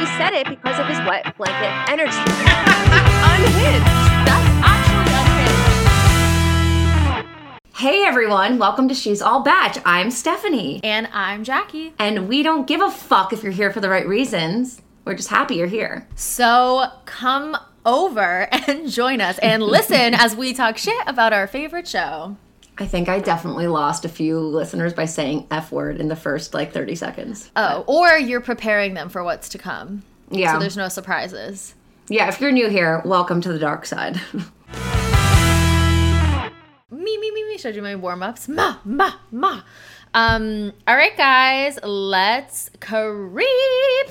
She 0.00 0.06
said 0.06 0.32
it 0.32 0.48
because 0.48 0.78
of 0.78 0.86
his 0.86 0.96
wet 1.00 1.36
blanket 1.36 1.90
energy. 1.90 2.16
unhinged. 2.16 3.84
That's 4.24 4.48
actually 4.64 5.12
unhinged. 7.20 7.76
Hey 7.76 8.04
everyone, 8.04 8.58
welcome 8.58 8.88
to 8.88 8.94
She's 8.94 9.20
All 9.20 9.42
Bach. 9.42 9.76
I'm 9.84 10.10
Stephanie. 10.10 10.80
And 10.82 11.06
I'm 11.12 11.44
Jackie. 11.44 11.92
And 11.98 12.30
we 12.30 12.42
don't 12.42 12.66
give 12.66 12.80
a 12.80 12.90
fuck 12.90 13.34
if 13.34 13.42
you're 13.42 13.52
here 13.52 13.70
for 13.70 13.80
the 13.80 13.90
right 13.90 14.08
reasons. 14.08 14.80
We're 15.04 15.16
just 15.16 15.28
happy 15.28 15.56
you're 15.56 15.66
here. 15.66 16.08
So 16.14 16.86
come 17.04 17.58
over 17.84 18.48
and 18.68 18.88
join 18.90 19.20
us 19.20 19.36
and 19.40 19.62
listen 19.62 20.14
as 20.14 20.34
we 20.34 20.54
talk 20.54 20.78
shit 20.78 20.96
about 21.06 21.34
our 21.34 21.46
favorite 21.46 21.86
show. 21.86 22.38
I 22.80 22.86
think 22.86 23.10
I 23.10 23.18
definitely 23.18 23.66
lost 23.66 24.06
a 24.06 24.08
few 24.08 24.40
listeners 24.40 24.94
by 24.94 25.04
saying 25.04 25.46
F 25.50 25.70
word 25.70 26.00
in 26.00 26.08
the 26.08 26.16
first 26.16 26.54
like 26.54 26.72
30 26.72 26.94
seconds. 26.94 27.50
Oh, 27.54 27.84
or 27.86 28.16
you're 28.18 28.40
preparing 28.40 28.94
them 28.94 29.10
for 29.10 29.22
what's 29.22 29.50
to 29.50 29.58
come. 29.58 30.02
Yeah. 30.30 30.54
So 30.54 30.60
there's 30.60 30.78
no 30.78 30.88
surprises. 30.88 31.74
Yeah, 32.08 32.28
if 32.28 32.40
you're 32.40 32.52
new 32.52 32.70
here, 32.70 33.02
welcome 33.04 33.42
to 33.42 33.52
the 33.52 33.58
dark 33.58 33.84
side. 33.84 34.18
me, 36.90 37.18
me, 37.18 37.30
me, 37.30 37.44
me. 37.48 37.58
Should 37.58 37.68
I 37.68 37.72
do 37.72 37.82
my 37.82 37.96
warm 37.96 38.22
ups? 38.22 38.48
Ma, 38.48 38.78
ma, 38.86 39.12
ma. 39.30 39.60
Um, 40.14 40.72
all 40.88 40.96
right, 40.96 41.14
guys, 41.18 41.78
let's 41.82 42.70
creep. 42.80 44.08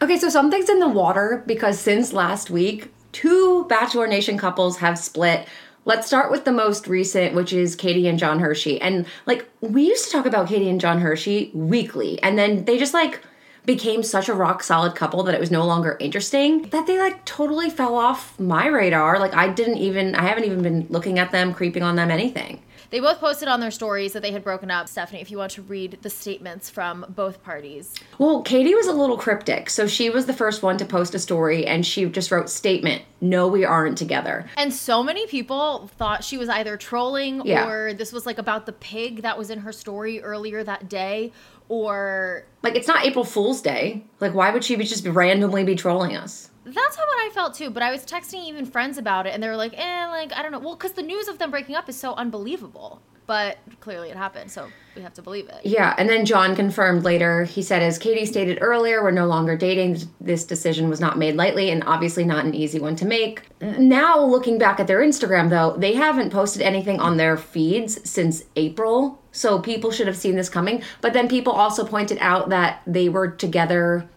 okay, 0.00 0.16
so 0.16 0.30
something's 0.30 0.70
in 0.70 0.78
the 0.78 0.88
water 0.88 1.44
because 1.46 1.78
since 1.78 2.14
last 2.14 2.48
week, 2.48 2.90
two 3.12 3.66
Bachelor 3.68 4.06
Nation 4.06 4.38
couples 4.38 4.78
have 4.78 4.98
split. 4.98 5.46
Let's 5.88 6.06
start 6.06 6.30
with 6.30 6.44
the 6.44 6.52
most 6.52 6.86
recent, 6.86 7.34
which 7.34 7.50
is 7.50 7.74
Katie 7.74 8.08
and 8.08 8.18
John 8.18 8.40
Hersey. 8.40 8.78
And 8.78 9.06
like, 9.24 9.48
we 9.62 9.86
used 9.86 10.04
to 10.04 10.10
talk 10.10 10.26
about 10.26 10.46
Katie 10.46 10.68
and 10.68 10.78
John 10.78 11.00
Hersey 11.00 11.50
weekly, 11.54 12.22
and 12.22 12.38
then 12.38 12.66
they 12.66 12.76
just 12.76 12.92
like 12.92 13.22
became 13.64 14.02
such 14.02 14.28
a 14.28 14.34
rock 14.34 14.62
solid 14.62 14.94
couple 14.94 15.22
that 15.22 15.34
it 15.34 15.40
was 15.40 15.50
no 15.50 15.64
longer 15.64 15.96
interesting 15.98 16.68
that 16.68 16.86
they 16.86 16.98
like 16.98 17.24
totally 17.24 17.70
fell 17.70 17.94
off 17.94 18.38
my 18.38 18.66
radar. 18.66 19.18
Like, 19.18 19.32
I 19.32 19.48
didn't 19.48 19.78
even, 19.78 20.14
I 20.14 20.24
haven't 20.24 20.44
even 20.44 20.60
been 20.60 20.86
looking 20.90 21.18
at 21.18 21.32
them, 21.32 21.54
creeping 21.54 21.82
on 21.82 21.96
them, 21.96 22.10
anything. 22.10 22.60
They 22.90 23.00
both 23.00 23.18
posted 23.20 23.48
on 23.48 23.60
their 23.60 23.70
stories 23.70 24.14
that 24.14 24.22
they 24.22 24.32
had 24.32 24.42
broken 24.42 24.70
up. 24.70 24.88
Stephanie, 24.88 25.20
if 25.20 25.30
you 25.30 25.36
want 25.38 25.52
to 25.52 25.62
read 25.62 25.98
the 26.02 26.08
statements 26.10 26.70
from 26.70 27.04
both 27.10 27.42
parties. 27.42 27.94
Well, 28.18 28.42
Katie 28.42 28.74
was 28.74 28.86
a 28.86 28.92
little 28.92 29.18
cryptic. 29.18 29.68
So 29.68 29.86
she 29.86 30.08
was 30.08 30.26
the 30.26 30.32
first 30.32 30.62
one 30.62 30.78
to 30.78 30.84
post 30.86 31.14
a 31.14 31.18
story 31.18 31.66
and 31.66 31.84
she 31.84 32.06
just 32.06 32.30
wrote 32.30 32.48
statement, 32.48 33.02
"No, 33.20 33.46
we 33.46 33.64
aren't 33.64 33.98
together." 33.98 34.46
And 34.56 34.72
so 34.72 35.02
many 35.02 35.26
people 35.26 35.90
thought 35.98 36.24
she 36.24 36.38
was 36.38 36.48
either 36.48 36.76
trolling 36.76 37.42
Yeah. 37.44 37.68
or 37.68 37.92
this 37.92 38.12
was 38.12 38.24
like 38.24 38.38
about 38.38 38.64
the 38.66 38.72
pig 38.72 39.22
that 39.22 39.36
was 39.36 39.50
in 39.50 39.58
her 39.60 39.72
story 39.72 40.22
earlier 40.22 40.64
that 40.64 40.88
day 40.88 41.32
or 41.68 42.44
Like 42.62 42.74
it's 42.74 42.88
not 42.88 43.04
April 43.04 43.24
Fool's 43.24 43.60
Day. 43.60 44.04
Like 44.20 44.32
why 44.34 44.50
would 44.50 44.64
she 44.64 44.76
be 44.76 44.84
just 44.84 45.06
randomly 45.06 45.62
be 45.64 45.74
trolling 45.74 46.16
us? 46.16 46.48
That's 46.74 46.96
how 46.96 47.02
what 47.02 47.26
I 47.26 47.30
felt 47.32 47.54
too. 47.54 47.70
But 47.70 47.82
I 47.82 47.90
was 47.90 48.04
texting 48.04 48.46
even 48.46 48.66
friends 48.66 48.98
about 48.98 49.26
it, 49.26 49.34
and 49.34 49.42
they 49.42 49.48
were 49.48 49.56
like, 49.56 49.74
"Eh, 49.76 50.06
like 50.08 50.32
I 50.34 50.42
don't 50.42 50.52
know." 50.52 50.58
Well, 50.58 50.76
because 50.76 50.92
the 50.92 51.02
news 51.02 51.28
of 51.28 51.38
them 51.38 51.50
breaking 51.50 51.74
up 51.74 51.88
is 51.88 51.98
so 51.98 52.14
unbelievable, 52.14 53.02
but 53.26 53.58
clearly 53.80 54.10
it 54.10 54.16
happened, 54.16 54.50
so 54.50 54.68
we 54.96 55.02
have 55.02 55.12
to 55.14 55.22
believe 55.22 55.48
it. 55.48 55.60
Yeah, 55.64 55.94
and 55.98 56.08
then 56.08 56.24
John 56.24 56.56
confirmed 56.56 57.04
later. 57.04 57.44
He 57.44 57.62
said, 57.62 57.82
as 57.82 57.98
Katie 57.98 58.24
stated 58.24 58.58
earlier, 58.60 59.02
we're 59.02 59.10
no 59.10 59.26
longer 59.26 59.56
dating. 59.56 59.98
This 60.18 60.44
decision 60.44 60.88
was 60.88 60.98
not 60.98 61.18
made 61.18 61.36
lightly 61.36 61.70
and 61.70 61.84
obviously 61.84 62.24
not 62.24 62.46
an 62.46 62.54
easy 62.54 62.80
one 62.80 62.96
to 62.96 63.04
make. 63.04 63.42
Now, 63.60 64.18
looking 64.18 64.58
back 64.58 64.80
at 64.80 64.86
their 64.86 65.00
Instagram, 65.00 65.50
though, 65.50 65.76
they 65.76 65.92
haven't 65.92 66.30
posted 66.30 66.62
anything 66.62 67.00
on 67.00 67.16
their 67.18 67.36
feeds 67.36 68.08
since 68.08 68.44
April. 68.56 69.22
So 69.30 69.60
people 69.60 69.90
should 69.90 70.06
have 70.06 70.16
seen 70.16 70.34
this 70.34 70.48
coming. 70.48 70.82
But 71.00 71.12
then 71.12 71.28
people 71.28 71.52
also 71.52 71.84
pointed 71.84 72.18
out 72.20 72.48
that 72.48 72.80
they 72.86 73.08
were 73.08 73.28
together 73.28 74.08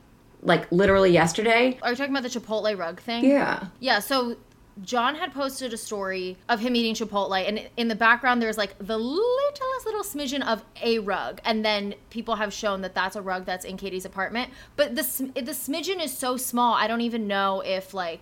like 0.41 0.71
literally 0.71 1.11
yesterday. 1.11 1.77
Are 1.81 1.91
you 1.91 1.95
talking 1.95 2.15
about 2.15 2.23
the 2.23 2.39
Chipotle 2.39 2.77
rug 2.77 2.99
thing? 2.99 3.25
Yeah. 3.25 3.67
Yeah, 3.79 3.99
so 3.99 4.37
John 4.83 5.15
had 5.15 5.33
posted 5.33 5.73
a 5.73 5.77
story 5.77 6.37
of 6.49 6.59
him 6.59 6.75
eating 6.75 6.95
Chipotle, 6.95 7.47
and 7.47 7.69
in 7.77 7.87
the 7.87 7.95
background, 7.95 8.41
there's 8.41 8.57
like 8.57 8.77
the 8.79 8.97
littlest 8.97 9.85
little 9.85 10.03
smidgen 10.03 10.45
of 10.45 10.63
a 10.81 10.99
rug. 10.99 11.41
And 11.45 11.63
then 11.63 11.93
people 12.09 12.35
have 12.35 12.53
shown 12.53 12.81
that 12.81 12.95
that's 12.95 13.15
a 13.15 13.21
rug 13.21 13.45
that's 13.45 13.65
in 13.65 13.77
Katie's 13.77 14.05
apartment. 14.05 14.51
But 14.75 14.95
the, 14.95 15.03
the 15.35 15.51
smidgen 15.51 16.03
is 16.03 16.17
so 16.17 16.37
small, 16.37 16.73
I 16.73 16.87
don't 16.87 17.01
even 17.01 17.27
know 17.27 17.61
if, 17.61 17.93
like, 17.93 18.21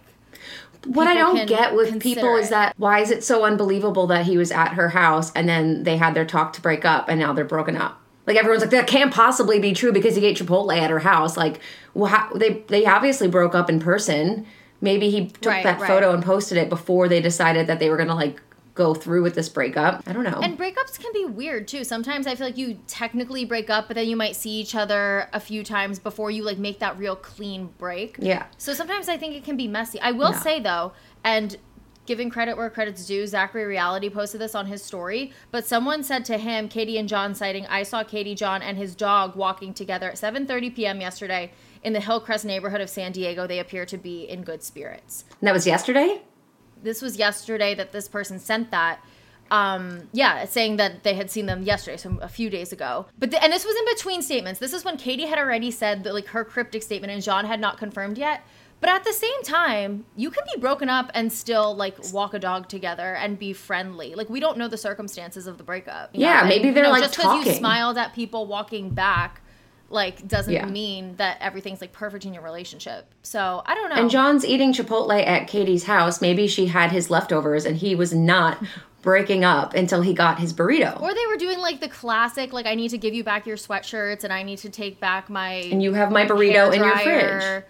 What 0.86 1.08
I 1.08 1.14
don't 1.14 1.48
get 1.48 1.76
with 1.76 2.02
people 2.02 2.36
is 2.36 2.50
that 2.50 2.74
why 2.78 3.00
is 3.00 3.12
it 3.12 3.24
so 3.24 3.44
unbelievable 3.44 4.08
that 4.08 4.26
he 4.26 4.38
was 4.38 4.52
at 4.52 4.74
her 4.74 4.90
house 4.90 5.32
and 5.34 5.48
then 5.48 5.84
they 5.84 5.98
had 5.98 6.14
their 6.14 6.26
talk 6.26 6.54
to 6.54 6.62
break 6.62 6.86
up 6.86 7.10
and 7.10 7.20
now 7.20 7.34
they're 7.34 7.46
broken 7.46 7.76
up? 7.78 8.02
Like 8.26 8.38
everyone's 8.38 8.62
like 8.62 8.70
that 8.72 8.88
can't 8.88 9.12
possibly 9.14 9.60
be 9.60 9.74
true 9.74 9.92
because 9.92 10.16
he 10.16 10.26
ate 10.26 10.38
Chipotle 10.38 10.78
at 10.78 10.90
her 10.92 11.00
house. 11.00 11.36
Like, 11.36 11.60
well, 11.94 12.12
how, 12.12 12.32
they 12.34 12.64
they 12.68 12.86
obviously 12.86 13.28
broke 13.28 13.56
up 13.56 13.70
in 13.70 13.80
person. 13.80 14.46
Maybe 14.82 15.10
he 15.10 15.28
took 15.28 15.46
Right, 15.52 15.64
that 15.64 15.80
right. 15.80 15.88
photo 15.88 16.14
and 16.14 16.24
posted 16.24 16.58
it 16.58 16.70
before 16.70 17.08
they 17.10 17.22
decided 17.22 17.68
that 17.68 17.80
they 17.80 17.90
were 17.90 17.98
gonna 17.98 18.16
like 18.16 18.42
go 18.76 18.94
through 18.94 19.22
with 19.24 19.36
this 19.36 19.50
breakup. 19.50 20.02
I 20.08 20.14
don't 20.14 20.24
know. 20.24 20.40
And 20.42 20.58
breakups 20.58 20.98
can 20.98 21.12
be 21.12 21.26
weird 21.26 21.68
too. 21.68 21.84
Sometimes 21.84 22.26
I 22.28 22.36
feel 22.36 22.48
like 22.48 22.58
you 22.58 22.80
technically 22.88 23.44
break 23.44 23.70
up, 23.70 23.88
but 23.90 23.96
then 23.96 24.08
you 24.08 24.16
might 24.16 24.38
see 24.38 24.52
each 24.52 24.74
other 24.74 25.28
a 25.34 25.40
few 25.42 25.64
times 25.66 26.00
before 26.00 26.32
you 26.32 26.44
like 26.44 26.58
make 26.60 26.80
that 26.80 26.98
real 26.98 27.18
clean 27.18 27.72
break. 27.78 28.16
Yeah. 28.20 28.46
So 28.58 28.74
sometimes 28.74 29.10
I 29.10 29.18
think 29.18 29.36
it 29.36 29.44
can 29.44 29.58
be 29.58 29.68
messy. 29.68 30.00
I 30.00 30.12
will 30.12 30.32
Yeah. 30.32 30.40
say 30.40 30.60
though, 30.62 30.94
and 31.26 31.58
giving 32.06 32.30
credit 32.30 32.56
where 32.58 32.70
credit's 32.70 33.06
due, 33.06 33.28
Zachary 33.28 33.66
Reality 33.66 34.10
posted 34.10 34.40
this 34.42 34.56
on 34.56 34.66
his 34.66 34.82
story, 34.82 35.32
but 35.52 35.64
someone 35.66 36.02
said 36.02 36.24
to 36.26 36.38
him, 36.38 36.68
Katie 36.70 36.98
and 36.98 37.08
John 37.10 37.36
citing, 37.36 37.68
I 37.68 37.84
saw 37.84 38.04
Katie, 38.04 38.34
John, 38.34 38.62
and 38.64 38.78
his 38.78 38.96
dog 38.96 39.36
walking 39.36 39.74
together 39.76 40.10
at 40.10 40.16
7:30 40.16 40.74
p.m. 40.74 41.02
yesterday 41.02 41.52
in 41.84 41.94
the 41.94 42.00
Hillcrest 42.00 42.46
neighborhood 42.46 42.82
of 42.82 42.90
San 42.90 43.12
Diego. 43.12 43.48
They 43.48 43.60
appear 43.60 43.86
to 43.86 43.98
be 43.98 44.24
in 44.24 44.44
good 44.44 44.64
spirits. 44.64 45.26
And 45.40 45.48
that 45.48 45.54
was 45.54 45.66
yesterday. 45.68 46.22
this 46.82 47.02
was 47.02 47.18
yesterday 47.18 47.76
that 47.76 47.92
this 47.92 48.08
person 48.08 48.40
sent 48.40 48.72
that. 48.72 49.00
Um, 49.52 50.10
yeah, 50.14 50.46
saying 50.46 50.78
that 50.78 51.02
they 51.04 51.16
had 51.16 51.32
seen 51.32 51.48
them 51.48 51.64
yesterday, 51.64 51.98
so 51.98 52.20
a 52.22 52.28
few 52.30 52.52
days 52.52 52.72
ago. 52.72 53.08
But 53.18 53.32
the, 53.32 53.44
and 53.44 53.52
this 53.52 53.66
was 53.66 53.76
in 53.76 53.86
between 53.96 54.22
statements. 54.22 54.60
This 54.60 54.74
is 54.74 54.86
when 54.86 54.96
Katie 54.96 55.26
had 55.26 55.40
already 55.40 55.72
said 55.72 56.04
that 56.04 56.14
like 56.14 56.28
her 56.28 56.46
cryptic 56.46 56.84
statement, 56.84 57.12
and 57.12 57.24
John 57.24 57.46
had 57.46 57.60
not 57.60 57.80
confirmed 57.80 58.20
yet. 58.20 58.44
But 58.80 58.92
at 58.92 59.04
the 59.04 59.12
same 59.12 59.44
time, 59.44 60.06
you 60.16 60.30
can 60.30 60.44
be 60.54 60.62
broken 60.62 60.88
up 60.88 61.12
and 61.14 61.34
still 61.34 61.76
like 61.76 61.98
walk 62.14 62.34
a 62.36 62.40
dog 62.40 62.70
together 62.70 63.16
and 63.16 63.38
be 63.40 63.52
friendly. 63.52 64.14
Like 64.16 64.30
we 64.30 64.40
don't 64.40 64.58
know 64.58 64.68
the 64.68 64.78
circumstances 64.78 65.48
of 65.48 65.58
the 65.58 65.64
breakup. 65.64 66.12
Yeah, 66.14 66.42
And, 66.42 66.50
maybe 66.50 66.70
they're, 66.70 66.88
like, 66.88 67.02
just 67.02 67.18
because 67.18 67.46
you 67.46 67.54
smiled 67.54 67.98
at 67.98 68.14
people 68.14 68.46
walking 68.46 68.92
back, 68.92 69.42
like 69.90 70.28
doesn't 70.28 70.54
Yeah. 70.54 70.66
mean 70.66 71.16
that 71.18 71.38
everything's 71.42 71.82
like 71.82 71.92
perfect 71.92 72.26
in 72.26 72.34
your 72.34 72.44
relationship. 72.44 73.06
So 73.24 73.62
I 73.66 73.76
don't 73.76 73.90
know. 73.90 73.96
And 73.96 74.10
John's 74.10 74.46
eating 74.46 74.74
Chipotle 74.74 75.26
at 75.26 75.48
Katie's 75.48 75.84
house. 75.86 76.22
Maybe 76.22 76.48
she 76.48 76.68
had 76.68 76.92
his 76.92 77.10
leftovers 77.10 77.66
and 77.66 77.76
he 77.78 77.96
was 77.96 78.14
not 78.14 78.64
breaking 79.02 79.44
up 79.46 79.74
until 79.74 80.02
he 80.02 80.14
got 80.14 80.40
his 80.40 80.54
burrito. 80.54 81.02
Or 81.02 81.14
they 81.14 81.26
were 81.28 81.38
doing 81.38 81.60
like 81.60 81.80
the 81.80 81.88
classic, 81.88 82.52
like 82.54 82.66
I 82.66 82.76
need 82.76 82.90
to 82.90 82.98
give 82.98 83.14
you 83.14 83.24
back 83.24 83.48
your 83.48 83.58
sweatshirts 83.58 84.24
and 84.24 84.32
I 84.34 84.44
need 84.44 84.58
to 84.60 84.70
take 84.70 85.00
back 85.00 85.30
my 85.30 85.52
and 85.72 85.82
you 85.82 85.94
have 85.94 86.12
my 86.12 86.26
burrito 86.26 86.74
in 86.74 86.84
your 86.84 86.98
fridge. 86.98 87.64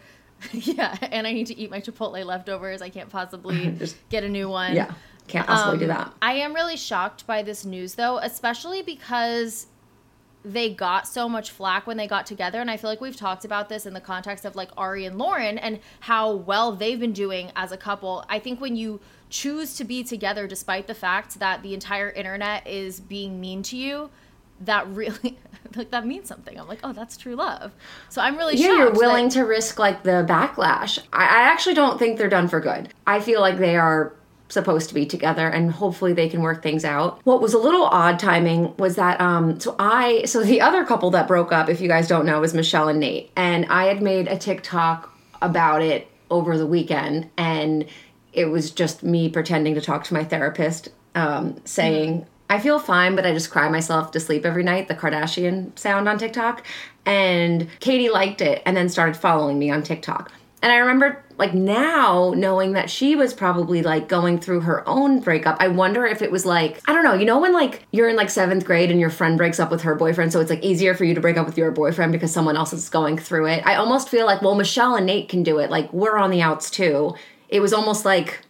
yeah, 0.77 0.95
and 1.01 1.27
I 1.27 1.33
need 1.33 1.47
to 1.47 1.57
eat 1.57 1.69
my 1.69 1.81
Chipotle 1.81 2.23
leftovers. 2.25 2.81
I 2.81 2.89
can't 2.89 3.09
possibly 3.09 3.71
Just- 3.77 3.97
get 4.09 4.23
a 4.23 4.29
new 4.29 4.47
one. 4.49 4.73
Yeah, 4.73 4.93
can't 5.27 5.45
possibly 5.45 5.77
do 5.79 5.83
Um, 5.91 5.97
that. 5.97 6.13
I 6.21 6.33
am 6.35 6.53
really 6.53 6.77
shocked 6.77 7.27
by 7.27 7.43
this 7.43 7.63
news 7.65 7.95
though, 7.95 8.17
especially 8.19 8.81
because 8.81 9.67
they 10.43 10.73
got 10.73 11.05
so 11.07 11.27
much 11.27 11.51
flack 11.51 11.85
when 11.85 11.97
they 11.97 12.07
got 12.07 12.25
together 12.25 12.61
and 12.61 12.71
I 12.71 12.77
feel 12.77 12.89
like 12.89 13.01
we've 13.01 13.15
talked 13.15 13.43
about 13.43 13.67
this 13.67 13.85
in 13.85 13.93
the 13.93 13.99
context 13.99 14.45
of 14.45 14.55
like 14.55 14.69
Ari 14.77 15.05
and 15.05 15.17
Lauren 15.17 15.57
and 15.57 15.79
how 15.99 16.31
well 16.33 16.71
they've 16.71 16.99
been 16.99 17.11
doing 17.13 17.51
as 17.57 17.71
a 17.73 17.77
couple. 17.77 18.23
I 18.29 18.39
think 18.39 18.61
when 18.61 18.75
you 18.77 19.01
choose 19.29 19.75
to 19.75 19.83
be 19.83 20.03
together 20.03 20.47
despite 20.47 20.87
the 20.87 20.93
fact 20.95 21.39
that 21.39 21.61
the 21.61 21.73
entire 21.73 22.09
internet 22.09 22.65
is 22.65 22.99
being 23.01 23.39
mean 23.41 23.63
to 23.63 23.75
you, 23.77 24.09
that 24.61 24.87
really 24.87 25.37
like 25.75 25.91
that 25.91 26.05
means 26.07 26.27
something. 26.27 26.59
I'm 26.59 26.67
like, 26.67 26.79
"Oh, 26.83 26.91
that's 26.93 27.15
true 27.15 27.35
love." 27.35 27.71
So 28.09 28.21
I'm 28.21 28.35
really 28.37 28.55
Yeah, 28.57 28.75
you're 28.77 28.85
that- 28.91 28.97
willing 28.97 29.29
to 29.29 29.43
risk 29.43 29.77
like 29.77 30.03
the 30.03 30.25
backlash. 30.27 30.99
I, 31.13 31.23
I 31.23 31.41
actually 31.51 31.75
don't 31.75 31.99
think 31.99 32.17
they're 32.17 32.27
done 32.29 32.47
for 32.47 32.59
good. 32.59 32.89
I 33.05 33.19
feel 33.19 33.39
like 33.41 33.57
they 33.57 33.75
are 33.77 34.13
supposed 34.49 34.89
to 34.89 34.95
be 34.95 35.05
together 35.05 35.47
and 35.47 35.71
hopefully 35.71 36.13
they 36.13 36.27
can 36.27 36.41
work 36.41 36.61
things 36.61 36.83
out. 36.83 37.19
What 37.23 37.41
was 37.41 37.53
a 37.53 37.57
little 37.57 37.85
odd 37.85 38.19
timing 38.19 38.75
was 38.77 38.95
that 38.95 39.21
um 39.21 39.59
so 39.59 39.75
I 39.79 40.25
so 40.25 40.43
the 40.43 40.61
other 40.61 40.83
couple 40.83 41.11
that 41.11 41.27
broke 41.27 41.51
up, 41.51 41.69
if 41.69 41.79
you 41.79 41.87
guys 41.87 42.07
don't 42.07 42.25
know, 42.25 42.43
is 42.43 42.53
Michelle 42.53 42.89
and 42.89 42.99
Nate. 42.99 43.31
And 43.35 43.65
I 43.67 43.85
had 43.85 44.01
made 44.01 44.27
a 44.27 44.37
TikTok 44.37 45.13
about 45.41 45.81
it 45.81 46.07
over 46.29 46.57
the 46.57 46.67
weekend 46.67 47.29
and 47.37 47.85
it 48.33 48.45
was 48.45 48.71
just 48.71 49.03
me 49.03 49.29
pretending 49.29 49.75
to 49.75 49.81
talk 49.81 50.03
to 50.05 50.13
my 50.13 50.23
therapist, 50.23 50.89
um, 51.15 51.59
saying 51.65 52.25
I 52.49 52.59
feel 52.59 52.79
fine, 52.79 53.15
but 53.15 53.25
I 53.27 53.33
just 53.33 53.51
cry 53.51 53.69
myself 53.69 54.11
to 54.11 54.19
sleep 54.19 54.43
every 54.43 54.63
night, 54.63 54.87
the 54.87 54.95
Kardashian 54.95 55.77
sound 55.77 56.09
on 56.09 56.17
TikTok. 56.17 56.65
And 57.05 57.67
Katie 57.79 58.09
liked 58.09 58.41
it 58.41 58.63
and 58.65 58.75
then 58.75 58.89
started 58.89 59.15
following 59.15 59.59
me 59.59 59.69
on 59.69 59.83
TikTok. 59.83 60.31
And 60.61 60.71
I 60.71 60.77
remember 60.77 61.23
like 61.37 61.53
now 61.53 62.33
knowing 62.35 62.73
that 62.73 62.89
she 62.89 63.15
was 63.15 63.33
probably 63.33 63.81
like 63.81 64.09
going 64.09 64.39
through 64.39 64.59
her 64.61 64.87
own 64.87 65.21
breakup. 65.21 65.55
I 65.59 65.69
wonder 65.69 66.05
if 66.05 66.21
it 66.21 66.31
was 66.31 66.45
like, 66.45 66.81
I 66.85 66.93
don't 66.93 67.05
know, 67.05 67.13
you 67.13 67.25
know, 67.25 67.39
when 67.39 67.53
like 67.53 67.87
you're 67.91 68.09
in 68.09 68.17
like 68.17 68.29
seventh 68.29 68.65
grade 68.65 68.91
and 68.91 68.99
your 68.99 69.09
friend 69.09 69.37
breaks 69.37 69.59
up 69.59 69.71
with 69.71 69.83
her 69.83 69.95
boyfriend, 69.95 70.33
so 70.33 70.41
it's 70.41 70.49
like 70.49 70.63
easier 70.63 70.93
for 70.95 71.05
you 71.05 71.13
to 71.15 71.21
break 71.21 71.37
up 71.37 71.45
with 71.45 71.57
your 71.57 71.71
boyfriend 71.71 72.11
because 72.11 72.33
someone 72.33 72.57
else 72.57 72.73
is 72.73 72.89
going 72.89 73.17
through 73.17 73.47
it. 73.47 73.65
I 73.65 73.75
almost 73.75 74.09
feel 74.09 74.25
like, 74.25 74.41
well, 74.41 74.55
Michelle 74.55 74.95
and 74.95 75.05
Nate 75.05 75.29
can 75.29 75.43
do 75.43 75.59
it. 75.59 75.71
Like 75.71 75.91
we're 75.93 76.17
on 76.17 76.29
the 76.29 76.41
outs 76.41 76.69
too. 76.69 77.15
It 77.47 77.61
was 77.61 77.71
almost 77.71 78.03
like, 78.03 78.41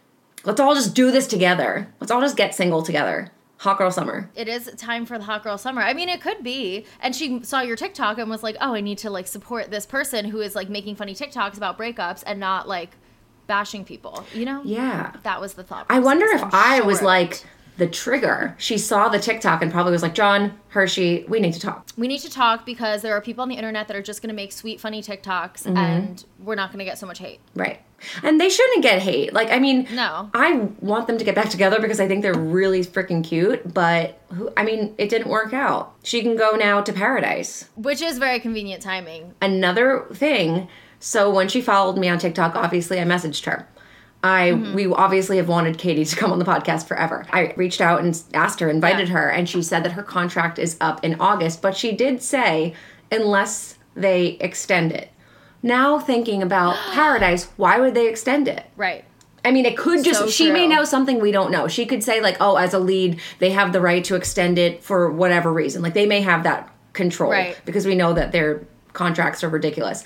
let's 0.44 0.60
all 0.60 0.74
just 0.74 0.94
do 0.94 1.12
this 1.12 1.28
together. 1.28 1.86
Let's 2.00 2.10
all 2.10 2.20
just 2.20 2.36
get 2.36 2.56
single 2.56 2.82
together. 2.82 3.30
Hot 3.60 3.76
girl 3.78 3.90
summer. 3.90 4.30
It 4.34 4.48
is 4.48 4.70
time 4.78 5.04
for 5.04 5.18
the 5.18 5.24
hot 5.24 5.42
girl 5.44 5.58
summer. 5.58 5.82
I 5.82 5.92
mean, 5.92 6.08
it 6.08 6.20
could 6.22 6.42
be. 6.42 6.86
And 7.00 7.14
she 7.14 7.42
saw 7.44 7.60
your 7.60 7.76
TikTok 7.76 8.16
and 8.18 8.30
was 8.30 8.42
like, 8.42 8.56
"Oh, 8.60 8.74
I 8.74 8.80
need 8.80 8.98
to 8.98 9.10
like 9.10 9.26
support 9.26 9.70
this 9.70 9.84
person 9.86 10.24
who 10.24 10.40
is 10.40 10.54
like 10.54 10.70
making 10.70 10.96
funny 10.96 11.14
TikToks 11.14 11.56
about 11.58 11.76
breakups 11.78 12.22
and 12.26 12.40
not 12.40 12.66
like 12.66 12.90
bashing 13.46 13.84
people." 13.84 14.24
You 14.34 14.46
know? 14.46 14.62
Yeah. 14.64 15.12
That 15.24 15.40
was 15.42 15.54
the 15.54 15.62
thought. 15.64 15.84
I 15.90 15.98
wonder 15.98 16.24
if 16.26 16.42
I'm 16.42 16.50
I 16.54 16.80
was 16.80 16.98
sure. 17.00 17.06
like 17.06 17.44
the 17.76 17.86
trigger. 17.86 18.54
She 18.58 18.78
saw 18.78 19.08
the 19.10 19.18
TikTok 19.18 19.62
and 19.62 19.70
probably 19.72 19.92
was 19.92 20.02
like, 20.02 20.14
John, 20.14 20.58
Hersey, 20.68 21.24
we 21.28 21.40
need 21.40 21.52
to 21.54 21.60
talk. 21.60 21.86
we 21.96 22.08
need 22.08 22.18
to 22.20 22.30
talk 22.30 22.66
because 22.66 23.00
there 23.02 23.14
are 23.14 23.20
people 23.22 23.40
on 23.42 23.48
the 23.48 23.54
internet 23.56 23.88
that 23.88 23.96
are 23.96 24.02
just 24.02 24.20
going 24.22 24.28
to 24.28 24.34
make 24.34 24.52
sweet, 24.52 24.80
funny 24.80 25.02
TikToks, 25.02 25.62
Mm-hmm. 25.64 25.76
and 25.76 26.24
we're 26.38 26.56
not 26.56 26.70
going 26.72 26.78
to 26.80 26.84
get 26.84 26.98
so 26.98 27.06
much 27.06 27.18
hate. 27.20 27.40
Right. 27.54 27.80
And 28.22 28.40
they 28.40 28.48
shouldn't 28.48 28.82
get 28.82 29.00
hate. 29.02 29.32
Like, 29.32 29.50
I 29.50 29.58
mean, 29.58 29.86
No. 29.92 30.30
I 30.34 30.68
want 30.80 31.06
them 31.06 31.18
to 31.18 31.24
get 31.24 31.34
back 31.34 31.50
together 31.50 31.80
because 31.80 32.00
I 32.00 32.08
think 32.08 32.22
they're 32.22 32.34
really 32.34 32.80
freaking 32.84 33.22
cute. 33.22 33.72
But 33.72 34.20
who, 34.32 34.50
I 34.56 34.64
mean, 34.64 34.94
it 34.98 35.08
didn't 35.08 35.28
work 35.28 35.52
out. 35.52 35.94
She 36.02 36.22
can 36.22 36.36
go 36.36 36.52
now 36.52 36.80
to 36.80 36.92
paradise. 36.92 37.68
Which 37.76 38.00
is 38.02 38.18
very 38.18 38.40
convenient 38.40 38.82
timing. 38.82 39.34
Another 39.42 40.06
thing. 40.12 40.68
So 40.98 41.30
when 41.30 41.48
she 41.48 41.60
followed 41.60 41.96
me 41.98 42.08
on 42.08 42.18
TikTok, 42.18 42.54
obviously 42.56 43.00
I 43.00 43.04
messaged 43.04 43.44
her. 43.46 43.66
I 44.22 44.50
mm-hmm. 44.50 44.74
we 44.74 44.86
obviously 44.86 45.38
have 45.38 45.48
wanted 45.48 45.78
Katie 45.78 46.04
to 46.04 46.16
come 46.16 46.30
on 46.30 46.38
the 46.38 46.44
podcast 46.44 46.86
forever. 46.86 47.24
I 47.32 47.54
reached 47.56 47.80
out 47.80 48.02
and 48.02 48.22
asked 48.34 48.60
her, 48.60 48.68
invited 48.68 49.08
Yeah. 49.08 49.14
her, 49.14 49.28
and 49.30 49.48
she 49.48 49.62
said 49.62 49.82
that 49.84 49.92
her 49.92 50.02
contract 50.02 50.58
is 50.58 50.76
up 50.80 51.02
in 51.02 51.18
August, 51.20 51.62
but 51.62 51.74
she 51.76 51.92
did 51.92 52.22
say 52.22 52.74
unless 53.10 53.78
they 53.94 54.36
extend 54.40 54.92
it. 54.92 55.10
Now 55.62 55.98
thinking 55.98 56.42
about 56.42 56.76
Paradise, 56.92 57.48
why 57.56 57.78
would 57.78 57.94
they 57.94 58.08
extend 58.08 58.48
it? 58.48 58.64
Right. 58.76 59.04
I 59.44 59.52
mean, 59.52 59.64
it 59.64 59.76
could 59.76 60.04
just, 60.04 60.20
So 60.20 60.28
she 60.28 60.50
may 60.50 60.66
know 60.66 60.84
something 60.84 61.18
we 61.18 61.32
don't 61.32 61.50
know. 61.50 61.66
She 61.66 61.86
could 61.86 62.04
say, 62.04 62.20
like, 62.20 62.36
oh, 62.40 62.56
as 62.56 62.74
a 62.74 62.78
lead, 62.78 63.20
they 63.38 63.50
have 63.50 63.72
the 63.72 63.80
right 63.80 64.04
to 64.04 64.14
extend 64.14 64.58
it 64.58 64.84
for 64.84 65.10
whatever 65.10 65.50
reason. 65.50 65.80
Like, 65.80 65.94
they 65.94 66.04
may 66.06 66.20
have 66.20 66.42
that 66.42 66.70
control 66.92 67.30
Right. 67.30 67.56
because 67.64 67.86
we 67.86 67.94
know 67.94 68.12
that 68.12 68.32
their 68.32 68.66
contracts 68.92 69.42
are 69.42 69.48
ridiculous. 69.48 70.04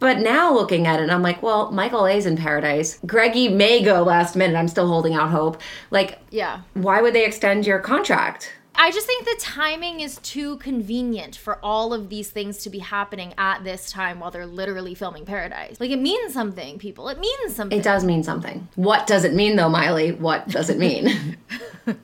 But 0.00 0.18
now 0.18 0.52
looking 0.52 0.86
at 0.86 0.98
it, 0.98 1.10
I'm 1.10 1.22
like, 1.22 1.42
well, 1.42 1.70
Michael 1.70 2.06
A's 2.08 2.26
in 2.26 2.36
paradise. 2.36 2.98
Greggy 3.06 3.48
may 3.50 3.82
go 3.84 4.02
last 4.02 4.34
minute. 4.34 4.56
I'm 4.56 4.66
still 4.66 4.88
holding 4.88 5.14
out 5.14 5.30
hope. 5.30 5.60
Like, 5.90 6.18
Yeah. 6.30 6.60
why 6.74 7.02
would 7.02 7.14
they 7.14 7.24
extend 7.26 7.66
your 7.66 7.78
contract? 7.78 8.50
I 8.74 8.90
just 8.90 9.06
think 9.06 9.24
the 9.24 9.36
timing 9.38 10.00
is 10.00 10.18
too 10.18 10.56
convenient 10.58 11.36
for 11.36 11.58
all 11.62 11.92
of 11.92 12.08
these 12.08 12.30
things 12.30 12.58
to 12.58 12.70
be 12.70 12.78
happening 12.78 13.34
at 13.36 13.62
this 13.62 13.90
time 13.90 14.20
while 14.20 14.30
they're 14.30 14.46
literally 14.46 14.94
filming 14.94 15.26
Paradise. 15.26 15.78
Like, 15.80 15.90
it 15.90 16.00
means 16.00 16.32
something, 16.32 16.78
people. 16.78 17.08
It 17.08 17.18
means 17.18 17.54
something. 17.54 17.78
It 17.78 17.82
does 17.82 18.04
mean 18.04 18.22
something. 18.22 18.68
What 18.76 19.06
does 19.06 19.24
it 19.24 19.34
mean, 19.34 19.56
though, 19.56 19.68
Miley? 19.68 20.12
What 20.12 20.48
does 20.48 20.70
it 20.70 20.78
mean? 20.78 21.36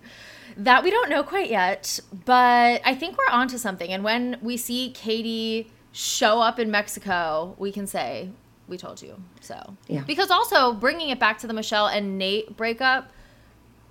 That 0.58 0.82
we 0.82 0.90
don't 0.90 1.10
know 1.10 1.22
quite 1.22 1.50
yet, 1.50 2.00
but 2.24 2.80
I 2.82 2.94
think 2.94 3.18
we're 3.18 3.30
onto 3.30 3.58
something. 3.58 3.92
And 3.92 4.02
when 4.02 4.38
we 4.40 4.56
see 4.56 4.90
Katie 4.90 5.70
show 5.92 6.40
up 6.40 6.58
in 6.58 6.70
Mexico, 6.70 7.54
we 7.58 7.70
can 7.70 7.86
say, 7.86 8.30
we 8.66 8.78
told 8.78 9.02
you 9.02 9.22
so. 9.40 9.76
Yeah. 9.86 10.02
Because 10.06 10.30
also, 10.30 10.72
bringing 10.72 11.10
it 11.10 11.20
back 11.20 11.38
to 11.40 11.46
the 11.46 11.52
Michelle 11.52 11.88
and 11.88 12.16
Nate 12.16 12.56
breakup, 12.56 13.10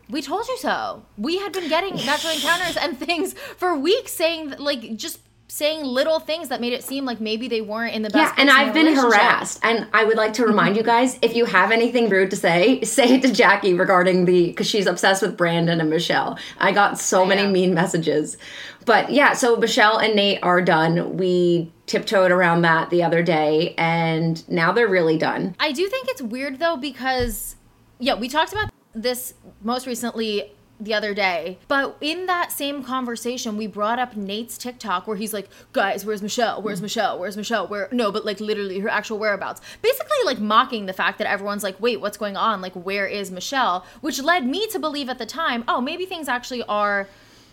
we 0.09 0.21
told 0.21 0.47
you 0.47 0.57
so. 0.57 1.03
We 1.17 1.37
had 1.37 1.51
been 1.51 1.69
getting 1.69 1.95
natural 1.95 2.33
encounters 2.35 2.77
and 2.77 2.97
things 2.97 3.33
for 3.33 3.75
weeks 3.75 4.13
saying, 4.13 4.55
like, 4.59 4.95
just 4.95 5.19
saying 5.47 5.85
little 5.85 6.19
things 6.19 6.49
that 6.49 6.59
made 6.59 6.73
it 6.73 6.83
seem 6.83 7.05
like 7.05 7.21
maybe 7.21 7.47
they 7.47 7.61
weren't 7.61 7.95
in 7.95 8.01
the 8.01 8.09
best. 8.09 8.35
Yeah, 8.35 8.41
and 8.41 8.49
I've 8.49 8.73
been 8.73 8.93
harassed. 8.93 9.59
And 9.63 9.87
I 9.93 10.03
would 10.03 10.17
like 10.17 10.33
to 10.33 10.45
remind 10.45 10.75
you 10.75 10.83
guys 10.83 11.17
if 11.21 11.35
you 11.35 11.45
have 11.45 11.71
anything 11.71 12.09
rude 12.09 12.31
to 12.31 12.35
say, 12.35 12.81
say 12.81 13.15
it 13.15 13.21
to 13.21 13.31
Jackie 13.31 13.73
regarding 13.73 14.25
the, 14.25 14.47
because 14.47 14.67
she's 14.67 14.87
obsessed 14.87 15.21
with 15.21 15.37
Brandon 15.37 15.79
and 15.79 15.89
Michelle. 15.89 16.37
I 16.57 16.71
got 16.71 16.99
so 16.99 17.25
many 17.25 17.43
am. 17.43 17.53
mean 17.53 17.73
messages. 17.73 18.37
But 18.85 19.11
yeah, 19.11 19.33
so 19.33 19.55
Michelle 19.55 19.97
and 19.97 20.15
Nate 20.15 20.39
are 20.43 20.61
done. 20.61 21.17
We 21.17 21.71
tiptoed 21.85 22.31
around 22.31 22.63
that 22.63 22.89
the 22.89 23.03
other 23.03 23.23
day, 23.23 23.75
and 23.77 24.47
now 24.49 24.71
they're 24.71 24.87
really 24.87 25.17
done. 25.17 25.55
I 25.59 25.71
do 25.71 25.87
think 25.87 26.07
it's 26.09 26.21
weird 26.21 26.59
though 26.59 26.77
because 26.77 27.55
yeah, 27.99 28.15
we 28.15 28.29
talked 28.29 28.51
about 28.51 28.69
this 28.95 29.35
most 29.61 29.85
recently 29.85 30.51
the 30.79 30.93
other 30.93 31.13
day, 31.13 31.57
but 31.69 31.95
in 32.01 32.25
that 32.25 32.51
same 32.51 32.83
conversation, 32.83 33.55
we 33.55 33.65
brought 33.65 33.97
up 33.97 34.17
Nate's 34.17 34.57
TikTok 34.57 35.07
where 35.07 35.15
he's 35.15 35.33
like, 35.33 35.47
"Guys, 35.71 36.05
where's 36.05 36.21
Michelle? 36.21 36.61
Where's 36.61 36.79
mm-hmm. 36.79 36.85
Michelle? 36.85 37.19
Where's 37.19 37.37
Michelle? 37.37 37.67
Where?" 37.67 37.87
No, 37.91 38.11
but 38.11 38.25
like 38.25 38.41
literally 38.41 38.79
her 38.79 38.89
actual 38.89 39.17
whereabouts. 39.17 39.61
Basically, 39.81 40.17
like 40.25 40.39
mocking 40.39 40.85
the 40.85 40.93
fact 40.93 41.17
that 41.19 41.29
everyone's 41.29 41.63
like, 41.63 41.79
"Wait, 41.79 42.01
what's 42.01 42.17
going 42.17 42.35
on? 42.35 42.59
Like, 42.59 42.73
where 42.73 43.07
is 43.07 43.31
Michelle?" 43.31 43.85
Which 44.01 44.21
led 44.21 44.45
me 44.45 44.67
to 44.67 44.79
believe 44.79 45.07
at 45.07 45.17
the 45.17 45.25
time, 45.25 45.63
oh, 45.67 45.79
maybe 45.79 46.05
things 46.05 46.27
actually 46.27 46.63
are 46.63 47.07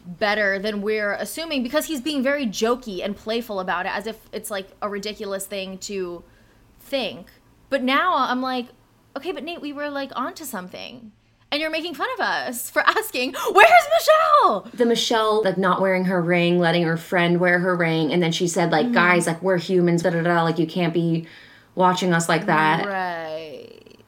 better 0.05 0.59
than 0.59 0.83
we're 0.83 1.13
assuming 1.13 1.63
because 1.63 1.87
he's 1.87 2.01
being 2.01 2.25
very 2.25 2.45
jokey 2.45 3.05
and 3.05 3.17
playful 3.17 3.61
about 3.61 3.87
it 3.87 3.93
as 3.95 4.09
if 4.09 4.19
it's 4.33 4.51
like 4.51 4.69
a 4.83 4.89
ridiculous 4.89 5.47
thing 5.47 5.79
to 5.79 6.25
think. 6.81 7.29
But 7.71 7.85
now 7.85 8.17
I'm 8.17 8.43
like, 8.43 8.67
okay, 9.17 9.33
but 9.33 9.45
Nate, 9.45 9.61
we 9.61 9.73
were 9.73 9.89
like 9.89 10.11
onto 10.17 10.45
something. 10.45 11.13
And 11.53 11.61
you're 11.61 11.71
making 11.71 11.95
fun 11.95 12.09
of 12.15 12.21
us 12.21 12.71
for 12.71 12.81
asking, 12.87 13.35
where's 13.53 13.71
Michelle? 13.99 14.69
The 14.73 14.87
Michelle, 14.87 15.45
like 15.45 15.59
not 15.59 15.83
wearing 15.83 16.07
her 16.07 16.21
ring, 16.21 16.59
letting 16.59 16.83
her 16.85 16.97
friend 16.97 17.39
wear 17.39 17.59
her 17.59 17.77
ring, 17.77 18.11
and 18.13 18.23
then 18.23 18.33
she 18.33 18.49
said, 18.49 18.73
like, 18.73 18.87
mm-hmm. 18.87 18.95
guys, 18.95 19.27
like, 19.27 19.43
we're 19.43 19.59
humans, 19.59 20.03
da 20.03 20.11
da 20.11 20.23
da, 20.23 20.43
like, 20.43 20.59
you 20.59 20.67
can't 20.67 20.95
be 20.95 21.27
watching 21.75 22.13
us 22.15 22.29
like 22.29 22.47
that. 22.47 22.87
Right. 22.87 23.99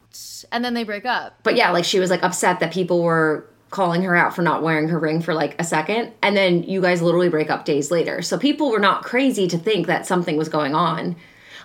And 0.51 0.65
then 0.65 0.75
they 0.75 0.85
break 0.85 1.05
up. 1.05 1.39
But 1.43 1.57
yeah, 1.57 1.71
like 1.71 1.85
she 1.85 1.99
was 1.99 2.11
like 2.11 2.23
upset 2.23 2.61
that 2.61 2.73
people 2.73 3.03
were 3.03 3.47
calling 3.71 4.03
her 4.03 4.15
out 4.15 4.37
for 4.37 4.43
not 4.43 4.63
wearing 4.63 4.89
her 4.89 4.99
ring 4.99 5.21
for 5.21 5.35
like 5.35 5.61
a 5.61 5.65
second 5.65 6.13
and 6.23 6.37
then 6.37 6.63
you 6.63 6.81
guys 6.81 7.03
literally 7.03 7.29
break 7.29 7.51
up 7.51 7.65
days 7.65 7.91
later. 7.91 8.23
So 8.23 8.39
people 8.39 8.71
were 8.71 8.79
not 8.79 9.03
crazy 9.03 9.49
to 9.49 9.59
think 9.59 9.89
that 9.89 10.07
something 10.07 10.37
was 10.37 10.49
going 10.49 10.75
on. 10.75 11.17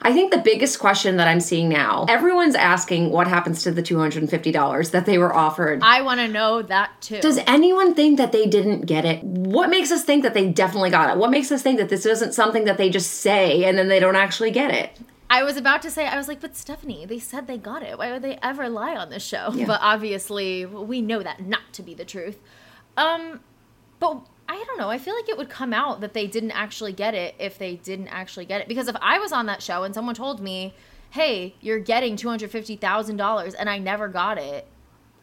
I 0.01 0.13
think 0.13 0.31
the 0.31 0.39
biggest 0.39 0.79
question 0.79 1.17
that 1.17 1.27
I'm 1.27 1.39
seeing 1.39 1.69
now, 1.69 2.05
everyone's 2.07 2.55
asking 2.55 3.09
what 3.11 3.27
happens 3.27 3.63
to 3.63 3.71
the 3.71 3.83
$250 3.83 4.91
that 4.91 5.05
they 5.05 5.17
were 5.17 5.33
offered. 5.33 5.81
I 5.83 6.01
want 6.01 6.19
to 6.19 6.27
know 6.27 6.61
that 6.61 7.01
too. 7.01 7.19
Does 7.19 7.39
anyone 7.45 7.93
think 7.93 8.17
that 8.17 8.31
they 8.31 8.47
didn't 8.47 8.85
get 8.85 9.05
it? 9.05 9.23
What 9.23 9.69
makes 9.69 9.91
us 9.91 10.03
think 10.03 10.23
that 10.23 10.33
they 10.33 10.47
definitely 10.49 10.89
got 10.89 11.09
it? 11.09 11.17
What 11.17 11.31
makes 11.31 11.51
us 11.51 11.61
think 11.61 11.79
that 11.79 11.89
this 11.89 12.05
isn't 12.05 12.33
something 12.33 12.65
that 12.65 12.77
they 12.77 12.89
just 12.89 13.11
say 13.11 13.65
and 13.65 13.77
then 13.77 13.87
they 13.87 13.99
don't 13.99 14.15
actually 14.15 14.51
get 14.51 14.71
it? 14.71 14.97
I 15.29 15.43
was 15.43 15.57
about 15.57 15.83
to 15.83 15.91
say, 15.91 16.07
I 16.07 16.17
was 16.17 16.27
like, 16.27 16.41
but 16.41 16.55
Stephanie, 16.55 17.05
they 17.05 17.19
said 17.19 17.45
they 17.45 17.57
got 17.57 17.83
it. 17.83 17.97
Why 17.99 18.11
would 18.11 18.23
they 18.23 18.39
ever 18.41 18.67
lie 18.67 18.95
on 18.95 19.09
this 19.09 19.23
show? 19.23 19.53
But 19.67 19.79
obviously, 19.81 20.65
we 20.65 21.01
know 21.01 21.21
that 21.21 21.45
not 21.45 21.71
to 21.73 21.83
be 21.83 21.93
the 21.93 22.05
truth. 22.05 22.39
Um, 22.97 23.41
but 23.99 24.21
I 24.49 24.63
don't 24.65 24.79
know. 24.79 24.89
I 24.89 24.97
feel 24.97 25.15
like 25.15 25.29
it 25.29 25.37
would 25.37 25.49
come 25.49 25.73
out 25.73 26.01
that 26.01 26.13
they 26.13 26.25
didn't 26.25 26.51
actually 26.51 26.91
get 26.91 27.13
it 27.13 27.35
if 27.37 27.59
they 27.59 27.75
didn't 27.75 28.07
actually 28.07 28.45
get 28.45 28.61
it. 28.61 28.67
Because 28.67 28.87
if 28.87 28.95
I 28.99 29.19
was 29.19 29.31
on 29.31 29.45
that 29.45 29.61
show 29.61 29.83
and 29.83 29.93
someone 29.93 30.15
told 30.15 30.41
me, 30.41 30.73
hey, 31.11 31.53
you're 31.61 31.79
getting 31.79 32.15
$250,000 32.15 33.55
and 33.59 33.69
I 33.69 33.77
never 33.77 34.07
got 34.07 34.39
it, 34.39 34.65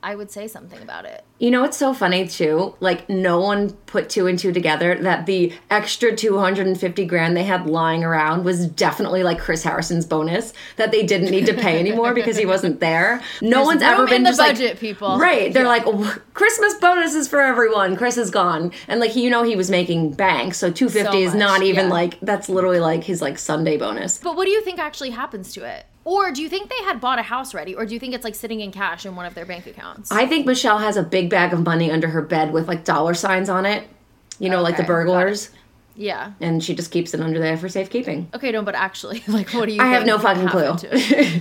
I 0.06 0.14
would 0.14 0.30
say 0.30 0.46
something 0.46 0.80
about 0.80 1.04
it. 1.04 1.25
You 1.40 1.50
know 1.50 1.64
it's 1.64 1.76
so 1.76 1.92
funny 1.92 2.28
too? 2.28 2.76
Like 2.78 3.08
no 3.08 3.40
one 3.40 3.70
put 3.86 4.08
two 4.08 4.28
and 4.28 4.38
two 4.38 4.52
together 4.52 4.94
that 5.02 5.26
the 5.26 5.52
extra 5.68 6.14
250 6.14 7.04
grand 7.06 7.36
they 7.36 7.42
had 7.42 7.66
lying 7.68 8.04
around 8.04 8.44
was 8.44 8.68
definitely 8.68 9.25
like 9.25 9.40
Chris 9.40 9.64
Harrison's 9.64 10.06
bonus 10.06 10.52
that 10.76 10.92
they 10.92 11.02
didn't 11.04 11.32
need 11.32 11.46
to 11.46 11.54
pay 11.54 11.80
anymore 11.80 12.14
because 12.14 12.36
he 12.36 12.46
wasn't 12.46 12.78
there. 12.78 13.20
No 13.42 13.50
There's 13.56 13.66
one's 13.66 13.82
ever 13.82 14.04
been 14.06 14.18
in 14.18 14.22
the 14.22 14.28
just 14.28 14.38
like- 14.38 14.52
budget, 14.52 14.78
people. 14.78 15.18
Right. 15.18 15.52
They're 15.52 15.64
Yeah. 15.64 15.68
like 15.70 15.82
"Oh, 15.86 16.16
Christmas 16.34 16.75
bonuses 16.75 17.26
for 17.26 17.40
everyone. 17.40 17.96
Chris 17.96 18.16
is 18.16 18.30
gone. 18.30 18.70
And 18.86 19.00
like 19.00 19.16
you 19.16 19.28
know 19.28 19.42
he 19.42 19.56
was 19.56 19.70
making 19.70 20.12
bank, 20.12 20.54
so 20.54 20.70
250 20.70 21.25
So 21.25 21.28
is 21.30 21.34
not 21.34 21.62
even 21.64 21.86
yeah. 21.86 21.92
like 21.92 22.20
that's 22.20 22.48
literally 22.48 22.78
like 22.78 23.02
his 23.02 23.20
like 23.20 23.38
Sunday 23.40 23.76
bonus. 23.76 24.18
But 24.18 24.36
what 24.36 24.44
do 24.44 24.52
you 24.52 24.62
think 24.62 24.78
actually 24.78 25.10
happens 25.10 25.52
to 25.54 25.64
it? 25.64 25.84
Or 26.06 26.30
do 26.30 26.40
you 26.40 26.48
think 26.48 26.70
they 26.70 26.84
had 26.84 27.00
bought 27.00 27.18
a 27.18 27.22
house 27.22 27.52
ready? 27.52 27.75
Or 27.75 27.84
do 27.84 27.92
you 27.92 27.98
think 27.98 28.14
it's 28.14 28.22
like 28.22 28.36
sitting 28.36 28.60
in 28.60 28.70
cash 28.70 29.04
in 29.04 29.16
one 29.16 29.26
of 29.26 29.34
their 29.34 29.44
bank 29.44 29.66
accounts? 29.66 30.12
I 30.12 30.25
think 30.25 30.46
Michelle 30.46 30.78
has 30.78 30.96
a 30.96 31.02
big 31.02 31.28
bag 31.30 31.52
of 31.52 31.64
money 31.64 31.90
under 31.90 32.06
her 32.06 32.22
bed 32.22 32.52
with 32.52 32.68
like 32.68 32.84
dollar 32.84 33.12
signs 33.12 33.48
on 33.48 33.66
it. 33.66 33.88
You 34.38 34.48
know, 34.48 34.62
like 34.62 34.76
the 34.76 34.82
Okay, 34.84 34.86
got 34.88 34.92
it. 34.92 35.04
burglars. 35.04 35.50
yeah. 35.96 36.32
And 36.40 36.62
she 36.62 36.76
just 36.76 36.92
keeps 36.92 37.12
it 37.12 37.20
under 37.20 37.40
there 37.40 37.56
for 37.56 37.68
safekeeping. 37.68 38.28
Okay, 38.34 38.52
no, 38.52 38.62
but 38.62 38.76
actually, 38.76 39.25
like, 39.28 39.50
what 39.50 39.66
do 39.66 39.72
you? 39.72 39.82
I 39.82 39.86
have 39.86 40.06
no 40.06 40.16
fucking 40.20 40.46
clue. 40.48 40.76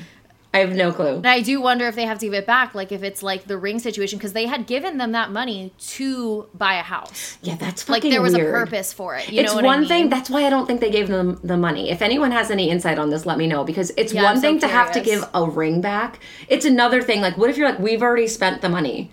I 0.55 0.59
have 0.59 0.73
no 0.75 0.91
clue. 0.91 1.15
And 1.17 1.27
I 1.27 1.41
do 1.41 1.59
wonder 1.61 1.85
if 1.87 1.95
they 1.95 2.05
have 2.05 2.19
to 2.19 2.25
give 2.27 2.33
it 2.33 2.45
back, 2.47 2.73
like 2.73 2.91
if 2.91 3.03
it's 3.03 3.21
like 3.21 3.45
the 3.47 3.57
ring 3.57 3.79
situation, 3.79 4.17
because 4.17 4.33
they 4.33 4.45
had 4.45 4.67
given 4.67 4.97
them 4.97 5.11
that 5.11 5.31
money 5.31 5.73
to 5.95 6.47
buy 6.53 6.75
a 6.75 6.81
house. 6.83 7.37
Yeah, 7.41 7.55
that's 7.55 7.87
Like 7.89 8.03
there 8.03 8.21
was 8.21 8.33
weird. 8.33 8.47
a 8.47 8.51
purpose 8.51 8.93
for 8.93 9.15
it. 9.15 9.29
You 9.31 9.41
it's 9.41 9.53
one 9.53 9.65
I 9.65 9.79
mean? 9.79 9.87
thing. 9.87 10.09
That's 10.09 10.29
why 10.29 10.45
I 10.45 10.49
don't 10.49 10.65
think 10.65 10.79
they 10.79 10.91
gave 10.91 11.07
them 11.09 11.39
the 11.43 11.57
money. 11.57 11.89
If 11.89 12.01
anyone 12.01 12.31
has 12.31 12.49
any 12.51 12.69
insight 12.69 12.97
on 12.97 13.09
this, 13.09 13.25
let 13.25 13.37
me 13.37 13.47
know 13.47 13.63
because 13.63 13.91
it's 13.97 14.13
Yeah, 14.13 14.23
one 14.23 14.37
so 14.37 14.41
thing 14.41 14.59
to 14.59 14.67
have 14.67 14.91
to 14.93 15.01
give 15.01 15.27
a 15.33 15.45
ring 15.49 15.81
back. 15.81 16.19
It's 16.47 16.65
another 16.65 17.01
thing. 17.01 17.21
Like, 17.21 17.37
what 17.37 17.49
if 17.49 17.57
you're 17.57 17.69
like, 17.69 17.79
we've 17.79 18.01
already 18.01 18.27
spent 18.27 18.61
the 18.61 18.69
money. 18.69 19.11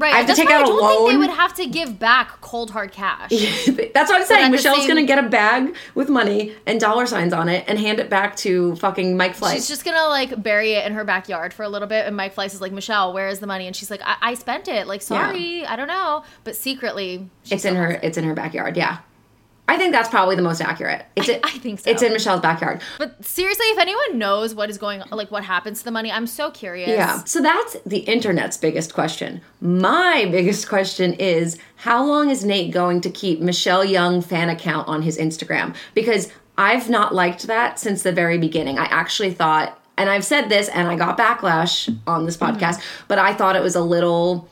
Right. 0.00 0.12
I 0.14 0.16
have 0.18 0.24
to 0.24 0.26
that's 0.28 0.38
take 0.38 0.48
why 0.48 0.54
out 0.56 0.60
I 0.62 0.64
a 0.64 0.66
don't 0.66 0.88
think 0.88 1.10
they 1.10 1.16
would 1.18 1.30
have 1.30 1.54
to 1.54 1.66
give 1.66 1.98
back 1.98 2.40
cold 2.40 2.70
hard 2.70 2.92
cash. 2.92 3.30
That's 3.94 4.10
what 4.10 4.20
I'm 4.20 4.24
saying. 4.26 4.50
Michelle's 4.50 4.78
same- 4.78 4.88
gonna 4.88 5.04
get 5.04 5.18
a 5.24 5.28
bag 5.28 5.74
with 5.94 6.08
money 6.08 6.54
and 6.66 6.80
dollar 6.80 7.06
signs 7.06 7.32
on 7.32 7.48
it 7.48 7.64
and 7.68 7.78
hand 7.78 8.00
it 8.00 8.08
back 8.10 8.36
to 8.36 8.74
fucking 8.76 9.16
Mike 9.16 9.36
Fleiss. 9.36 9.52
She's 9.54 9.68
just 9.68 9.84
gonna 9.84 10.08
like 10.08 10.42
bury 10.42 10.72
it 10.72 10.86
in 10.86 10.94
her 10.94 11.04
backyard 11.04 11.52
for 11.54 11.62
a 11.62 11.68
little 11.68 11.88
bit, 11.88 12.06
and 12.06 12.16
Mike 12.16 12.34
Fleiss 12.34 12.54
is 12.54 12.60
like, 12.60 12.72
"Michelle, 12.72 13.12
where 13.12 13.28
is 13.28 13.38
the 13.40 13.46
money?" 13.46 13.66
And 13.66 13.76
she's 13.76 13.90
like, 13.90 14.00
"I, 14.04 14.16
I 14.20 14.34
spent 14.34 14.66
it. 14.68 14.86
Like, 14.86 15.02
sorry, 15.02 15.64
I 15.66 15.76
don't 15.76 15.88
know." 15.88 16.24
But 16.44 16.56
secretly, 16.56 17.28
she 17.44 17.54
it's 17.54 17.64
in 17.64 17.76
her. 17.76 17.90
it. 17.92 18.00
It's 18.02 18.16
in 18.18 18.24
her 18.24 18.34
backyard. 18.34 18.76
Yeah, 18.76 18.98
I 19.70 19.76
think 19.76 19.92
that's 19.92 20.08
probably 20.08 20.34
the 20.34 20.42
most 20.42 20.60
accurate. 20.60 21.06
It's 21.14 21.28
I- 21.28 21.34
in- 21.34 21.40
I 21.44 21.50
think 21.50 21.78
so. 21.78 21.88
It's 21.88 22.02
in 22.02 22.12
Michelle's 22.12 22.40
backyard. 22.40 22.82
But 22.98 23.24
seriously, 23.24 23.66
if 23.66 23.78
anyone 23.78 24.18
knows 24.18 24.52
what 24.52 24.68
is 24.68 24.78
going, 24.78 25.00
like 25.12 25.30
what 25.30 25.44
happens 25.44 25.78
to 25.78 25.84
the 25.84 25.92
money, 25.92 26.10
I'm 26.10 26.26
so 26.26 26.50
curious. 26.50 26.88
Yeah. 26.88 27.22
So 27.22 27.40
that's 27.40 27.76
the 27.86 27.98
internet's 27.98 28.56
biggest 28.56 28.94
question. 28.94 29.40
My 29.60 30.26
biggest 30.30 30.68
question 30.68 31.12
is 31.14 31.56
how 31.76 32.04
long 32.04 32.30
is 32.30 32.44
Nate 32.44 32.72
going 32.72 33.00
to 33.02 33.10
keep 33.10 33.40
Michelle 33.40 33.84
Young 33.84 34.20
fan 34.22 34.48
account 34.48 34.88
on 34.88 35.02
his 35.02 35.16
Instagram? 35.16 35.76
Because 35.94 36.32
I've 36.58 36.90
not 36.90 37.14
liked 37.14 37.46
that 37.46 37.78
since 37.78 38.02
the 38.02 38.10
very 38.10 38.38
beginning. 38.38 38.76
I 38.76 38.86
actually 38.86 39.32
thought, 39.32 39.80
and 39.96 40.10
I've 40.10 40.24
said 40.24 40.48
this 40.48 40.68
and 40.68 40.88
I 40.88 40.96
got 40.96 41.16
backlash 41.16 41.96
on 42.08 42.26
this 42.26 42.36
mm-hmm. 42.36 42.56
podcast, 42.56 42.82
but 43.06 43.20
I 43.20 43.34
thought 43.34 43.54
it 43.54 43.62
was 43.62 43.76
a 43.76 43.82
little 43.82 44.48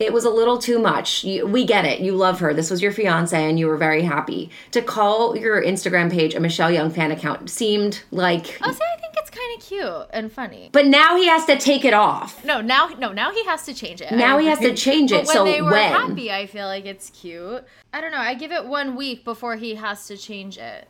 it 0.00 0.12
was 0.12 0.24
a 0.24 0.30
little 0.30 0.58
too 0.58 0.78
much. 0.78 1.22
You, 1.24 1.46
we 1.46 1.64
get 1.64 1.84
it. 1.84 2.00
You 2.00 2.16
love 2.16 2.40
her. 2.40 2.52
This 2.54 2.70
was 2.70 2.80
your 2.82 2.90
fiance 2.90 3.36
and 3.48 3.58
you 3.58 3.66
were 3.66 3.76
very 3.76 4.02
happy. 4.02 4.50
To 4.72 4.80
call 4.82 5.36
your 5.36 5.62
Instagram 5.62 6.10
page 6.10 6.34
a 6.34 6.40
Michelle 6.40 6.70
Young 6.72 6.90
fan 6.90 7.10
account 7.12 7.50
seemed 7.50 8.02
like 8.10 8.58
Also, 8.62 8.82
I 8.82 8.98
think 9.00 9.14
it's 9.16 9.30
kind 9.30 9.56
of 9.58 9.62
cute 9.64 10.10
and 10.12 10.32
funny. 10.32 10.70
but 10.72 10.86
now 10.86 11.16
he 11.16 11.26
has 11.28 11.44
to 11.44 11.58
take 11.58 11.84
it 11.84 11.92
off. 11.94 12.42
No, 12.44 12.60
now 12.62 12.88
no, 12.98 13.12
now 13.12 13.30
he 13.30 13.44
has 13.44 13.64
to 13.66 13.74
change 13.74 14.00
it. 14.00 14.10
Now 14.12 14.38
he 14.38 14.46
has 14.46 14.58
to 14.60 14.74
change 14.86 15.12
it, 15.12 15.26
But 15.26 15.26
when 15.26 15.36
so 15.36 15.44
they 15.44 15.60
were 15.62 15.70
when? 15.70 15.92
happy, 15.92 16.32
I 16.32 16.46
feel 16.46 16.66
like 16.66 16.86
it's 16.86 17.10
cute. 17.10 17.62
I 17.92 18.00
don't 18.00 18.10
know. 18.10 18.18
I 18.18 18.34
give 18.34 18.52
it 18.52 18.64
one 18.66 18.96
week 18.96 19.24
before 19.24 19.56
he 19.56 19.74
has 19.74 20.06
to 20.06 20.16
change 20.16 20.56
it, 20.56 20.88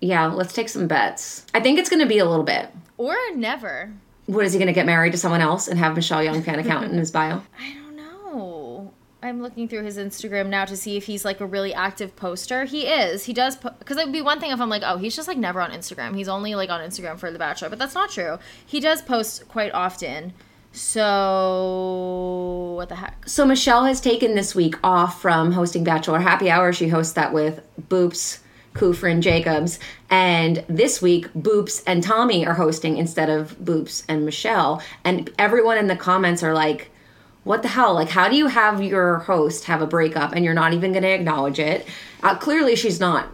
Yeah, 0.00 0.26
let's 0.26 0.52
take 0.52 0.68
some 0.68 0.86
bets. 0.86 1.46
I 1.54 1.60
think 1.60 1.78
it's 1.78 1.88
going 1.88 2.00
to 2.02 2.06
be 2.08 2.18
a 2.18 2.26
little 2.26 2.44
bit. 2.44 2.68
or 2.98 3.16
never. 3.34 3.92
What 4.26 4.44
is 4.44 4.52
he 4.52 4.58
going 4.58 4.68
to 4.68 4.72
get 4.74 4.86
married 4.86 5.12
to 5.12 5.18
someone 5.18 5.40
else 5.40 5.66
and 5.66 5.78
have 5.78 5.94
Michelle 5.96 6.22
Young 6.22 6.42
fan 6.42 6.58
account 6.58 6.84
in 6.92 6.98
his 6.98 7.10
bio? 7.10 7.42
I 7.58 7.74
don't 7.74 7.89
know. 8.32 8.92
I'm 9.22 9.42
looking 9.42 9.68
through 9.68 9.82
his 9.82 9.98
Instagram 9.98 10.46
now 10.46 10.64
to 10.64 10.74
see 10.76 10.96
if 10.96 11.04
he's 11.04 11.26
like 11.26 11.40
a 11.40 11.46
really 11.46 11.74
active 11.74 12.16
poster. 12.16 12.64
He 12.64 12.86
is. 12.86 13.24
He 13.24 13.34
does 13.34 13.56
because 13.56 13.98
it 13.98 14.04
would 14.04 14.14
be 14.14 14.22
one 14.22 14.40
thing 14.40 14.50
if 14.50 14.60
I'm 14.60 14.70
like, 14.70 14.82
oh, 14.84 14.96
he's 14.96 15.14
just 15.14 15.28
like 15.28 15.36
never 15.36 15.60
on 15.60 15.72
Instagram. 15.72 16.16
He's 16.16 16.28
only 16.28 16.54
like 16.54 16.70
on 16.70 16.80
Instagram 16.80 17.18
for 17.18 17.30
The 17.30 17.38
Bachelor, 17.38 17.68
but 17.68 17.78
that's 17.78 17.94
not 17.94 18.10
true. 18.10 18.38
He 18.64 18.80
does 18.80 19.02
post 19.02 19.46
quite 19.48 19.72
often. 19.74 20.32
So 20.72 21.96
what 22.76 22.88
the 22.88 22.94
heck? 22.94 23.28
So 23.28 23.44
Michelle 23.44 23.84
has 23.84 24.00
taken 24.00 24.34
this 24.34 24.54
week 24.54 24.76
off 24.82 25.20
from 25.20 25.52
hosting 25.52 25.84
Bachelor 25.84 26.20
Happy 26.20 26.48
Hour. 26.48 26.72
She 26.72 26.88
hosts 26.88 27.12
that 27.14 27.34
with 27.34 27.60
Boops, 27.88 28.38
Kufrin, 28.74 29.20
Jacobs, 29.20 29.78
and 30.08 30.64
this 30.68 31.02
week 31.02 31.30
Boops 31.34 31.82
and 31.86 32.02
Tommy 32.02 32.46
are 32.46 32.54
hosting 32.54 32.96
instead 32.96 33.28
of 33.28 33.58
Boops 33.58 34.04
and 34.08 34.24
Michelle. 34.24 34.82
And 35.04 35.28
everyone 35.38 35.76
in 35.76 35.88
the 35.88 35.96
comments 35.96 36.42
are 36.42 36.54
like, 36.54 36.89
"What 37.44 37.62
the 37.62 37.68
hell? 37.68 37.94
Like, 37.94 38.08
how 38.10 38.28
do 38.28 38.36
you 38.36 38.46
have 38.48 38.82
your 38.82 39.18
host 39.18 39.64
have 39.64 39.82
a 39.82 39.86
breakup 39.86 40.32
and 40.32 40.44
you're 40.44 40.54
not 40.54 40.72
even 40.72 40.92
going 40.92 41.02
to 41.02 41.08
acknowledge 41.10 41.58
it?" 41.58 41.86
Uh, 42.22 42.34
clearly, 42.36 42.76
she's 42.76 43.00
not 43.00 43.26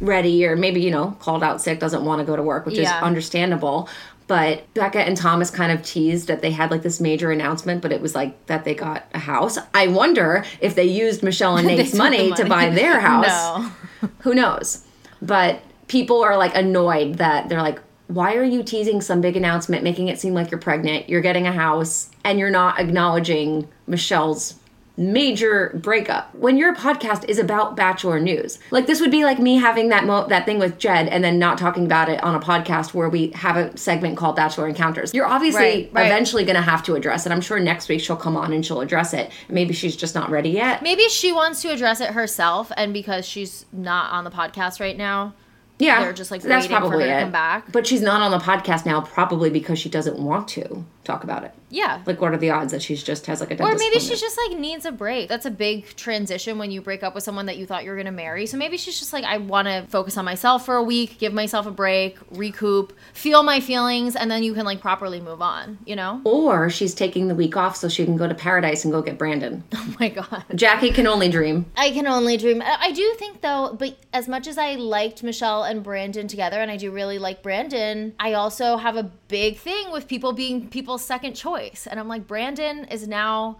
ready, 0.00 0.44
or 0.46 0.56
maybe 0.56 0.80
you 0.80 0.90
know, 0.90 1.16
called 1.20 1.42
out 1.42 1.60
sick, 1.62 1.78
doesn't 1.80 2.04
want 2.04 2.18
to 2.20 2.24
go 2.24 2.36
to 2.36 2.42
work, 2.42 2.66
which 2.66 2.76
Yeah. 2.76 2.96
is 2.98 3.02
understandable. 3.02 3.88
But 4.26 4.72
Becca 4.72 5.00
and 5.00 5.16
Thomas 5.16 5.50
kind 5.50 5.70
of 5.70 5.82
teased 5.82 6.28
that 6.28 6.40
they 6.40 6.50
had 6.50 6.70
like 6.70 6.80
this 6.82 6.98
major 6.98 7.30
announcement, 7.30 7.82
but 7.82 7.92
it 7.92 8.00
was 8.00 8.14
like 8.14 8.46
that 8.46 8.64
they 8.64 8.74
got 8.74 9.04
a 9.12 9.18
house. 9.18 9.58
I 9.74 9.88
wonder 9.88 10.44
if 10.60 10.74
they 10.74 10.84
used 10.84 11.22
Michelle 11.22 11.56
and 11.58 11.66
Nate's 11.72 11.92
the 11.92 11.98
money, 11.98 12.32
to 12.32 12.44
buy 12.46 12.70
their 12.70 13.00
house. 13.08 13.26
No. 13.28 14.08
Who 14.20 14.34
knows? 14.34 14.82
But 15.20 15.60
people 15.88 16.22
are 16.22 16.38
like 16.38 16.54
annoyed 16.56 17.16
that 17.18 17.48
they're 17.50 17.60
like, 17.62 17.80
why 18.08 18.34
are 18.36 18.44
you 18.44 18.62
teasing 18.62 19.00
some 19.00 19.20
big 19.20 19.36
announcement, 19.36 19.82
making 19.82 20.08
it 20.08 20.18
seem 20.20 20.34
like 20.34 20.50
you're 20.50 20.60
pregnant, 20.60 21.08
you're 21.08 21.20
getting 21.22 21.46
a 21.46 21.52
house, 21.52 22.10
and 22.24 22.38
you're 22.38 22.50
not 22.50 22.78
acknowledging 22.78 23.68
Michelle's 23.86 24.56
major 24.96 25.72
breakup? 25.82 26.32
When 26.36 26.56
your 26.56 26.74
podcast 26.74 27.28
is 27.28 27.38
about 27.38 27.74
bachelor 27.76 28.20
news 28.20 28.58
like 28.70 28.86
this 28.86 29.00
would 29.00 29.10
be 29.10 29.24
like 29.24 29.40
me 29.40 29.56
having 29.56 29.88
that 29.88 30.04
mo- 30.04 30.26
that 30.28 30.46
thing 30.46 30.58
with 30.60 30.78
jed 30.78 31.08
and 31.08 31.24
then 31.24 31.38
not 31.38 31.58
talking 31.58 31.84
about 31.84 32.08
it 32.08 32.22
on 32.22 32.34
a 32.36 32.40
podcast 32.40 32.94
where 32.94 33.08
we 33.08 33.28
have 33.30 33.56
a 33.56 33.76
segment 33.76 34.16
called 34.16 34.36
bachelor 34.36 34.68
encounters. 34.68 35.12
You're 35.12 35.26
obviously 35.26 35.60
Right, 35.60 35.90
right. 35.92 36.06
eventually 36.06 36.44
going 36.44 36.54
to 36.56 36.62
have 36.62 36.82
to 36.84 36.94
address 36.94 37.26
it. 37.26 37.32
I'm 37.32 37.40
sure 37.40 37.58
next 37.58 37.88
week 37.88 38.00
she'll 38.02 38.16
come 38.16 38.36
on 38.36 38.52
and 38.52 38.64
she'll 38.64 38.80
address 38.80 39.12
it. 39.14 39.32
Maybe 39.48 39.74
she's 39.74 39.96
just 39.96 40.14
not 40.14 40.30
ready 40.30 40.50
yet. 40.50 40.80
Maybe 40.82 41.08
she 41.08 41.32
wants 41.32 41.60
to 41.62 41.70
address 41.72 42.00
it 42.00 42.10
herself, 42.10 42.70
and 42.76 42.92
because 42.92 43.26
she's 43.26 43.66
not 43.72 44.12
on 44.12 44.22
the 44.24 44.30
podcast 44.30 44.78
right 44.78 44.96
now, 44.96 45.34
yeah. 45.78 46.00
They're 46.00 46.12
just, 46.12 46.30
like, 46.30 46.44
waiting 46.44 46.68
for 46.68 46.90
her 46.90 46.98
to 46.98 47.20
come 47.20 47.32
back. 47.32 47.72
but 47.72 47.86
she's 47.86 48.02
not 48.02 48.22
on 48.22 48.30
the 48.30 48.38
podcast 48.38 48.86
now 48.86 49.00
probably 49.00 49.50
because 49.50 49.78
she 49.78 49.88
doesn't 49.88 50.18
want 50.18 50.48
to 50.48 50.84
talk 51.04 51.24
about 51.24 51.44
it 51.44 51.52
yeah. 51.74 52.02
like 52.06 52.20
what 52.20 52.32
are 52.32 52.36
the 52.36 52.50
odds 52.50 52.72
that 52.72 52.82
she's 52.82 53.02
just 53.02 53.26
has 53.26 53.40
like 53.40 53.50
a 53.50 53.62
Or 53.62 53.72
maybe 53.72 53.98
she 53.98 54.14
appointment? 54.14 54.20
just 54.20 54.38
like 54.38 54.58
needs 54.58 54.86
a 54.86 54.92
break. 54.92 55.28
That's 55.28 55.44
a 55.44 55.50
big 55.50 55.96
transition 55.96 56.56
when 56.56 56.70
you 56.70 56.80
break 56.80 57.02
up 57.02 57.14
with 57.14 57.24
someone 57.24 57.46
that 57.46 57.56
you 57.56 57.66
thought 57.66 57.84
you 57.84 57.90
were 57.90 57.96
gonna 57.96 58.12
marry. 58.12 58.46
So 58.46 58.56
maybe 58.56 58.76
she's 58.76 58.98
just 58.98 59.12
like, 59.12 59.24
I 59.24 59.38
want 59.38 59.66
to 59.66 59.84
focus 59.88 60.16
on 60.16 60.24
myself 60.24 60.64
for 60.64 60.76
a 60.76 60.82
week, 60.82 61.18
give 61.18 61.32
myself 61.32 61.66
a 61.66 61.70
break, 61.70 62.16
recoup, 62.30 62.92
feel 63.12 63.42
my 63.42 63.60
feelings, 63.60 64.14
and 64.14 64.30
then 64.30 64.42
you 64.42 64.54
can 64.54 64.64
like 64.64 64.80
properly 64.80 65.20
move 65.20 65.42
on. 65.42 65.78
You 65.84 65.96
know? 65.96 66.20
or 66.24 66.70
she's 66.70 66.94
taking 66.94 67.28
the 67.28 67.34
week 67.34 67.56
off 67.56 67.76
so 67.76 67.88
she 67.88 68.04
can 68.04 68.16
go 68.16 68.28
to 68.28 68.34
paradise 68.34 68.84
and 68.84 68.92
go 68.92 69.02
get 69.02 69.18
brandon 69.18 69.62
Oh 69.74 69.94
my 69.98 70.08
god. 70.08 70.44
jackie 70.54 70.90
can 70.90 71.06
only 71.06 71.28
dream 71.28 71.66
I 71.76 71.90
can 71.90 72.06
only 72.06 72.36
dream. 72.36 72.62
I 72.64 72.92
do 72.92 73.14
think 73.18 73.40
though, 73.40 73.76
but 73.78 73.96
as 74.12 74.28
much 74.28 74.46
as 74.46 74.58
I 74.58 74.74
liked 74.74 75.22
Michelle 75.22 75.64
and 75.64 75.82
Brandon 75.82 76.28
together, 76.28 76.60
and 76.60 76.70
I 76.70 76.76
do 76.76 76.90
really 76.90 77.18
like 77.18 77.42
Brandon, 77.42 78.14
I 78.18 78.34
also 78.34 78.76
have 78.76 78.96
a 78.96 79.10
big 79.28 79.58
thing 79.58 79.90
with 79.90 80.06
people 80.06 80.32
being 80.32 80.68
people's 80.94 81.06
second 81.06 81.34
choice, 81.34 81.88
and 81.90 81.98
I'm 81.98 82.08
like, 82.08 82.26
Brandon 82.26 82.84
is 82.84 83.08
now. 83.08 83.58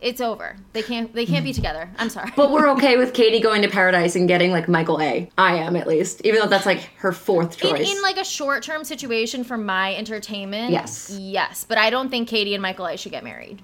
It's 0.00 0.20
over. 0.20 0.56
They 0.74 0.82
can't. 0.82 1.12
They 1.14 1.24
can't 1.24 1.44
be 1.44 1.50
mm-hmm. 1.50 1.56
together. 1.56 1.90
I'm 1.98 2.10
sorry. 2.10 2.30
But 2.36 2.50
we're 2.50 2.68
okay 2.72 2.96
with 2.98 3.14
Katie 3.20 3.40
going 3.40 3.62
to 3.62 3.68
paradise 3.68 4.16
and 4.16 4.28
getting 4.28 4.50
like 4.50 4.68
Michael 4.68 5.00
A. 5.00 5.30
I 5.38 5.56
am 5.56 5.76
at 5.76 5.86
least, 5.86 6.20
even 6.24 6.40
though 6.40 6.46
that's 6.46 6.66
like 6.66 6.80
her 6.98 7.10
fourth 7.10 7.60
in, 7.62 7.70
choice. 7.70 7.90
in 7.90 8.02
like 8.02 8.18
a 8.18 8.24
short 8.24 8.62
term 8.62 8.84
situation 8.84 9.44
for 9.44 9.56
my 9.56 9.94
entertainment, 9.96 10.72
Yes. 10.72 11.10
yes. 11.10 11.64
But 11.66 11.78
I 11.78 11.88
don't 11.90 12.10
think 12.10 12.28
Katie 12.28 12.54
and 12.54 12.60
Michael 12.60 12.86
A 12.86 12.98
should 12.98 13.12
get 13.12 13.24
married. 13.24 13.62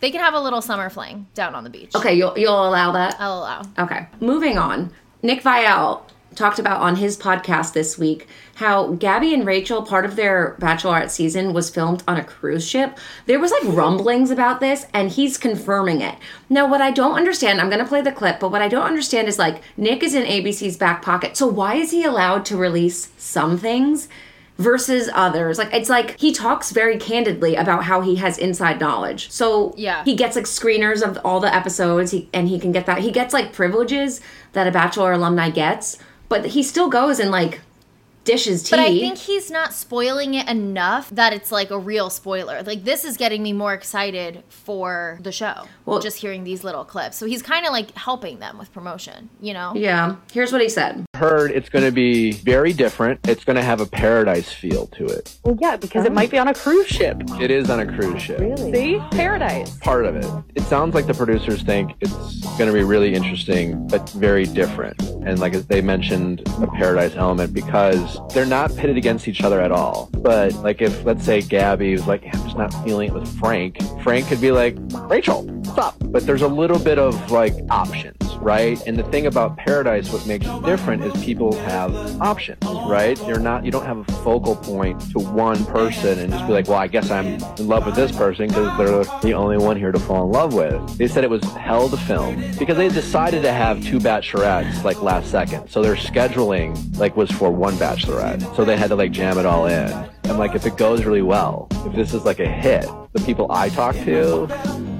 They 0.00 0.10
can 0.10 0.20
have 0.20 0.34
a 0.34 0.40
little 0.40 0.62
summer 0.62 0.88
fling 0.88 1.26
down 1.34 1.54
on 1.54 1.64
the 1.64 1.70
beach. 1.70 1.94
okay, 1.94 2.14
you'll 2.14 2.36
you'll 2.38 2.66
allow 2.68 2.92
that. 2.92 3.16
I'll 3.18 3.38
allow. 3.40 3.62
Okay, 3.78 4.06
moving 4.20 4.56
on. 4.56 4.90
Nick 5.22 5.42
Viall 5.42 6.02
talked 6.34 6.58
about 6.58 6.80
on 6.80 6.96
his 6.96 7.16
podcast 7.16 7.74
this 7.74 7.98
week 7.98 8.26
how 8.56 8.92
Gabby 8.92 9.34
and 9.34 9.44
Rachel, 9.46 9.82
part 9.82 10.04
of 10.04 10.16
their 10.16 10.56
bachelorette 10.60 11.10
season, 11.10 11.52
was 11.52 11.70
filmed 11.70 12.02
on 12.06 12.16
a 12.16 12.24
cruise 12.24 12.66
ship. 12.66 12.98
There 13.26 13.40
was 13.40 13.50
like 13.50 13.74
rumblings 13.74 14.30
about 14.30 14.60
this, 14.60 14.86
and 14.94 15.10
he's 15.10 15.36
confirming 15.38 16.00
it. 16.00 16.14
Now, 16.48 16.68
what 16.68 16.80
I 16.80 16.90
don't 16.90 17.16
understand, 17.16 17.60
I'm 17.60 17.70
gonna 17.70 17.86
play 17.86 18.00
the 18.00 18.12
clip, 18.12 18.38
but 18.40 18.50
what 18.52 18.62
I 18.62 18.68
don't 18.68 18.86
understand 18.86 19.28
is 19.28 19.38
like 19.38 19.62
Nick 19.76 20.02
is 20.02 20.14
in 20.14 20.24
ABC's 20.24 20.76
back 20.76 21.02
pocket, 21.02 21.36
so 21.36 21.46
why 21.46 21.74
is 21.74 21.90
he 21.90 22.04
allowed 22.04 22.44
to 22.46 22.56
release 22.56 23.10
some 23.16 23.58
things? 23.58 24.08
Versus 24.56 25.10
others. 25.12 25.58
Like, 25.58 25.74
it's 25.74 25.90
like 25.90 26.16
he 26.20 26.30
talks 26.32 26.70
very 26.70 26.96
candidly 26.96 27.56
about 27.56 27.82
how 27.82 28.02
he 28.02 28.14
has 28.16 28.38
inside 28.38 28.78
knowledge. 28.78 29.28
So, 29.32 29.74
Yeah. 29.76 30.04
he 30.04 30.14
gets 30.14 30.36
like 30.36 30.44
screeners 30.44 31.02
of 31.02 31.18
all 31.24 31.40
the 31.40 31.52
episodes 31.52 32.12
he, 32.12 32.28
and 32.32 32.46
he 32.48 32.60
can 32.60 32.70
get 32.70 32.86
that 32.86 32.98
he 32.98 33.10
gets 33.10 33.34
like 33.34 33.52
privileges 33.52 34.20
that 34.52 34.68
a 34.68 34.70
bachelor 34.70 35.10
alumni 35.10 35.50
gets 35.50 35.98
but 36.28 36.46
he 36.46 36.62
still 36.62 36.88
goes 36.88 37.18
and 37.18 37.30
like 37.32 37.60
dishes 38.24 38.62
tea 38.62 38.70
But 38.70 38.80
I 38.80 38.88
think 38.88 39.18
he's 39.18 39.50
not 39.50 39.72
spoiling 39.72 40.34
it 40.34 40.48
enough 40.48 41.10
that 41.10 41.32
it's 41.32 41.52
like 41.52 41.70
a 41.70 41.78
real 41.78 42.10
spoiler. 42.10 42.62
Like 42.62 42.84
this 42.84 43.04
is 43.04 43.16
getting 43.16 43.42
me 43.42 43.52
more 43.52 43.74
excited 43.74 44.42
for 44.48 45.18
the 45.22 45.32
show. 45.32 45.64
Well- 45.84 46.00
just 46.00 46.18
hearing 46.18 46.44
these 46.44 46.64
little 46.64 46.84
clips. 46.84 47.16
So 47.16 47.26
he's 47.26 47.42
kind 47.42 47.66
of 47.66 47.72
like 47.72 47.96
helping 47.96 48.38
them 48.38 48.58
with 48.58 48.72
promotion, 48.72 49.30
you 49.40 49.52
know? 49.52 49.72
yeah 49.74 50.16
here's 50.32 50.52
what 50.52 50.60
he 50.60 50.68
said 50.68 51.04
heard 51.14 51.50
it's 51.52 51.68
going 51.68 51.84
to 51.84 51.92
be 51.92 52.32
very 52.32 52.72
different. 52.72 53.20
It's 53.28 53.44
going 53.44 53.56
to 53.56 53.62
have 53.62 53.80
a 53.80 53.86
paradise 53.86 54.52
feel 54.52 54.86
to 54.88 55.06
it. 55.06 55.36
Well, 55.44 55.56
yeah, 55.60 55.76
because 55.76 56.04
it 56.04 56.12
might 56.12 56.30
be 56.30 56.38
on 56.38 56.48
a 56.48 56.54
cruise 56.54 56.86
ship. 56.86 57.22
It 57.40 57.50
is 57.50 57.70
on 57.70 57.80
a 57.80 57.86
cruise 57.86 58.20
ship. 58.20 58.40
Really? 58.40 58.72
See? 58.72 58.98
Paradise. 59.12 59.76
Part 59.78 60.04
of 60.06 60.16
it. 60.16 60.26
It 60.54 60.62
sounds 60.62 60.94
like 60.94 61.06
the 61.06 61.14
producers 61.14 61.62
think 61.62 61.92
it's 62.00 62.40
going 62.58 62.66
to 62.66 62.72
be 62.72 62.82
really 62.82 63.14
interesting, 63.14 63.86
but 63.88 64.08
very 64.10 64.44
different. 64.44 65.00
And 65.24 65.38
like 65.38 65.52
they 65.52 65.80
mentioned, 65.80 66.42
a 66.60 66.66
paradise 66.66 67.14
element 67.14 67.52
because 67.52 68.13
is 68.13 68.13
they're 68.32 68.46
not 68.46 68.74
pitted 68.76 68.96
against 68.96 69.28
each 69.28 69.42
other 69.42 69.60
at 69.60 69.72
all. 69.72 70.08
But 70.12 70.54
like 70.56 70.82
if 70.82 71.04
let's 71.04 71.24
say 71.24 71.40
Gabby 71.42 71.92
was 71.92 72.06
like, 72.06 72.24
I'm 72.24 72.42
just 72.44 72.56
not 72.56 72.72
feeling 72.84 73.08
it 73.08 73.14
with 73.14 73.38
Frank, 73.38 73.78
Frank 74.02 74.28
could 74.28 74.40
be 74.40 74.50
like, 74.50 74.76
Rachel, 75.08 75.48
stop. 75.64 75.96
But 76.00 76.26
there's 76.26 76.42
a 76.42 76.48
little 76.48 76.78
bit 76.78 76.98
of 76.98 77.30
like 77.30 77.54
options, 77.70 78.36
right? 78.36 78.80
And 78.86 78.96
the 78.96 79.02
thing 79.04 79.26
about 79.26 79.56
Paradise, 79.56 80.12
what 80.12 80.26
makes 80.26 80.46
it 80.46 80.62
different 80.64 81.02
is 81.04 81.24
people 81.24 81.56
have 81.60 81.94
options, 82.20 82.62
right? 82.86 83.18
You're 83.26 83.40
not, 83.40 83.64
you 83.64 83.70
don't 83.70 83.84
have 83.84 83.98
a 83.98 84.04
focal 84.22 84.56
point 84.56 85.00
to 85.12 85.18
one 85.18 85.64
person 85.66 86.18
and 86.20 86.30
just 86.30 86.46
be 86.46 86.52
like, 86.52 86.68
well, 86.68 86.78
I 86.78 86.86
guess 86.86 87.10
I'm 87.10 87.26
in 87.26 87.66
love 87.66 87.86
with 87.86 87.96
this 87.96 88.12
person 88.12 88.48
because 88.48 88.78
they're 88.78 89.20
the 89.20 89.34
only 89.34 89.58
one 89.58 89.76
here 89.76 89.92
to 89.92 89.98
fall 89.98 90.24
in 90.24 90.30
love 90.30 90.54
with. 90.54 90.98
They 90.98 91.08
said 91.08 91.24
it 91.24 91.30
was 91.30 91.42
hell 91.44 91.88
to 91.88 91.96
film 91.96 92.42
because 92.58 92.76
they 92.76 92.88
decided 92.88 93.42
to 93.42 93.52
have 93.52 93.82
two 93.82 93.98
bachelorettes 93.98 94.84
like 94.84 95.02
last 95.02 95.30
second. 95.30 95.68
So 95.68 95.82
their 95.82 95.96
scheduling 95.96 96.98
like 96.98 97.16
was 97.16 97.30
for 97.30 97.50
one 97.50 97.76
bachelorette. 98.04 98.56
So 98.56 98.64
they 98.64 98.76
had 98.76 98.88
to 98.88 98.96
like 98.96 99.12
jam 99.12 99.38
it 99.38 99.46
all 99.46 99.66
in. 99.66 99.90
And 100.24 100.38
like 100.38 100.54
if 100.54 100.66
it 100.66 100.76
goes 100.76 101.04
really 101.04 101.22
well, 101.22 101.68
if 101.86 101.94
this 101.94 102.14
is 102.14 102.24
like 102.24 102.40
a 102.40 102.46
hit, 102.48 102.86
the 103.12 103.20
people 103.20 103.46
I 103.50 103.68
talk 103.68 103.94
to, 103.96 104.46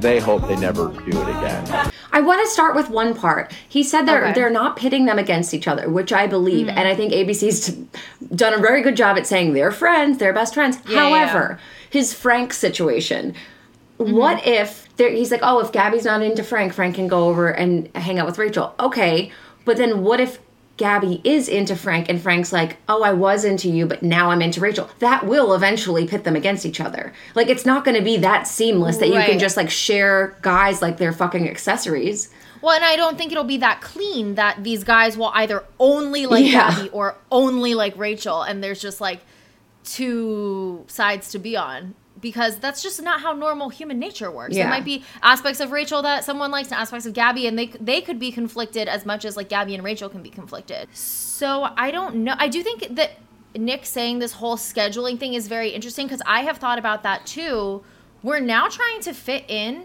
they 0.00 0.20
hope 0.20 0.46
they 0.48 0.56
never 0.56 0.88
do 0.88 1.20
it 1.20 1.28
again. 1.28 1.90
I 2.12 2.20
want 2.20 2.40
to 2.42 2.46
start 2.52 2.76
with 2.76 2.90
one 2.90 3.14
part. 3.14 3.52
He 3.68 3.82
said 3.82 4.02
they're 4.02 4.24
Okay. 4.24 4.32
they're 4.34 4.50
not 4.50 4.76
pitting 4.76 5.06
them 5.06 5.18
against 5.18 5.52
each 5.52 5.66
other, 5.66 5.88
which 5.90 6.12
I 6.12 6.26
believe, 6.26 6.68
and 6.68 6.86
I 6.86 6.94
think 6.94 7.12
ABC's 7.12 7.66
t- 7.66 7.86
done 8.34 8.54
a 8.54 8.58
very 8.58 8.82
good 8.82 8.96
job 8.96 9.16
at 9.16 9.26
saying 9.26 9.52
they're 9.54 9.72
friends, 9.72 10.18
they're 10.18 10.32
best 10.32 10.54
friends. 10.54 10.78
Yeah, 10.88 11.00
However, 11.00 11.58
his 11.90 12.14
Frank 12.14 12.52
situation. 12.52 13.34
Mm-hmm. 13.98 14.12
What 14.12 14.46
if 14.46 14.88
there, 14.96 15.10
he's 15.10 15.30
like, 15.30 15.40
oh, 15.42 15.60
if 15.60 15.72
Gabby's 15.72 16.04
not 16.04 16.22
into 16.22 16.42
Frank, 16.44 16.72
Frank 16.72 16.94
can 16.96 17.08
go 17.08 17.28
over 17.28 17.48
and 17.48 17.88
hang 17.96 18.18
out 18.18 18.26
with 18.26 18.38
Rachel. 18.38 18.74
Okay, 18.78 19.32
but 19.64 19.76
then 19.76 20.02
what 20.02 20.20
if 20.20 20.38
Gabby 20.76 21.20
is 21.22 21.48
into 21.48 21.76
Frank 21.76 22.08
and 22.08 22.20
Frank's 22.20 22.52
like, 22.52 22.78
oh, 22.88 23.02
I 23.04 23.12
was 23.12 23.44
into 23.44 23.68
you, 23.68 23.86
but 23.86 24.02
now 24.02 24.30
I'm 24.30 24.42
into 24.42 24.60
Rachel? 24.60 24.90
That 24.98 25.24
will 25.24 25.54
eventually 25.54 26.06
pit 26.06 26.24
them 26.24 26.34
against 26.34 26.66
each 26.66 26.80
other. 26.80 27.12
Like, 27.36 27.48
it's 27.48 27.64
not 27.64 27.84
going 27.84 27.96
to 27.96 28.02
be 28.02 28.16
that 28.18 28.48
seamless 28.48 28.96
that 28.96 29.08
you 29.08 29.20
can 29.20 29.38
just 29.38 29.56
like 29.56 29.70
share 29.70 30.36
guys 30.42 30.82
like 30.82 30.96
they're 30.96 31.12
fucking 31.12 31.48
accessories. 31.48 32.30
Well, 32.60 32.74
and 32.74 32.84
I 32.84 32.96
don't 32.96 33.16
think 33.16 33.30
it'll 33.30 33.44
be 33.44 33.58
that 33.58 33.82
clean 33.82 34.34
that 34.34 34.64
these 34.64 34.84
guys 34.84 35.16
will 35.16 35.30
either 35.34 35.64
only 35.78 36.26
like 36.26 36.44
Yeah. 36.44 36.74
Gabby 36.74 36.88
or 36.90 37.16
only 37.30 37.74
like 37.74 37.96
Rachel, 37.96 38.42
and 38.42 38.64
there's 38.64 38.80
just 38.80 39.00
like 39.00 39.20
two 39.84 40.84
sides 40.88 41.30
to 41.30 41.38
be 41.38 41.56
on 41.56 41.94
because 42.24 42.56
that's 42.56 42.82
just 42.82 43.02
not 43.02 43.20
how 43.20 43.34
normal 43.34 43.68
human 43.68 43.98
nature 43.98 44.30
works. 44.30 44.56
Yeah. 44.56 44.62
There 44.64 44.70
might 44.70 44.84
be 44.84 45.04
aspects 45.22 45.60
of 45.60 45.72
Rachel 45.72 46.00
that 46.02 46.24
someone 46.24 46.50
likes 46.50 46.68
and 46.68 46.80
aspects 46.80 47.04
of 47.04 47.12
Gabby, 47.12 47.46
and 47.46 47.58
they 47.58 47.66
they 47.66 48.00
could 48.00 48.18
be 48.18 48.32
conflicted 48.32 48.88
as 48.88 49.04
much 49.04 49.26
as 49.26 49.36
like 49.36 49.50
Gabby 49.50 49.74
and 49.74 49.84
Rachel 49.84 50.08
can 50.08 50.22
be 50.22 50.30
conflicted. 50.30 50.88
So 50.96 51.68
I 51.76 51.90
don't 51.90 52.16
know. 52.16 52.34
I 52.38 52.48
do 52.48 52.62
think 52.62 52.96
that 52.96 53.18
Nick 53.54 53.84
saying 53.84 54.20
this 54.20 54.32
whole 54.32 54.56
scheduling 54.56 55.20
thing 55.20 55.34
is 55.34 55.48
very 55.48 55.68
interesting 55.68 56.06
because 56.06 56.22
I 56.24 56.40
have 56.44 56.56
thought 56.56 56.78
about 56.78 57.02
that 57.02 57.26
too. 57.26 57.84
We're 58.22 58.40
now 58.40 58.68
trying 58.68 59.02
to 59.02 59.12
fit 59.12 59.44
in 59.46 59.84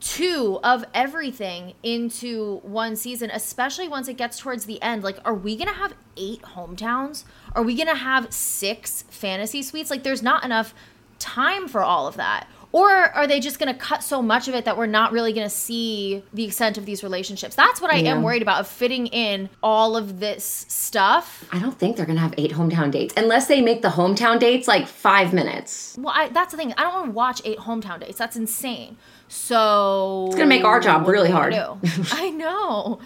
two 0.00 0.58
of 0.64 0.86
everything 0.94 1.74
into 1.82 2.60
one 2.62 2.96
season, 2.96 3.30
especially 3.30 3.88
once 3.88 4.08
it 4.08 4.16
gets 4.16 4.38
towards 4.38 4.64
the 4.64 4.80
end. 4.80 5.04
Like, 5.04 5.18
are 5.26 5.34
we 5.34 5.54
gonna 5.54 5.74
have 5.74 5.92
eight 6.16 6.40
hometowns? 6.42 7.24
Are 7.54 7.62
we 7.62 7.76
gonna 7.76 7.94
have 7.94 8.32
six 8.32 9.04
fantasy 9.10 9.62
suites? 9.62 9.90
Like, 9.90 10.02
there's 10.02 10.22
not 10.22 10.44
enough 10.44 10.74
time 11.22 11.68
for 11.68 11.82
all 11.82 12.06
of 12.06 12.16
that. 12.16 12.46
Or 12.74 12.88
are 12.90 13.26
they 13.26 13.38
just 13.38 13.58
gonna 13.58 13.74
cut 13.74 14.02
so 14.02 14.22
much 14.22 14.48
of 14.48 14.54
it 14.54 14.64
that 14.64 14.78
we're 14.78 14.86
not 14.86 15.12
really 15.12 15.34
gonna 15.34 15.50
see 15.50 16.22
the 16.32 16.44
extent 16.44 16.78
of 16.78 16.86
these 16.86 17.02
relationships? 17.02 17.54
That's 17.54 17.82
what 17.82 17.92
I 17.92 17.96
Yeah. 17.98 18.12
am 18.12 18.22
worried 18.22 18.40
about 18.40 18.60
of 18.60 18.66
fitting 18.66 19.08
in 19.08 19.50
all 19.62 19.94
of 19.94 20.20
this 20.20 20.64
stuff. 20.70 21.44
I 21.52 21.58
don't 21.58 21.78
think 21.78 21.96
they're 21.96 22.06
gonna 22.06 22.20
have 22.20 22.32
eight 22.38 22.52
hometown 22.52 22.90
dates 22.90 23.12
unless 23.14 23.46
they 23.46 23.60
make 23.60 23.82
the 23.82 23.90
hometown 23.90 24.38
dates 24.38 24.66
like 24.66 24.86
five 24.88 25.34
minutes. 25.34 25.96
Well, 25.98 26.14
I, 26.16 26.30
that's 26.30 26.52
the 26.52 26.56
thing. 26.56 26.72
I 26.78 26.82
don't 26.84 26.94
want 26.94 27.06
to 27.06 27.10
watch 27.12 27.42
eight 27.44 27.58
hometown 27.58 28.00
dates. 28.00 28.16
That's 28.16 28.36
insane. 28.36 28.96
So 29.28 30.26
it's 30.28 30.36
gonna 30.36 30.46
make 30.48 30.64
our 30.64 30.80
job 30.80 31.06
really 31.06 31.30
hard. 31.30 31.54
I 32.12 32.30
know. 32.30 33.00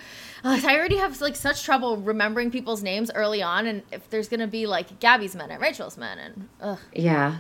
I 0.44 0.76
already 0.76 0.96
have 0.98 1.20
like 1.20 1.34
such 1.34 1.64
trouble 1.64 1.96
remembering 1.96 2.52
people's 2.52 2.84
names 2.84 3.10
early 3.16 3.42
on, 3.42 3.66
and 3.66 3.82
if 3.90 4.08
there's 4.10 4.28
gonna 4.28 4.46
be 4.46 4.66
like 4.66 5.00
Gabby's 5.00 5.34
men 5.34 5.50
and 5.50 5.60
Rachel's 5.60 5.96
men, 5.96 6.18
and 6.18 6.48
ugh, 6.60 6.78
Yeah. 6.94 7.36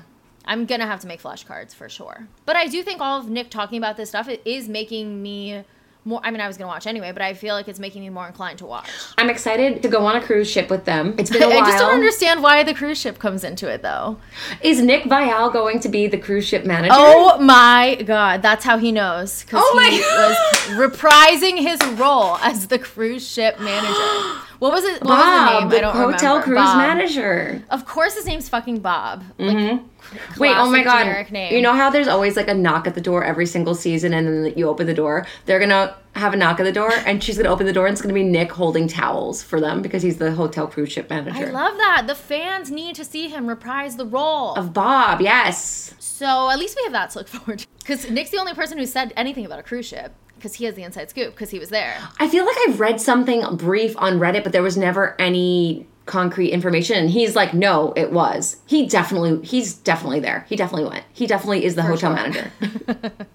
I'm 0.46 0.64
gonna 0.66 0.86
have 0.86 1.00
to 1.00 1.06
make 1.06 1.20
flashcards 1.22 1.74
for 1.74 1.88
sure. 1.88 2.28
But 2.44 2.56
I 2.56 2.66
do 2.68 2.82
think 2.82 3.00
all 3.00 3.18
of 3.18 3.28
Nick 3.28 3.50
talking 3.50 3.78
about 3.78 3.96
this 3.96 4.10
stuff 4.10 4.28
it 4.28 4.42
is 4.44 4.68
making 4.68 5.22
me 5.22 5.64
more. 6.04 6.20
I 6.22 6.30
mean, 6.30 6.40
I 6.40 6.46
was 6.46 6.56
gonna 6.56 6.68
watch 6.68 6.86
anyway, 6.86 7.10
but 7.10 7.20
I 7.20 7.34
feel 7.34 7.54
like 7.56 7.66
it's 7.66 7.80
making 7.80 8.02
me 8.02 8.10
more 8.10 8.28
inclined 8.28 8.58
to 8.60 8.66
watch. 8.66 8.88
I'm 9.18 9.28
excited 9.28 9.82
to 9.82 9.88
go 9.88 10.06
on 10.06 10.14
a 10.14 10.22
cruise 10.22 10.48
ship 10.48 10.70
with 10.70 10.84
them. 10.84 11.16
It's 11.18 11.30
been 11.30 11.42
a 11.42 11.48
while. 11.48 11.58
I 11.64 11.66
just 11.66 11.78
don't 11.78 11.94
understand 11.94 12.44
why 12.44 12.62
the 12.62 12.74
cruise 12.74 12.96
ship 13.00 13.18
comes 13.18 13.42
into 13.42 13.68
it 13.68 13.82
though. 13.82 14.18
Is 14.62 14.80
Nick 14.80 15.02
Viall 15.04 15.52
going 15.52 15.80
to 15.80 15.88
be 15.88 16.06
the 16.06 16.16
cruise 16.18 16.46
ship 16.46 16.64
manager? 16.64 16.94
Oh 16.96 17.40
my 17.40 18.00
god, 18.06 18.40
that's 18.40 18.64
how 18.64 18.78
he 18.78 18.92
knows 18.92 19.42
because 19.42 19.60
Oh 19.64 19.74
my 19.74 19.88
he 19.88 19.98
was 20.78 20.90
reprising 20.92 21.58
his 21.58 21.80
role 21.98 22.36
as 22.36 22.68
the 22.68 22.78
cruise 22.78 23.26
ship 23.28 23.58
manager. 23.60 24.40
What 24.58 24.72
was 24.72 24.84
it? 24.84 25.02
What 25.02 25.10
was 25.10 25.18
the 25.18 25.50
Bob, 25.50 25.60
name? 25.60 25.68
the 25.68 25.76
I 25.76 25.80
don't 25.82 25.94
hotel 26.12 26.36
remember. 26.38 26.44
cruise 26.44 26.56
Bob. 26.64 26.78
manager. 26.78 27.62
Of 27.68 27.84
course, 27.84 28.14
his 28.14 28.24
name's 28.24 28.48
fucking 28.48 28.78
Bob. 28.78 29.22
Mm-hmm. 29.38 29.86
Wait, 30.38 30.54
oh 30.56 30.70
my 30.70 30.82
god. 30.82 31.26
You 31.30 31.60
know 31.60 31.72
how 31.74 31.90
there's 31.90 32.08
always 32.08 32.36
like 32.36 32.48
a 32.48 32.54
knock 32.54 32.86
at 32.86 32.94
the 32.94 33.00
door 33.00 33.24
every 33.24 33.46
single 33.46 33.74
season 33.74 34.12
and 34.14 34.26
then 34.26 34.52
you 34.56 34.68
open 34.68 34.86
the 34.86 34.94
door? 34.94 35.26
They're 35.46 35.58
gonna 35.58 35.96
have 36.14 36.32
a 36.32 36.36
knock 36.36 36.60
at 36.60 36.64
the 36.64 36.72
door 36.72 36.92
and 37.06 37.22
she's 37.22 37.36
gonna 37.36 37.50
open 37.50 37.66
the 37.66 37.72
door 37.72 37.86
and 37.86 37.92
it's 37.92 38.02
gonna 38.02 38.14
be 38.14 38.22
Nick 38.22 38.52
holding 38.52 38.88
towels 38.88 39.42
for 39.42 39.60
them 39.60 39.82
because 39.82 40.02
he's 40.02 40.18
the 40.18 40.32
hotel 40.32 40.66
cruise 40.66 40.92
ship 40.92 41.10
manager. 41.10 41.46
I 41.46 41.50
love 41.50 41.76
that. 41.76 42.04
The 42.06 42.14
fans 42.14 42.70
need 42.70 42.96
to 42.96 43.04
see 43.04 43.28
him 43.28 43.46
reprise 43.46 43.96
the 43.96 44.06
role. 44.06 44.54
of 44.54 44.72
Bob, 44.72 45.20
yes. 45.20 45.94
so 45.98 46.50
at 46.50 46.58
least 46.58 46.76
we 46.76 46.84
have 46.84 46.92
that 46.92 47.10
to 47.10 47.18
look 47.18 47.28
forward 47.36 47.58
to. 47.60 47.66
Because 47.78 48.10
Nick's 48.10 48.30
the 48.30 48.38
only 48.38 48.54
person 48.54 48.78
who 48.78 48.86
said 48.86 49.12
anything 49.16 49.44
about 49.46 49.58
a 49.58 49.62
cruise 49.62 49.86
ship. 49.86 50.12
Because 50.34 50.54
he 50.54 50.66
has 50.66 50.74
the 50.74 50.82
inside 50.82 51.08
scoop. 51.08 51.34
Because 51.34 51.50
he 51.50 51.58
was 51.58 51.70
there. 51.70 51.96
I 52.20 52.28
feel 52.28 52.44
like 52.44 52.56
I've 52.68 52.78
read 52.78 53.00
something 53.00 53.56
brief 53.56 53.96
on 53.96 54.18
Reddit, 54.18 54.42
but 54.44 54.52
there 54.52 54.62
was 54.62 54.76
never 54.76 55.16
any 55.18 55.86
concrete 56.06 56.50
information. 56.50 56.96
And 56.96 57.10
he's 57.10 57.36
like, 57.36 57.52
no, 57.52 57.92
it 57.96 58.12
was. 58.12 58.56
He 58.66 58.86
definitely, 58.86 59.44
he's 59.44 59.74
definitely 59.74 60.20
there. 60.20 60.46
He 60.48 60.56
definitely 60.56 60.88
went. 60.88 61.04
He 61.12 61.26
definitely 61.26 61.64
is 61.64 61.74
the 61.74 61.82
hotel 61.82 62.16
sure. 62.16 62.22
manager. 62.22 62.52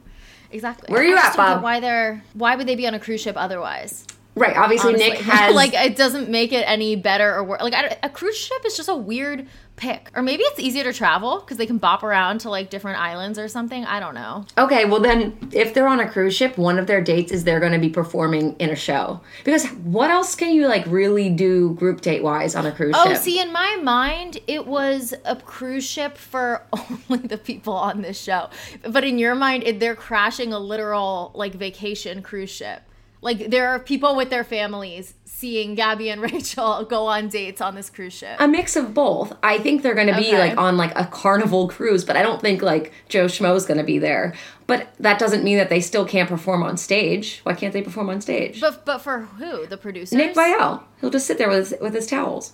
Exactly. 0.52 0.92
Where 0.92 1.02
are 1.02 1.06
you 1.06 1.16
I 1.16 1.28
at, 1.28 1.38
Bob? 1.38 1.64
Why 1.64 1.80
they're? 1.80 2.24
Why 2.34 2.56
would 2.56 2.68
they 2.68 2.76
be 2.76 2.88
on 2.88 2.94
a 2.94 3.00
cruise 3.00 3.22
ship 3.22 3.36
otherwise? 3.38 4.06
right. 4.36 4.56
Obviously, 4.56 4.94
honestly. 4.94 5.10
Nick 5.14 5.20
has 5.20 5.56
like 5.56 5.74
it 5.74 5.96
doesn't 5.96 6.30
make 6.30 6.52
it 6.52 6.64
any 6.68 6.96
better 6.96 7.34
or 7.34 7.44
worse. 7.44 7.62
Like 7.62 7.74
I, 7.74 7.98
a 8.04 8.10
cruise 8.10 8.38
ship 8.38 8.62
is 8.66 8.78
just 8.78 8.90
a 8.90 8.96
weird 8.96 9.48
pick, 9.76 10.10
or 10.16 10.22
maybe 10.22 10.44
it's 10.44 10.60
easier 10.60 10.84
to 10.84 10.94
travel 10.94 11.40
because 11.40 11.58
they 11.58 11.66
can 11.66 11.78
bop 11.78 12.04
around 12.04 12.40
to 12.42 12.50
like 12.50 12.70
different 12.70 13.00
islands 13.00 13.40
or 13.40 13.48
something. 13.48 13.84
I 13.86 14.00
don't 14.00 14.14
know. 14.14 14.46
Okay, 14.58 14.86
well 14.86 15.00
then, 15.00 15.50
if 15.52 15.74
they're 15.74 15.88
on 15.88 16.00
a 16.00 16.10
cruise 16.10 16.36
ship, 16.36 16.58
one 16.58 16.78
of 16.78 16.88
their 16.88 17.02
dates 17.02 17.32
is 17.32 17.44
they're 17.44 17.60
going 17.60 17.72
to 17.72 17.80
be 17.80 17.90
performing 17.90 18.56
in 18.58 18.70
a 18.70 18.76
show. 18.76 19.22
Because 19.44 19.66
what 19.68 20.12
else 20.12 20.36
can 20.36 20.54
you 20.54 20.68
like 20.68 20.86
really 20.88 21.30
do 21.30 21.74
group 21.76 22.02
date 22.02 22.24
wise 22.24 22.56
on 22.56 22.66
a 22.66 22.72
cruise 22.72 22.94
Oh, 22.96 23.04
ship? 23.06 23.18
Oh, 23.18 23.20
see, 23.20 23.40
in 23.40 23.52
my 23.52 23.80
mind, 23.82 24.38
it 24.48 24.68
was 24.68 25.14
a 25.26 25.36
cruise 25.36 25.86
ship 25.86 26.18
for 26.18 26.64
only 27.10 27.28
the 27.28 27.38
people 27.38 27.74
on 27.74 28.02
this 28.02 28.20
show. 28.22 28.50
But 28.88 29.04
in 29.04 29.18
your 29.18 29.36
mind, 29.36 29.64
it, 29.64 29.80
they're 29.80 29.96
crashing 29.96 30.54
a 30.54 30.60
literal 30.60 31.32
like 31.34 31.54
vacation 31.54 32.22
cruise 32.22 32.52
ship. 32.52 32.84
Like 33.24 33.52
there 33.52 33.70
are 33.70 33.80
people 33.80 34.16
with 34.16 34.30
their 34.32 34.44
families 34.44 35.14
seeing 35.42 35.74
Gabby 35.76 36.10
and 36.10 36.22
Rachel 36.32 36.86
go 36.86 37.08
on 37.08 37.28
dates 37.28 37.60
on 37.62 37.76
this 37.76 37.90
cruise 37.90 38.14
ship. 38.14 38.38
a 38.40 38.48
mix 38.48 38.76
of 38.76 38.94
both. 38.94 39.34
I 39.44 39.58
think 39.58 39.82
they're 39.82 39.96
going 39.96 40.08
to 40.08 40.16
be 40.16 40.28
Okay. 40.30 40.38
like 40.50 40.58
on 40.58 40.78
like 40.78 40.94
a 40.96 41.06
carnival 41.06 41.68
cruise, 41.68 42.06
but 42.06 42.16
I 42.16 42.22
don't 42.22 42.40
think 42.40 42.62
like 42.62 42.94
Joe 43.10 43.26
Schmo's 43.26 43.66
going 43.66 43.80
to 43.80 43.84
be 43.84 43.98
there. 44.00 44.34
But 44.68 44.94
that 45.00 45.20
doesn't 45.20 45.44
mean 45.44 45.58
that 45.58 45.70
they 45.70 45.82
still 45.82 46.06
can't 46.06 46.30
perform 46.30 46.64
on 46.64 46.78
stage. 46.78 47.42
Why 47.44 47.54
can't 47.56 47.74
they 47.74 47.82
perform 47.82 48.10
on 48.10 48.22
stage? 48.22 48.62
But 48.62 48.86
but 48.86 49.00
for 49.00 49.22
who? 49.22 49.66
The 49.66 49.78
producers? 49.78 50.14
Nick 50.18 50.34
Viall, 50.36 50.84
he'll 51.02 51.10
just 51.10 51.26
sit 51.28 51.38
there 51.38 51.50
with 51.50 51.70
his, 51.72 51.76
with 51.82 51.94
his 51.94 52.08
towels. 52.08 52.54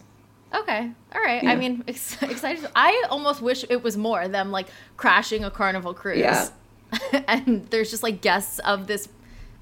Okay, 0.56 0.92
all 1.14 1.22
right. 1.22 1.44
Yeah. 1.44 1.52
I 1.52 1.56
mean, 1.58 1.84
ex- 1.90 2.24
excited. 2.24 2.66
I 2.76 3.04
almost 3.10 3.42
wish 3.42 3.66
it 3.70 3.84
was 3.84 3.98
more 3.98 4.28
them 4.30 4.50
like 4.52 4.68
crashing 4.96 5.44
a 5.44 5.52
carnival 5.52 5.94
cruise. 5.94 6.20
Yeah. 6.20 6.48
and 7.28 7.68
there's 7.70 7.92
just 7.92 8.02
like 8.02 8.22
guests 8.22 8.60
of 8.60 8.88
this. 8.88 9.10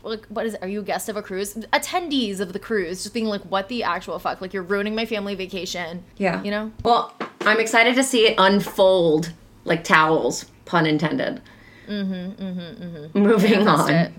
Like, 0.05 0.25
what 0.27 0.45
is? 0.45 0.53
It? 0.53 0.61
Are 0.61 0.67
you 0.67 0.81
a 0.81 0.83
guest 0.83 1.09
of 1.09 1.17
a 1.17 1.21
cruise? 1.21 1.55
Attendees 1.73 2.39
of 2.39 2.53
the 2.53 2.59
cruise, 2.59 3.03
just 3.03 3.13
being 3.13 3.25
like, 3.25 3.41
"What 3.41 3.67
the 3.69 3.83
actual 3.83 4.19
fuck?" 4.19 4.39
Like, 4.39 4.53
you're 4.53 4.63
ruining 4.63 4.95
my 4.95 5.05
family 5.05 5.35
vacation. 5.35 6.03
Yeah. 6.17 6.41
You 6.43 6.51
know. 6.51 6.71
Well, 6.83 7.13
I'm 7.41 7.59
excited 7.59 7.95
to 7.95 8.03
see 8.03 8.27
it 8.27 8.35
unfold 8.37 9.33
like 9.65 9.83
towels, 9.83 10.45
pun 10.65 10.85
intended. 10.85 11.41
Mm-hmm, 11.87 12.43
mm-hmm, 12.43 12.83
mm-hmm. 12.83 13.19
Moving 13.19 13.65
That's 13.65 13.81
on. 13.81 13.91
it. 13.91 14.13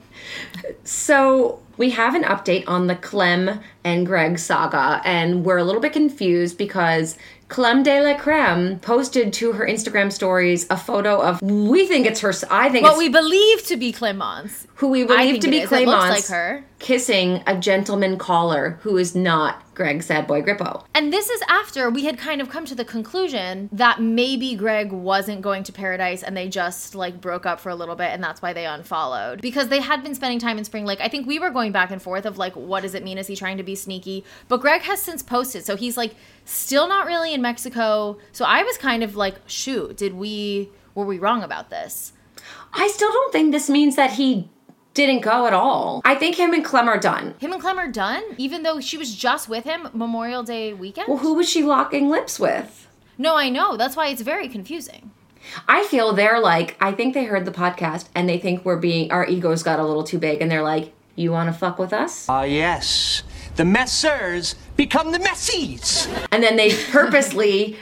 So 0.84 1.60
we 1.76 1.90
have 1.90 2.14
an 2.14 2.22
update 2.24 2.64
on 2.66 2.86
the 2.86 2.96
Clem 2.96 3.60
and 3.84 4.06
Greg 4.06 4.38
saga, 4.38 5.00
and 5.04 5.44
we're 5.44 5.58
a 5.58 5.64
little 5.64 5.80
bit 5.80 5.92
confused 5.92 6.58
because 6.58 7.18
Clem 7.48 7.84
de 7.84 8.00
la 8.02 8.14
Creme 8.18 8.78
posted 8.80 9.32
to 9.34 9.52
her 9.52 9.64
Instagram 9.66 10.12
stories 10.12 10.66
a 10.68 10.76
photo 10.76 11.20
of 11.20 11.40
we 11.40 11.86
think 11.86 12.04
it's 12.06 12.20
her. 12.20 12.32
I 12.50 12.68
think 12.70 12.82
What 12.84 12.98
we 12.98 13.08
believe 13.08 13.64
to 13.66 13.76
be 13.76 13.92
Clemence. 13.92 14.66
who 14.76 14.88
we 14.88 15.04
believe 15.04 15.40
to 15.40 15.48
be 15.48 15.58
is. 15.60 15.70
It 15.70 15.86
looks 15.86 15.86
Clemence 15.98 16.30
like 16.30 16.36
her. 16.36 16.64
kissing 16.80 17.42
a 17.46 17.56
gentleman 17.56 18.18
caller 18.18 18.78
who 18.82 18.96
is 18.96 19.14
not 19.14 19.62
Greg 19.76 20.02
Sad 20.02 20.26
Boy 20.26 20.40
Grippo. 20.40 20.84
And 20.94 21.12
this 21.12 21.28
is 21.28 21.42
after 21.48 21.90
we 21.90 22.06
had 22.06 22.18
kind 22.18 22.40
of 22.40 22.48
come 22.48 22.64
to 22.64 22.74
the 22.74 22.84
conclusion 22.84 23.68
that 23.72 24.00
maybe 24.00 24.56
Greg 24.56 24.90
wasn't 24.90 25.42
going 25.42 25.62
to 25.64 25.72
Paradise 25.72 26.22
and 26.22 26.34
they 26.34 26.48
just 26.48 26.94
like 26.94 27.20
broke 27.20 27.44
up 27.44 27.60
for 27.60 27.68
a 27.68 27.74
little 27.74 27.94
bit 27.94 28.10
and 28.10 28.24
that's 28.24 28.40
why 28.40 28.54
they 28.54 28.64
unfollowed. 28.64 29.42
Because 29.42 29.68
they 29.68 29.80
had 29.80 30.02
been 30.02 30.14
spending 30.14 30.38
time 30.38 30.56
in 30.56 30.64
Spring 30.64 30.86
Lake. 30.86 31.00
I 31.02 31.08
think 31.08 31.26
we 31.26 31.38
were 31.38 31.50
going 31.50 31.72
back 31.72 31.90
and 31.90 32.00
forth 32.00 32.24
of 32.24 32.38
like, 32.38 32.54
what 32.54 32.80
does 32.80 32.94
it 32.94 33.04
mean? 33.04 33.18
Is 33.18 33.26
he 33.26 33.36
trying 33.36 33.58
to 33.58 33.62
be 33.62 33.74
sneaky? 33.74 34.24
But 34.48 34.62
Greg 34.62 34.80
has 34.82 35.00
since 35.00 35.22
posted. 35.22 35.66
So 35.66 35.76
he's 35.76 35.98
like 35.98 36.14
still 36.46 36.88
not 36.88 37.06
really 37.06 37.34
in 37.34 37.42
Mexico. 37.42 38.16
So 38.32 38.46
I 38.46 38.62
was 38.62 38.78
kind 38.78 39.02
of 39.02 39.14
like, 39.14 39.36
shoot, 39.46 39.98
did 39.98 40.14
we, 40.14 40.70
were 40.94 41.04
we 41.04 41.18
wrong 41.18 41.42
about 41.42 41.68
this? 41.68 42.14
I 42.72 42.88
still 42.88 43.12
don't 43.12 43.32
think 43.32 43.52
this 43.52 43.68
means 43.68 43.96
that 43.96 44.12
he 44.12 44.48
didn't 44.96 45.20
go 45.20 45.46
at 45.46 45.52
all. 45.52 46.00
I 46.04 46.16
think 46.16 46.36
him 46.36 46.52
and 46.52 46.64
Clem 46.64 46.88
are 46.88 46.98
done. 46.98 47.34
Him 47.38 47.52
and 47.52 47.60
Clem 47.60 47.78
are 47.78 47.90
done, 47.90 48.24
even 48.38 48.64
though 48.64 48.80
she 48.80 48.96
was 48.98 49.14
just 49.14 49.48
with 49.48 49.62
him 49.64 49.88
Memorial 49.92 50.42
Day 50.42 50.72
weekend? 50.72 51.06
Well, 51.08 51.18
who 51.18 51.34
was 51.34 51.48
she 51.48 51.62
locking 51.62 52.08
lips 52.08 52.40
with? 52.40 52.88
no, 53.18 53.36
I 53.36 53.48
know. 53.48 53.76
That's 53.76 53.96
why 53.96 54.08
it's 54.08 54.20
very 54.22 54.48
confusing. 54.48 55.10
I 55.68 55.84
feel 55.84 56.12
they're 56.12 56.40
like, 56.40 56.76
I 56.80 56.92
think 56.92 57.14
they 57.14 57.24
heard 57.24 57.44
the 57.44 57.52
podcast 57.52 58.08
and 58.14 58.28
they 58.28 58.38
think 58.38 58.64
we're 58.64 58.76
being, 58.78 59.10
our 59.12 59.26
egos 59.26 59.62
got 59.62 59.78
a 59.78 59.84
little 59.84 60.02
too 60.04 60.18
big 60.18 60.42
and 60.42 60.50
they're 60.50 60.62
like, 60.62 60.92
you 61.14 61.30
want 61.30 61.50
to 61.52 61.58
fuck 61.58 61.78
with 61.78 61.92
us? 61.92 62.26
Ah, 62.28 62.42
yes. 62.42 63.22
The 63.54 63.62
messers 63.62 64.54
become 64.76 65.12
the 65.12 65.18
messies. 65.18 66.08
And 66.30 66.42
then 66.42 66.56
they 66.56 66.74
purposely 66.90 67.76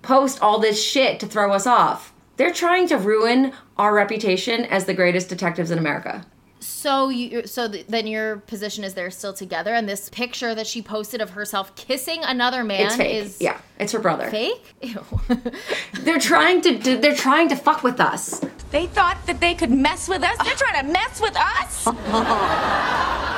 post 0.00 0.40
all 0.40 0.58
this 0.58 0.82
shit 0.82 1.20
to 1.20 1.26
throw 1.26 1.52
us 1.52 1.66
off. 1.66 2.14
They're 2.38 2.52
trying 2.52 2.88
to 2.88 2.96
ruin 2.96 3.52
our 3.76 3.92
reputation 3.92 4.64
as 4.66 4.84
the 4.86 4.94
greatest 4.94 5.28
detectives 5.28 5.70
in 5.70 5.78
America. 5.78 6.24
So 6.68 7.08
you, 7.08 7.46
so 7.46 7.66
th- 7.66 7.86
then 7.88 8.06
your 8.06 8.36
position 8.36 8.84
is 8.84 8.92
they're 8.94 9.10
still 9.10 9.32
together, 9.32 9.74
and 9.74 9.88
this 9.88 10.08
picture 10.10 10.54
that 10.54 10.66
she 10.66 10.80
posted 10.82 11.20
of 11.20 11.30
herself 11.30 11.74
kissing 11.74 12.22
another 12.22 12.62
man 12.62 12.86
It's 12.86 12.96
fake. 12.96 13.24
is 13.24 13.40
yeah, 13.40 13.58
it's 13.80 13.92
her 13.92 13.98
brother. 13.98 14.30
fake. 14.30 14.62
Ew. 14.82 15.04
They're 16.02 16.20
trying 16.20 16.60
to 16.60 16.78
they're 16.98 17.16
trying 17.16 17.48
to 17.48 17.56
fuck 17.56 17.82
with 17.82 17.98
us. 18.00 18.40
They 18.70 18.86
thought 18.86 19.16
that 19.26 19.40
they 19.40 19.54
could 19.54 19.70
mess 19.70 20.08
with 20.08 20.22
us. 20.22 20.36
They're 20.44 20.54
trying 20.56 20.86
to 20.86 20.92
mess 20.92 21.20
with 21.20 21.36
us. 21.36 21.88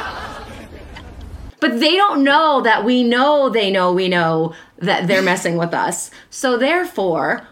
But 1.60 1.78
they 1.78 1.94
don't 1.94 2.24
know 2.24 2.62
that 2.62 2.84
we 2.86 3.04
know 3.04 3.50
they 3.50 3.70
know 3.70 3.92
we 3.92 4.08
know 4.08 4.54
that 4.78 5.06
they're 5.06 5.20
messing 5.22 5.58
with 5.58 5.74
us. 5.74 6.10
So 6.30 6.56
therefore, 6.56 7.46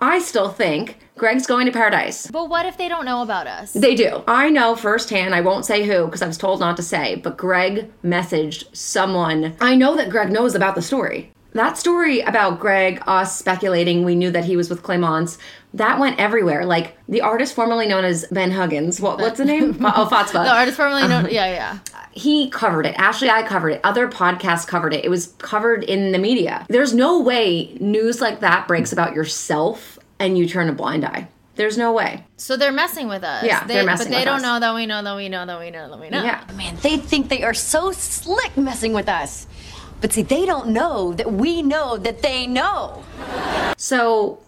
I 0.00 0.20
still 0.20 0.48
think 0.50 0.98
Greg's 1.18 1.46
going 1.46 1.66
to 1.66 1.72
paradise. 1.72 2.28
but 2.28 2.48
what 2.48 2.64
if 2.64 2.76
they 2.78 2.88
don't 2.88 3.04
know 3.04 3.22
about 3.22 3.46
us? 3.46 3.72
They 3.72 3.94
do. 3.94 4.22
I 4.26 4.48
know 4.50 4.76
firsthand, 4.76 5.34
I 5.34 5.40
won't 5.40 5.64
say 5.64 5.84
who 5.84 6.06
because 6.06 6.22
I 6.22 6.26
was 6.26 6.38
told 6.38 6.60
not 6.60 6.76
to 6.76 6.82
say, 6.82 7.16
but 7.16 7.36
Greg 7.36 7.90
messaged 8.02 8.74
someone. 8.74 9.56
I 9.60 9.74
know 9.74 9.96
that 9.96 10.10
Greg 10.10 10.30
knows 10.30 10.54
about 10.54 10.74
the 10.74 10.82
story. 10.82 11.32
That 11.52 11.78
story 11.78 12.20
about 12.20 12.60
Greg, 12.60 13.02
us 13.06 13.36
speculating 13.36 14.04
we 14.04 14.14
knew 14.14 14.30
that 14.30 14.44
he 14.44 14.56
was 14.56 14.68
with 14.70 14.82
Clemence, 14.82 15.38
that 15.74 15.98
went 15.98 16.20
everywhere. 16.20 16.64
Like 16.64 16.96
the 17.08 17.20
artist 17.22 17.54
formerly 17.54 17.88
known 17.88 18.04
as 18.04 18.26
Ben 18.30 18.50
Huggins, 18.50 19.00
what, 19.00 19.18
what's 19.18 19.38
the 19.38 19.44
name? 19.44 19.76
oh, 19.84 20.08
Fatspa. 20.10 20.44
the 20.44 20.54
artist 20.54 20.76
formerly 20.76 21.08
known. 21.08 21.24
Um, 21.24 21.30
yeah, 21.30 21.46
yeah. 21.46 21.78
he 22.12 22.50
covered 22.50 22.86
it. 22.86 22.94
Ashley 22.98 23.30
I 23.30 23.42
covered 23.42 23.70
it. 23.70 23.80
Other 23.82 24.08
podcasts 24.08 24.66
covered 24.66 24.92
it. 24.94 25.04
It 25.04 25.08
was 25.08 25.34
covered 25.38 25.84
in 25.84 26.12
the 26.12 26.18
media. 26.18 26.66
There's 26.68 26.94
no 26.94 27.18
way 27.20 27.76
news 27.80 28.20
like 28.20 28.40
that 28.40 28.68
breaks 28.68 28.92
about 28.92 29.14
yourself 29.14 29.97
and 30.18 30.36
you 30.38 30.48
turn 30.48 30.68
a 30.68 30.72
blind 30.72 31.04
eye. 31.04 31.28
There's 31.56 31.76
no 31.76 31.92
way. 31.92 32.24
So 32.36 32.56
they're 32.56 32.70
messing 32.70 33.08
with 33.08 33.24
us. 33.24 33.42
Yeah, 33.44 33.66
they, 33.66 33.74
they're 33.74 33.84
messing 33.84 34.06
with 34.06 34.08
But 34.10 34.14
they 34.14 34.20
with 34.20 34.26
don't 34.26 34.36
us. 34.36 34.42
know 34.42 34.60
that 34.60 34.74
we 34.74 34.86
know 34.86 35.02
that 35.02 35.16
we 35.16 35.28
know 35.28 35.44
that 35.44 35.58
we 35.58 35.70
know 35.70 35.88
that 35.88 36.00
we 36.00 36.08
know. 36.08 36.22
Yeah. 36.22 36.44
Man, 36.54 36.76
they 36.82 36.96
think 36.98 37.28
they 37.28 37.42
are 37.42 37.54
so 37.54 37.90
slick 37.90 38.56
messing 38.56 38.92
with 38.92 39.08
us. 39.08 39.48
But 40.00 40.12
see, 40.12 40.22
they 40.22 40.46
don't 40.46 40.68
know 40.68 41.12
that 41.14 41.32
we 41.32 41.62
know 41.62 41.96
that 41.96 42.22
they 42.22 42.46
know. 42.46 43.02
So 43.76 44.38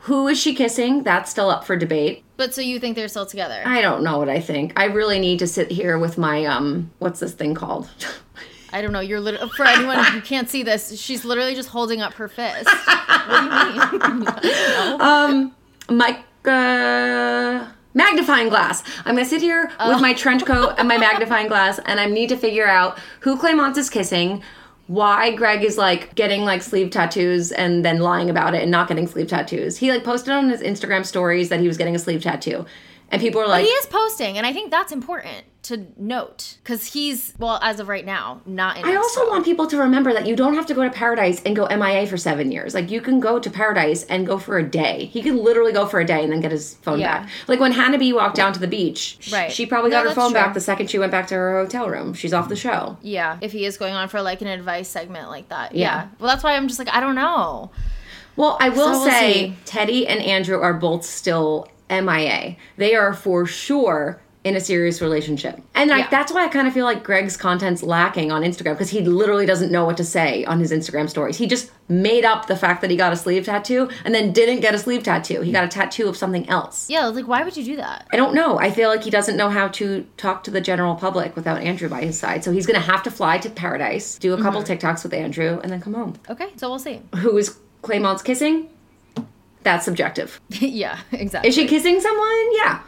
who 0.00 0.28
is 0.28 0.38
she 0.40 0.54
kissing? 0.54 1.02
That's 1.02 1.30
still 1.32 1.50
up 1.50 1.64
for 1.64 1.74
debate. 1.76 2.22
But 2.36 2.54
so 2.54 2.60
you 2.60 2.78
think 2.78 2.94
they're 2.94 3.08
still 3.08 3.26
together? 3.26 3.62
I 3.64 3.80
don't 3.80 4.04
know 4.04 4.18
what 4.18 4.28
I 4.28 4.38
think. 4.40 4.72
I 4.78 4.84
really 4.84 5.18
need 5.18 5.40
to 5.40 5.48
sit 5.48 5.70
here 5.72 5.98
with 5.98 6.16
my 6.16 6.44
um 6.44 6.92
what's 6.98 7.18
this 7.18 7.32
thing 7.34 7.54
called? 7.54 7.88
I 8.72 8.82
don't 8.82 8.92
know. 8.92 9.00
You're 9.00 9.20
literally 9.20 9.48
for 9.56 9.64
anyone 9.64 10.02
who 10.04 10.20
can't 10.20 10.48
see 10.48 10.62
this. 10.62 11.00
She's 11.00 11.24
literally 11.24 11.54
just 11.54 11.68
holding 11.68 12.00
up 12.00 12.14
her 12.14 12.28
fist. 12.28 12.64
what 12.66 14.00
do 14.00 14.06
you 14.06 14.18
mean? 14.18 14.26
Um, 15.00 15.54
my 15.88 16.18
uh, 16.50 17.68
magnifying 17.94 18.48
glass. 18.48 18.82
I'm 19.04 19.14
gonna 19.14 19.24
sit 19.24 19.42
here 19.42 19.70
with 19.86 20.00
my 20.00 20.12
trench 20.14 20.44
coat 20.44 20.74
and 20.78 20.88
my 20.88 20.98
magnifying 20.98 21.48
glass, 21.48 21.78
and 21.86 21.98
I 22.00 22.06
need 22.06 22.28
to 22.28 22.36
figure 22.36 22.66
out 22.66 22.98
who 23.20 23.36
Clemence 23.38 23.78
is 23.78 23.88
kissing, 23.90 24.42
why 24.86 25.34
Greg 25.34 25.64
is 25.64 25.76
like 25.78 26.14
getting 26.14 26.44
like 26.44 26.62
sleeve 26.62 26.90
tattoos 26.90 27.52
and 27.52 27.84
then 27.84 27.98
lying 27.98 28.30
about 28.30 28.54
it 28.54 28.62
and 28.62 28.70
not 28.70 28.88
getting 28.88 29.06
sleeve 29.06 29.28
tattoos. 29.28 29.78
He 29.78 29.90
like 29.90 30.04
posted 30.04 30.32
on 30.32 30.48
his 30.48 30.60
Instagram 30.60 31.04
stories 31.04 31.48
that 31.48 31.60
he 31.60 31.66
was 31.68 31.76
getting 31.76 31.96
a 31.96 31.98
sleeve 31.98 32.22
tattoo, 32.22 32.66
and 33.10 33.20
people 33.20 33.40
are 33.40 33.48
like, 33.48 33.64
he 33.64 33.70
is 33.70 33.86
posting, 33.86 34.36
and 34.36 34.46
I 34.46 34.52
think 34.52 34.70
that's 34.70 34.92
important 34.92 35.44
to 35.64 35.84
note 35.96 36.58
because 36.62 36.92
he's 36.92 37.34
well, 37.40 37.58
as 37.60 37.80
of 37.80 37.88
right 37.88 38.04
now, 38.06 38.40
not 38.46 38.76
in. 38.76 38.84
I 38.84 38.94
also 38.94 39.28
want 39.28 39.44
people 39.44 39.66
to 39.66 39.76
remember 39.78 40.12
that 40.12 40.24
you 40.26 40.36
don't 40.36 40.54
have 40.54 40.66
to 40.66 40.74
go 40.74 40.84
to 40.84 40.90
paradise 40.90 41.42
and 41.42 41.56
go 41.56 41.66
MIA 41.66 42.06
for 42.06 42.16
seven 42.16 42.52
years. 42.52 42.72
Like 42.72 42.88
you 42.88 43.00
can 43.00 43.18
go 43.18 43.40
to 43.40 43.50
paradise 43.50 44.04
and 44.04 44.24
go 44.28 44.38
for 44.38 44.58
a 44.58 44.62
day. 44.62 45.06
He 45.06 45.22
could 45.22 45.34
literally 45.34 45.72
go 45.72 45.84
for 45.84 45.98
a 45.98 46.04
day 46.04 46.22
and 46.22 46.32
then 46.32 46.40
get 46.40 46.52
his 46.52 46.74
phone 46.82 47.00
Yeah. 47.00 47.22
back. 47.22 47.30
Like 47.48 47.58
when 47.58 47.72
Hannah 47.72 47.98
B 47.98 48.12
walked 48.12 48.36
down 48.36 48.52
to 48.52 48.60
the 48.60 48.68
beach, 48.68 49.18
Right. 49.32 49.50
She 49.50 49.66
probably 49.66 49.90
No, 49.90 49.96
got 50.04 50.08
her 50.08 50.14
phone 50.14 50.30
true. 50.30 50.40
back 50.40 50.54
the 50.54 50.60
second 50.60 50.88
she 50.88 51.00
went 51.00 51.10
back 51.10 51.26
to 51.28 51.34
her 51.34 51.60
hotel 51.64 51.88
room. 51.90 52.14
She's 52.14 52.32
off 52.32 52.48
the 52.48 52.54
show. 52.54 52.96
Yeah, 53.02 53.38
if 53.40 53.50
he 53.50 53.64
is 53.64 53.76
going 53.76 53.94
on 53.94 54.08
for 54.08 54.22
like 54.22 54.40
an 54.42 54.46
advice 54.48 54.88
segment 54.88 55.30
like 55.30 55.48
that. 55.48 55.74
Yeah. 55.74 55.86
Yeah. 55.86 56.08
Well, 56.20 56.28
that's 56.30 56.44
why 56.44 56.54
I'm 56.54 56.68
just 56.68 56.78
like 56.78 56.88
I 56.94 57.00
don't 57.00 57.16
know. 57.16 57.72
Well, 58.36 58.56
I 58.60 58.68
will 58.68 58.84
So 58.84 58.90
we'll 59.00 59.10
say 59.10 59.32
see. 59.50 59.56
Teddy 59.64 60.06
and 60.06 60.20
Andrew 60.22 60.60
are 60.60 60.74
both 60.74 61.04
still 61.04 61.68
MIA. 61.90 62.56
They 62.76 62.94
are 62.94 63.12
for 63.14 63.46
sure 63.46 64.20
in 64.44 64.54
a 64.54 64.60
serious 64.60 65.02
relationship. 65.02 65.60
And 65.74 65.90
like 65.90 66.04
Yeah. 66.04 66.08
that's 66.12 66.30
why 66.32 66.44
I 66.44 66.48
kind 66.48 66.68
of 66.68 66.72
feel 66.72 66.84
like 66.84 67.02
Greg's 67.02 67.36
content's 67.36 67.82
lacking 67.82 68.30
on 68.30 68.42
Instagram 68.42 68.74
because 68.74 68.90
he 68.90 69.00
literally 69.00 69.44
doesn't 69.44 69.72
know 69.72 69.84
what 69.84 69.96
to 69.96 70.04
say 70.04 70.44
on 70.44 70.60
his 70.60 70.70
Instagram 70.70 71.10
stories. 71.10 71.36
He 71.36 71.48
just 71.48 71.72
made 71.88 72.24
up 72.24 72.46
the 72.46 72.54
fact 72.54 72.80
that 72.82 72.88
he 72.90 72.96
got 72.96 73.12
a 73.12 73.16
sleeve 73.16 73.44
tattoo 73.46 73.88
and 74.04 74.14
then 74.14 74.30
didn't 74.32 74.60
get 74.60 74.72
a 74.72 74.78
sleeve 74.78 75.02
tattoo. 75.02 75.40
He 75.40 75.50
got 75.50 75.64
a 75.64 75.68
tattoo 75.68 76.08
of 76.08 76.16
something 76.16 76.48
else. 76.48 76.88
Yeah, 76.88 77.06
like 77.06 77.26
why 77.26 77.42
would 77.42 77.56
you 77.56 77.64
do 77.64 77.74
that? 77.74 78.06
I 78.12 78.16
don't 78.16 78.34
know. 78.34 78.56
I 78.56 78.70
feel 78.70 78.88
like 78.88 79.02
he 79.02 79.10
doesn't 79.10 79.36
know 79.36 79.50
how 79.50 79.66
to 79.66 80.06
talk 80.16 80.44
to 80.44 80.52
the 80.52 80.60
general 80.60 80.94
public 80.94 81.34
without 81.34 81.60
Andrew 81.60 81.88
by 81.88 82.02
his 82.02 82.16
side. 82.16 82.44
So 82.44 82.52
he's 82.52 82.66
going 82.66 82.80
to 82.80 82.86
have 82.86 83.02
to 83.02 83.10
fly 83.10 83.38
to 83.38 83.50
paradise, 83.50 84.16
do 84.16 84.32
a 84.32 84.40
couple 84.40 84.62
Mm-hmm. 84.62 84.86
TikToks 84.86 85.02
with 85.02 85.12
Andrew, 85.12 85.58
and 85.64 85.72
then 85.72 85.80
come 85.80 85.94
home. 85.94 86.14
Okay, 86.30 86.50
so 86.54 86.68
we'll 86.70 86.78
see. 86.78 87.02
Who 87.16 87.36
is 87.36 87.56
Clemence 87.82 88.22
kissing? 88.22 88.68
That's 89.66 89.84
subjective. 89.84 90.40
yeah, 90.50 90.98
exactly. 91.12 91.48
Is 91.48 91.54
she 91.54 91.66
kissing 91.66 92.00
someone? 92.00 92.54
Yeah. 92.56 92.82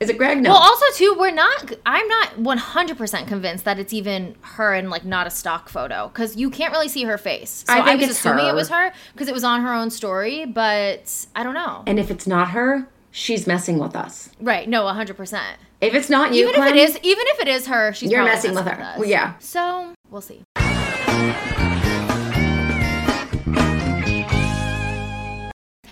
Is 0.00 0.08
it 0.08 0.16
Greg? 0.16 0.40
No. 0.42 0.50
Well, 0.50 0.58
also 0.58 0.84
too, 0.94 1.14
we're 1.18 1.30
not. 1.30 1.72
I'm 1.84 2.06
not 2.08 2.38
100 2.38 2.96
percent 2.96 3.26
convinced 3.26 3.64
that 3.64 3.78
it's 3.78 3.92
even 3.92 4.34
her 4.42 4.72
and 4.74 4.88
like 4.90 5.04
not 5.04 5.26
a 5.26 5.30
stock 5.30 5.68
photo 5.68 6.08
because 6.08 6.36
you 6.36 6.48
can't 6.50 6.72
really 6.72 6.88
see 6.88 7.04
her 7.04 7.18
face. 7.18 7.64
So 7.66 7.72
I 7.74 7.78
I, 7.80 7.94
was 7.96 8.04
it's 8.08 8.18
assuming 8.18 8.44
her. 8.44 8.50
it 8.50 8.54
was 8.54 8.68
her 8.70 8.92
because 9.12 9.28
it 9.28 9.34
was 9.34 9.44
on 9.44 9.60
her 9.62 9.72
own 9.74 9.90
story, 9.90 10.44
but 10.46 11.26
I 11.34 11.42
don't 11.42 11.54
know. 11.54 11.82
and 11.86 11.98
if 11.98 12.10
it's 12.10 12.26
not 12.26 12.50
her, 12.50 12.88
she's 13.10 13.46
messing 13.46 13.78
with 13.78 13.94
us. 13.96 14.30
right? 14.40 14.66
No, 14.68 14.84
100. 14.84 15.16
percent 15.16 15.58
If 15.82 15.92
it's 15.94 16.08
not 16.08 16.32
you, 16.34 16.48
Even 16.48 16.62
if 16.62 16.68
it 16.70 16.76
is, 16.76 16.90
even 17.02 17.24
if 17.28 17.40
it 17.40 17.48
is 17.48 17.66
her, 17.66 17.92
she's 17.92 18.10
You're 18.10 18.20
probably 18.20 18.34
messing 18.36 18.54
with 18.54 18.66
her. 18.66 18.82
us. 18.82 18.98
Well, 18.98 19.08
yeah. 19.08 19.34
So 19.38 19.92
we'll 20.10 20.22
see. 20.22 20.42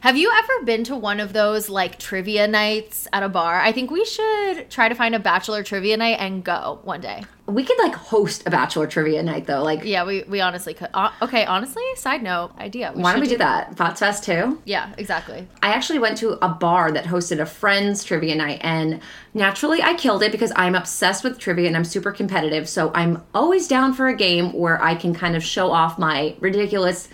Have 0.01 0.17
you 0.17 0.31
ever 0.33 0.65
been 0.65 0.85
to 0.85 0.97
one 0.97 1.19
of 1.19 1.33
those 1.33 1.69
like 1.69 1.99
trivia 1.99 2.47
nights 2.47 3.09
at 3.13 3.25
a 3.25 3.29
bar? 3.29 3.61
I 3.61 3.73
think 3.73 3.91
we 3.91 4.05
should 4.05 4.71
try 4.71 4.89
to 4.89 4.95
find 4.95 5.13
a 5.13 5.19
bachelor 5.19 5.65
trivia 5.65 5.97
night 5.97 6.19
and 6.21 6.45
go 6.45 6.79
one 6.85 7.01
day. 7.01 7.25
we 7.47 7.65
could 7.65 7.79
like 7.81 7.95
host 7.97 8.47
a 8.47 8.51
bachelor 8.51 8.87
trivia 8.87 9.25
night 9.25 9.47
though. 9.47 9.65
Like, 9.65 9.83
Yeah, 9.83 10.05
we, 10.05 10.23
we 10.23 10.41
honestly 10.41 10.73
could. 10.73 10.91
Uh, 10.95 11.11
okay, 11.23 11.45
honestly, 11.47 11.83
side 11.97 12.23
note 12.23 12.53
idea. 12.59 12.93
why 12.95 13.11
don't 13.13 13.21
we 13.21 13.27
do 13.27 13.39
that? 13.39 13.77
Fox 13.77 13.99
Fest 13.99 14.23
too. 14.23 14.63
Yeah, 14.65 14.93
exactly. 14.97 15.49
I 15.65 15.71
actually 15.71 15.99
went 15.99 16.17
to 16.19 16.39
a 16.45 16.49
bar 16.49 16.93
that 16.93 17.05
hosted 17.05 17.41
a 17.41 17.47
friends 17.47 18.05
trivia 18.05 18.37
night, 18.37 18.61
and 18.63 19.01
naturally 19.35 19.83
I 19.83 19.95
killed 19.95 20.23
it 20.23 20.31
because 20.31 20.53
I'm 20.55 20.77
obsessed 20.77 21.25
with 21.25 21.41
trivia 21.41 21.67
and 21.67 21.77
I'm 21.77 21.85
super 21.85 22.13
competitive. 22.13 22.69
So 22.69 22.93
I'm 22.95 23.25
always 23.35 23.67
down 23.67 23.95
for 23.95 24.07
a 24.07 24.15
game 24.15 24.53
where 24.53 24.81
I 24.81 24.95
can 24.95 25.13
kind 25.13 25.35
of 25.35 25.43
show 25.43 25.73
off 25.73 25.99
my 25.99 26.37
ridiculous 26.39 27.09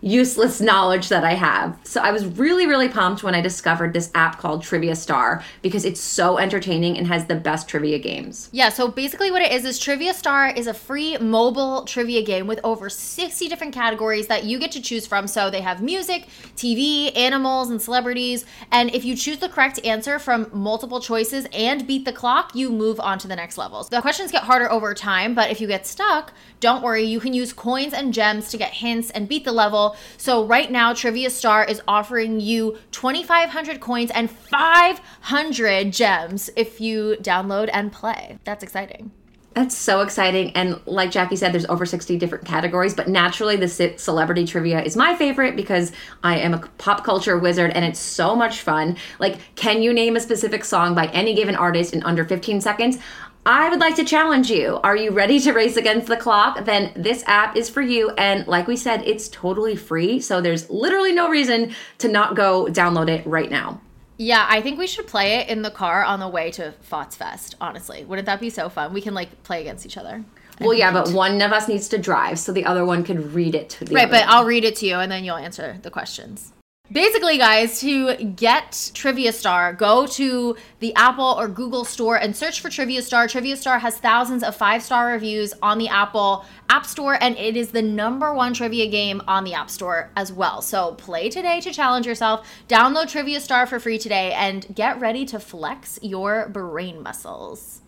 useless 0.00 0.60
knowledge 0.60 1.08
that 1.08 1.24
I 1.24 1.34
have. 1.34 1.78
So 1.84 2.00
I 2.00 2.10
was 2.10 2.26
really, 2.26 2.66
really 2.66 2.88
pumped 2.88 3.22
when 3.22 3.34
I 3.34 3.40
discovered 3.40 3.92
this 3.92 4.10
app 4.14 4.38
called 4.38 4.62
Trivia 4.62 4.96
Star 4.96 5.44
because 5.62 5.84
it's 5.84 6.00
so 6.00 6.38
entertaining 6.38 6.96
and 6.96 7.06
has 7.06 7.26
the 7.26 7.34
best 7.34 7.68
trivia 7.68 7.98
games. 7.98 8.48
Yeah, 8.52 8.70
so 8.70 8.88
basically 8.88 9.30
what 9.30 9.42
it 9.42 9.52
is 9.52 9.64
is 9.64 9.78
Trivia 9.78 10.14
Star 10.14 10.50
is 10.50 10.66
a 10.66 10.74
free 10.74 11.18
mobile 11.18 11.84
trivia 11.84 12.22
game 12.22 12.46
with 12.46 12.60
over 12.64 12.88
60 12.88 13.48
different 13.48 13.74
categories 13.74 14.26
that 14.28 14.44
you 14.44 14.58
get 14.58 14.72
to 14.72 14.80
choose 14.80 15.06
from. 15.06 15.26
So 15.26 15.50
they 15.50 15.60
have 15.60 15.82
music, 15.82 16.28
TV, 16.56 17.16
animals, 17.16 17.70
and 17.70 17.80
celebrities. 17.80 18.44
And 18.70 18.94
if 18.94 19.04
you 19.04 19.14
choose 19.16 19.38
the 19.38 19.48
correct 19.48 19.84
answer 19.84 20.18
from 20.18 20.48
multiple 20.52 21.00
choices 21.00 21.46
and 21.52 21.86
beat 21.86 22.04
the 22.04 22.12
clock, 22.12 22.54
you 22.54 22.70
move 22.70 23.00
on 23.00 23.18
to 23.18 23.28
the 23.28 23.36
next 23.36 23.58
levels. 23.58 23.88
The 23.88 24.00
questions 24.00 24.32
get 24.32 24.44
harder 24.44 24.70
over 24.70 24.94
time, 24.94 25.34
but 25.34 25.50
if 25.50 25.60
you 25.60 25.66
get 25.66 25.86
stuck, 25.86 26.32
don't 26.60 26.82
worry, 26.82 27.02
you 27.02 27.20
can 27.20 27.32
use 27.32 27.52
coins 27.52 27.92
and 27.92 28.12
gems 28.12 28.50
to 28.50 28.58
get 28.58 28.72
hints 28.72 29.10
and 29.10 29.28
beat 29.28 29.44
the 29.44 29.52
level. 29.52 29.96
So 30.18 30.46
right 30.46 30.70
now, 30.70 30.92
Trivia 30.92 31.30
Star 31.30 31.64
is 31.64 31.80
offering 31.88 32.40
you 32.40 32.78
2,500 32.92 33.80
coins 33.80 34.10
and 34.10 34.30
500 34.30 35.92
gems 35.92 36.50
if 36.56 36.80
you 36.80 37.16
download 37.20 37.70
and 37.72 37.90
play. 37.90 38.38
That's 38.44 38.62
exciting. 38.62 39.10
That's 39.54 39.76
so 39.76 40.00
exciting. 40.00 40.52
And 40.52 40.80
like 40.86 41.10
Jackie 41.10 41.34
said, 41.34 41.52
there's 41.52 41.66
over 41.66 41.84
60 41.84 42.16
different 42.18 42.44
categories, 42.44 42.94
but 42.94 43.08
naturally, 43.08 43.56
the 43.56 43.68
celebrity 43.68 44.46
trivia 44.46 44.80
is 44.80 44.94
my 44.94 45.16
favorite 45.16 45.56
because 45.56 45.90
I 46.22 46.38
am 46.38 46.54
a 46.54 46.58
pop 46.78 47.02
culture 47.02 47.36
wizard 47.36 47.72
and 47.72 47.84
it's 47.84 47.98
so 47.98 48.36
much 48.36 48.60
fun. 48.60 48.96
Like, 49.18 49.38
can 49.56 49.82
you 49.82 49.92
name 49.92 50.14
a 50.14 50.20
specific 50.20 50.64
song 50.64 50.94
by 50.94 51.06
any 51.06 51.34
given 51.34 51.56
artist 51.56 51.92
in 51.92 52.02
under 52.04 52.24
15 52.24 52.60
seconds? 52.60 52.98
I 53.46 53.70
would 53.70 53.80
like 53.80 53.96
to 53.96 54.04
challenge 54.04 54.50
you. 54.50 54.78
Are 54.84 54.96
you 54.96 55.12
ready 55.12 55.40
to 55.40 55.52
race 55.52 55.76
against 55.76 56.08
the 56.08 56.16
clock? 56.16 56.66
Then 56.66 56.92
this 56.94 57.24
app 57.26 57.56
is 57.56 57.70
for 57.70 57.80
you. 57.80 58.10
And 58.10 58.46
like 58.46 58.66
we 58.66 58.76
said, 58.76 59.02
it's 59.06 59.28
totally 59.28 59.76
free. 59.76 60.20
So 60.20 60.40
there's 60.42 60.68
literally 60.68 61.12
no 61.12 61.28
reason 61.30 61.74
to 61.98 62.08
not 62.08 62.36
go 62.36 62.66
download 62.66 63.08
it 63.08 63.26
right 63.26 63.50
now. 63.50 63.80
Yeah, 64.18 64.46
I 64.48 64.60
think 64.60 64.78
we 64.78 64.86
should 64.86 65.06
play 65.06 65.36
it 65.36 65.48
in 65.48 65.62
the 65.62 65.70
car 65.70 66.04
on 66.04 66.20
the 66.20 66.28
way 66.28 66.50
to 66.52 66.72
Fots 66.82 67.16
Fest, 67.16 67.56
honestly. 67.58 68.04
Wouldn't 68.04 68.26
that 68.26 68.40
be 68.40 68.50
so 68.50 68.68
fun? 68.68 68.92
We 68.92 69.00
can 69.00 69.14
like 69.14 69.42
play 69.42 69.62
against 69.62 69.86
each 69.86 69.96
other. 69.96 70.22
Well, 70.60 70.74
yeah, 70.74 70.92
but 70.92 71.10
one 71.12 71.40
of 71.40 71.52
us 71.52 71.68
needs 71.68 71.88
to 71.88 71.96
drive, 71.96 72.38
so 72.38 72.52
the 72.52 72.66
other 72.66 72.84
one 72.84 73.02
could 73.02 73.32
read 73.32 73.54
it 73.54 73.70
to 73.70 73.86
the 73.86 73.94
Right, 73.94 74.10
but 74.10 74.26
one. 74.26 74.28
I'll 74.28 74.44
read 74.44 74.64
it 74.64 74.76
to 74.76 74.86
you 74.86 74.96
and 74.96 75.10
then 75.10 75.24
you'll 75.24 75.36
answer 75.38 75.78
the 75.80 75.90
questions. 75.90 76.52
Basically, 76.92 77.38
guys, 77.38 77.80
to 77.82 78.16
get 78.16 78.90
Trivia 78.94 79.30
Star, 79.32 79.72
go 79.72 80.08
to 80.08 80.56
the 80.80 80.92
Apple 80.96 81.36
or 81.38 81.46
Google 81.46 81.84
store 81.84 82.16
and 82.16 82.34
search 82.34 82.60
for 82.60 82.68
Trivia 82.68 83.00
Star. 83.00 83.28
Trivia 83.28 83.56
Star 83.56 83.78
has 83.78 83.98
thousands 83.98 84.42
of 84.42 84.56
five 84.56 84.82
star 84.82 85.06
reviews 85.06 85.54
on 85.62 85.78
the 85.78 85.86
Apple 85.86 86.44
App 86.68 86.84
Store, 86.84 87.16
and 87.22 87.36
it 87.36 87.56
is 87.56 87.70
the 87.70 87.80
number 87.80 88.34
one 88.34 88.52
trivia 88.54 88.88
game 88.90 89.22
on 89.28 89.44
the 89.44 89.54
App 89.54 89.70
Store 89.70 90.10
as 90.16 90.32
well. 90.32 90.62
So 90.62 90.94
play 90.94 91.30
today 91.30 91.60
to 91.60 91.72
challenge 91.72 92.06
yourself. 92.08 92.48
Download 92.66 93.08
Trivia 93.08 93.38
Star 93.38 93.68
for 93.68 93.78
free 93.78 93.98
today 93.98 94.32
and 94.32 94.66
get 94.74 94.98
ready 94.98 95.24
to 95.26 95.38
flex 95.38 96.00
your 96.02 96.48
brain 96.48 97.04
muscles. 97.04 97.82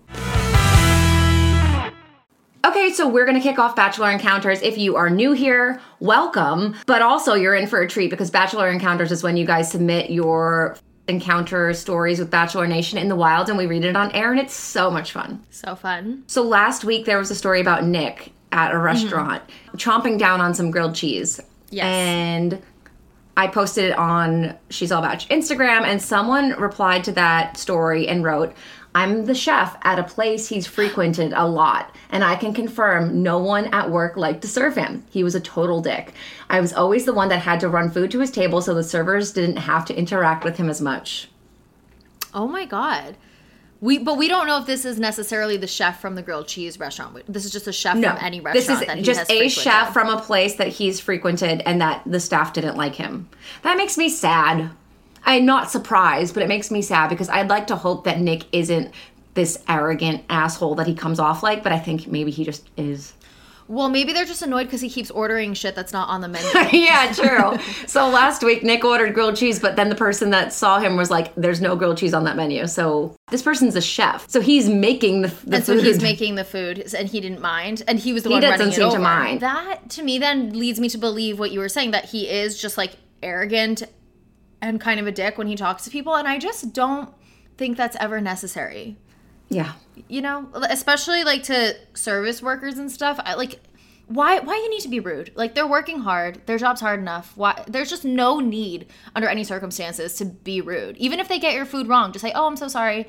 Okay, 2.64 2.92
so 2.92 3.08
we're 3.08 3.24
going 3.24 3.36
to 3.36 3.42
kick 3.42 3.58
off 3.58 3.74
Bachelor 3.74 4.10
Encounters. 4.12 4.62
If 4.62 4.78
you 4.78 4.94
are 4.94 5.10
new 5.10 5.32
here, 5.32 5.80
welcome. 5.98 6.76
But 6.86 7.02
also, 7.02 7.34
you're 7.34 7.56
in 7.56 7.66
for 7.66 7.80
a 7.80 7.88
treat 7.88 8.08
because 8.08 8.30
Bachelor 8.30 8.70
Encounters 8.70 9.10
is 9.10 9.20
when 9.24 9.36
you 9.36 9.44
guys 9.44 9.68
submit 9.68 10.10
your 10.10 10.76
encounter 11.08 11.74
stories 11.74 12.20
with 12.20 12.30
Bachelor 12.30 12.68
Nation 12.68 12.98
in 12.98 13.08
the 13.08 13.16
wild 13.16 13.48
and 13.48 13.58
we 13.58 13.66
read 13.66 13.84
it 13.84 13.96
on 13.96 14.12
air, 14.12 14.30
and 14.30 14.38
it's 14.38 14.54
so 14.54 14.92
much 14.92 15.10
fun. 15.10 15.44
So 15.50 15.74
fun. 15.74 16.22
So, 16.28 16.42
last 16.42 16.84
week 16.84 17.04
there 17.04 17.18
was 17.18 17.32
a 17.32 17.34
story 17.34 17.60
about 17.60 17.84
Nick 17.84 18.32
at 18.52 18.72
a 18.72 18.78
restaurant 18.78 19.42
chomping 19.76 20.16
down 20.16 20.40
on 20.40 20.54
some 20.54 20.70
grilled 20.70 20.94
cheese. 20.94 21.40
Yes. 21.70 21.84
And 21.84 22.62
I 23.36 23.48
posted 23.48 23.86
it 23.86 23.98
on 23.98 24.56
She's 24.70 24.92
All 24.92 25.02
About 25.02 25.20
Instagram, 25.30 25.82
and 25.82 26.00
someone 26.00 26.50
replied 26.52 27.02
to 27.04 27.12
that 27.12 27.56
story 27.56 28.06
and 28.06 28.22
wrote, 28.22 28.54
I'm 28.94 29.24
the 29.24 29.34
chef 29.34 29.76
at 29.82 29.98
a 29.98 30.04
place 30.04 30.48
he's 30.48 30.66
frequented 30.66 31.32
a 31.34 31.46
lot, 31.46 31.94
and 32.10 32.22
I 32.22 32.36
can 32.36 32.52
confirm 32.52 33.22
no 33.22 33.38
one 33.38 33.66
at 33.72 33.90
work 33.90 34.16
liked 34.16 34.42
to 34.42 34.48
serve 34.48 34.76
him. 34.76 35.04
He 35.10 35.24
was 35.24 35.34
a 35.34 35.40
total 35.40 35.80
dick. 35.80 36.12
I 36.50 36.60
was 36.60 36.72
always 36.72 37.06
the 37.06 37.14
one 37.14 37.30
that 37.30 37.40
had 37.40 37.60
to 37.60 37.68
run 37.68 37.90
food 37.90 38.10
to 38.10 38.20
his 38.20 38.30
table 38.30 38.60
so 38.60 38.74
the 38.74 38.84
servers 38.84 39.32
didn't 39.32 39.56
have 39.56 39.86
to 39.86 39.96
interact 39.96 40.44
with 40.44 40.58
him 40.58 40.68
as 40.68 40.80
much. 40.80 41.28
Oh 42.34 42.46
my 42.46 42.66
god. 42.66 43.16
We 43.80 43.98
but 43.98 44.16
we 44.16 44.28
don't 44.28 44.46
know 44.46 44.60
if 44.60 44.66
this 44.66 44.84
is 44.84 44.98
necessarily 45.00 45.56
the 45.56 45.66
chef 45.66 46.00
from 46.00 46.14
the 46.14 46.22
grilled 46.22 46.46
cheese 46.46 46.78
restaurant. 46.78 47.20
This 47.26 47.44
is 47.44 47.50
just 47.50 47.66
a 47.66 47.72
chef 47.72 47.94
from 47.94 48.16
any 48.20 48.40
restaurant. 48.40 48.54
this 48.54 48.68
is 48.68 48.86
that 48.86 48.96
he 48.96 49.02
just 49.02 49.20
has 49.20 49.30
a 49.30 49.48
chef 49.48 49.92
from 49.92 50.08
a 50.08 50.20
place 50.20 50.54
that 50.56 50.68
he's 50.68 51.00
frequented 51.00 51.62
and 51.66 51.80
that 51.80 52.02
the 52.06 52.20
staff 52.20 52.52
didn't 52.52 52.76
like 52.76 52.94
him. 52.94 53.28
That 53.62 53.76
makes 53.76 53.98
me 53.98 54.08
sad. 54.08 54.70
I'm 55.24 55.46
not 55.46 55.70
surprised, 55.70 56.34
but 56.34 56.42
it 56.42 56.48
makes 56.48 56.70
me 56.70 56.82
sad 56.82 57.08
because 57.08 57.28
I'd 57.28 57.48
like 57.48 57.68
to 57.68 57.76
hope 57.76 58.04
that 58.04 58.20
Nick 58.20 58.44
isn't 58.52 58.92
this 59.34 59.62
arrogant 59.68 60.24
asshole 60.28 60.74
that 60.76 60.86
he 60.86 60.94
comes 60.94 61.18
off 61.18 61.42
like, 61.42 61.62
but 61.62 61.72
I 61.72 61.78
think 61.78 62.06
maybe 62.06 62.30
he 62.30 62.44
just 62.44 62.68
is. 62.76 63.14
Well, 63.68 63.88
maybe 63.88 64.12
they're 64.12 64.26
just 64.26 64.42
annoyed 64.42 64.64
because 64.64 64.80
he 64.80 64.90
keeps 64.90 65.10
ordering 65.10 65.54
shit 65.54 65.74
that's 65.74 65.92
not 65.92 66.08
on 66.08 66.20
the 66.20 66.28
menu. 66.28 66.50
yeah, 66.78 67.12
true. 67.12 67.58
so 67.86 68.08
last 68.08 68.42
week 68.42 68.62
Nick 68.62 68.84
ordered 68.84 69.14
grilled 69.14 69.36
cheese, 69.36 69.60
but 69.60 69.76
then 69.76 69.88
the 69.88 69.94
person 69.94 70.30
that 70.30 70.52
saw 70.52 70.78
him 70.78 70.96
was 70.96 71.10
like, 71.10 71.34
"There's 71.36 71.60
no 71.60 71.76
grilled 71.76 71.96
cheese 71.96 72.12
on 72.12 72.24
that 72.24 72.36
menu." 72.36 72.66
So 72.66 73.16
this 73.30 73.40
person's 73.40 73.76
a 73.76 73.80
chef, 73.80 74.28
so 74.28 74.40
he's 74.40 74.68
making 74.68 75.22
the, 75.22 75.28
the 75.46 75.56
and 75.56 75.64
so 75.64 75.74
food. 75.76 75.84
he's 75.84 76.02
making 76.02 76.34
the 76.34 76.44
food, 76.44 76.92
and 76.94 77.08
he 77.08 77.20
didn't 77.20 77.40
mind, 77.40 77.82
and 77.88 77.98
he 77.98 78.12
was 78.12 78.24
the 78.24 78.30
He 78.30 78.34
one 78.34 78.42
doesn't 78.42 78.58
running 78.58 78.72
it 78.72 78.76
seem 78.76 78.90
to 78.90 78.98
mind. 78.98 79.40
That 79.40 79.88
to 79.90 80.02
me 80.02 80.18
then 80.18 80.58
leads 80.58 80.78
me 80.78 80.88
to 80.90 80.98
believe 80.98 81.38
what 81.38 81.52
you 81.52 81.60
were 81.60 81.70
saying 81.70 81.92
that 81.92 82.06
he 82.06 82.28
is 82.28 82.60
just 82.60 82.76
like 82.76 82.96
arrogant 83.22 83.84
and 84.62 84.80
kind 84.80 84.98
of 84.98 85.06
a 85.06 85.12
dick 85.12 85.36
when 85.36 85.46
he 85.46 85.56
talks 85.56 85.84
to 85.84 85.90
people, 85.90 86.14
and 86.14 86.26
I 86.26 86.38
just 86.38 86.72
don't 86.72 87.10
think 87.58 87.76
that's 87.76 87.96
ever 87.96 88.20
necessary. 88.22 88.96
yeah. 89.50 89.72
you 90.08 90.22
know 90.22 90.48
especially 90.70 91.24
like 91.24 91.42
to 91.42 91.76
service 91.92 92.40
workers 92.42 92.78
and 92.78 92.90
stuff 92.90 93.20
I, 93.22 93.34
like 93.34 93.60
why 94.06 94.38
why 94.40 94.54
you 94.54 94.70
need 94.70 94.80
to 94.80 94.88
be 94.88 94.98
rude 95.00 95.30
like 95.34 95.54
they're 95.54 95.66
working 95.66 96.00
hard 96.00 96.40
their 96.46 96.56
job's 96.56 96.80
hard 96.80 97.00
enough 97.00 97.36
why 97.36 97.62
there's 97.68 97.90
just 97.90 98.04
no 98.04 98.40
need 98.40 98.86
under 99.14 99.28
any 99.28 99.44
circumstances 99.44 100.14
to 100.16 100.24
be 100.24 100.62
rude 100.62 100.96
even 100.96 101.20
if 101.20 101.28
they 101.28 101.38
get 101.38 101.52
your 101.54 101.66
food 101.66 101.86
wrong 101.86 102.12
just 102.12 102.24
say 102.24 102.32
oh 102.34 102.46
i'm 102.46 102.56
so 102.56 102.66
sorry 102.68 103.06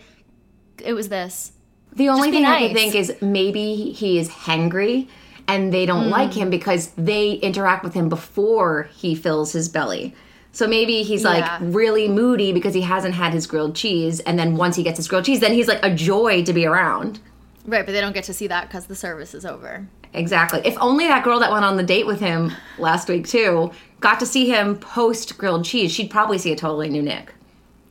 it 0.83 0.93
was 0.93 1.07
this 1.09 1.53
The 1.95 2.09
only 2.09 2.31
thing 2.31 2.45
I 2.45 2.59
nice. 2.59 2.67
can 2.67 2.75
think 2.75 2.95
is 2.95 3.15
maybe 3.21 3.91
he 3.91 4.17
is 4.17 4.29
hangry 4.29 5.07
and 5.47 5.73
they 5.73 5.85
don't 5.85 6.09
like 6.09 6.31
mm. 6.31 6.35
him 6.35 6.49
because 6.49 6.87
they 6.97 7.33
interact 7.33 7.83
with 7.83 7.93
him 7.93 8.09
before 8.09 8.89
he 8.95 9.13
fills 9.13 9.51
his 9.51 9.69
belly. 9.69 10.15
So 10.53 10.67
maybe 10.67 11.03
he's 11.03 11.23
Yeah. 11.23 11.29
like 11.29 11.51
really 11.61 12.07
moody 12.07 12.53
because 12.53 12.73
he 12.73 12.81
hasn't 12.81 13.15
had 13.15 13.33
his 13.33 13.45
grilled 13.47 13.75
cheese, 13.75 14.19
and 14.21 14.37
then 14.39 14.55
once 14.55 14.75
he 14.77 14.83
gets 14.83 14.97
his 14.97 15.07
grilled 15.09 15.25
cheese, 15.25 15.39
then 15.41 15.51
he's 15.53 15.67
like 15.67 15.83
a 15.83 15.93
joy 15.93 16.43
to 16.45 16.53
be 16.53 16.65
around. 16.65 17.19
right 17.65 17.85
but 17.85 17.91
they 17.93 18.01
don't 18.01 18.13
get 18.13 18.23
to 18.25 18.33
see 18.33 18.45
that 18.47 18.67
because 18.67 18.85
the 18.87 18.95
service 18.95 19.33
is 19.33 19.45
over 19.45 19.87
Exactly. 20.15 20.61
If 20.63 20.77
only 20.79 21.07
that 21.07 21.23
girl 21.23 21.39
that 21.39 21.51
went 21.51 21.65
on 21.65 21.75
the 21.75 21.81
date 21.83 22.05
with 22.05 22.19
him 22.19 22.51
last 22.77 23.09
week 23.09 23.27
too 23.27 23.71
got 23.99 24.19
to 24.19 24.25
see 24.27 24.47
him 24.47 24.75
post 24.77 25.37
grilled 25.39 25.65
cheese, 25.65 25.91
she'd 25.91 26.11
probably 26.11 26.37
see 26.37 26.51
a 26.51 26.55
totally 26.55 26.89
new 26.89 27.01
Nick. 27.01 27.33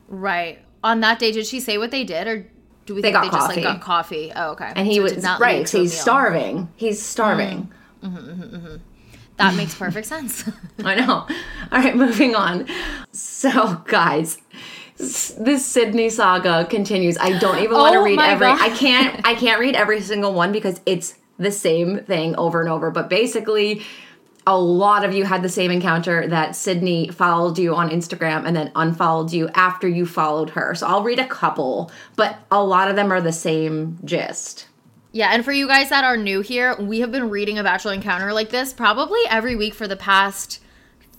right 0.07 0.59
on 0.83 0.99
that 1.01 1.19
day 1.19 1.31
did 1.31 1.45
she 1.45 1.59
say 1.59 1.77
what 1.77 1.91
they 1.91 2.03
did 2.03 2.27
or 2.27 2.45
do 2.85 2.93
we 2.95 3.01
They 3.01 3.11
think 3.11 3.23
they 3.23 3.29
just 3.29 3.47
coffee. 3.47 3.61
like 3.61 3.73
got 3.79 3.81
coffee 3.81 4.31
oh 4.35 4.51
okay 4.51 4.71
And 4.75 4.87
he 4.87 4.95
So 4.97 5.03
was 5.03 5.23
not 5.23 5.39
right. 5.41 5.67
So 5.67 5.79
he's 5.81 5.97
starving. 5.99 6.69
He's 6.75 7.01
starving. 7.01 7.71
Mm-hmm. 8.03 8.17
Mm-hmm, 8.17 8.55
mm-hmm, 8.55 8.75
that 9.37 9.55
makes 9.55 9.75
perfect 9.75 10.07
sense 10.07 10.49
I 10.83 10.95
know. 10.95 11.27
All 11.71 11.79
right, 11.79 11.95
moving 11.95 12.35
on. 12.35 12.67
So, 13.11 13.75
guys, 13.87 14.37
this 14.97 15.65
Sydney 15.65 16.09
saga 16.09 16.65
continues. 16.65 17.17
I 17.17 17.37
don't 17.39 17.59
even 17.59 17.77
want 17.77 17.93
to 17.93 17.99
Oh 17.99 18.03
read 18.03 18.19
every. 18.19 18.47
God. 18.47 18.61
I 18.61 18.69
can't. 18.75 19.21
I 19.25 19.35
can't 19.35 19.59
read 19.59 19.75
every 19.75 20.01
single 20.01 20.33
one 20.33 20.51
because 20.51 20.81
it's 20.85 21.15
the 21.37 21.51
same 21.51 21.99
thing 22.03 22.35
over 22.35 22.59
and 22.61 22.69
over. 22.69 22.91
But 22.91 23.09
basically, 23.09 23.83
a 24.45 24.57
lot 24.57 25.03
of 25.05 25.13
you 25.13 25.23
had 25.25 25.41
the 25.41 25.49
same 25.49 25.71
encounter 25.71 26.27
that 26.27 26.55
Sydney 26.55 27.07
followed 27.09 27.57
you 27.57 27.73
on 27.75 27.89
Instagram 27.89 28.45
and 28.45 28.55
then 28.55 28.71
unfollowed 28.75 29.31
you 29.31 29.49
after 29.55 29.87
you 29.87 30.05
followed 30.05 30.49
her. 30.51 30.75
So 30.75 30.85
I'll 30.87 31.03
read 31.03 31.19
a 31.19 31.27
couple, 31.27 31.91
but 32.15 32.39
a 32.51 32.63
lot 32.63 32.89
of 32.89 32.95
them 32.95 33.11
are 33.11 33.21
the 33.21 33.31
same 33.31 33.97
gist. 34.03 34.67
Yeah, 35.15 35.29
and 35.31 35.45
for 35.45 35.51
you 35.51 35.67
guys 35.67 35.89
that 35.89 36.03
are 36.03 36.17
new 36.17 36.41
here, 36.41 36.75
we 36.79 36.99
have 37.01 37.11
been 37.11 37.29
reading 37.29 37.59
a 37.59 37.63
Bachelor 37.63 37.93
Encounter 37.93 38.33
like 38.33 38.49
this 38.49 38.73
probably 38.73 39.19
every 39.29 39.55
week 39.55 39.75
for 39.75 39.87
the 39.87 39.95
past 39.95 40.59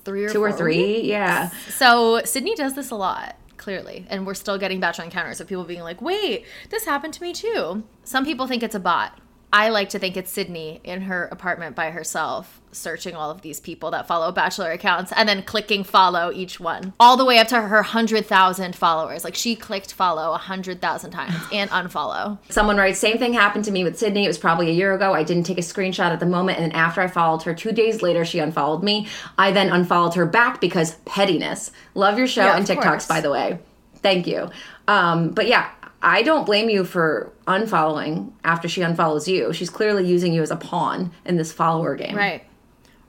three 0.05 0.25
or 0.25 0.29
Two 0.31 0.43
or 0.43 0.51
three, 0.53 0.95
weeks. 0.97 1.07
yeah. 1.07 1.51
So 1.71 2.21
Sydney 2.25 2.57
does 2.57 2.75
this 2.75 2.91
a 2.91 2.97
lot, 2.97 3.37
clearly, 3.57 4.05
and 4.11 4.27
we're 4.27 4.35
still 4.35 4.59
getting 4.59 4.81
Bachelor 4.81 5.05
Encounters 5.05 5.41
of 5.41 5.47
people 5.47 5.63
being 5.65 5.83
like, 5.83 6.03
"Wait, 6.03 6.45
this 6.71 6.85
happened 6.85 7.15
to 7.15 7.23
me 7.23 7.33
too." 7.33 7.85
Some 8.03 8.25
people 8.25 8.49
think 8.49 8.65
it's 8.65 8.75
a 8.75 8.81
bot. 8.81 9.17
I 9.55 9.69
like 9.69 9.91
to 9.91 10.01
think 10.01 10.17
it's 10.17 10.33
Sydney 10.33 10.81
in 10.83 11.03
her 11.03 11.27
apartment 11.27 11.77
by 11.77 11.93
herself, 11.93 12.61
searching 12.73 13.15
all 13.15 13.31
of 13.31 13.43
these 13.43 13.61
people 13.61 13.93
that 13.93 14.09
follow 14.09 14.33
Bachelor 14.33 14.73
accounts 14.73 15.13
and 15.15 15.29
then 15.29 15.45
clicking 15.45 15.85
follow 15.85 16.33
each 16.33 16.59
one, 16.59 16.93
all 16.99 17.17
the 17.17 17.25
way 17.25 17.39
up 17.39 17.47
to 17.49 17.61
her 17.61 17.77
100,000 17.77 18.75
followers. 18.75 19.23
Like 19.23 19.37
she 19.37 19.55
clicked 19.55 19.93
follow 19.93 20.33
100,000 20.33 21.11
times 21.13 21.37
and 21.53 21.71
unfollow. 21.71 22.37
Someone 22.49 22.77
writes, 22.77 22.99
same 22.99 23.17
thing 23.17 23.33
happened 23.33 23.65
to 23.67 23.71
me 23.71 23.85
with 23.85 23.97
Sydney. 23.97 24.25
It 24.25 24.29
was 24.29 24.39
probably 24.39 24.71
a 24.71 24.73
year 24.73 24.93
ago. 24.93 25.15
I 25.15 25.23
didn't 25.23 25.45
take 25.45 25.59
a 25.59 25.61
screenshot 25.61 26.11
at 26.11 26.19
the 26.19 26.27
moment. 26.27 26.59
And 26.59 26.73
then 26.73 26.77
after 26.77 27.01
I 27.01 27.07
followed 27.07 27.45
her, 27.45 27.55
two 27.55 27.71
days 27.71 28.03
later, 28.03 28.25
she 28.25 28.41
unfollowed 28.41 28.83
me. 28.83 29.07
I 29.39 29.53
then 29.53 29.71
unfollowed 29.71 30.15
her 30.15 30.27
back 30.27 30.61
because 30.61 30.97
pettiness. 31.05 31.71
Love 31.95 32.19
your 32.19 32.27
show 32.27 32.45
Yeah, 32.45 32.57
and 32.57 32.67
TikToks, 32.67 32.83
course. 32.83 33.07
by 33.07 33.21
the 33.21 33.31
way. 33.31 33.61
Thank 34.03 34.27
you. 34.27 34.51
Um, 34.89 35.31
but 35.31 35.47
yeah, 35.47 35.71
I 36.05 36.23
don't 36.23 36.45
blame 36.45 36.69
you 36.69 36.85
for 36.85 37.33
unfollowing 37.47 38.33
after 38.45 38.69
she 38.69 38.83
unfollows 38.83 39.27
you. 39.27 39.53
She's 39.55 39.71
clearly 39.71 40.07
using 40.07 40.35
you 40.35 40.43
as 40.43 40.51
a 40.51 40.57
pawn 40.57 41.13
in 41.25 41.37
this 41.37 41.51
follower 41.51 41.97
game. 41.97 42.15
Right. 42.15 42.45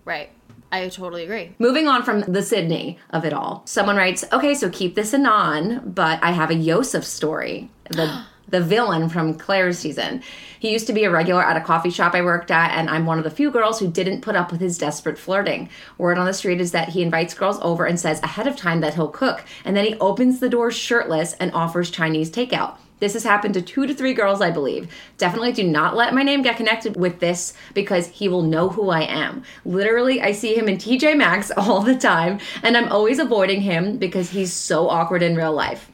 Right. 0.05 0.29
I 0.71 0.87
totally 0.89 1.23
agree. 1.23 1.53
Moving 1.59 1.87
on 1.87 2.03
from 2.03 2.21
the 2.21 2.41
Sydney 2.41 2.97
of 3.09 3.25
it 3.25 3.33
all, 3.33 3.63
someone 3.65 3.97
writes, 3.97 4.23
"Okay, 4.31 4.55
so 4.55 4.69
keep 4.69 4.95
this 4.95 5.13
anon, 5.13 5.81
but 5.85 6.19
I 6.23 6.31
have 6.31 6.49
a 6.49 6.55
Yosef 6.55 7.03
story. 7.03 7.69
The 7.89 8.23
the 8.47 8.61
villain 8.61 9.09
from 9.09 9.33
Claire's 9.33 9.79
season. 9.79 10.21
He 10.59 10.71
used 10.71 10.87
to 10.87 10.93
be 10.93 11.03
a 11.03 11.09
regular 11.09 11.43
at 11.43 11.57
a 11.57 11.61
coffee 11.61 11.89
shop 11.89 12.13
I 12.13 12.21
worked 12.21 12.51
at, 12.51 12.77
and 12.77 12.89
I'm 12.89 13.05
one 13.05 13.17
of 13.17 13.23
the 13.23 13.31
few 13.31 13.49
girls 13.49 13.79
who 13.79 13.89
didn't 13.89 14.21
put 14.21 14.35
up 14.35 14.51
with 14.51 14.61
his 14.61 14.77
desperate 14.77 15.17
flirting. 15.17 15.69
Word 15.97 16.17
on 16.17 16.27
the 16.27 16.33
street 16.33 16.61
is 16.61 16.71
that 16.71 16.89
he 16.89 17.01
invites 17.01 17.33
girls 17.33 17.57
over 17.61 17.85
and 17.85 17.99
says 17.99 18.21
ahead 18.21 18.45
of 18.45 18.55
time 18.55 18.81
that 18.81 18.93
he'll 18.93 19.07
cook, 19.07 19.43
and 19.63 19.75
then 19.75 19.85
he 19.85 19.95
opens 19.95 20.39
the 20.39 20.49
door 20.49 20.71
shirtless 20.71 21.33
and 21.33 21.51
offers 21.53 21.89
Chinese 21.89 22.29
takeout." 22.29 22.75
This 22.99 23.13
has 23.13 23.23
happened 23.23 23.53
to 23.55 23.61
two 23.61 23.85
to 23.85 23.93
three 23.93 24.13
girls, 24.13 24.41
I 24.41 24.51
believe. 24.51 24.89
Definitely 25.17 25.51
do 25.51 25.63
not 25.63 25.95
let 25.95 26.13
my 26.13 26.23
name 26.23 26.41
get 26.41 26.57
connected 26.57 26.95
with 26.95 27.19
this 27.19 27.53
because 27.73 28.07
he 28.07 28.29
will 28.29 28.41
know 28.41 28.69
who 28.69 28.89
I 28.89 29.01
am. 29.01 29.43
Literally, 29.65 30.21
I 30.21 30.31
see 30.31 30.55
him 30.55 30.69
in 30.69 30.77
TJ 30.77 31.17
Maxx 31.17 31.51
all 31.57 31.81
the 31.81 31.97
time, 31.97 32.39
and 32.63 32.77
I'm 32.77 32.91
always 32.91 33.19
avoiding 33.19 33.61
him 33.61 33.97
because 33.97 34.29
he's 34.29 34.53
so 34.53 34.89
awkward 34.89 35.23
in 35.23 35.35
real 35.35 35.53
life. 35.53 35.91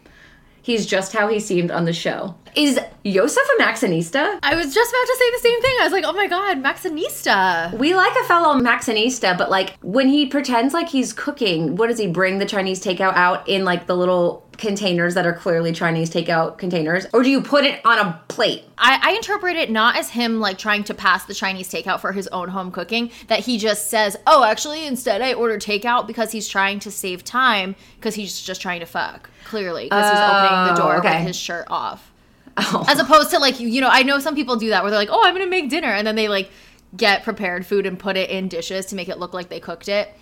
He's 0.63 0.85
just 0.85 1.11
how 1.11 1.27
he 1.27 1.39
seemed 1.39 1.71
on 1.71 1.85
the 1.85 1.93
show. 1.93 2.35
Is 2.55 2.79
Yosef 3.03 3.43
a 3.57 3.61
Maxinista? 3.63 4.39
I 4.43 4.55
was 4.55 4.73
just 4.73 4.91
about 4.91 5.05
to 5.05 5.15
say 5.17 5.31
the 5.31 5.39
same 5.39 5.61
thing. 5.61 5.75
I 5.79 5.83
was 5.85 5.93
like, 5.93 6.03
oh 6.05 6.13
my 6.13 6.27
God, 6.27 6.61
Maxinista. 6.61 7.77
We 7.79 7.95
like 7.95 8.15
a 8.15 8.23
fellow 8.25 8.59
Maxinista, 8.59 9.35
but 9.37 9.49
like 9.49 9.77
when 9.81 10.07
he 10.07 10.27
pretends 10.27 10.73
like 10.73 10.89
he's 10.89 11.13
cooking, 11.13 11.77
what 11.77 11.87
does 11.87 11.97
he 11.97 12.07
bring 12.07 12.37
the 12.37 12.45
Chinese 12.45 12.83
takeout 12.83 13.15
out 13.15 13.47
in 13.47 13.65
like 13.65 13.87
the 13.87 13.95
little 13.95 14.45
containers 14.61 15.15
that 15.15 15.25
are 15.25 15.33
clearly 15.33 15.73
Chinese 15.73 16.09
takeout 16.09 16.57
containers? 16.57 17.05
Or 17.13 17.23
do 17.23 17.29
you 17.29 17.41
put 17.41 17.65
it 17.65 17.85
on 17.85 17.97
a 17.99 18.21
plate? 18.29 18.63
I, 18.77 18.99
I 19.01 19.11
interpret 19.13 19.57
it 19.57 19.69
not 19.69 19.97
as 19.97 20.11
him 20.11 20.39
like 20.39 20.57
trying 20.57 20.83
to 20.85 20.93
pass 20.93 21.25
the 21.25 21.33
Chinese 21.33 21.69
takeout 21.69 21.99
for 21.99 22.13
his 22.13 22.27
own 22.27 22.49
home 22.49 22.71
cooking, 22.71 23.11
that 23.27 23.39
he 23.39 23.57
just 23.57 23.89
says, 23.89 24.15
oh, 24.25 24.43
actually, 24.43 24.85
instead 24.85 25.21
I 25.21 25.33
order 25.33 25.57
takeout 25.57 26.07
because 26.07 26.31
he's 26.31 26.47
trying 26.47 26.79
to 26.79 26.91
save 26.91 27.23
time 27.25 27.75
because 27.97 28.15
he's 28.15 28.39
just 28.39 28.61
trying 28.61 28.79
to 28.79 28.85
fuck, 28.85 29.29
clearly, 29.43 29.85
because 29.85 30.09
he's 30.09 30.19
opening 30.19 30.67
the 30.67 30.73
Oh, 30.73 30.75
door 30.75 30.97
okay. 30.99 31.17
with 31.17 31.27
his 31.27 31.35
shirt 31.35 31.65
off. 31.69 32.11
Oh. 32.55 32.85
As 32.87 32.99
opposed 32.99 33.31
to 33.31 33.39
like, 33.39 33.59
you, 33.59 33.67
you 33.67 33.81
know, 33.81 33.89
I 33.89 34.03
know 34.03 34.19
some 34.19 34.35
people 34.35 34.55
do 34.57 34.69
that 34.69 34.83
where 34.83 34.91
they're 34.91 34.99
like, 34.99 35.09
oh, 35.11 35.21
I'm 35.25 35.33
going 35.33 35.45
to 35.45 35.49
make 35.49 35.69
dinner. 35.69 35.87
And 35.87 36.05
then 36.05 36.15
they 36.15 36.27
like 36.27 36.49
get 36.95 37.23
prepared 37.23 37.65
food 37.65 37.85
and 37.85 37.97
put 37.97 38.15
it 38.17 38.29
in 38.29 38.47
dishes 38.47 38.85
to 38.87 38.95
make 38.95 39.09
it 39.09 39.17
look 39.17 39.33
like 39.33 39.49
they 39.49 39.59
cooked 39.59 39.87
it. 39.89 40.13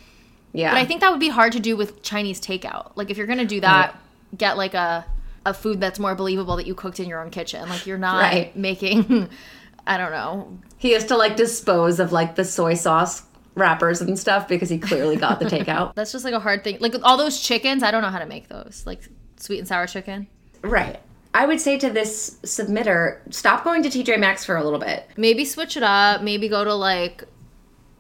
Yeah. 0.54 0.72
But 0.72 0.78
I 0.78 0.86
think 0.86 1.02
that 1.02 1.12
would 1.12 1.20
be 1.20 1.30
hard 1.30 1.52
to 1.54 1.60
do 1.60 1.76
with 1.76 2.02
Chinese 2.04 2.40
takeout. 2.40 2.92
Like 2.96 3.10
if 3.10 3.18
you're 3.18 3.28
gonna 3.28 3.46
do 3.46 3.60
that, 3.62 3.96
get 4.38 4.58
like 4.58 4.74
a 4.74 5.06
a 5.46 5.54
food 5.54 5.80
that's 5.80 6.00
more 6.00 6.16
believable 6.16 6.58
that 6.58 6.68
you 6.68 6.76
cooked 6.76 7.00
in 7.00 7.08
your 7.08 7.22
own 7.22 7.30
kitchen. 7.32 7.68
Like 7.70 7.86
you're 7.88 7.98
not 7.98 8.22
Right. 8.22 8.56
making 8.56 9.30
I 9.88 9.98
don't 9.98 10.12
know. 10.12 10.60
he 10.78 10.92
has 10.92 11.06
to 11.06 11.18
like 11.18 11.36
dispose 11.38 12.00
of 12.00 12.12
like 12.12 12.36
the 12.36 12.44
soy 12.46 12.74
sauce 12.76 13.24
wrappers 13.56 14.02
and 14.02 14.18
stuff 14.20 14.48
because 14.48 14.70
he 14.70 14.78
clearly 14.78 15.16
got 15.16 15.40
the 15.40 15.46
takeout. 15.46 15.94
That's 15.96 16.12
just 16.12 16.24
like 16.26 16.34
a 16.34 16.40
hard 16.40 16.64
thing. 16.64 16.78
Like 16.80 16.94
all 17.04 17.18
those 17.18 17.40
chickens, 17.42 17.84
I 17.84 17.92
don't 17.92 18.02
know 18.02 18.10
how 18.10 18.20
to 18.20 18.26
make 18.26 18.48
those. 18.50 18.84
Like 18.86 19.02
sweet 19.38 19.60
and 19.60 19.68
sour 19.68 19.88
chicken. 19.88 20.28
Right. 20.62 21.00
I 21.34 21.46
would 21.46 21.60
say 21.62 21.78
to 21.80 21.90
this 21.90 22.38
submitter, 22.44 23.20
stop 23.34 23.64
going 23.64 23.84
to 23.84 23.90
TJ 23.90 24.20
Maxx 24.20 24.46
for 24.46 24.58
a 24.58 24.64
little 24.64 24.80
bit. 24.80 25.08
Maybe 25.16 25.46
switch 25.46 25.78
it 25.78 25.84
up. 25.84 26.22
Maybe 26.22 26.50
go 26.50 26.64
to 26.64 26.74
like 26.74 27.24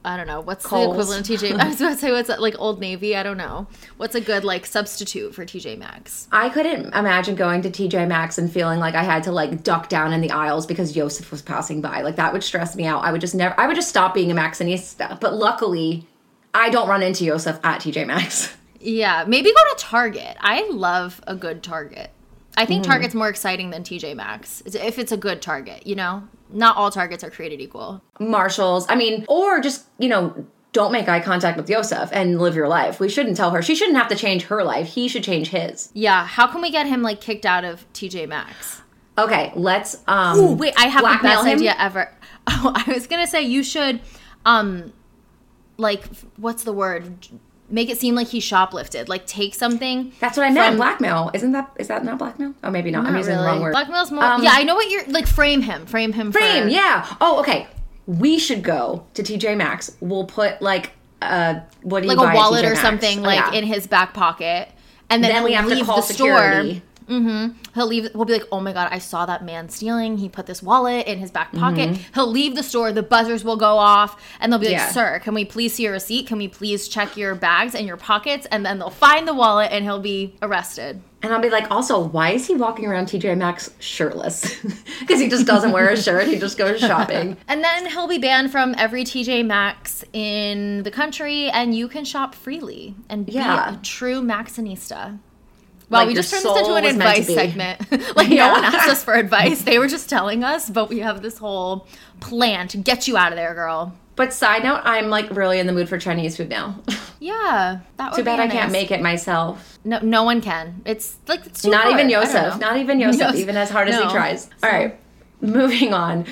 I 0.04 0.16
don't 0.16 0.28
know. 0.28 0.40
What's 0.40 0.68
the 0.68 0.82
equivalent 0.82 1.30
of 1.30 1.40
TJ? 1.40 1.60
I 1.60 1.68
was 1.68 1.82
about 1.82 1.90
to 1.90 1.98
say 1.98 2.12
what's 2.12 2.30
that, 2.30 2.42
like 2.42 2.56
Old 2.58 2.80
Navy. 2.80 3.16
I 3.16 3.24
don't 3.24 3.38
know. 3.38 3.68
What's 3.98 4.16
a 4.16 4.22
good 4.22 4.44
like 4.46 4.66
substitute 4.66 5.36
for 5.36 5.46
TJ 5.46 5.78
Maxx? 5.78 6.28
I 6.32 6.50
couldn't 6.50 6.94
imagine 6.94 7.36
going 7.36 7.62
to 7.64 7.70
TJ 7.70 8.08
Maxx 8.08 8.38
and 8.38 8.52
feeling 8.52 8.80
like 8.80 8.96
I 8.96 9.04
had 9.04 9.24
to 9.24 9.32
like 9.32 9.64
duck 9.64 9.90
down 9.90 10.14
in 10.14 10.22
the 10.22 10.32
aisles 10.32 10.66
because 10.66 10.96
Yosef 10.96 11.32
was 11.32 11.42
passing 11.42 11.82
by. 11.82 12.02
Like 12.02 12.16
that 12.16 12.32
would 12.32 12.44
stress 12.44 12.76
me 12.76 12.86
out. 12.86 13.04
I 13.04 13.12
would 13.12 13.22
just 13.22 13.36
never 13.36 13.60
I 13.60 13.68
would 13.68 13.76
just 13.76 13.90
stop 13.90 14.14
being 14.14 14.32
a 14.32 14.36
Maxxinista. 14.36 15.20
But 15.20 15.34
luckily, 15.34 16.08
I 16.54 16.70
don't 16.70 16.88
run 16.88 17.04
into 17.04 17.26
Yosef 17.26 17.60
at 17.64 17.82
TJ 17.82 18.08
Maxx. 18.08 18.56
Yeah, 18.80 19.26
maybe 19.28 19.50
go 19.50 19.76
to 19.76 19.76
Target. 19.78 20.38
I 20.40 20.70
love 20.70 21.20
a 21.28 21.36
good 21.36 21.62
Target. 21.62 22.12
I 22.60 22.66
think 22.66 22.84
Target's 22.84 23.16
more 23.16 23.30
exciting 23.30 23.70
than 23.70 23.84
TJ 23.84 24.16
Maxx 24.16 24.62
if 24.66 25.00
it's 25.00 25.14
a 25.14 25.18
good 25.18 25.42
Target. 25.42 25.88
You 25.88 25.96
know, 25.96 26.28
not 26.52 26.76
all 26.76 26.92
Targets 26.92 27.24
are 27.24 27.30
created 27.30 27.62
equal. 27.62 28.02
Marshalls. 28.20 28.86
I 28.90 28.96
mean, 28.96 29.26
or 29.30 29.62
just, 29.62 29.86
you 29.98 30.10
know, 30.10 30.46
don't 30.74 30.92
make 30.92 31.08
eye 31.08 31.22
contact 31.22 31.58
with 31.58 31.70
Yosef 31.70 32.10
and 32.12 32.40
live 32.40 32.56
your 32.56 32.68
life. 32.68 33.00
We 33.00 33.08
shouldn't 33.08 33.38
tell 33.38 33.52
her. 33.52 33.62
She 33.62 33.76
shouldn't 33.76 33.98
have 33.98 34.10
to 34.10 34.16
change 34.16 34.44
her 34.44 34.62
life. 34.64 34.88
He 34.88 35.08
should 35.08 35.24
change 35.24 35.50
his. 35.50 35.90
Yeah, 35.94 36.26
how 36.26 36.48
can 36.48 36.62
we 36.62 36.70
get 36.70 36.86
him 36.86 37.02
like 37.02 37.22
kicked 37.22 37.46
out 37.46 37.64
of 37.64 37.92
TJ 37.94 38.28
Maxx? 38.28 38.82
Okay, 39.18 39.52
let's 39.56 39.98
um 40.08 40.38
Ooh, 40.40 40.54
wait, 40.54 40.74
I 40.78 40.88
have 40.88 41.02
the 41.02 41.20
best 41.24 41.46
him? 41.46 41.58
idea 41.58 41.76
ever. 41.78 42.14
Oh, 42.52 42.74
I 42.76 42.94
was 42.94 43.06
gonna 43.06 43.28
say 43.28 43.44
you 43.44 43.64
should, 43.64 44.02
um, 44.44 44.92
like, 45.78 46.04
what's 46.38 46.64
the 46.64 46.74
word? 46.74 47.28
Make 47.72 47.90
it 47.90 47.98
seem 47.98 48.16
like 48.16 48.28
he 48.28 48.40
shoplifted. 48.40 49.08
Like, 49.10 49.26
take 49.28 49.54
something. 49.56 50.12
That's 50.20 50.38
what 50.38 50.46
I 50.48 50.52
meant. 50.52 50.68
from- 50.70 50.78
blackmail. 50.78 51.32
Isn't 51.34 51.52
that 51.52 51.72
is 51.78 51.88
that 51.88 52.04
not 52.04 52.18
blackmail? 52.18 52.54
Oh, 52.64 52.72
maybe 52.72 52.90
not. 52.92 53.06
I'm 53.06 53.14
Not 53.14 53.20
using 53.20 53.38
the 53.38 53.44
wrong 53.44 53.62
word. 53.62 53.72
Blackmail's 53.72 54.12
more. 54.12 54.24
Um, 54.24 54.44
yeah, 54.44 54.52
I 54.54 54.64
know 54.64 54.76
what 54.76 54.90
you're 54.90 55.06
like. 55.08 55.28
Frame 55.28 55.62
him. 55.62 55.86
Frame 55.86 56.14
him. 56.14 56.32
Frame, 56.32 56.64
for, 56.64 56.70
yeah. 56.70 57.06
Oh, 57.22 57.40
okay. 57.42 57.68
We 58.08 58.40
should 58.40 58.64
go 58.64 59.06
to 59.14 59.22
TJ 59.24 59.56
Maxx. 59.56 59.96
We'll 60.00 60.26
put 60.26 60.62
like 60.62 60.92
uh 61.22 61.60
what 61.82 62.02
do 62.02 62.08
you 62.10 62.16
like 62.16 62.34
a 62.34 62.36
wallet 62.36 62.64
or 62.66 62.76
something 62.76 63.20
Oh, 63.20 63.24
like 63.24 63.40
yeah. 63.54 63.60
in 63.60 63.66
his 63.66 63.86
back 63.88 64.14
pocket 64.14 64.70
and 65.10 65.22
then, 65.24 65.34
then 65.34 65.44
we 65.44 65.52
have 65.54 65.68
to 65.68 65.84
call 65.84 65.98
the 65.98 66.02
security. 66.04 66.76
store 66.76 66.82
he'll 67.74 67.88
leave 67.88 68.08
we'll 68.14 68.26
be 68.26 68.34
like 68.34 68.48
oh 68.52 68.60
my 68.60 68.72
god 68.72 68.88
i 68.92 69.00
saw 69.00 69.26
that 69.26 69.44
man 69.44 69.68
stealing 69.68 70.18
he 70.18 70.30
put 70.30 70.46
this 70.46 70.62
wallet 70.62 71.08
in 71.08 71.18
his 71.20 71.32
back 71.32 71.52
pocket 71.54 71.98
he'll 72.14 72.30
leave 72.32 72.56
the 72.56 72.62
store 72.64 72.92
the 72.92 73.02
buzzers 73.04 73.44
will 73.44 73.58
go 73.58 73.78
off 73.80 74.22
and 74.40 74.52
they'll 74.52 74.60
be 74.60 74.68
like 74.68 74.76
Mm-hmm. 74.78 74.98
Yeah. 74.98 75.14
sir 75.16 75.20
can 75.20 75.34
we 75.34 75.44
please 75.44 75.74
see 75.74 75.84
your 75.84 75.94
receipt 75.94 76.28
can 76.28 76.38
we 76.38 76.48
please 76.48 76.88
check 76.88 77.18
your 77.18 77.34
bags 77.36 77.74
and 77.76 77.88
your 77.88 77.98
pockets 77.98 78.46
and 78.52 78.64
then 78.66 78.78
they'll 78.80 78.90
find 78.92 79.28
the 79.28 79.34
wallet 79.34 79.72
and 79.72 79.84
he'll 79.86 80.00
be 80.00 80.36
arrested 80.42 81.02
And 81.22 81.34
I'll 81.34 81.42
be 81.42 81.50
like, 81.50 81.70
also, 81.70 82.00
why 82.00 82.30
is 82.32 82.48
he 82.48 82.56
walking 82.56 82.86
around 82.86 83.08
TJ 83.12 83.36
Maxx 83.38 83.72
shirtless? 83.80 84.56
Because 85.02 85.20
he 85.20 85.28
just 85.28 85.46
doesn't 85.46 85.74
wear 85.74 85.90
a 85.90 85.98
shirt. 85.98 86.28
He 86.30 86.38
just 86.40 86.58
goes 86.58 86.80
shopping. 86.80 87.36
and 87.50 87.62
then 87.62 87.88
he'll 87.92 88.08
be 88.08 88.20
banned 88.20 88.52
from 88.54 88.74
every 88.78 89.04
tj 89.04 89.46
maxx 89.46 90.06
in 90.14 90.84
the 90.84 90.92
country 90.92 91.50
and 91.50 91.76
you 91.76 91.90
can 91.90 92.06
shop 92.06 92.36
freely 92.36 92.96
and 93.10 93.26
be 93.26 93.34
Yeah. 93.34 93.74
a 93.74 93.78
true 93.82 94.22
maxxinista 94.22 95.20
Wow, 95.90 96.00
Like 96.00 96.08
we 96.10 96.14
just 96.14 96.30
turned 96.32 96.44
this 96.46 96.58
into 96.58 96.74
an 96.76 96.84
was 96.84 96.96
meant 96.96 97.16
to 97.16 97.22
advice 97.22 97.34
segment. 97.36 98.16
like 98.16 98.30
Yeah. 98.30 98.48
no 98.48 98.52
one 98.54 98.64
asked 98.66 98.90
us 98.90 99.04
for 99.04 99.14
advice. 99.16 99.64
They 99.64 99.80
were 99.80 99.88
just 99.88 100.10
telling 100.10 100.44
us, 100.44 100.70
but 100.70 100.88
we 100.90 101.00
have 101.00 101.22
this 101.22 101.38
whole 101.40 101.88
plan 102.20 102.68
to 102.70 102.78
get 102.78 103.08
you 103.08 103.18
out 103.18 103.32
of 103.32 103.38
there, 103.38 103.54
girl. 103.56 103.94
But 104.16 104.34
side 104.34 104.64
note, 104.64 104.82
I'm 104.84 105.10
like 105.10 105.30
really 105.32 105.60
in 105.60 105.66
the 105.68 105.74
mood 105.74 105.88
for 105.90 105.98
Chinese 105.98 106.38
food 106.38 106.50
now. 106.50 106.80
Yeah, 107.22 107.80
that 107.98 108.12
would 108.12 108.18
Too 108.20 108.24
bad 108.24 108.40
I 108.40 108.48
can't 108.48 108.72
make 108.72 108.92
it 108.92 109.02
myself. 109.02 109.78
No, 109.84 110.00
no 110.00 110.24
one 110.24 110.40
can. 110.40 110.82
It's 110.86 111.18
like 111.28 111.46
it's 111.46 111.64
too 111.64 111.70
Not 111.70 111.82
hard. 111.84 111.96
even 111.96 112.10
Yosef. 112.10 112.58
Not 112.62 112.78
even 112.78 112.98
Yosef, 113.02 113.20
Yos- 113.20 113.36
even 113.36 113.58
as 113.58 113.70
hard 113.70 113.90
as 113.90 114.02
he 114.02 114.10
tries. 114.10 114.50
All 114.64 114.70
right, 114.72 114.98
moving 115.42 115.94
on. 115.94 116.26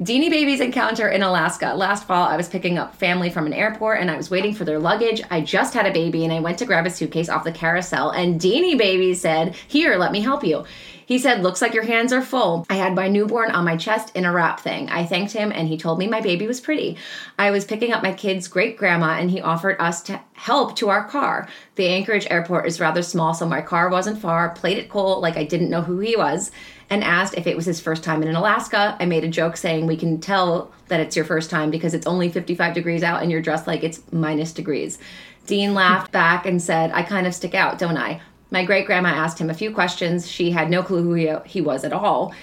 Deanie 0.00 0.30
Baby's 0.30 0.60
encounter 0.60 1.08
in 1.08 1.22
Alaska. 1.22 1.74
Last 1.74 2.06
fall, 2.06 2.28
I 2.28 2.36
was 2.36 2.48
picking 2.48 2.78
up 2.78 2.94
family 2.94 3.30
from 3.30 3.46
an 3.46 3.52
airport 3.52 4.00
and 4.00 4.10
I 4.10 4.16
was 4.16 4.30
waiting 4.30 4.54
for 4.54 4.64
their 4.64 4.78
luggage. 4.78 5.22
I 5.30 5.40
just 5.40 5.74
had 5.74 5.86
a 5.86 5.92
baby 5.92 6.24
and 6.24 6.32
I 6.32 6.40
went 6.40 6.58
to 6.58 6.66
grab 6.66 6.86
a 6.86 6.90
suitcase 6.90 7.28
off 7.28 7.44
the 7.44 7.52
carousel, 7.52 8.10
and 8.10 8.40
Deanie 8.40 8.78
Baby 8.78 9.14
said, 9.14 9.54
Here, 9.68 9.96
let 9.96 10.12
me 10.12 10.20
help 10.20 10.44
you. 10.44 10.64
He 11.06 11.20
said, 11.20 11.42
Looks 11.42 11.62
like 11.62 11.72
your 11.72 11.84
hands 11.84 12.12
are 12.12 12.20
full. 12.20 12.66
I 12.68 12.74
had 12.74 12.96
my 12.96 13.06
newborn 13.06 13.52
on 13.52 13.64
my 13.64 13.76
chest 13.76 14.10
in 14.16 14.24
a 14.24 14.32
wrap 14.32 14.58
thing. 14.58 14.90
I 14.90 15.06
thanked 15.06 15.32
him 15.32 15.52
and 15.52 15.68
he 15.68 15.78
told 15.78 16.00
me 16.00 16.08
my 16.08 16.20
baby 16.20 16.48
was 16.48 16.60
pretty. 16.60 16.96
I 17.38 17.52
was 17.52 17.64
picking 17.64 17.92
up 17.92 18.02
my 18.02 18.12
kid's 18.12 18.48
great 18.48 18.76
grandma 18.76 19.12
and 19.18 19.30
he 19.30 19.40
offered 19.40 19.80
us 19.80 20.02
to 20.02 20.20
help 20.32 20.74
to 20.76 20.88
our 20.88 21.06
car. 21.06 21.48
The 21.76 21.86
Anchorage 21.86 22.26
airport 22.28 22.66
is 22.66 22.80
rather 22.80 23.02
small, 23.02 23.34
so 23.34 23.46
my 23.46 23.62
car 23.62 23.88
wasn't 23.88 24.20
far. 24.20 24.50
Played 24.50 24.78
it 24.78 24.90
cool 24.90 25.20
like 25.20 25.36
I 25.36 25.44
didn't 25.44 25.70
know 25.70 25.82
who 25.82 26.00
he 26.00 26.16
was 26.16 26.50
and 26.90 27.02
asked 27.02 27.34
if 27.34 27.46
it 27.46 27.56
was 27.56 27.66
his 27.66 27.80
first 27.80 28.04
time 28.04 28.22
in 28.22 28.34
Alaska. 28.34 28.96
I 29.00 29.06
made 29.06 29.24
a 29.24 29.28
joke 29.28 29.56
saying 29.56 29.86
we 29.86 29.96
can 29.96 30.20
tell 30.20 30.72
that 30.88 31.00
it's 31.00 31.16
your 31.16 31.24
first 31.24 31.50
time 31.50 31.70
because 31.70 31.94
it's 31.94 32.06
only 32.06 32.28
55 32.28 32.74
degrees 32.74 33.02
out 33.02 33.22
and 33.22 33.30
you're 33.30 33.42
dressed 33.42 33.66
like 33.66 33.82
it's 33.82 34.00
minus 34.12 34.52
degrees. 34.52 34.98
Dean 35.46 35.74
laughed 35.74 36.12
back 36.12 36.46
and 36.46 36.60
said, 36.60 36.90
I 36.92 37.02
kind 37.02 37.26
of 37.26 37.34
stick 37.34 37.54
out, 37.54 37.78
don't 37.78 37.96
I? 37.96 38.20
My 38.50 38.64
great 38.64 38.86
grandma 38.86 39.08
asked 39.08 39.38
him 39.38 39.50
a 39.50 39.54
few 39.54 39.72
questions. 39.72 40.30
She 40.30 40.50
had 40.50 40.70
no 40.70 40.82
clue 40.82 41.02
who 41.02 41.14
he, 41.14 41.32
he 41.44 41.60
was 41.60 41.84
at 41.84 41.92
all. 41.92 42.34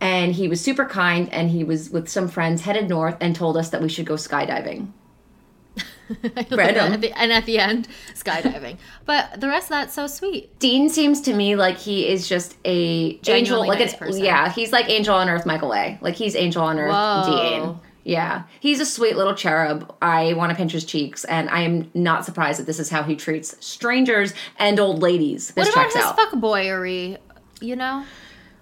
And 0.00 0.34
he 0.34 0.48
was 0.48 0.60
super 0.60 0.84
kind 0.84 1.28
and 1.32 1.50
he 1.50 1.64
was 1.64 1.90
with 1.90 2.08
some 2.08 2.28
friends 2.28 2.62
headed 2.62 2.88
north 2.88 3.16
and 3.20 3.34
told 3.36 3.56
us 3.56 3.70
that 3.70 3.82
we 3.82 3.88
should 3.88 4.06
go 4.06 4.14
skydiving. 4.14 4.88
Random. 6.50 6.92
At 6.94 7.00
the- 7.00 7.12
and 7.12 7.32
at 7.32 7.46
the 7.46 7.58
end, 7.58 7.88
skydiving. 8.14 8.78
but 9.06 9.40
the 9.40 9.48
rest 9.48 9.66
of 9.66 9.70
that's 9.70 9.94
so 9.94 10.06
sweet. 10.06 10.58
Dean 10.58 10.88
seems 10.88 11.20
to 11.22 11.34
me 11.34 11.56
like 11.56 11.76
he 11.78 12.08
is 12.08 12.28
just 12.28 12.56
a 12.64 13.18
angel, 13.28 13.66
like 13.66 13.78
nice 13.78 13.90
it's 13.92 13.98
person. 13.98 14.24
yeah, 14.24 14.50
he's 14.50 14.72
like 14.72 14.88
angel 14.90 15.14
on 15.14 15.28
earth, 15.28 15.46
Michael 15.46 15.74
A. 15.74 15.98
Like 16.00 16.14
he's 16.14 16.34
angel 16.36 16.62
on 16.62 16.78
earth, 16.78 16.90
Whoa. 16.92 17.66
Dean. 17.66 17.80
Yeah, 18.02 18.44
he's 18.60 18.80
a 18.80 18.86
sweet 18.86 19.16
little 19.16 19.34
cherub. 19.34 19.94
I 20.00 20.32
want 20.32 20.50
to 20.50 20.56
pinch 20.56 20.72
his 20.72 20.84
cheeks, 20.86 21.24
and 21.24 21.50
I 21.50 21.60
am 21.62 21.90
not 21.94 22.24
surprised 22.24 22.58
that 22.58 22.66
this 22.66 22.80
is 22.80 22.88
how 22.88 23.02
he 23.02 23.14
treats 23.14 23.54
strangers 23.64 24.32
and 24.58 24.80
old 24.80 25.00
ladies. 25.02 25.48
This 25.48 25.68
What 25.68 25.74
about 25.74 25.92
his 25.92 25.96
out. 26.04 26.16
fuckboyery? 26.18 27.18
You 27.60 27.76
know, 27.76 28.04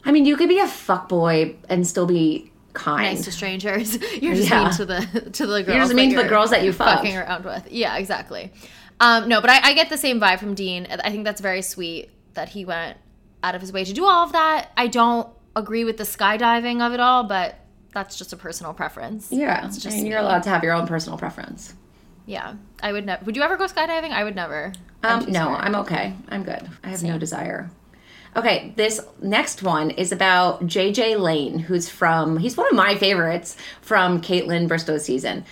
I 0.04 0.10
mean, 0.10 0.24
you 0.26 0.36
could 0.36 0.48
be 0.48 0.58
a 0.58 0.66
fuckboy 0.66 1.54
and 1.68 1.86
still 1.86 2.04
be 2.06 2.50
kind. 2.78 3.02
nice 3.16 3.24
to 3.24 3.32
strangers. 3.32 3.98
You're 4.22 4.34
just 4.34 4.50
Yeah. 4.50 4.64
mean 4.64 4.72
to 4.74 4.84
the 4.86 5.30
to 5.32 5.46
the 5.46 5.62
girls. 5.62 5.68
You're 5.68 5.84
just 5.84 5.94
mean 5.94 6.10
to 6.10 6.22
the 6.22 6.28
girls 6.28 6.50
that 6.50 6.64
you 6.64 6.72
fucked. 6.72 7.00
fucking 7.02 7.16
around 7.16 7.44
with. 7.44 7.70
Yeah, 7.70 7.96
exactly. 7.96 8.52
Um, 9.00 9.28
no, 9.28 9.40
but 9.40 9.50
I, 9.50 9.60
I 9.70 9.72
get 9.74 9.90
the 9.90 9.96
same 9.98 10.18
vibe 10.20 10.38
from 10.40 10.54
Dean. 10.54 10.86
I 10.90 11.10
think 11.10 11.24
that's 11.24 11.40
very 11.40 11.62
sweet 11.62 12.10
that 12.34 12.48
he 12.48 12.64
went 12.64 12.96
out 13.42 13.54
of 13.54 13.60
his 13.60 13.72
way 13.72 13.84
to 13.84 13.92
do 13.92 14.04
all 14.04 14.24
of 14.24 14.32
that. 14.32 14.70
I 14.76 14.86
don't 14.88 15.28
agree 15.54 15.84
with 15.84 15.96
the 15.98 16.04
skydiving 16.04 16.84
of 16.84 16.92
it 16.92 17.00
all, 17.00 17.24
but 17.24 17.54
that's 17.94 18.16
just 18.18 18.32
a 18.32 18.36
personal 18.36 18.72
preference. 18.74 19.28
Yeah, 19.30 19.64
It's 19.66 19.76
I 19.78 19.80
just 19.80 19.96
mean, 19.96 20.06
you're 20.06 20.18
allowed 20.18 20.42
to 20.44 20.50
have 20.50 20.62
your 20.64 20.72
own 20.72 20.86
personal 20.86 21.16
preference. 21.18 21.74
Yeah, 22.26 22.54
I 22.82 22.92
would 22.92 23.06
never. 23.06 23.24
Would 23.24 23.36
you 23.36 23.42
ever 23.42 23.56
go 23.56 23.66
skydiving? 23.66 24.10
I 24.10 24.22
would 24.24 24.34
never. 24.36 24.72
I'm 25.02 25.20
Um, 25.24 25.32
no. 25.32 25.48
I'm 25.50 25.74
okay. 25.76 26.14
I'm 26.28 26.42
good. 26.42 26.68
I 26.84 26.88
have 26.88 27.02
no 27.02 27.18
desire. 27.18 27.70
Okay, 28.38 28.72
this 28.76 29.00
next 29.20 29.64
one 29.64 29.90
is 29.90 30.12
about 30.12 30.64
JJ 30.64 31.18
Lane, 31.18 31.58
who's 31.58 31.88
from, 31.88 32.38
he's 32.38 32.56
one 32.56 32.68
of 32.68 32.72
my 32.76 32.94
favorites 32.94 33.56
from 33.80 34.20
Kaitlyn 34.20 34.68
Bristowe's 34.68 35.04
season. 35.04 35.44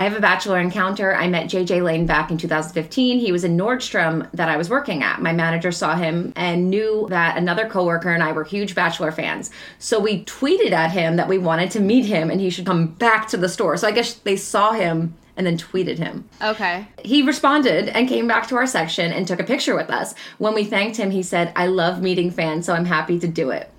I 0.00 0.02
have 0.02 0.16
a 0.16 0.20
bachelor 0.20 0.58
encounter. 0.58 1.14
I 1.14 1.28
met 1.28 1.46
JJ 1.48 1.84
Lane 1.84 2.06
back 2.06 2.32
in 2.32 2.36
2015. 2.36 3.20
He 3.20 3.30
was 3.30 3.44
in 3.44 3.56
Nordstrom 3.56 4.28
that 4.32 4.48
I 4.48 4.56
was 4.56 4.68
working 4.68 5.04
at. 5.04 5.22
My 5.22 5.32
manager 5.32 5.70
saw 5.70 5.94
him 5.94 6.32
and 6.34 6.70
knew 6.70 7.06
that 7.08 7.38
another 7.38 7.68
coworker 7.68 8.12
and 8.12 8.20
I 8.20 8.32
were 8.32 8.42
huge 8.42 8.74
bachelor 8.74 9.12
fans. 9.12 9.52
So 9.78 10.00
we 10.00 10.24
tweeted 10.24 10.72
at 10.72 10.90
him 10.90 11.14
that 11.14 11.28
we 11.28 11.38
wanted 11.38 11.70
to 11.70 11.80
meet 11.80 12.04
him 12.04 12.32
and 12.32 12.40
he 12.40 12.50
should 12.50 12.66
come 12.66 12.88
back 12.88 13.28
to 13.28 13.36
the 13.36 13.48
store. 13.48 13.76
So 13.76 13.86
I 13.86 13.92
guess 13.92 14.14
they 14.14 14.34
saw 14.34 14.72
him 14.72 15.14
and 15.36 15.46
then 15.46 15.56
tweeted 15.56 15.98
him 15.98 16.28
Okay. 16.42 16.86
he 17.04 17.22
responded 17.22 17.88
and 17.88 18.08
came 18.08 18.26
back 18.26 18.48
to 18.48 18.56
our 18.56 18.66
section 18.66 19.12
and 19.12 19.26
took 19.26 19.40
a 19.40 19.44
picture 19.44 19.74
with 19.74 19.90
us. 19.90 20.14
When 20.38 20.54
we 20.54 20.64
thanked 20.64 20.96
him, 20.96 21.10
he 21.10 21.22
said, 21.22 21.52
I 21.56 21.66
love 21.66 22.00
meeting 22.00 22.30
fans, 22.30 22.66
so 22.66 22.74
I'm 22.74 22.84
happy 22.84 23.18
to 23.18 23.28
do 23.28 23.50
it. 23.50 23.70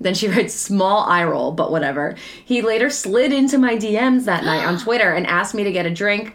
Then 0.00 0.14
she 0.14 0.28
writes 0.32 0.54
small 0.54 1.04
eye 1.04 1.24
roll, 1.24 1.52
but 1.52 1.70
whatever. 1.70 2.16
He 2.44 2.62
later 2.62 2.90
slid 2.90 3.32
into 3.32 3.58
my 3.58 3.76
DMs 3.76 4.24
that 4.24 4.44
night 4.44 4.64
on 4.64 4.78
Twitter 4.82 5.12
and 5.12 5.26
asked 5.26 5.54
me 5.54 5.64
to 5.64 5.72
get 5.72 5.86
a 5.86 5.94
drink. 5.94 6.34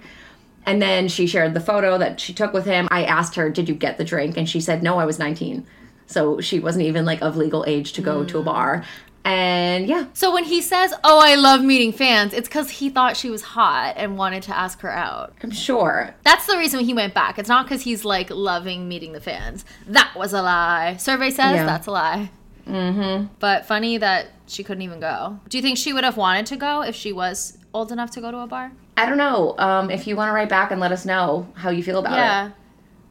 And 0.65 0.81
then 0.81 1.07
she 1.07 1.25
shared 1.25 1.53
the 1.53 1.59
photo 1.59 1.97
that 1.97 2.19
she 2.19 2.33
took 2.33 2.53
with 2.53 2.65
him. 2.65 2.87
I 2.91 3.03
asked 3.03 3.35
her, 3.35 3.49
Did 3.49 3.67
you 3.67 3.73
get 3.73 3.97
the 3.97 4.03
drink? 4.03 4.37
And 4.37 4.47
she 4.47 4.61
said, 4.61 4.83
No, 4.83 4.99
I 4.99 5.05
was 5.05 5.17
19. 5.17 5.65
So 6.05 6.39
she 6.41 6.59
wasn't 6.59 6.85
even 6.85 7.05
like 7.05 7.21
of 7.21 7.35
legal 7.37 7.63
age 7.67 7.93
to 7.93 8.01
go 8.01 8.23
to 8.25 8.37
a 8.37 8.41
mm. 8.41 8.45
bar. 8.45 8.83
And 9.23 9.87
yeah, 9.87 10.05
So 10.13 10.33
when 10.33 10.45
he 10.45 10.61
says, 10.61 10.93
"Oh, 11.03 11.19
I 11.19 11.35
love 11.35 11.61
meeting 11.63 11.91
fans," 11.93 12.33
it's 12.33 12.47
because 12.47 12.69
he 12.71 12.89
thought 12.89 13.15
she 13.15 13.29
was 13.29 13.41
hot 13.43 13.93
and 13.97 14.17
wanted 14.17 14.41
to 14.43 14.57
ask 14.57 14.79
her 14.81 14.91
out. 14.91 15.33
I'm 15.43 15.51
sure. 15.51 16.15
That's 16.23 16.47
the 16.47 16.57
reason 16.57 16.79
he 16.79 16.93
went 16.93 17.13
back. 17.13 17.37
It's 17.37 17.49
not 17.49 17.65
because 17.65 17.83
he's 17.83 18.03
like 18.03 18.29
loving 18.31 18.87
meeting 18.87 19.13
the 19.13 19.21
fans. 19.21 19.63
That 19.87 20.11
was 20.15 20.33
a 20.33 20.41
lie. 20.41 20.95
Survey 20.97 21.29
says 21.29 21.55
Yeah. 21.55 21.65
that's 21.65 21.85
a 21.87 21.91
lie. 21.91 22.31
Mm-hmm. 22.67 23.27
But 23.39 23.65
funny 23.65 23.97
that 23.97 24.27
she 24.47 24.63
couldn't 24.63 24.81
even 24.83 24.99
go. 24.99 25.39
Do 25.49 25.57
you 25.57 25.61
think 25.61 25.77
she 25.77 25.93
would 25.93 26.03
have 26.03 26.17
wanted 26.17 26.45
to 26.47 26.57
go 26.57 26.81
if 26.81 26.95
she 26.95 27.11
was 27.13 27.57
old 27.73 27.91
enough 27.91 28.11
to 28.11 28.21
go 28.21 28.31
to 28.31 28.37
a 28.39 28.47
bar? 28.47 28.71
I 28.97 29.05
don't 29.05 29.17
know. 29.17 29.55
Um, 29.57 29.89
if 29.91 30.07
you 30.07 30.15
want 30.15 30.29
to 30.29 30.33
write 30.33 30.49
back 30.49 30.71
and 30.71 30.79
let 30.81 30.91
us 30.91 31.05
know 31.05 31.47
how 31.55 31.69
you 31.69 31.83
feel 31.83 31.99
about 31.99 32.13
it. 32.13 32.17
Yeah. 32.17 32.51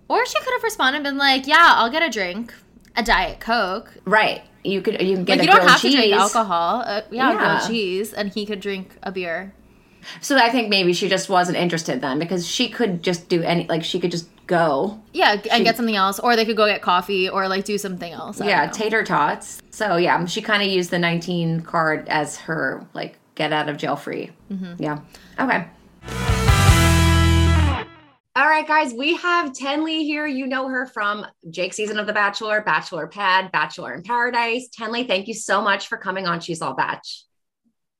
Or 0.08 0.26
she 0.26 0.38
could 0.40 0.52
have 0.54 0.62
responded 0.62 0.96
and 0.98 1.04
been 1.04 1.18
like, 1.18 1.46
"Yeah, 1.46 1.72
I'll 1.76 1.90
get 1.90 2.02
a 2.02 2.10
drink, 2.10 2.52
a 2.96 3.02
diet 3.02 3.38
coke. 3.40 3.92
Right. 4.04 4.42
You 4.64 4.82
could 4.82 5.00
you 5.00 5.16
can 5.16 5.24
get 5.24 5.38
Like 5.38 5.48
a 5.48 5.50
you 5.50 5.58
don't 5.58 5.68
have 5.68 5.80
cheese. 5.80 5.94
to 5.94 6.00
drink 6.00 6.14
alcohol. 6.14 6.82
Uh, 6.86 7.00
yeah, 7.10 7.32
Yeah. 7.32 7.38
grilled 7.38 7.68
cheese, 7.70 8.12
and 8.12 8.32
he 8.32 8.44
could 8.46 8.60
drink 8.60 8.96
a 9.02 9.10
beer. 9.12 9.52
So 10.20 10.36
I 10.36 10.48
think 10.50 10.68
maybe 10.68 10.92
she 10.92 11.08
just 11.08 11.28
wasn't 11.28 11.58
interested 11.58 12.00
then 12.00 12.18
because 12.18 12.46
she 12.46 12.68
could 12.68 13.02
just 13.02 13.28
do 13.28 13.42
any 13.42 13.66
like 13.68 13.84
she 13.84 14.00
could 14.00 14.10
just 14.10 14.28
go. 14.46 15.00
Yeah, 15.12 15.40
and 15.50 15.64
get 15.64 15.76
something 15.76 15.96
else, 15.96 16.18
or 16.18 16.36
they 16.36 16.44
could 16.44 16.56
go 16.56 16.66
get 16.66 16.82
coffee, 16.82 17.28
or 17.28 17.48
like 17.48 17.64
do 17.64 17.78
something 17.78 18.12
else. 18.12 18.40
I 18.40 18.48
yeah, 18.48 18.66
tater 18.66 19.04
tots. 19.04 19.60
So 19.70 19.96
yeah, 19.96 20.24
she 20.26 20.40
kind 20.42 20.62
of 20.62 20.68
used 20.68 20.90
the 20.90 20.98
19 20.98 21.62
card 21.62 22.08
as 22.08 22.36
her 22.38 22.84
like 22.94 23.18
get 23.34 23.52
out 23.52 23.68
of 23.68 23.76
jail 23.76 23.96
free. 23.96 24.30
Mm-hmm. 24.50 24.82
Yeah. 24.82 24.98
Okay. 25.38 25.66
All 28.36 28.46
right, 28.46 28.66
guys, 28.66 28.92
we 28.92 29.16
have 29.16 29.50
Tenley 29.50 30.04
here. 30.04 30.24
You 30.24 30.46
know 30.46 30.68
her 30.68 30.86
from 30.86 31.26
Jake's 31.50 31.74
season 31.74 31.98
of 31.98 32.06
The 32.06 32.12
Bachelor, 32.12 32.62
Bachelor 32.62 33.08
Pad, 33.08 33.50
Bachelor 33.50 33.92
in 33.92 34.04
Paradise. 34.04 34.68
Tenley, 34.68 35.04
thank 35.04 35.26
you 35.26 35.34
so 35.34 35.60
much 35.60 35.88
for 35.88 35.98
coming 35.98 36.28
on 36.28 36.38
She's 36.38 36.62
All 36.62 36.74
Bach. 36.74 37.02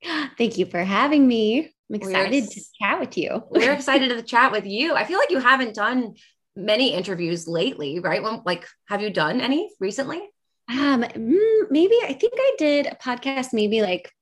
Thank 0.39 0.57
you 0.57 0.67
for 0.67 0.85
having 0.85 1.27
me. 1.27 1.59
I'm 1.93 1.99
We're 1.99 2.11
excited 2.11 2.49
to 2.49 2.61
chat 2.81 3.01
with 3.01 3.19
you. 3.19 3.43
We're 3.51 3.73
excited 3.75 4.09
to 4.11 4.23
chat 4.23 4.53
with 4.53 4.67
you. 4.67 4.95
I 4.95 5.05
feel 5.05 5.19
like 5.19 5.33
you 5.33 5.41
haven't 5.41 5.75
done 5.75 6.15
many 6.55 6.95
interviews 6.95 7.49
lately, 7.49 7.99
right? 7.99 8.23
When, 8.23 8.43
like, 8.47 8.69
have 8.87 9.03
you 9.03 9.11
done 9.11 9.41
any 9.41 9.69
recently? 9.81 10.23
Um, 10.69 11.03
mm, 11.03 11.71
maybe 11.71 11.97
I 12.05 12.13
think 12.13 12.35
I 12.37 12.55
did 12.57 12.87
a 12.87 12.95
podcast 12.95 13.49
maybe 13.53 13.83
like, 13.83 14.13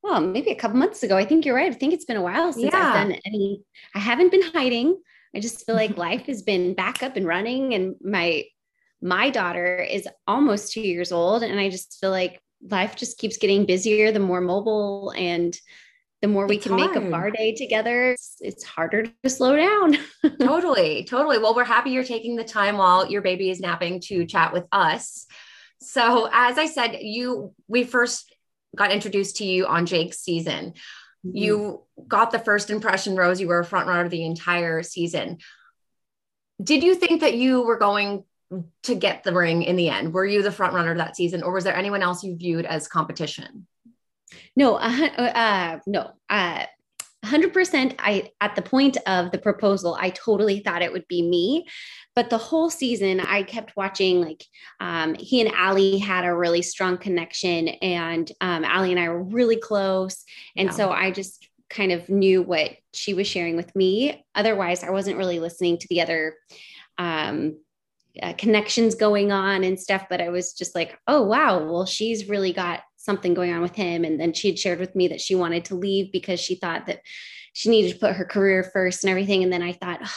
well, 0.00 0.20
maybe 0.20 0.52
a 0.52 0.54
couple 0.54 0.78
months 0.78 1.02
ago. 1.02 1.16
I 1.16 1.24
think 1.24 1.44
you're 1.44 1.56
right. 1.56 1.72
I 1.72 1.74
think 1.74 1.92
it's 1.92 2.04
been 2.04 2.16
a 2.16 2.22
while 2.22 2.52
since 2.52 2.72
Yeah. 2.72 2.78
I've 2.78 2.94
done 2.94 3.18
any. 3.26 3.64
I 3.96 3.98
haven't 3.98 4.30
been 4.30 4.42
hiding. 4.42 4.96
I 5.34 5.40
just 5.40 5.64
feel 5.66 5.74
like 5.74 5.96
life 5.96 6.26
has 6.26 6.42
been 6.42 6.74
back 6.74 7.02
up 7.02 7.16
and 7.16 7.26
running, 7.26 7.74
and 7.74 7.96
my 8.02 8.44
my 9.00 9.30
daughter 9.30 9.76
is 9.76 10.08
almost 10.26 10.72
two 10.72 10.80
years 10.80 11.12
old, 11.12 11.42
and 11.42 11.58
I 11.58 11.70
just 11.70 11.98
feel 12.00 12.10
like 12.10 12.40
life 12.68 12.96
just 12.96 13.18
keeps 13.18 13.36
getting 13.36 13.66
busier. 13.66 14.12
The 14.12 14.18
more 14.18 14.40
mobile 14.40 15.12
and 15.16 15.56
the 16.20 16.28
more 16.28 16.46
we 16.46 16.56
It's 16.56 16.66
can 16.66 16.74
make 16.74 16.96
a 16.96 17.00
bar 17.00 17.30
day 17.30 17.54
together, 17.54 18.10
it's, 18.10 18.36
it's 18.40 18.64
harder 18.64 19.04
to 19.22 19.30
slow 19.30 19.54
down. 19.54 19.96
totally, 20.40 21.04
totally. 21.04 21.38
Well, 21.38 21.54
we're 21.54 21.64
happy 21.64 21.90
you're 21.90 22.02
taking 22.02 22.34
the 22.34 22.44
time 22.44 22.76
while 22.76 23.08
your 23.08 23.22
baby 23.22 23.50
is 23.50 23.60
napping 23.60 24.00
to 24.06 24.26
chat 24.26 24.52
with 24.52 24.64
us. 24.72 25.26
So, 25.80 26.28
as 26.32 26.58
I 26.58 26.66
said, 26.66 26.98
you 27.00 27.54
we 27.68 27.84
first 27.84 28.34
got 28.74 28.90
introduced 28.90 29.36
to 29.36 29.44
you 29.44 29.66
on 29.66 29.86
Jake's 29.86 30.18
season. 30.18 30.74
You 31.22 31.82
got 32.06 32.30
the 32.30 32.38
first 32.38 32.70
impression 32.70 33.16
rose. 33.16 33.40
You 33.40 33.48
were 33.48 33.60
a 33.60 33.64
front 33.64 33.88
runner 33.88 34.08
the 34.08 34.24
entire 34.24 34.82
season. 34.82 35.38
Did 36.62 36.82
you 36.82 36.94
think 36.94 37.20
that 37.20 37.34
you 37.34 37.62
were 37.62 37.78
going 37.78 38.24
to 38.84 38.94
get 38.94 39.24
the 39.24 39.32
ring 39.32 39.62
in 39.62 39.76
the 39.76 39.90
end? 39.90 40.14
Were 40.14 40.24
you 40.24 40.42
the 40.42 40.52
front 40.52 40.74
runner 40.74 40.96
that 40.96 41.16
season, 41.16 41.42
or 41.42 41.52
was 41.52 41.64
there 41.64 41.76
anyone 41.76 42.02
else 42.02 42.24
you 42.24 42.36
viewed 42.36 42.66
as 42.66 42.88
competition? 42.88 43.66
No, 44.56 44.76
uh, 44.76 45.08
uh, 45.18 45.78
no, 45.86 46.12
uh, 46.28 46.64
hundred 47.24 47.52
percent. 47.52 47.94
I 47.98 48.30
at 48.40 48.56
the 48.56 48.62
point 48.62 48.96
of 49.06 49.30
the 49.30 49.38
proposal, 49.38 49.96
I 50.00 50.10
totally 50.10 50.60
thought 50.60 50.82
it 50.82 50.92
would 50.92 51.08
be 51.08 51.22
me, 51.22 51.66
but 52.18 52.30
the 52.30 52.36
whole 52.38 52.68
season, 52.68 53.20
I 53.20 53.44
kept 53.44 53.76
watching. 53.76 54.20
Like 54.20 54.44
um, 54.80 55.14
he 55.14 55.40
and 55.40 55.54
ali 55.56 55.98
had 55.98 56.24
a 56.24 56.34
really 56.34 56.62
strong 56.62 56.98
connection, 56.98 57.68
and 57.68 58.28
um, 58.40 58.64
Ali 58.64 58.90
and 58.90 58.98
I 58.98 59.08
were 59.08 59.22
really 59.22 59.54
close, 59.54 60.24
and 60.56 60.66
Yeah. 60.66 60.74
so 60.74 60.90
I 60.90 61.12
just 61.12 61.48
kind 61.70 61.92
of 61.92 62.08
knew 62.08 62.42
what 62.42 62.72
she 62.92 63.14
was 63.14 63.28
sharing 63.28 63.54
with 63.54 63.72
me. 63.76 64.24
Otherwise, 64.34 64.82
I 64.82 64.90
wasn't 64.90 65.16
really 65.16 65.38
listening 65.38 65.78
to 65.78 65.86
the 65.88 66.00
other. 66.00 66.34
Um, 66.98 67.60
uh, 68.20 68.32
connections 68.32 68.96
going 68.96 69.30
on 69.30 69.62
and 69.62 69.78
stuff, 69.78 70.06
but 70.10 70.20
I 70.20 70.30
was 70.30 70.52
just 70.54 70.74
like, 70.74 70.98
oh, 71.06 71.22
wow, 71.22 71.64
well, 71.70 71.86
she's 71.86 72.28
really 72.28 72.52
got 72.52 72.80
something 72.96 73.32
going 73.32 73.52
on 73.52 73.62
with 73.62 73.76
him. 73.76 74.04
And 74.04 74.18
then 74.20 74.32
she 74.32 74.48
had 74.48 74.58
shared 74.58 74.80
with 74.80 74.96
me 74.96 75.06
that 75.08 75.20
she 75.20 75.36
wanted 75.36 75.66
to 75.66 75.76
leave 75.76 76.10
because 76.10 76.40
she 76.40 76.56
thought 76.56 76.86
that 76.86 76.98
she 77.52 77.68
needed 77.70 77.92
to 77.92 77.98
put 78.00 78.16
her 78.16 78.24
career 78.24 78.64
first 78.72 79.04
and 79.04 79.10
everything. 79.12 79.44
And 79.44 79.52
then 79.52 79.62
I 79.62 79.72
thought, 79.72 80.00
"Ugh, 80.02 80.08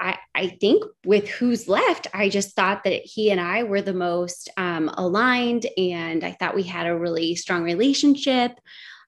I, 0.00 0.18
I 0.34 0.48
think 0.60 0.82
with 1.04 1.28
who's 1.28 1.68
left, 1.68 2.06
I 2.14 2.30
just 2.30 2.56
thought 2.56 2.84
that 2.84 3.02
he 3.04 3.30
and 3.30 3.40
I 3.40 3.64
were 3.64 3.82
the 3.82 3.92
most 3.92 4.48
um, 4.56 4.88
aligned, 4.94 5.66
and 5.76 6.24
I 6.24 6.32
thought 6.32 6.54
we 6.54 6.62
had 6.62 6.86
a 6.86 6.98
really 6.98 7.36
strong 7.36 7.62
relationship. 7.62 8.52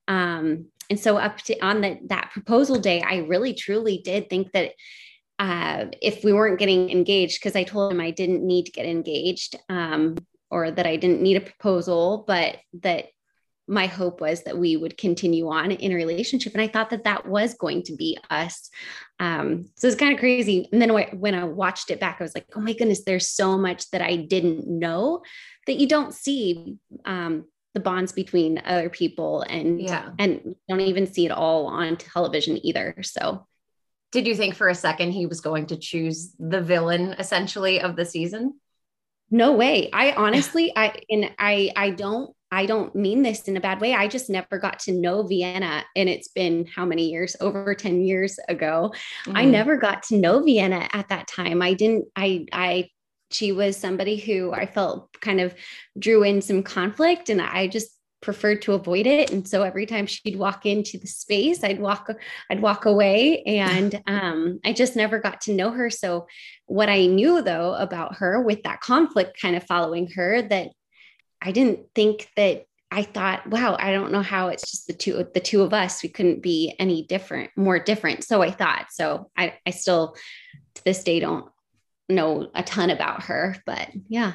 Um, 0.06 0.66
and 0.90 1.00
so 1.00 1.16
up 1.16 1.38
to 1.38 1.58
on 1.64 1.80
the, 1.80 1.98
that 2.08 2.30
proposal 2.32 2.78
day, 2.78 3.00
I 3.00 3.18
really 3.18 3.54
truly 3.54 4.02
did 4.04 4.28
think 4.28 4.52
that 4.52 4.72
uh, 5.38 5.86
if 6.02 6.22
we 6.22 6.32
weren't 6.32 6.58
getting 6.58 6.90
engaged, 6.90 7.40
because 7.40 7.56
I 7.56 7.64
told 7.64 7.90
him 7.90 8.00
I 8.00 8.10
didn't 8.10 8.46
need 8.46 8.66
to 8.66 8.72
get 8.72 8.86
engaged 8.86 9.56
um, 9.70 10.16
or 10.50 10.70
that 10.70 10.86
I 10.86 10.96
didn't 10.96 11.22
need 11.22 11.38
a 11.38 11.40
proposal, 11.40 12.24
but 12.26 12.58
that 12.82 13.06
my 13.68 13.86
hope 13.86 14.20
was 14.20 14.42
that 14.42 14.58
we 14.58 14.76
would 14.76 14.96
continue 14.98 15.48
on 15.48 15.70
in 15.70 15.92
a 15.92 15.94
relationship. 15.94 16.52
And 16.52 16.60
I 16.62 16.68
thought 16.68 16.90
that 16.90 17.04
that 17.04 17.26
was 17.26 17.54
going 17.54 17.84
to 17.84 17.96
be 17.96 18.18
us. 18.28 18.70
Um, 19.20 19.70
so 19.76 19.86
it's 19.86 19.96
kind 19.96 20.12
of 20.12 20.18
crazy. 20.18 20.68
And 20.72 20.82
then 20.82 20.92
when 20.92 21.34
I- 21.34 21.44
watched 21.44 21.90
it 21.90 22.00
back, 22.00 22.16
I 22.20 22.24
was 22.24 22.34
like, 22.34 22.46
oh 22.56 22.60
my 22.60 22.72
goodness, 22.72 23.04
there's 23.04 23.28
so 23.28 23.56
much 23.56 23.88
that 23.90 24.02
I 24.02 24.16
didn't 24.16 24.66
know 24.66 25.22
that 25.66 25.76
you 25.76 25.86
don't 25.86 26.12
see 26.12 26.76
um, 27.04 27.44
the 27.74 27.80
bonds 27.80 28.12
between 28.12 28.60
other 28.64 28.90
people 28.90 29.42
and 29.42 29.80
Yeah. 29.80 30.10
and 30.18 30.56
don't 30.68 30.80
even 30.80 31.06
see 31.06 31.24
it 31.26 31.30
all 31.32 31.66
on 31.66 31.96
television 31.96 32.58
either. 32.66 32.96
So 33.02 33.46
Did 34.10 34.26
you 34.26 34.34
think 34.34 34.56
for 34.56 34.68
a 34.68 34.74
second 34.74 35.12
he 35.12 35.26
was 35.26 35.40
going 35.40 35.66
to 35.66 35.76
choose 35.76 36.34
the 36.38 36.60
villain 36.60 37.14
essentially 37.18 37.80
of 37.80 37.96
the 37.96 38.04
season? 38.04 38.58
no 39.30 39.52
way. 39.52 39.88
I 39.92 40.12
honestly 40.24 40.72
I 40.76 41.00
and 41.08 41.30
I 41.38 41.72
I 41.74 41.90
don't 41.90 42.34
I 42.52 42.66
don't 42.66 42.94
mean 42.94 43.22
this 43.22 43.48
in 43.48 43.56
a 43.56 43.60
bad 43.60 43.80
way. 43.80 43.94
I 43.94 44.06
just 44.08 44.28
never 44.28 44.58
got 44.58 44.78
to 44.80 44.92
know 44.92 45.22
Vienna 45.22 45.84
and 45.96 46.06
it's 46.08 46.28
been 46.28 46.66
how 46.66 46.84
many 46.84 47.10
years? 47.10 47.34
Over 47.40 47.74
10 47.74 48.02
years 48.04 48.38
ago. 48.46 48.92
I 49.28 49.44
Mhm. 49.44 49.50
never 49.50 49.76
got 49.78 50.02
to 50.04 50.18
know 50.18 50.42
Vienna 50.42 50.86
at 50.92 51.08
that 51.08 51.26
time. 51.28 51.62
I 51.62 51.72
didn't, 51.72 52.08
I, 52.14 52.44
I, 52.52 52.90
she 53.30 53.52
was 53.52 53.78
somebody 53.78 54.16
who 54.18 54.52
I 54.52 54.66
felt 54.66 55.08
kind 55.22 55.40
of 55.40 55.54
drew 55.98 56.22
in 56.22 56.42
some 56.42 56.62
conflict 56.62 57.30
and 57.30 57.40
I 57.40 57.68
just 57.68 57.90
preferred 58.20 58.60
to 58.62 58.74
avoid 58.74 59.06
it. 59.06 59.32
And 59.32 59.48
so 59.48 59.62
every 59.62 59.86
time 59.86 60.06
she'd 60.06 60.36
walk 60.38 60.66
into 60.66 60.98
the 60.98 61.06
space, 61.06 61.64
I'd 61.64 61.80
walk, 61.80 62.08
I'd 62.50 62.60
walk 62.60 62.84
away 62.84 63.42
and 63.44 63.98
um, 64.06 64.60
I 64.62 64.74
just 64.74 64.94
never 64.94 65.18
got 65.18 65.40
to 65.42 65.54
know 65.54 65.70
her. 65.70 65.88
So 65.88 66.26
what 66.66 66.90
I 66.90 67.06
knew 67.06 67.40
though 67.40 67.74
about 67.74 68.16
her 68.16 68.42
with 68.42 68.62
that 68.64 68.82
conflict 68.82 69.40
kind 69.40 69.56
of 69.56 69.64
following 69.64 70.08
her 70.08 70.42
that 70.42 70.68
I 71.42 71.52
didn't 71.52 71.80
think 71.94 72.28
that 72.36 72.64
I 72.90 73.02
thought, 73.02 73.46
wow, 73.46 73.76
I 73.78 73.90
don't 73.92 74.12
know 74.12 74.22
how 74.22 74.48
it's 74.48 74.70
just 74.70 74.86
the 74.86 74.92
two 74.92 75.26
the 75.34 75.40
two 75.40 75.62
of 75.62 75.72
us. 75.72 76.02
We 76.02 76.08
couldn't 76.10 76.42
be 76.42 76.74
any 76.78 77.04
different, 77.04 77.50
more 77.56 77.78
different. 77.78 78.22
So 78.24 78.42
I 78.42 78.50
thought. 78.50 78.86
So 78.90 79.30
I 79.36 79.54
I 79.66 79.70
still 79.70 80.14
to 80.74 80.84
this 80.84 81.02
day 81.02 81.18
don't 81.20 81.46
know 82.08 82.50
a 82.54 82.62
ton 82.62 82.90
about 82.90 83.24
her, 83.24 83.56
but 83.66 83.88
yeah, 84.08 84.34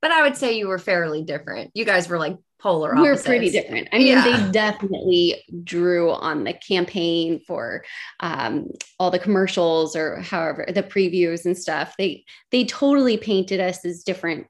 But 0.00 0.10
I 0.10 0.22
would 0.22 0.36
say 0.36 0.58
you 0.58 0.66
were 0.68 0.78
fairly 0.78 1.22
different. 1.22 1.70
You 1.74 1.84
guys 1.84 2.08
were 2.08 2.18
like 2.18 2.36
polar 2.60 2.94
opposites. 2.96 3.26
we're 3.26 3.30
pretty 3.30 3.50
different. 3.50 3.88
I 3.92 3.98
mean, 3.98 4.06
Yeah. 4.08 4.22
they 4.46 4.50
definitely 4.52 5.42
drew 5.64 6.10
on 6.12 6.44
the 6.44 6.52
campaign 6.54 7.40
for 7.46 7.84
um, 8.20 8.68
all 8.98 9.10
the 9.10 9.18
commercials 9.18 9.94
or 9.96 10.20
however 10.20 10.66
the 10.72 10.82
previews 10.82 11.44
and 11.44 11.56
stuff. 11.56 11.94
They 11.96 12.24
they 12.50 12.64
totally 12.64 13.16
painted 13.18 13.60
us 13.60 13.84
as 13.84 14.02
different 14.02 14.46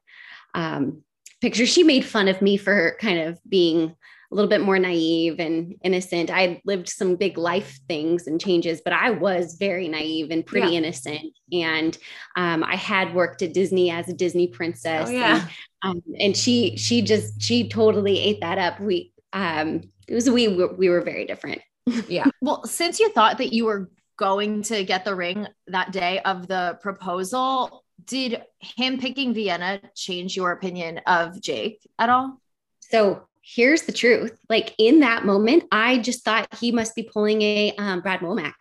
um, 0.55 1.03
pictures. 1.43 1.67
She 1.67 1.83
made 1.83 2.05
fun 2.05 2.29
of 2.29 2.41
me 2.41 2.55
for 2.55 2.95
kind 3.01 3.19
of 3.19 3.37
being 3.49 3.93
a 4.31 4.33
little 4.33 4.49
bit 4.49 4.61
more 4.61 4.79
naive 4.79 5.39
and 5.39 5.75
innocent. 5.83 6.31
I 6.31 6.61
lived 6.63 6.87
some 6.87 7.17
big 7.17 7.37
life 7.37 7.79
things 7.89 8.27
and 8.27 8.39
changes, 8.39 8.79
but 8.83 8.93
I 8.93 9.09
was 9.11 9.57
very 9.59 9.89
naive 9.89 10.31
and 10.31 10.45
pretty 10.45 10.69
Yeah. 10.69 10.77
innocent. 10.77 11.37
And 11.51 11.97
um, 12.37 12.63
I 12.63 12.77
had 12.77 13.13
worked 13.13 13.41
at 13.41 13.53
Disney 13.53 13.91
as 13.91 14.07
a 14.07 14.13
Disney 14.13 14.47
princess. 14.47 15.09
Oh, 15.09 15.11
yeah. 15.11 15.47
And, 15.83 15.97
um, 15.97 16.03
and 16.17 16.35
she 16.35 16.77
she 16.77 17.01
just 17.01 17.41
she 17.41 17.67
totally 17.67 18.17
ate 18.19 18.39
that 18.39 18.57
up. 18.57 18.79
We 18.79 19.11
um, 19.33 19.81
it 20.07 20.15
was 20.15 20.29
we 20.29 20.47
we 20.47 20.87
were 20.89 21.01
very 21.01 21.25
different. 21.25 21.61
Yeah. 22.07 22.27
Well, 22.41 22.63
since 22.65 23.01
you 23.01 23.09
thought 23.09 23.39
that 23.39 23.51
you 23.51 23.65
were 23.65 23.91
going 24.17 24.61
to 24.63 24.85
get 24.85 25.03
the 25.03 25.13
ring 25.13 25.47
that 25.67 25.91
day 25.91 26.19
of 26.19 26.47
the 26.47 26.79
proposal, 26.81 27.82
did 28.05 28.41
him 28.59 28.99
picking 28.99 29.33
Vienna 29.33 29.81
change 29.95 30.35
your 30.35 30.51
opinion 30.51 30.99
of 31.07 31.41
Jake 31.41 31.79
at 31.99 32.09
all? 32.09 32.39
So 32.79 33.23
here's 33.41 33.83
the 33.83 33.91
truth. 33.91 34.37
Like 34.49 34.73
in 34.77 34.99
that 35.01 35.25
moment, 35.25 35.65
I 35.71 35.97
just 35.97 36.23
thought 36.23 36.47
he 36.59 36.71
must 36.71 36.95
be 36.95 37.03
pulling 37.03 37.41
a 37.41 37.73
um, 37.77 38.01
Brad 38.01 38.19
Womack. 38.21 38.53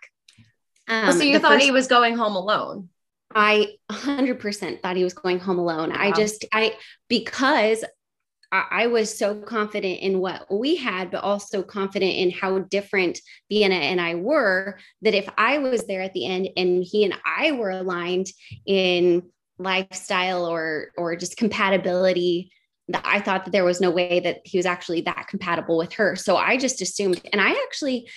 Um, 0.89 1.09
Oh, 1.09 1.11
so 1.13 1.23
you 1.23 1.39
thought 1.39 1.53
first- 1.53 1.65
he 1.65 1.71
was 1.71 1.87
going 1.87 2.17
home 2.17 2.37
alone? 2.37 2.89
I 3.35 3.77
100% 3.91 4.83
thought 4.83 4.97
he 4.97 5.05
was 5.05 5.15
going 5.15 5.39
home 5.39 5.59
alone. 5.59 5.91
I 5.93 6.13
just, 6.13 6.45
I, 6.53 6.75
because 7.09 7.83
I, 8.53 8.87
was 8.87 9.17
so 9.17 9.35
confident 9.41 10.01
in 10.01 10.19
what 10.19 10.47
we 10.51 10.77
had, 10.77 11.11
but 11.11 11.25
also 11.25 11.63
confident 11.63 12.13
in 12.13 12.31
how 12.31 12.59
different 12.59 13.19
Vienna 13.51 13.77
and 13.77 14.01
I 14.01 14.15
were, 14.17 14.79
that 15.01 15.15
if 15.15 15.27
I 15.39 15.59
was 15.59 15.87
there 15.87 16.03
at 16.03 16.13
the 16.13 16.27
end 16.27 16.51
and 16.57 16.85
he 16.85 17.05
and 17.05 17.15
I 17.25 17.53
were 17.53 17.71
aligned 17.71 18.27
in 18.67 19.23
lifestyle 19.59 20.45
or, 20.45 20.93
or 20.99 21.17
just 21.17 21.39
compatibility, 21.39 22.53
that 22.89 23.03
I 23.07 23.21
thought 23.21 23.47
that 23.47 23.53
there 23.53 23.65
was 23.65 23.81
no 23.81 23.91
way 23.91 24.21
that 24.21 24.41
he 24.45 24.59
was 24.59 24.67
actually 24.67 25.01
that 25.03 25.29
compatible 25.29 25.79
with 25.79 25.95
her. 25.95 26.15
So 26.17 26.37
I 26.37 26.59
just 26.59 26.83
assumed, 26.83 27.23
and 27.33 27.41
I 27.41 27.53
actually, 27.65 28.11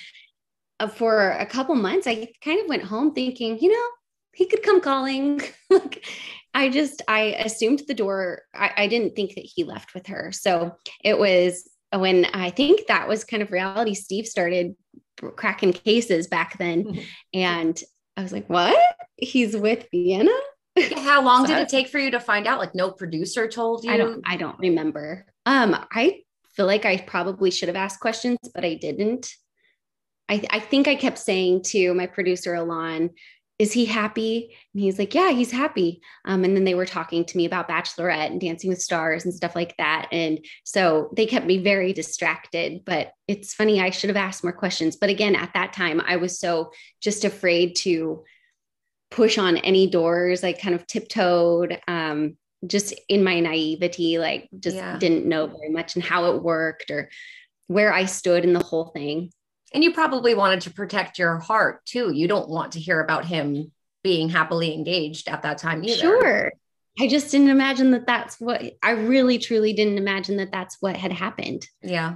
uh, 0.82 0.88
for 0.88 1.30
a 1.32 1.46
couple 1.46 1.76
months, 1.76 2.08
I 2.08 2.28
kind 2.44 2.60
of 2.60 2.68
went 2.68 2.84
home 2.84 3.14
thinking, 3.14 3.58
you 3.60 3.72
know, 3.72 3.88
he 4.36 4.46
could 4.46 4.62
come 4.64 4.82
calling. 4.82 5.42
like 5.70 6.06
I 6.54 6.70
just 6.70 7.02
I 7.08 7.36
assumed 7.40 7.84
the 7.88 7.94
door. 7.94 8.44
I, 8.54 8.72
I 8.78 8.88
didn't 8.88 9.16
think 9.16 9.36
that 9.36 9.46
he 9.46 9.64
left 9.64 9.94
with 9.94 10.08
her. 10.08 10.32
So 10.32 10.76
it 11.04 11.18
was 11.18 11.70
when 11.94 12.26
I 12.26 12.50
think 12.50 12.88
that 12.88 13.08
was 13.08 13.24
kind 13.24 13.42
of 13.42 13.52
reality. 13.52 13.94
Steve 13.94 14.28
started 14.28 14.76
cracking 15.36 15.74
cases 15.74 16.28
back 16.28 16.58
then, 16.58 17.00
and 17.34 17.82
I 18.16 18.24
was 18.24 18.32
like, 18.32 18.50
"What? 18.50 18.78
He's 19.18 19.56
with 19.56 19.88
Vienna?" 19.92 20.32
How 20.98 21.24
long 21.24 21.46
So 21.48 21.56
did 21.56 21.62
it 21.62 21.70
take 21.70 21.88
for 21.88 22.00
you 22.00 22.12
to 22.12 22.20
find 22.20 22.48
out? 22.48 22.60
Like 22.60 22.76
no 22.76 22.92
producer 22.92 23.48
told 23.48 23.84
you? 23.84 23.92
I 23.92 23.98
don't. 23.98 24.22
I 24.26 24.38
don't 24.38 24.60
remember. 24.60 25.26
Um, 25.46 25.76
I 25.92 26.22
feel 26.56 26.66
like 26.66 26.86
I 26.86 26.98
probably 26.98 27.52
should 27.52 27.70
have 27.70 27.76
asked 27.76 28.00
questions, 28.00 28.40
but 28.54 28.66
I 28.66 28.76
didn't. 28.76 29.30
I, 30.28 30.44
I 30.50 30.60
think 30.60 30.88
I 30.88 30.96
kept 30.96 31.20
saying 31.20 31.64
to 31.68 31.94
my 31.94 32.08
producer 32.08 32.56
Alon, 32.56 33.12
"Is 33.58 33.72
he 33.74 33.86
happy?" 33.86 34.56
And 34.74 34.84
he's 34.84 35.00
like, 35.00 35.14
"Yeah, 35.14 35.32
he's 35.32 35.52
happy." 35.52 36.02
Um, 36.26 36.44
and 36.44 36.56
then 36.56 36.64
they 36.64 36.76
were 36.76 36.86
talking 36.86 37.26
to 37.26 37.38
me 37.38 37.46
about 37.46 37.70
Bachelorette 37.70 38.32
and 38.32 38.42
Dancing 38.42 38.70
with 38.70 38.82
Stars 38.82 39.26
and 39.26 39.34
stuff 39.34 39.56
like 39.56 39.76
that, 39.78 40.08
and 40.12 40.46
so 40.64 41.10
they 41.16 41.26
kept 41.26 41.46
me 41.46 41.58
very 41.60 41.94
distracted. 41.94 42.84
But 42.86 43.12
it's 43.28 43.54
funny, 43.54 43.80
I 43.82 43.90
should 43.90 44.10
have 44.10 44.18
asked 44.18 44.44
more 44.44 44.54
questions. 44.54 44.96
But 44.96 45.10
again, 45.10 45.36
at 45.36 45.54
that 45.54 45.74
time, 45.74 46.02
I 46.06 46.18
was 46.18 46.40
so 46.40 46.72
just 47.02 47.24
afraid 47.26 47.76
to 47.78 48.24
push 49.12 49.38
on 49.38 49.58
any 49.58 49.88
doors. 49.88 50.44
I 50.44 50.54
kind 50.54 50.76
of 50.76 50.86
tiptoed. 50.88 51.80
Um, 51.88 52.38
just 52.66 52.96
in 53.10 53.24
my 53.24 53.40
naivety, 53.40 54.18
like 54.18 54.50
just 54.60 54.78
Yeah. 54.78 54.98
didn't 54.98 55.28
know 55.28 55.46
very 55.46 55.70
much 55.70 55.94
and 55.96 56.04
how 56.04 56.34
it 56.34 56.42
worked 56.42 56.90
or 56.90 57.10
where 57.68 57.94
I 57.94 58.06
stood 58.06 58.44
in 58.44 58.54
the 58.54 58.64
whole 58.64 58.86
thing. 58.86 59.32
And 59.76 59.84
you 59.84 59.92
probably 59.92 60.34
wanted 60.34 60.62
to 60.62 60.72
protect 60.72 61.20
your 61.20 61.38
heart 61.38 61.86
too. 61.86 62.14
You 62.14 62.30
don't 62.30 62.48
want 62.48 62.72
to 62.72 62.80
hear 62.80 63.02
about 63.02 63.26
him 63.26 63.74
being 64.04 64.30
happily 64.30 64.74
engaged 64.74 65.28
at 65.28 65.44
that 65.44 65.58
time 65.58 65.84
either. 65.84 65.98
Sure. 65.98 66.52
I 66.98 67.10
just 67.10 67.30
didn't 67.30 67.50
imagine 67.50 67.92
that 67.92 68.08
that's 68.08 68.40
what 68.40 68.64
I 68.82 68.92
really 68.92 69.38
truly 69.38 69.74
didn't 69.74 69.98
imagine 69.98 70.38
that 70.38 70.54
that's 70.54 70.78
what 70.80 70.96
had 70.96 71.12
happened. 71.12 71.68
Yeah. 71.84 72.16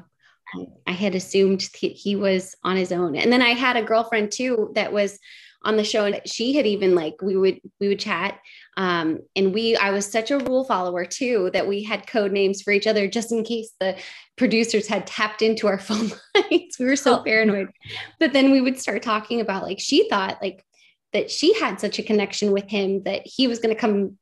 I 0.87 0.93
had 0.93 1.15
assumed 1.15 1.67
he, 1.77 1.89
he 1.89 2.15
was 2.15 2.55
on 2.63 2.77
his 2.77 2.93
own. 2.93 3.17
And 3.17 3.31
then 3.31 3.41
I 3.41 3.49
had 3.49 3.75
a 3.75 3.83
girlfriend 3.83 4.31
too 4.31 4.71
that 4.75 4.93
was 4.93 5.19
on 5.63 5.75
the 5.75 5.83
show 5.83 6.05
and 6.05 6.21
she 6.25 6.53
had 6.53 6.65
even 6.65 6.95
like 6.95 7.15
we 7.21 7.35
would 7.35 7.59
we 7.81 7.89
would 7.89 7.99
chat 7.99 8.39
um 8.77 9.19
and 9.35 9.53
we 9.53 9.75
I 9.75 9.91
was 9.91 10.09
such 10.09 10.31
a 10.31 10.37
rule 10.37 10.63
follower 10.63 11.03
too 11.03 11.49
that 11.53 11.67
we 11.67 11.83
had 11.83 12.07
code 12.07 12.31
names 12.31 12.61
for 12.61 12.71
each 12.71 12.87
other 12.87 13.07
just 13.09 13.31
in 13.33 13.43
case 13.43 13.73
the 13.79 13.97
producers 14.37 14.87
had 14.87 15.05
tapped 15.05 15.41
into 15.41 15.67
our 15.67 15.77
phone 15.87 16.11
lines. 16.35 16.77
We 16.79 16.85
were 16.85 16.95
so 16.95 17.19
Oh. 17.19 17.23
paranoid. 17.23 17.67
But 18.19 18.31
then 18.31 18.51
we 18.51 18.61
would 18.61 18.79
start 18.79 19.03
talking 19.03 19.41
about 19.41 19.63
like 19.63 19.79
she 19.79 20.07
thought 20.09 20.37
like 20.41 20.63
that 21.11 21.29
she 21.29 21.53
had 21.59 21.79
such 21.79 21.99
a 21.99 22.03
connection 22.03 22.51
with 22.51 22.69
him 22.69 23.03
that 23.03 23.23
he 23.25 23.47
was 23.47 23.59
going 23.59 23.73
to 23.75 23.79
come 23.79 24.17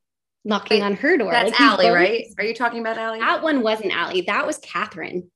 knocking 0.45 0.79
Wait, 0.79 0.85
on 0.85 0.95
her 0.95 1.17
door. 1.17 1.31
That's 1.31 1.51
Like, 1.59 1.79
Ali, 1.79 1.89
right? 1.89 2.25
Are 2.39 2.45
you 2.45 2.53
talking 2.55 2.79
about 2.79 2.97
Ali? 2.97 3.19
That 3.19 3.43
one 3.43 3.61
wasn't 3.61 3.93
Allie. 3.93 4.21
That 4.21 4.47
was 4.47 4.57
Catherine. 4.59 5.29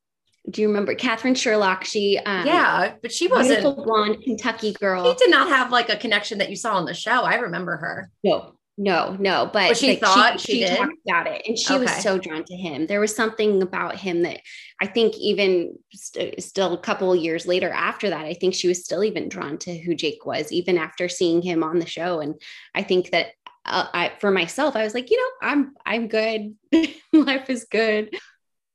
Do 0.52 0.62
you 0.62 0.68
remember 0.68 0.94
Catherine 0.96 1.36
Sherlock? 1.36 1.86
She 1.86 2.18
um, 2.18 2.46
yeah, 2.46 2.96
but 3.02 3.12
she 3.12 3.28
wasn't. 3.28 3.64
blonde 3.78 4.22
Kentucky 4.24 4.74
girl. 4.74 5.04
He 5.06 5.14
did 5.16 5.32
not 5.32 5.48
have 5.48 5.72
like 5.72 5.90
a 5.90 5.96
connection 5.96 6.38
that 6.40 6.50
you 6.50 6.56
saw 6.56 6.76
on 6.76 6.86
the 6.86 6.94
show. 6.94 7.24
I 7.24 7.36
remember 7.36 7.78
her. 7.78 8.12
No, 8.24 8.54
no, 8.78 9.16
no. 9.20 9.46
But, 9.46 9.70
But 9.70 9.78
she 9.78 9.90
like, 9.92 10.00
thought 10.00 10.40
she 10.40 10.60
did? 10.60 10.78
talked 10.78 10.94
about 11.08 11.28
it, 11.28 11.44
and 11.48 11.58
she 11.58 11.78
was 11.78 11.92
so 11.98 12.18
drawn 12.18 12.44
to 12.44 12.56
him. 12.56 12.88
There 12.88 13.00
was 13.00 13.16
something 13.16 13.62
about 13.62 13.96
him 13.96 14.24
that 14.24 14.42
I 14.82 14.88
think 14.88 15.16
even 15.18 15.78
st- 15.92 16.42
still 16.42 16.74
a 16.74 16.82
couple 16.82 17.16
years 17.16 17.46
later 17.46 17.70
after 17.70 18.10
that, 18.10 18.26
I 18.26 18.34
think 18.34 18.54
she 18.54 18.68
was 18.68 18.84
still 18.84 19.04
even 19.04 19.30
drawn 19.30 19.58
to 19.60 19.78
who 19.78 19.96
Jake 19.96 20.26
was, 20.26 20.52
even 20.52 20.78
after 20.78 21.08
seeing 21.08 21.42
him 21.42 21.64
on 21.64 21.80
the 21.80 21.86
show. 21.86 22.20
And 22.20 22.42
I 22.76 22.84
think 22.84 23.12
that 23.12 23.28
uh, 23.66 23.88
I, 23.94 24.12
for 24.20 24.32
myself, 24.32 24.76
I 24.76 24.84
was 24.84 24.94
like, 24.94 25.12
you 25.12 25.18
know, 25.18 25.48
I'm 25.50 25.74
I'm 25.86 26.08
good. 26.08 26.56
Life 27.14 27.50
is 27.50 27.66
good. 27.70 28.16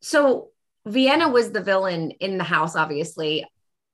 So 0.00 0.50
Vienna 0.86 1.28
was 1.28 1.50
the 1.50 1.62
villain 1.62 2.12
in 2.12 2.38
the 2.38 2.44
house, 2.44 2.76
obviously. 2.76 3.44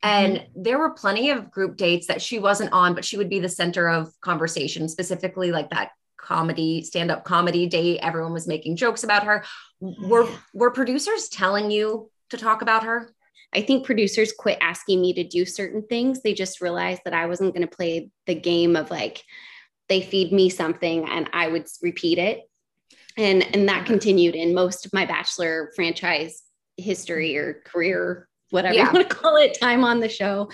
Mm-hmm. 0.04 0.34
And 0.34 0.46
there 0.54 0.78
were 0.78 0.90
plenty 0.90 1.30
of 1.30 1.50
group 1.50 1.76
dates 1.76 2.06
that 2.08 2.22
she 2.22 2.38
wasn't 2.38 2.72
on, 2.72 2.94
but 2.94 3.04
she 3.04 3.16
would 3.16 3.30
be 3.30 3.40
the 3.40 3.48
center 3.48 3.88
of 3.88 4.12
conversation, 4.20 4.88
specifically 4.88 5.52
like 5.52 5.70
that 5.70 5.90
comedy, 6.16 6.82
stand-up 6.82 7.24
comedy 7.24 7.66
date. 7.66 8.00
Everyone 8.02 8.32
was 8.32 8.46
making 8.46 8.76
jokes 8.76 9.04
about 9.04 9.24
her. 9.24 9.44
Oh, 9.82 9.94
were 10.06 10.28
were 10.54 10.70
producers 10.70 11.28
telling 11.28 11.70
you 11.70 12.10
to 12.30 12.36
talk 12.36 12.62
about 12.62 12.84
her? 12.84 13.12
I 13.54 13.62
think 13.62 13.84
producers 13.84 14.32
quit 14.32 14.58
asking 14.60 15.00
me 15.00 15.12
to 15.14 15.24
do 15.24 15.44
certain 15.44 15.82
things. 15.82 16.22
They 16.22 16.32
just 16.32 16.60
realized 16.60 17.02
that 17.04 17.14
I 17.14 17.26
wasn't 17.26 17.54
going 17.54 17.66
to 17.68 17.76
play 17.76 18.10
the 18.26 18.34
game 18.34 18.76
of 18.76 18.90
like 18.90 19.22
they 19.88 20.00
feed 20.00 20.32
me 20.32 20.48
something 20.48 21.08
and 21.08 21.28
I 21.32 21.48
would 21.48 21.66
repeat 21.82 22.18
it. 22.18 22.48
And 23.16 23.42
and 23.54 23.68
that 23.68 23.86
continued 23.86 24.34
in 24.34 24.54
most 24.54 24.86
of 24.86 24.92
my 24.92 25.04
bachelor 25.04 25.70
franchise 25.76 26.42
history 26.82 27.36
or 27.36 27.62
career, 27.64 28.28
whatever 28.50 28.74
Yeah. 28.74 28.86
you 28.88 28.92
want 28.92 29.08
to 29.08 29.14
call 29.14 29.36
it, 29.36 29.58
time 29.58 29.84
on 29.84 30.00
the 30.00 30.08
show. 30.08 30.50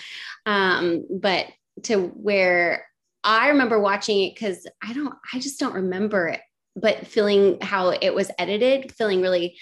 Um, 0.46 1.04
but 1.10 1.46
to 1.84 2.08
where 2.08 2.86
I 3.24 3.48
remember 3.48 3.80
watching 3.80 4.24
it 4.24 4.34
because 4.34 4.66
I 4.82 4.92
don't, 4.92 5.14
I 5.32 5.40
just 5.40 5.58
don't 5.58 5.74
remember 5.74 6.28
it, 6.28 6.40
but 6.76 7.06
feeling 7.06 7.58
how 7.60 7.90
it 7.90 8.14
was 8.14 8.30
edited, 8.38 8.92
feeling 8.92 9.20
really 9.20 9.58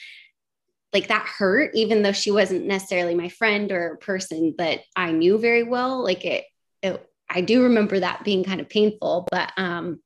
like 0.92 1.08
that 1.08 1.26
hurt, 1.26 1.74
even 1.74 2.02
though 2.02 2.12
she 2.12 2.30
wasn't 2.30 2.66
necessarily 2.66 3.14
my 3.14 3.28
friend 3.28 3.72
or 3.72 3.96
person 4.00 4.54
that 4.58 4.80
I 4.94 5.12
knew 5.12 5.38
very 5.38 5.62
well. 5.62 6.02
Like 6.02 6.24
it, 6.24 6.44
it 6.82 7.06
I 7.28 7.40
do 7.40 7.64
remember 7.64 8.00
that 8.00 8.24
being 8.24 8.44
kind 8.44 8.60
of 8.60 8.68
painful, 8.68 9.26
but 9.30 9.52
um, 9.56 10.00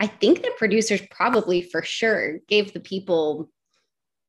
I 0.00 0.06
think 0.06 0.42
the 0.42 0.52
producers 0.56 1.02
probably 1.10 1.62
for 1.62 1.82
sure 1.82 2.38
gave 2.48 2.72
the 2.72 2.80
people 2.80 3.50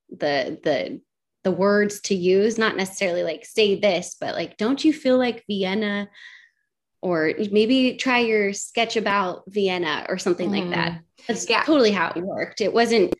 the 0.10 0.60
the 0.64 1.01
the 1.44 1.52
words 1.52 2.02
to 2.02 2.16
use, 2.16 2.58
not 2.58 2.76
necessarily 2.76 3.24
like 3.24 3.46
say 3.46 3.80
this, 3.80 4.16
but 4.20 4.36
like, 4.36 4.58
don't 4.58 4.84
you 4.84 4.94
feel 4.94 5.18
like 5.18 5.46
Vienna? 5.48 6.10
Or 7.02 7.32
maybe 7.52 7.96
try 7.96 8.20
your 8.20 8.52
sketch 8.52 8.98
about 8.98 9.44
Vienna 9.48 10.06
or 10.10 10.18
something 10.18 10.52
like 10.52 10.70
that. 10.72 10.92
Mm-hmm. 10.92 11.24
That's 11.28 11.50
Yeah. 11.50 11.64
totally 11.64 11.92
how 11.92 12.12
it 12.14 12.22
worked. 12.22 12.60
It 12.60 12.74
wasn't 12.74 13.14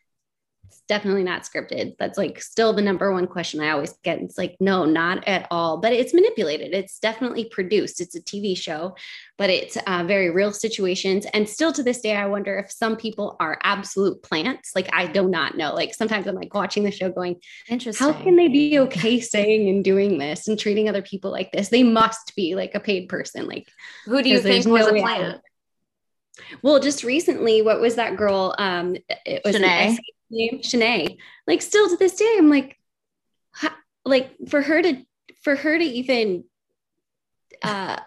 definitely 0.90 1.24
not 1.24 1.44
scripted. 1.44 1.96
That's 2.00 2.18
like 2.18 2.42
still 2.42 2.74
the 2.74 2.82
number 2.82 3.14
one 3.14 3.28
question 3.28 3.62
I 3.62 3.70
always 3.70 3.94
get. 4.04 4.20
It's 4.20 4.38
like, 4.38 4.58
no, 4.60 4.86
not 4.86 5.26
at 5.28 5.48
all. 5.52 5.78
But 5.78 5.94
it's 5.94 6.14
manipulated. 6.14 6.74
It's 6.74 7.00
definitely 7.00 7.46
produced. 7.46 8.02
It's 8.02 8.16
a 8.16 8.22
TV 8.22 8.58
show, 8.58 8.96
but 9.38 9.52
it's 9.52 9.78
uh, 9.86 10.04
very 10.06 10.32
real 10.32 10.52
situations. 10.52 11.28
And 11.34 11.48
still 11.48 11.72
to 11.74 11.84
this 11.84 12.02
day, 12.02 12.16
I 12.16 12.26
wonder 12.26 12.58
if 12.58 12.72
some 12.72 12.98
people 12.98 13.38
are 13.40 13.60
absolute 13.64 14.22
plants. 14.24 14.72
Like 14.76 14.90
I 14.92 15.06
do 15.06 15.30
not 15.30 15.56
know. 15.56 15.76
Like 15.76 15.94
sometimes 15.94 16.26
I'm 16.28 16.36
like 16.36 16.54
watching 16.54 16.84
the 16.84 16.92
show, 16.92 17.12
going, 17.12 17.40
Interesting. 17.70 18.06
how 18.06 18.14
can 18.14 18.36
they 18.36 18.48
be 18.48 18.80
okay 18.80 19.20
saying 19.20 19.70
and 19.70 19.84
doing 19.84 20.18
this 20.18 20.48
and 20.48 20.60
treating 20.60 20.90
other 20.90 21.04
people 21.04 21.32
like 21.32 21.52
this? 21.52 21.70
They 21.70 21.84
must 21.84 22.36
be 22.36 22.56
like 22.56 22.74
a 22.74 22.80
paid 22.80 23.08
person. 23.08 23.48
Like 23.48 23.70
Who 24.06 24.24
do 24.24 24.30
you 24.30 24.42
think 24.42 24.66
was 24.66 24.88
no 24.88 24.98
a 24.98 25.02
plant? 25.02 25.42
well, 26.64 26.80
just 26.80 27.04
recently, 27.04 27.62
what 27.62 27.80
was 27.80 27.96
that 27.96 28.18
girl? 28.18 28.56
Um, 28.58 28.96
it 29.26 29.42
was 29.46 29.56
an 29.56 29.62
Shanae. 29.62 29.98
Name, 30.30 30.62
Shanae. 30.62 31.18
Like, 31.48 31.62
still 31.62 31.90
to 31.90 31.98
this 31.98 32.16
day, 32.16 32.36
I'm 32.38 32.50
like, 32.50 32.78
ha- 33.52 33.78
like 34.06 34.36
for 34.50 34.62
her 34.62 34.82
to 34.82 35.04
for 35.44 35.56
her 35.56 35.78
to 35.78 35.86
even 35.86 36.44
uh 37.64 37.98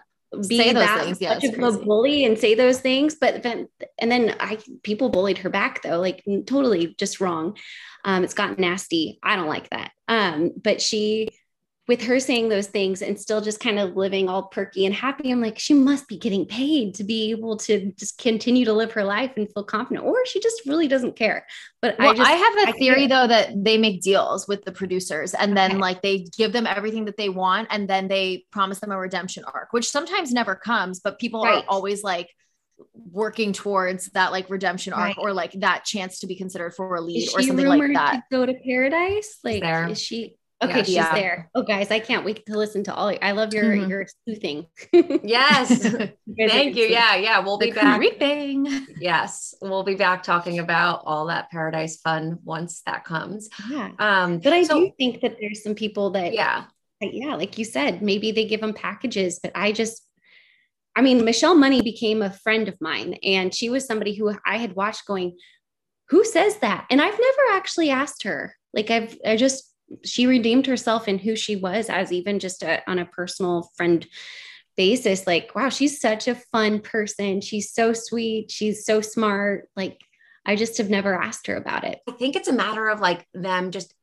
be 0.49 0.57
Say 0.57 0.73
those 0.73 0.83
that 0.83 1.05
things, 1.05 1.21
yeah, 1.21 1.35
much 1.35 1.45
of 1.45 1.83
a 1.83 1.85
bully 1.85 2.25
and 2.25 2.39
say 2.39 2.55
those 2.55 2.81
things, 2.81 3.15
but 3.15 3.43
then 3.43 3.69
and 4.01 4.11
then 4.11 4.35
I 4.41 4.59
people 4.83 5.11
bullied 5.11 5.39
her 5.39 5.51
back 5.51 5.83
though, 5.83 6.01
like 6.01 6.25
totally 6.47 6.95
just 6.99 7.21
wrong. 7.21 7.59
Um, 8.05 8.25
it's 8.25 8.33
gotten 8.33 8.57
nasty. 8.59 9.19
I 9.23 9.37
don't 9.37 9.47
like 9.47 9.69
that. 9.71 9.93
Um, 10.09 10.53
but 10.57 10.81
she 10.81 11.29
with 11.89 12.03
her 12.03 12.21
saying 12.21 12.49
those 12.49 12.69
things 12.69 13.03
and 13.03 13.19
still 13.21 13.41
just 13.41 13.59
kind 13.59 13.79
of 13.79 13.97
living 13.97 14.29
all 14.29 14.45
perky 14.45 14.87
and 14.87 14.95
happy, 14.95 15.31
I'm 15.33 15.41
like, 15.41 15.59
she 15.59 15.75
must 15.75 16.07
be 16.07 16.17
getting 16.17 16.47
paid 16.47 16.95
to 16.95 17.05
be 17.05 17.33
able 17.33 17.57
to 17.59 17.93
just 17.99 18.19
continue 18.19 18.65
to 18.67 18.73
live 18.73 18.93
her 18.93 19.03
life 19.03 19.33
and 19.37 19.53
feel 19.53 19.65
confident, 19.65 20.07
or 20.07 20.25
she 20.27 20.41
just 20.41 20.63
really 20.65 20.87
doesn't 20.87 21.17
care. 21.17 21.45
But 21.81 21.97
Well, 21.99 22.11
I 22.11 22.15
just 22.15 22.31
I 22.31 22.35
have 22.35 22.55
a 22.69 22.69
I 22.69 22.73
theory 22.79 23.07
though 23.09 23.27
that 23.27 23.65
they 23.65 23.79
make 23.79 24.01
deals 24.01 24.47
with 24.47 24.65
the 24.65 24.71
producers 24.71 25.35
and 25.35 25.57
then 25.57 25.73
Okay. 25.73 25.81
like 25.81 26.03
they 26.03 26.19
give 26.37 26.53
them 26.53 26.69
everything 26.69 27.07
that 27.07 27.17
they 27.17 27.29
want 27.29 27.67
and 27.73 27.89
then 27.89 28.07
they 28.07 28.45
promise 28.53 28.79
them 28.79 28.93
a 28.93 28.99
redemption 28.99 29.43
arc, 29.53 29.73
which 29.73 29.91
sometimes 29.91 30.33
never 30.33 30.55
comes, 30.55 31.01
but 31.01 31.19
people 31.19 31.43
Right. 31.43 31.65
are 31.65 31.65
always 31.69 32.05
like 32.05 32.29
working 33.11 33.53
towards 33.53 34.07
that 34.11 34.31
like 34.33 34.49
redemption 34.51 34.93
arc 34.93 35.03
Right. 35.09 35.19
or 35.19 35.33
like 35.33 35.53
that 35.61 35.85
chance 35.85 36.21
to 36.21 36.27
be 36.29 36.37
considered 36.37 36.75
for 36.75 36.95
a 36.95 37.01
lead 37.01 37.29
or 37.35 37.43
something 37.43 37.67
like 37.67 37.93
that. 37.95 38.15
to 38.15 38.23
go 38.31 38.47
to 38.47 38.55
paradise? 38.55 39.39
Like, 39.43 39.63
there. 39.63 39.89
is 39.89 40.01
she? 40.01 40.37
Okay, 40.63 40.77
Yeah, 40.79 40.83
she's 40.85 40.95
yeah. 40.95 41.15
there. 41.15 41.51
Oh, 41.55 41.63
guys, 41.63 41.91
I 41.91 41.99
can't 41.99 42.25
wait 42.25 42.47
to 42.47 42.57
listen 42.57 42.85
to 42.85 42.95
all. 42.95 43.13
I 43.21 43.33
love 43.33 43.53
your 43.53 43.65
Mhm. 43.65 43.89
your 43.89 44.07
sleuthing. 44.25 44.67
Yes. 45.25 45.85
You 46.35 46.49
Thank 46.49 46.77
you. 46.77 46.85
Yeah, 46.87 47.17
yeah. 47.17 47.41
We'll 47.41 47.59
The 47.59 47.67
be 47.67 47.73
back. 47.73 47.99
creeping. 47.99 48.87
Yes, 48.99 49.55
we'll 49.61 49.83
be 49.83 49.97
back 49.97 50.23
talking 50.23 50.59
about 50.61 51.03
all 51.05 51.27
that 51.27 51.51
paradise 51.51 51.97
fun 51.99 52.39
once 52.45 52.81
that 52.87 53.05
comes. 53.05 53.51
Yeah. 53.71 53.91
Um, 53.99 54.39
But 54.39 54.53
I 54.55 54.63
so- 54.63 54.81
do 54.81 54.93
think 54.99 55.21
that 55.21 55.37
there's 55.41 55.63
some 55.63 55.75
people 55.75 56.11
that, 56.13 56.33
Yeah, 56.33 56.65
that, 57.03 57.13
yeah, 57.13 57.35
like 57.35 57.59
you 57.59 57.65
said, 57.67 58.01
maybe 58.03 58.33
they 58.33 58.47
give 58.47 58.61
them 58.63 58.73
packages, 58.73 59.41
but 59.43 59.53
I 59.55 59.73
just, 59.73 60.03
I 60.97 61.03
mean, 61.03 61.25
Michelle 61.25 61.55
Money 61.55 61.83
became 61.83 62.23
a 62.23 62.31
friend 62.31 62.69
of 62.69 62.81
mine, 62.81 63.15
and 63.23 63.55
she 63.55 63.69
was 63.69 63.85
somebody 63.87 64.15
who 64.15 64.35
I 64.47 64.57
had 64.59 64.75
watched 64.75 65.07
going, 65.07 65.37
who 66.09 66.25
says 66.25 66.57
that? 66.59 66.87
And 66.91 67.01
I've 67.01 67.19
never 67.19 67.43
actually 67.57 67.91
asked 67.91 68.23
her. 68.25 68.55
Like 68.73 68.91
I've, 68.91 69.17
I 69.27 69.37
just, 69.37 69.72
she 70.05 70.27
redeemed 70.27 70.67
herself 70.67 71.09
in 71.09 71.19
who 71.19 71.37
she 71.37 71.57
was 71.57 71.89
as 71.89 72.13
even 72.13 72.39
just 72.39 72.63
a, 72.63 72.89
on 72.91 72.99
a 72.99 73.07
personal 73.07 73.71
friend 73.77 74.07
basis. 74.77 75.27
Like, 75.27 75.55
wow, 75.55 75.69
she's 75.69 76.01
such 76.01 76.29
a 76.29 76.35
fun 76.35 76.81
person. 76.81 77.41
She's 77.41 77.73
so 77.73 77.93
sweet. 77.93 78.51
She's 78.51 78.85
so 78.85 79.01
smart. 79.01 79.69
Like, 79.77 80.01
I 80.45 80.57
just 80.57 80.79
have 80.79 80.91
never 80.91 81.15
asked 81.15 81.47
her 81.47 81.57
about 81.57 81.85
it. 81.85 82.01
I 82.09 82.13
think 82.13 82.37
it's 82.37 82.49
a 82.49 82.53
matter 82.53 82.89
of 82.89 83.01
like 83.01 83.27
them 83.35 83.71
just 83.71 83.95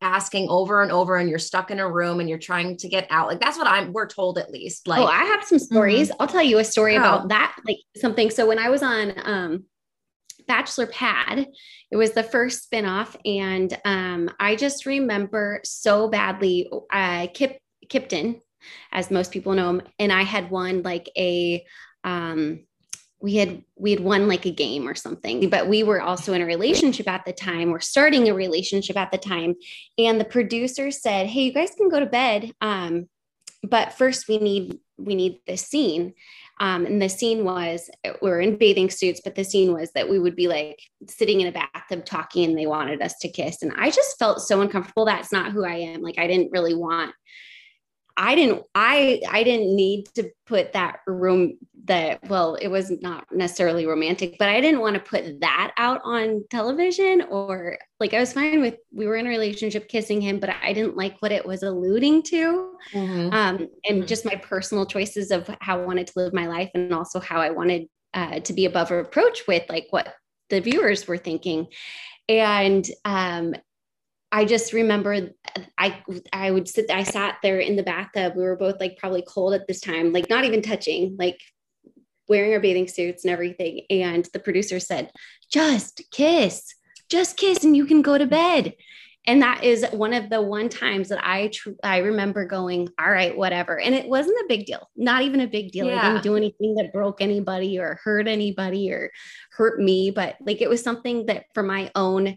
asking 0.00 0.48
over 0.50 0.82
and 0.82 0.90
over, 0.92 1.16
and 1.16 1.28
you're 1.30 1.38
stuck 1.38 1.70
in 1.70 1.80
a 1.80 1.90
room 1.90 2.20
and 2.20 2.28
you're 2.28 2.38
trying 2.38 2.76
to 2.78 2.88
get 2.88 3.06
out. 3.10 3.28
Like 3.28 3.40
that's 3.40 3.58
what 3.58 3.66
I'm. 3.66 3.92
We're 3.92 4.06
told 4.06 4.38
at 4.38 4.50
least. 4.50 4.86
Like 4.88 5.00
oh, 5.00 5.06
I 5.06 5.24
have 5.24 5.44
some 5.44 5.58
stories. 5.58 6.10
I'll 6.18 6.26
tell 6.26 6.42
you 6.42 6.58
a 6.58 6.64
story 6.64 6.96
Oh. 6.96 7.00
about 7.00 7.28
that. 7.28 7.56
Like 7.66 7.78
something. 7.96 8.30
So 8.30 8.46
when 8.46 8.58
I 8.58 8.70
was 8.70 8.82
on 8.82 9.12
um, 9.24 9.64
Bachelor 10.46 10.86
Pad, 10.86 11.46
it 11.90 11.96
was 11.96 12.12
the 12.12 12.22
first 12.22 12.70
spinoff, 12.70 13.16
and 13.24 13.76
um, 13.84 14.30
I 14.38 14.56
just 14.56 14.86
remember 14.86 15.60
so 15.64 16.08
badly. 16.08 16.70
Uh, 16.92 17.28
Kip 17.32 17.58
Kiptyn, 17.88 18.40
as 18.92 19.10
most 19.10 19.32
people 19.32 19.54
know 19.54 19.70
him, 19.70 19.82
and 19.98 20.12
I 20.12 20.22
had 20.22 20.50
won 20.50 20.82
like 20.82 21.10
a. 21.16 21.64
Um, 22.02 22.66
we 23.20 23.36
had 23.36 23.64
we 23.76 23.90
had 23.90 24.00
won 24.00 24.28
like 24.28 24.44
a 24.44 24.50
game 24.50 24.86
or 24.86 24.94
something 24.94 25.48
but 25.48 25.66
we 25.66 25.82
were 25.82 26.02
also 26.02 26.34
in 26.34 26.42
a 26.42 26.46
relationship 26.46 27.08
at 27.08 27.24
the 27.24 27.32
time 27.32 27.70
we're 27.70 27.80
starting 27.80 28.28
a 28.28 28.34
relationship 28.34 28.98
at 28.98 29.10
the 29.10 29.16
time 29.16 29.54
and 29.96 30.20
the 30.20 30.26
producer 30.26 30.90
said 30.90 31.26
hey 31.26 31.44
you 31.44 31.52
guys 31.52 31.70
can 31.74 31.88
go 31.88 31.98
to 31.98 32.04
bed 32.04 32.52
um, 32.60 33.08
but 33.68 33.94
first 33.94 34.28
we 34.28 34.38
need 34.38 34.78
we 34.96 35.14
need 35.14 35.40
this 35.46 35.62
scene. 35.62 36.14
Um, 36.60 36.86
and 36.86 37.02
the 37.02 37.08
scene 37.08 37.44
was 37.44 37.90
we 38.22 38.30
are 38.30 38.40
in 38.40 38.56
bathing 38.56 38.88
suits 38.88 39.20
but 39.22 39.34
the 39.34 39.44
scene 39.44 39.72
was 39.72 39.90
that 39.92 40.08
we 40.08 40.20
would 40.20 40.36
be 40.36 40.46
like 40.46 40.78
sitting 41.08 41.40
in 41.40 41.48
a 41.48 41.52
bathtub 41.52 42.04
talking 42.04 42.44
and 42.44 42.58
they 42.58 42.66
wanted 42.66 43.02
us 43.02 43.18
to 43.20 43.28
kiss. 43.28 43.62
And 43.62 43.72
i 43.76 43.90
just 43.90 44.18
felt 44.18 44.40
so 44.40 44.60
uncomfortable. 44.60 45.04
That's 45.04 45.32
not 45.32 45.52
who 45.52 45.64
i 45.64 45.74
am. 45.74 46.02
Like 46.02 46.18
i 46.18 46.26
didn't 46.26 46.52
really 46.52 46.74
want 46.74 47.12
I 48.16 48.34
didn't 48.34 48.62
I 48.74 49.20
I 49.28 49.42
didn't 49.42 49.74
need 49.74 50.06
to 50.14 50.30
put 50.46 50.72
that 50.74 51.00
room 51.06 51.58
that 51.84 52.18
well 52.28 52.54
it 52.54 52.68
was 52.68 52.90
not 53.02 53.26
necessarily 53.30 53.86
romantic 53.86 54.36
but 54.38 54.48
I 54.48 54.60
didn't 54.60 54.80
want 54.80 54.94
to 54.94 55.00
put 55.00 55.40
that 55.40 55.72
out 55.76 56.00
on 56.04 56.44
television 56.50 57.22
or 57.30 57.78
like 58.00 58.14
I 58.14 58.20
was 58.20 58.32
fine 58.32 58.60
with 58.60 58.76
we 58.92 59.06
were 59.06 59.16
in 59.16 59.26
a 59.26 59.30
relationship 59.30 59.88
kissing 59.88 60.20
him 60.20 60.40
but 60.40 60.50
I 60.50 60.72
didn't 60.72 60.96
like 60.96 61.20
what 61.20 61.32
it 61.32 61.44
was 61.44 61.62
alluding 61.62 62.22
to 62.24 62.70
Mhm. 62.94 63.32
um 63.34 63.68
and 63.88 64.02
Mhm. 64.02 64.06
just 64.06 64.24
my 64.24 64.36
personal 64.36 64.86
choices 64.86 65.30
of 65.30 65.48
how 65.60 65.80
I 65.80 65.84
wanted 65.84 66.06
to 66.08 66.12
live 66.16 66.32
my 66.32 66.46
life 66.46 66.70
and 66.74 66.92
also 66.94 67.20
how 67.20 67.40
I 67.40 67.50
wanted 67.50 67.88
uh, 68.14 68.40
to 68.40 68.52
be 68.52 68.64
above 68.64 68.90
reproach 68.90 69.46
with 69.46 69.64
like 69.68 69.88
what 69.90 70.14
the 70.50 70.60
viewers 70.60 71.06
were 71.06 71.18
thinking 71.18 71.66
and 72.28 72.86
um 73.04 73.54
I 74.32 74.44
just 74.44 74.72
remember 74.72 75.30
I 75.78 76.02
I 76.32 76.50
would 76.50 76.66
sit 76.68 76.90
I 76.90 77.04
sat 77.04 77.36
there 77.42 77.60
in 77.60 77.76
the 77.76 77.84
bathtub. 77.84 78.34
We 78.34 78.42
were 78.42 78.56
both 78.56 78.80
like 78.80 78.96
probably 78.98 79.22
cold 79.22 79.54
at 79.54 79.68
this 79.68 79.80
time, 79.80 80.12
like 80.12 80.28
not 80.28 80.44
even 80.44 80.60
touching, 80.60 81.14
like 81.20 81.38
wearing 82.28 82.52
our 82.52 82.60
bathing 82.60 82.88
suits 82.88 83.24
and 83.24 83.32
everything. 83.32 83.82
And 83.90 84.28
the 84.32 84.38
producer 84.38 84.80
said, 84.80 85.10
"Just 85.50 86.02
kiss. 86.10 86.74
Just 87.10 87.36
kiss 87.36 87.64
and 87.64 87.76
you 87.76 87.86
can 87.86 88.02
go 88.02 88.18
to 88.18 88.26
bed." 88.26 88.74
And 89.26 89.40
that 89.40 89.64
is 89.64 89.86
one 89.92 90.12
of 90.12 90.28
the 90.28 90.42
one 90.42 90.68
times 90.68 91.08
that 91.08 91.26
I 91.26 91.48
tr- 91.48 91.70
I 91.82 91.98
remember 91.98 92.44
going, 92.44 92.88
"All 93.00 93.10
right, 93.10 93.34
whatever." 93.36 93.80
And 93.80 93.94
it 93.94 94.06
wasn't 94.06 94.36
a 94.36 94.46
big 94.48 94.66
deal. 94.66 94.90
Not 94.96 95.22
even 95.22 95.40
a 95.40 95.46
big 95.46 95.72
deal. 95.72 95.86
I 95.88 96.08
didn't 96.08 96.22
do 96.22 96.36
anything 96.36 96.74
that 96.74 96.92
broke 96.92 97.22
anybody 97.22 97.78
or 97.78 97.98
hurt 98.04 98.28
anybody 98.28 98.90
or 98.92 99.10
hurt 99.52 99.80
me, 99.80 100.10
but 100.10 100.36
like 100.40 100.60
it 100.60 100.68
was 100.68 100.82
something 100.82 101.26
that 101.26 101.46
for 101.54 101.62
my 101.62 101.90
own 101.94 102.36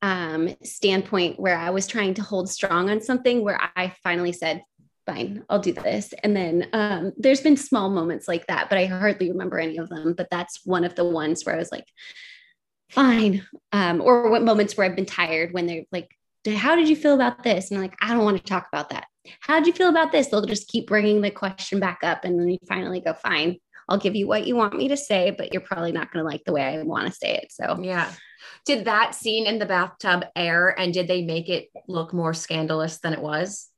um, 0.00 0.54
standpoint 0.62 1.40
where 1.40 1.56
I 1.56 1.70
was 1.70 1.86
trying 1.86 2.12
to 2.14 2.22
hold 2.22 2.50
strong 2.50 2.90
on 2.90 3.00
something 3.00 3.42
where 3.42 3.58
I 3.74 3.94
finally 4.02 4.32
said, 4.32 4.62
fine, 5.06 5.44
I'll 5.48 5.58
do 5.58 5.72
this. 5.72 6.12
And 6.22 6.36
then 6.36 6.68
um, 6.72 7.12
there's 7.16 7.40
been 7.40 7.56
small 7.56 7.90
moments 7.90 8.28
like 8.28 8.46
that, 8.46 8.68
but 8.68 8.78
I 8.78 8.86
hardly 8.86 9.30
remember 9.30 9.58
any 9.58 9.78
of 9.78 9.88
them. 9.88 10.14
But 10.16 10.28
that's 10.30 10.60
one 10.64 10.84
of 10.84 10.94
the 10.94 11.04
ones 11.04 11.44
where 11.44 11.54
I 11.54 11.58
was 11.58 11.72
like, 11.72 11.86
fine. 12.90 13.46
Um, 13.72 14.00
or 14.00 14.30
what 14.30 14.42
moments 14.42 14.76
where 14.76 14.86
I've 14.86 14.96
been 14.96 15.06
tired 15.06 15.52
when 15.52 15.66
they're 15.66 15.84
like, 15.92 16.08
how 16.56 16.76
did 16.76 16.88
you 16.88 16.96
feel 16.96 17.14
about 17.14 17.42
this? 17.42 17.70
And 17.70 17.78
I'm 17.78 17.84
like, 17.84 17.96
I 18.00 18.08
don't 18.08 18.24
want 18.24 18.36
to 18.38 18.42
talk 18.42 18.68
about 18.72 18.90
that. 18.90 19.06
How 19.40 19.58
did 19.58 19.66
you 19.66 19.72
feel 19.72 19.88
about 19.88 20.12
this? 20.12 20.28
They'll 20.28 20.44
just 20.44 20.68
keep 20.68 20.86
bringing 20.86 21.22
the 21.22 21.30
question 21.30 21.80
back 21.80 22.00
up. 22.02 22.24
And 22.24 22.38
then 22.38 22.48
you 22.48 22.58
finally 22.68 23.00
go, 23.00 23.14
fine, 23.14 23.58
I'll 23.88 23.98
give 23.98 24.14
you 24.14 24.26
what 24.26 24.46
you 24.46 24.56
want 24.56 24.76
me 24.76 24.88
to 24.88 24.96
say, 24.96 25.30
but 25.30 25.52
you're 25.52 25.62
probably 25.62 25.92
not 25.92 26.12
going 26.12 26.24
to 26.24 26.30
like 26.30 26.44
the 26.44 26.52
way 26.52 26.62
I 26.62 26.82
want 26.82 27.06
to 27.06 27.12
say 27.12 27.36
it. 27.36 27.52
So 27.52 27.78
Yeah. 27.80 28.10
Did 28.66 28.84
that 28.84 29.14
scene 29.14 29.46
in 29.46 29.58
the 29.58 29.66
bathtub 29.66 30.26
air 30.36 30.78
and 30.78 30.92
did 30.92 31.08
they 31.08 31.22
make 31.22 31.48
it 31.48 31.68
look 31.88 32.12
more 32.12 32.34
scandalous 32.34 32.98
than 32.98 33.12
it 33.12 33.20
was? 33.20 33.68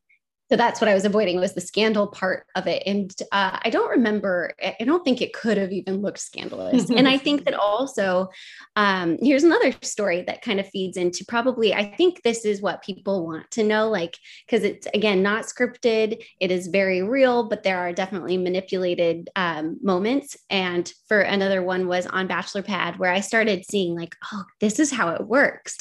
So 0.49 0.57
that's 0.57 0.81
what 0.81 0.89
I 0.89 0.95
was 0.95 1.05
avoiding 1.05 1.41
was 1.41 1.55
the 1.55 1.61
scandal 1.61 2.07
part 2.07 2.47
of 2.55 2.69
it. 2.69 2.85
And 2.87 3.13
uh, 3.33 3.59
I 3.63 3.69
don't 3.69 3.91
remember, 3.91 4.55
I 4.63 4.85
don't 4.85 5.05
think 5.05 5.21
it 5.21 5.33
could 5.33 5.57
have 5.57 5.73
even 5.73 6.03
looked 6.03 6.21
scandalous. 6.21 6.89
and 6.97 7.09
I 7.09 7.19
think 7.19 7.45
that 7.45 7.55
also, 7.55 8.29
um, 8.77 9.19
here's 9.21 9.43
another 9.43 9.75
story 9.83 10.23
that 10.23 10.43
kind 10.43 10.61
of 10.61 10.69
feeds 10.69 10.97
into 10.97 11.25
probably, 11.27 11.75
I 11.75 11.85
think 11.85 12.23
this 12.23 12.45
is 12.45 12.63
what 12.63 12.85
people 12.85 13.27
want 13.27 13.51
to 13.53 13.65
know, 13.65 13.89
like, 13.91 14.17
because 14.47 14.63
it's 14.63 14.87
again, 14.95 15.21
not 15.21 15.47
scripted, 15.47 16.23
it 16.39 16.53
is 16.53 16.69
very 16.69 17.03
real, 17.03 17.49
but 17.49 17.65
there 17.65 17.81
are 17.81 17.93
definitely 17.93 18.39
manipulated 18.39 19.29
um, 19.35 19.79
moments. 19.83 20.37
And 20.49 20.93
for 21.09 21.21
another 21.21 21.63
one 21.63 21.89
was 21.89 22.07
on 22.07 22.29
Bachelor 22.29 22.63
Pad, 22.63 23.01
where 23.01 23.11
I 23.11 23.21
started 23.21 23.65
seeing, 23.69 23.97
like, 23.97 24.15
oh, 24.33 24.45
this 24.61 24.79
is 24.79 24.93
how 24.93 25.09
it 25.15 25.27
works 25.27 25.79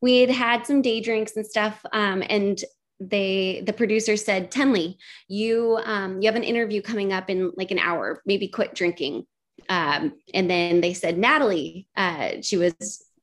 we 0.00 0.20
had 0.20 0.30
had 0.30 0.66
some 0.66 0.82
day 0.82 1.00
drinks 1.00 1.36
and 1.36 1.46
stuff 1.46 1.84
um, 1.92 2.22
and 2.28 2.62
they 3.00 3.62
the 3.64 3.72
producer 3.72 4.16
said 4.16 4.50
tenley 4.50 4.96
you 5.28 5.78
um, 5.84 6.20
you 6.20 6.26
have 6.26 6.36
an 6.36 6.42
interview 6.42 6.82
coming 6.82 7.12
up 7.12 7.30
in 7.30 7.52
like 7.56 7.70
an 7.70 7.78
hour. 7.78 8.22
Maybe 8.26 8.48
quit 8.48 8.74
drinking. 8.74 9.24
Um, 9.68 10.14
and 10.32 10.48
then 10.48 10.80
they 10.80 10.94
said 10.94 11.18
natalie 11.18 11.88
uh, 11.96 12.40
she 12.42 12.56
was 12.56 12.74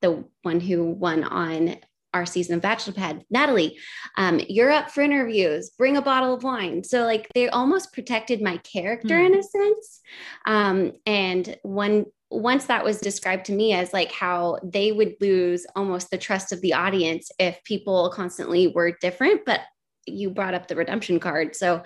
the 0.02 0.24
one 0.44 0.60
who 0.60 0.84
won 0.92 1.24
on 1.24 1.78
our 2.14 2.26
season 2.26 2.56
of 2.56 2.62
bachelor 2.62 2.94
pad. 2.94 3.26
Natalie 3.30 3.78
um, 4.18 4.40
you're 4.48 4.72
up 4.72 4.90
for 4.90 5.02
interviews. 5.02 5.72
Bring 5.78 5.98
a 5.98 6.02
bottle 6.02 6.34
of 6.34 6.44
wine. 6.44 6.84
So 6.84 7.04
like 7.04 7.28
they 7.36 7.50
almost 7.50 7.92
protected 7.92 8.42
my 8.42 8.58
character 8.58 9.16
mm. 9.16 9.26
in 9.26 9.36
a 9.36 9.44
sense. 9.44 10.00
Um, 10.46 10.94
and 11.06 11.58
one 11.64 12.06
once 12.36 12.66
that 12.66 12.84
was 12.84 13.00
described 13.00 13.46
to 13.46 13.54
me 13.54 13.74
as 13.74 13.94
like 13.94 14.12
how 14.12 14.60
they 14.64 14.92
would 14.92 15.16
lose 15.22 15.66
almost 15.76 16.10
the 16.10 16.18
trust 16.18 16.52
of 16.52 16.62
the 16.62 16.74
audience 16.74 17.32
if 17.40 17.64
people 17.64 18.10
constantly 18.10 18.68
were 18.68 18.98
different 19.02 19.42
but 19.46 19.62
you 20.06 20.30
brought 20.30 20.54
up 20.54 20.68
the 20.68 20.76
redemption 20.76 21.20
card 21.20 21.56
so 21.56 21.82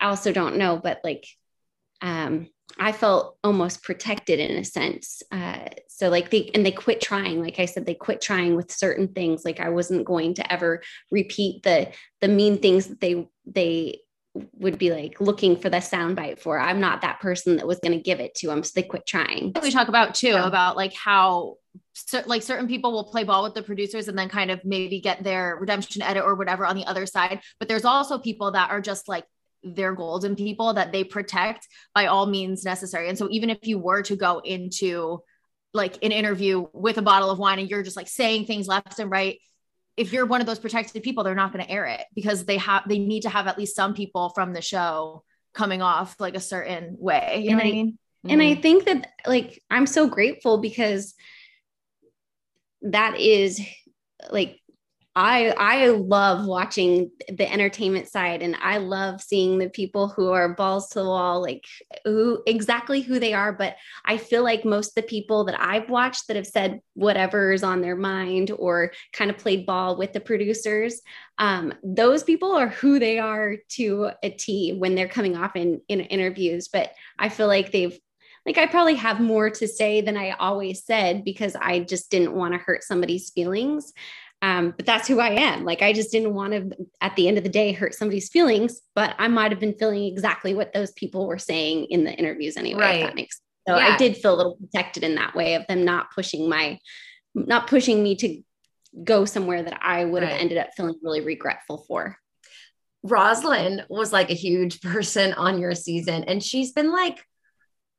i 0.00 0.06
also 0.08 0.32
don't 0.32 0.56
know 0.56 0.80
but 0.82 1.00
like 1.04 1.26
um 2.02 2.48
i 2.78 2.92
felt 2.92 3.36
almost 3.44 3.82
protected 3.82 4.40
in 4.40 4.56
a 4.56 4.64
sense 4.64 5.22
uh 5.32 5.66
so 5.88 6.08
like 6.08 6.30
they 6.30 6.50
and 6.54 6.64
they 6.64 6.72
quit 6.72 7.00
trying 7.00 7.42
like 7.42 7.58
i 7.58 7.64
said 7.64 7.84
they 7.84 7.94
quit 7.94 8.20
trying 8.20 8.56
with 8.56 8.72
certain 8.72 9.08
things 9.08 9.44
like 9.44 9.60
i 9.60 9.68
wasn't 9.68 10.04
going 10.04 10.34
to 10.34 10.52
ever 10.52 10.82
repeat 11.10 11.62
the 11.62 11.88
the 12.20 12.28
mean 12.28 12.58
things 12.58 12.86
that 12.86 13.00
they 13.00 13.28
they 13.46 14.00
would 14.34 14.78
be 14.78 14.92
like 14.92 15.20
looking 15.20 15.56
for 15.56 15.68
the 15.68 15.78
soundbite 15.78 16.38
for. 16.38 16.58
I'm 16.58 16.80
not 16.80 17.00
that 17.02 17.20
person 17.20 17.56
that 17.56 17.66
was 17.66 17.80
going 17.80 17.96
to 17.96 18.02
give 18.02 18.20
it 18.20 18.34
to 18.36 18.46
them. 18.46 18.62
So 18.62 18.72
they 18.74 18.82
quit 18.82 19.06
trying. 19.06 19.52
We 19.60 19.70
talk 19.70 19.88
about 19.88 20.14
too 20.14 20.28
yeah. 20.28 20.46
about 20.46 20.76
like 20.76 20.94
how 20.94 21.56
so, 21.94 22.22
like 22.26 22.42
certain 22.42 22.68
people 22.68 22.92
will 22.92 23.04
play 23.04 23.24
ball 23.24 23.42
with 23.42 23.54
the 23.54 23.62
producers 23.62 24.08
and 24.08 24.18
then 24.18 24.28
kind 24.28 24.50
of 24.50 24.64
maybe 24.64 25.00
get 25.00 25.24
their 25.24 25.56
redemption 25.60 26.02
edit 26.02 26.24
or 26.24 26.34
whatever 26.36 26.64
on 26.64 26.76
the 26.76 26.86
other 26.86 27.06
side. 27.06 27.40
But 27.58 27.68
there's 27.68 27.84
also 27.84 28.18
people 28.18 28.52
that 28.52 28.70
are 28.70 28.80
just 28.80 29.08
like 29.08 29.24
they're 29.62 29.94
golden 29.94 30.36
people 30.36 30.74
that 30.74 30.92
they 30.92 31.04
protect 31.04 31.66
by 31.94 32.06
all 32.06 32.26
means 32.26 32.64
necessary. 32.64 33.08
And 33.08 33.18
so 33.18 33.28
even 33.30 33.50
if 33.50 33.58
you 33.66 33.78
were 33.78 34.02
to 34.02 34.16
go 34.16 34.38
into 34.38 35.22
like 35.74 36.02
an 36.02 36.12
interview 36.12 36.66
with 36.72 36.98
a 36.98 37.02
bottle 37.02 37.30
of 37.30 37.38
wine 37.38 37.58
and 37.58 37.68
you're 37.68 37.82
just 37.82 37.96
like 37.96 38.08
saying 38.08 38.46
things 38.46 38.66
left 38.66 38.98
and 38.98 39.10
right 39.10 39.38
if 40.00 40.14
you're 40.14 40.24
one 40.24 40.40
of 40.40 40.46
those 40.46 40.58
protected 40.58 41.02
people, 41.02 41.22
they're 41.22 41.34
not 41.34 41.52
going 41.52 41.62
to 41.62 41.70
air 41.70 41.84
it 41.84 42.06
because 42.14 42.46
they 42.46 42.56
have 42.56 42.88
they 42.88 42.98
need 42.98 43.20
to 43.20 43.28
have 43.28 43.46
at 43.46 43.58
least 43.58 43.76
some 43.76 43.92
people 43.92 44.30
from 44.30 44.54
the 44.54 44.62
show 44.62 45.22
coming 45.52 45.82
off 45.82 46.18
like 46.18 46.34
a 46.34 46.40
certain 46.40 46.96
way. 46.98 47.42
You 47.44 47.50
and 47.50 47.58
know 47.58 47.64
what 47.64 47.68
I 47.68 47.70
mean? 47.70 47.98
And 48.24 48.40
mm-hmm. 48.40 48.58
I 48.58 48.62
think 48.62 48.84
that 48.86 49.10
like 49.26 49.62
I'm 49.70 49.86
so 49.86 50.08
grateful 50.08 50.56
because 50.56 51.14
that 52.80 53.20
is 53.20 53.60
like 54.30 54.58
I 55.16 55.48
I 55.56 55.88
love 55.88 56.46
watching 56.46 57.10
the 57.28 57.50
entertainment 57.50 58.08
side 58.08 58.42
and 58.42 58.56
I 58.62 58.78
love 58.78 59.20
seeing 59.20 59.58
the 59.58 59.68
people 59.68 60.08
who 60.08 60.30
are 60.30 60.54
balls 60.54 60.88
to 60.90 61.00
the 61.00 61.04
wall 61.04 61.42
like 61.42 61.64
who 62.04 62.42
exactly 62.46 63.00
who 63.00 63.18
they 63.18 63.34
are 63.34 63.52
but 63.52 63.74
I 64.04 64.18
feel 64.18 64.44
like 64.44 64.64
most 64.64 64.90
of 64.90 64.94
the 64.94 65.08
people 65.08 65.44
that 65.44 65.60
I've 65.60 65.90
watched 65.90 66.28
that 66.28 66.36
have 66.36 66.46
said 66.46 66.80
whatever 66.94 67.52
is 67.52 67.64
on 67.64 67.80
their 67.80 67.96
mind 67.96 68.52
or 68.52 68.92
kind 69.12 69.30
of 69.30 69.38
played 69.38 69.66
ball 69.66 69.96
with 69.96 70.12
the 70.12 70.20
producers 70.20 71.00
um, 71.38 71.74
those 71.82 72.22
people 72.22 72.52
are 72.52 72.68
who 72.68 73.00
they 73.00 73.18
are 73.18 73.56
to 73.70 74.10
a 74.22 74.30
T 74.30 74.74
when 74.78 74.94
they're 74.94 75.08
coming 75.08 75.36
off 75.36 75.56
in 75.56 75.80
in 75.88 76.00
interviews 76.00 76.68
but 76.68 76.92
I 77.18 77.30
feel 77.30 77.48
like 77.48 77.72
they've 77.72 77.98
like 78.46 78.58
I 78.58 78.66
probably 78.66 78.94
have 78.94 79.20
more 79.20 79.50
to 79.50 79.68
say 79.68 80.00
than 80.00 80.16
I 80.16 80.30
always 80.30 80.84
said 80.84 81.24
because 81.24 81.54
I 81.60 81.80
just 81.80 82.10
didn't 82.10 82.32
want 82.32 82.54
to 82.54 82.58
hurt 82.58 82.82
somebody's 82.82 83.30
feelings. 83.30 83.92
Um, 84.42 84.72
but 84.74 84.86
that's 84.86 85.06
who 85.06 85.20
I 85.20 85.30
am. 85.30 85.64
Like 85.64 85.82
I 85.82 85.92
just 85.92 86.10
didn't 86.10 86.34
want 86.34 86.52
to, 86.52 86.86
at 87.00 87.14
the 87.16 87.28
end 87.28 87.36
of 87.36 87.44
the 87.44 87.50
day, 87.50 87.72
hurt 87.72 87.94
somebody's 87.94 88.30
feelings. 88.30 88.80
But 88.94 89.14
I 89.18 89.28
might 89.28 89.52
have 89.52 89.60
been 89.60 89.74
feeling 89.74 90.04
exactly 90.04 90.54
what 90.54 90.72
those 90.72 90.92
people 90.92 91.26
were 91.26 91.38
saying 91.38 91.86
in 91.90 92.04
the 92.04 92.12
interviews 92.12 92.56
anyway. 92.56 92.80
Right. 92.80 93.00
If 93.00 93.06
that 93.06 93.14
makes 93.14 93.36
sense. 93.36 93.44
So 93.68 93.76
yeah. 93.76 93.94
I 93.94 93.96
did 93.98 94.16
feel 94.16 94.34
a 94.34 94.36
little 94.36 94.56
protected 94.56 95.04
in 95.04 95.16
that 95.16 95.34
way 95.34 95.54
of 95.54 95.66
them 95.66 95.84
not 95.84 96.10
pushing 96.14 96.48
my, 96.48 96.78
not 97.34 97.66
pushing 97.66 98.02
me 98.02 98.16
to 98.16 98.42
go 99.04 99.24
somewhere 99.24 99.62
that 99.62 99.78
I 99.82 100.04
would 100.04 100.22
have 100.22 100.40
ended 100.40 100.58
up 100.58 100.70
feeling 100.76 100.96
really 101.02 101.20
regretful 101.20 101.84
for. 101.86 102.16
Rozlyn 103.06 103.84
was 103.88 104.12
like 104.12 104.30
a 104.30 104.34
huge 104.34 104.80
person 104.82 105.34
on 105.34 105.58
your 105.58 105.74
season, 105.74 106.24
and 106.24 106.42
she's 106.42 106.72
been 106.72 106.90
like 106.90 107.24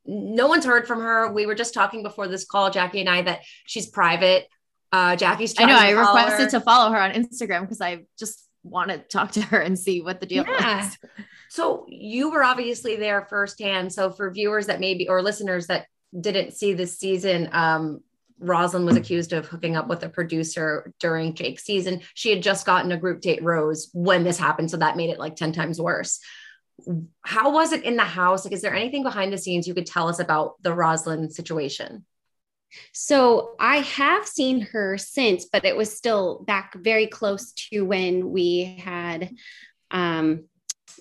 no 0.05 0.47
one's 0.47 0.65
heard 0.65 0.87
from 0.87 0.99
her. 0.99 1.31
We 1.31 1.45
were 1.45 1.55
just 1.55 1.73
talking 1.73 2.03
before 2.03 2.27
this 2.27 2.45
call, 2.45 2.71
Jackie 2.71 3.01
and 3.01 3.09
I, 3.09 3.21
that 3.21 3.41
she's 3.65 3.87
private. 3.87 4.47
Uh, 4.91 5.15
Jackie's. 5.15 5.55
I 5.57 5.65
know. 5.65 5.77
I 5.77 5.91
requested 5.91 6.49
to 6.49 6.59
follow 6.59 6.91
her 6.91 6.99
on 6.99 7.11
Instagram 7.11 7.61
because 7.61 7.81
I 7.81 8.05
just 8.19 8.47
want 8.63 8.89
to 8.89 8.97
talk 8.99 9.31
to 9.31 9.41
her 9.41 9.59
and 9.59 9.77
see 9.77 10.01
what 10.01 10.19
the 10.19 10.25
deal 10.25 10.45
yeah. 10.47 10.85
is. 10.85 10.97
So 11.49 11.85
you 11.87 12.31
were 12.31 12.43
obviously 12.43 12.95
there 12.95 13.25
firsthand. 13.29 13.91
So 13.91 14.11
for 14.11 14.31
viewers 14.31 14.67
that 14.67 14.79
maybe 14.79 15.07
or 15.07 15.21
listeners 15.21 15.67
that 15.67 15.87
didn't 16.19 16.53
see 16.53 16.73
this 16.73 16.97
season, 16.99 17.49
um, 17.51 18.01
Rozlyn 18.41 18.85
was 18.85 18.95
accused 18.95 19.33
of 19.33 19.47
hooking 19.47 19.75
up 19.75 19.87
with 19.87 20.03
a 20.03 20.09
producer 20.09 20.93
during 20.99 21.35
Jake's 21.35 21.63
season. 21.63 22.01
She 22.15 22.31
had 22.31 22.41
just 22.41 22.65
gotten 22.65 22.91
a 22.91 22.97
group 22.97 23.21
date 23.21 23.43
rose 23.43 23.89
when 23.93 24.23
this 24.23 24.37
happened, 24.37 24.71
so 24.71 24.77
that 24.77 24.97
made 24.97 25.09
it 25.09 25.19
like 25.19 25.35
ten 25.35 25.53
times 25.53 25.79
worse. 25.79 26.19
How 27.23 27.51
was 27.51 27.71
it 27.71 27.83
in 27.83 27.95
the 27.95 28.03
house? 28.03 28.43
Like, 28.43 28.53
is 28.53 28.61
there 28.61 28.73
anything 28.73 29.03
behind 29.03 29.31
the 29.31 29.37
scenes 29.37 29.67
you 29.67 29.75
could 29.75 29.85
tell 29.85 30.07
us 30.07 30.19
about 30.19 30.61
the 30.63 30.71
Rozlyn 30.71 31.31
situation? 31.31 32.03
So 32.93 33.55
I 33.59 33.77
have 33.77 34.25
seen 34.25 34.61
her 34.61 34.97
since, 34.97 35.45
but 35.45 35.65
it 35.65 35.75
was 35.75 35.95
still 35.95 36.43
back 36.45 36.75
very 36.75 37.07
close 37.07 37.51
to 37.53 37.81
when 37.81 38.31
we 38.31 38.81
had 38.83 39.33
um, 39.89 40.45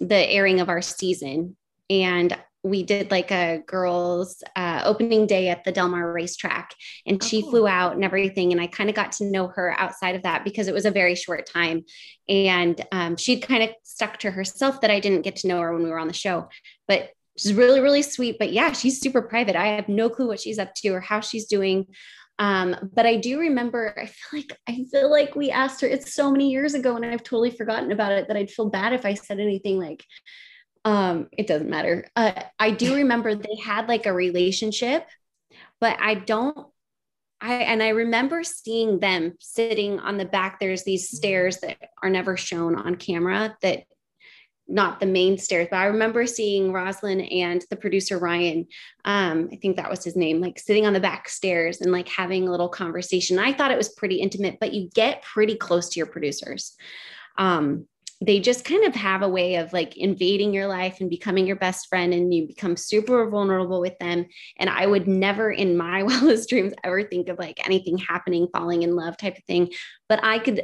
the 0.00 0.28
airing 0.28 0.60
of 0.60 0.68
our 0.68 0.82
season. 0.82 1.56
And 1.88 2.36
we 2.62 2.82
did 2.82 3.10
like 3.10 3.30
a 3.30 3.62
girls 3.66 4.42
uh, 4.54 4.82
opening 4.84 5.26
day 5.26 5.48
at 5.48 5.64
the 5.64 5.72
Del 5.72 5.88
Mar 5.88 6.12
racetrack 6.12 6.74
and 7.06 7.22
oh, 7.22 7.26
she 7.26 7.40
flew 7.40 7.66
out 7.66 7.94
and 7.94 8.04
everything. 8.04 8.52
And 8.52 8.60
I 8.60 8.66
kind 8.66 8.90
of 8.90 8.96
got 8.96 9.12
to 9.12 9.24
know 9.24 9.48
her 9.48 9.74
outside 9.78 10.14
of 10.14 10.24
that 10.24 10.44
because 10.44 10.68
it 10.68 10.74
was 10.74 10.84
a 10.84 10.90
very 10.90 11.14
short 11.14 11.46
time. 11.46 11.84
And 12.28 12.80
um, 12.92 13.16
she'd 13.16 13.40
kind 13.40 13.62
of 13.62 13.70
stuck 13.82 14.18
to 14.18 14.30
herself 14.30 14.82
that 14.82 14.90
I 14.90 15.00
didn't 15.00 15.22
get 15.22 15.36
to 15.36 15.48
know 15.48 15.60
her 15.60 15.72
when 15.72 15.84
we 15.84 15.90
were 15.90 15.98
on 15.98 16.08
the 16.08 16.12
show. 16.12 16.48
But 16.86 17.10
she's 17.40 17.54
really 17.54 17.80
really 17.80 18.02
sweet 18.02 18.36
but 18.38 18.52
yeah 18.52 18.72
she's 18.72 19.00
super 19.00 19.22
private. 19.22 19.56
I 19.56 19.68
have 19.68 19.88
no 19.88 20.08
clue 20.08 20.28
what 20.28 20.40
she's 20.40 20.58
up 20.58 20.74
to 20.76 20.90
or 20.90 21.00
how 21.00 21.20
she's 21.20 21.46
doing. 21.46 21.86
Um, 22.38 22.74
but 22.94 23.04
i 23.04 23.16
do 23.16 23.38
remember 23.38 23.94
i 23.98 24.06
feel 24.06 24.40
like 24.40 24.58
i 24.66 24.84
feel 24.90 25.10
like 25.10 25.36
we 25.36 25.50
asked 25.50 25.82
her 25.82 25.86
it's 25.86 26.14
so 26.14 26.32
many 26.32 26.50
years 26.50 26.72
ago 26.72 26.96
and 26.96 27.04
i've 27.04 27.22
totally 27.22 27.50
forgotten 27.50 27.92
about 27.92 28.12
it 28.12 28.28
that 28.28 28.36
i'd 28.38 28.50
feel 28.50 28.70
bad 28.70 28.94
if 28.94 29.04
i 29.04 29.12
said 29.12 29.40
anything 29.40 29.78
like 29.78 30.02
um 30.86 31.28
it 31.36 31.46
doesn't 31.46 31.68
matter. 31.68 32.08
Uh, 32.16 32.32
i 32.58 32.70
do 32.70 32.94
remember 33.02 33.34
they 33.34 33.56
had 33.62 33.88
like 33.88 34.06
a 34.06 34.12
relationship 34.14 35.06
but 35.82 35.98
i 36.00 36.14
don't 36.14 36.56
I 37.40 37.54
and 37.54 37.82
I 37.82 37.88
remember 37.90 38.44
seeing 38.44 39.00
them 39.00 39.34
sitting 39.40 39.98
on 39.98 40.18
the 40.18 40.24
back. 40.24 40.60
There's 40.60 40.84
these 40.84 41.10
stairs 41.10 41.58
that 41.60 41.78
are 42.02 42.10
never 42.10 42.36
shown 42.36 42.76
on 42.76 42.96
camera 42.96 43.56
that 43.62 43.84
not 44.70 45.00
the 45.00 45.06
main 45.06 45.36
stairs, 45.36 45.68
but 45.70 45.78
I 45.78 45.86
remember 45.86 46.26
seeing 46.26 46.72
Rozlyn 46.72 47.42
and 47.42 47.64
the 47.70 47.76
producer 47.76 48.18
Ryan, 48.18 48.66
um, 49.04 49.48
I 49.52 49.56
think 49.56 49.76
that 49.76 49.90
was 49.90 50.04
his 50.04 50.16
name, 50.16 50.40
like 50.40 50.58
sitting 50.58 50.86
on 50.86 50.92
the 50.92 51.00
back 51.00 51.28
stairs 51.28 51.80
and 51.80 51.92
like 51.92 52.08
having 52.08 52.46
a 52.46 52.50
little 52.50 52.68
conversation. 52.68 53.38
I 53.38 53.52
thought 53.52 53.72
it 53.72 53.78
was 53.78 53.88
pretty 53.88 54.16
intimate, 54.16 54.58
but 54.60 54.72
you 54.72 54.88
get 54.94 55.22
pretty 55.22 55.56
close 55.56 55.88
to 55.90 55.98
your 55.98 56.06
producers. 56.06 56.76
Um, 57.36 57.86
they 58.22 58.38
just 58.38 58.66
kind 58.66 58.84
of 58.84 58.94
have 58.94 59.22
a 59.22 59.28
way 59.28 59.56
of 59.56 59.72
like 59.72 59.96
invading 59.96 60.52
your 60.52 60.66
life 60.66 61.00
and 61.00 61.08
becoming 61.08 61.46
your 61.46 61.56
best 61.56 61.88
friend 61.88 62.12
and 62.12 62.34
you 62.34 62.46
become 62.46 62.76
super 62.76 63.28
vulnerable 63.30 63.80
with 63.80 63.98
them 63.98 64.26
and 64.58 64.68
i 64.68 64.86
would 64.86 65.08
never 65.08 65.50
in 65.50 65.76
my 65.76 66.02
wildest 66.02 66.48
dreams 66.48 66.74
ever 66.84 67.02
think 67.02 67.28
of 67.28 67.38
like 67.38 67.64
anything 67.64 67.96
happening 67.96 68.46
falling 68.52 68.82
in 68.82 68.94
love 68.94 69.16
type 69.16 69.38
of 69.38 69.44
thing 69.44 69.70
but 70.08 70.22
i 70.22 70.38
could 70.38 70.62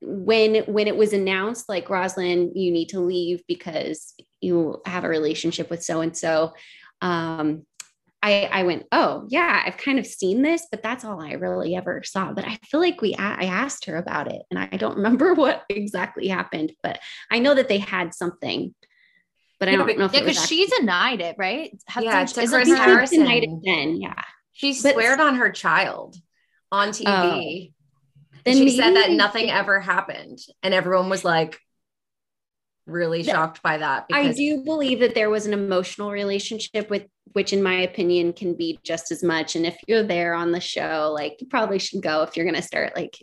when 0.00 0.56
when 0.64 0.86
it 0.86 0.96
was 0.96 1.12
announced 1.12 1.68
like 1.68 1.88
Rozlyn 1.88 2.52
you 2.54 2.70
need 2.70 2.90
to 2.90 3.00
leave 3.00 3.42
because 3.48 4.14
you 4.40 4.80
have 4.86 5.04
a 5.04 5.08
relationship 5.08 5.70
with 5.70 5.82
so 5.82 6.00
and 6.00 6.16
so 6.16 6.52
um 7.00 7.64
I, 8.20 8.48
I 8.52 8.62
went, 8.64 8.84
oh 8.90 9.26
yeah, 9.28 9.62
I've 9.64 9.76
kind 9.76 10.00
of 10.00 10.04
seen 10.06 10.42
this, 10.42 10.66
but 10.72 10.82
that's 10.82 11.04
all 11.04 11.22
I 11.22 11.34
really 11.34 11.76
ever 11.76 12.02
saw. 12.02 12.32
But 12.32 12.46
I 12.46 12.58
feel 12.68 12.80
like 12.80 13.00
we 13.00 13.14
I 13.14 13.44
asked 13.44 13.84
her 13.84 13.96
about 13.96 14.26
it, 14.32 14.42
and 14.50 14.58
I 14.58 14.76
don't 14.76 14.96
remember 15.02 15.34
what 15.34 15.62
exactly 15.68 16.26
happened, 16.26 16.72
but 16.82 16.98
I 17.30 17.38
know 17.38 17.54
that 17.54 17.68
they 17.68 17.78
had 17.78 18.12
something. 18.14 18.74
But 19.60 19.68
I 19.68 19.76
don't 19.76 19.86
know 19.96 20.06
if 20.06 20.12
Yeah, 20.14 20.20
it 20.20 20.26
because 20.26 20.46
she 20.48 20.66
denied 20.66 21.20
it, 21.20 21.36
right? 21.38 21.70
Yeah, 22.00 22.10
Hasn't- 22.12 22.34
to 22.34 22.42
isn't 22.42 22.56
Chris 22.58 22.68
She 22.68 22.74
her- 22.74 22.82
Harrison. 22.82 23.18
denied 23.20 23.44
it 23.44 23.50
then, 23.64 24.00
yeah. 24.00 24.20
She 24.52 24.70
But- 24.82 24.94
sweared 24.94 25.20
on 25.20 25.36
her 25.36 25.50
child 25.50 26.16
on 26.72 26.88
TV. 26.88 27.72
Then 28.44 28.56
she 28.56 28.70
said 28.70 28.94
that 28.94 29.10
nothing 29.10 29.50
ever 29.50 29.80
happened, 29.80 30.38
and 30.62 30.74
everyone 30.74 31.08
was 31.08 31.24
like 31.24 31.58
really 32.86 33.22
shocked 33.22 33.62
by 33.62 33.78
that. 33.78 34.06
I 34.12 34.32
do 34.32 34.64
believe 34.64 35.00
that 35.00 35.14
there 35.14 35.30
was 35.30 35.46
an 35.46 35.52
emotional 35.52 36.10
relationship 36.10 36.90
with 36.90 37.06
which 37.32 37.52
in 37.52 37.62
my 37.62 37.80
opinion 37.82 38.32
can 38.32 38.54
be 38.54 38.80
just 38.82 39.12
as 39.12 39.22
much. 39.22 39.54
And 39.54 39.66
if 39.66 39.78
you're 39.86 40.02
there 40.02 40.34
on 40.34 40.50
the 40.50 40.60
show, 40.60 41.12
like 41.14 41.36
you 41.40 41.46
probably 41.46 41.78
should 41.78 42.02
go 42.02 42.22
if 42.22 42.36
you're 42.36 42.46
gonna 42.46 42.62
start 42.62 42.96
like 42.96 43.22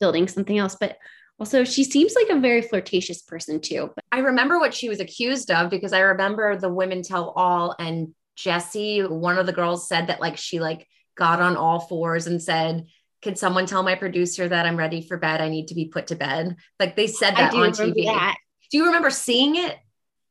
building 0.00 0.26
something 0.28 0.58
else. 0.58 0.76
But 0.80 0.96
also 1.38 1.64
she 1.64 1.84
seems 1.84 2.14
like 2.14 2.30
a 2.30 2.40
very 2.40 2.62
flirtatious 2.62 3.22
person 3.22 3.60
too. 3.60 3.90
But 3.94 4.04
I 4.10 4.20
remember 4.20 4.58
what 4.58 4.74
she 4.74 4.88
was 4.88 5.00
accused 5.00 5.50
of 5.50 5.70
because 5.70 5.92
I 5.92 6.00
remember 6.00 6.56
the 6.56 6.72
women 6.72 7.02
tell 7.02 7.30
all 7.30 7.74
and 7.78 8.14
Jesse, 8.34 9.00
one 9.00 9.38
of 9.38 9.46
the 9.46 9.52
girls 9.52 9.88
said 9.88 10.06
that 10.06 10.20
like 10.20 10.38
she 10.38 10.58
like 10.58 10.88
got 11.16 11.40
on 11.40 11.56
all 11.56 11.80
fours 11.80 12.26
and 12.26 12.42
said, 12.42 12.86
"Could 13.22 13.38
someone 13.38 13.66
tell 13.66 13.82
my 13.82 13.94
producer 13.94 14.48
that 14.48 14.66
I'm 14.66 14.76
ready 14.76 15.02
for 15.06 15.16
bed? 15.16 15.40
I 15.40 15.48
need 15.48 15.68
to 15.68 15.74
be 15.74 15.86
put 15.86 16.08
to 16.08 16.16
bed." 16.16 16.56
Like 16.80 16.96
they 16.96 17.06
said 17.06 17.36
that 17.36 17.52
do 17.52 17.58
on 17.58 17.70
TV. 17.72 18.04
that. 18.06 18.36
Do 18.70 18.78
you 18.78 18.86
remember 18.86 19.10
seeing 19.10 19.56
it 19.56 19.76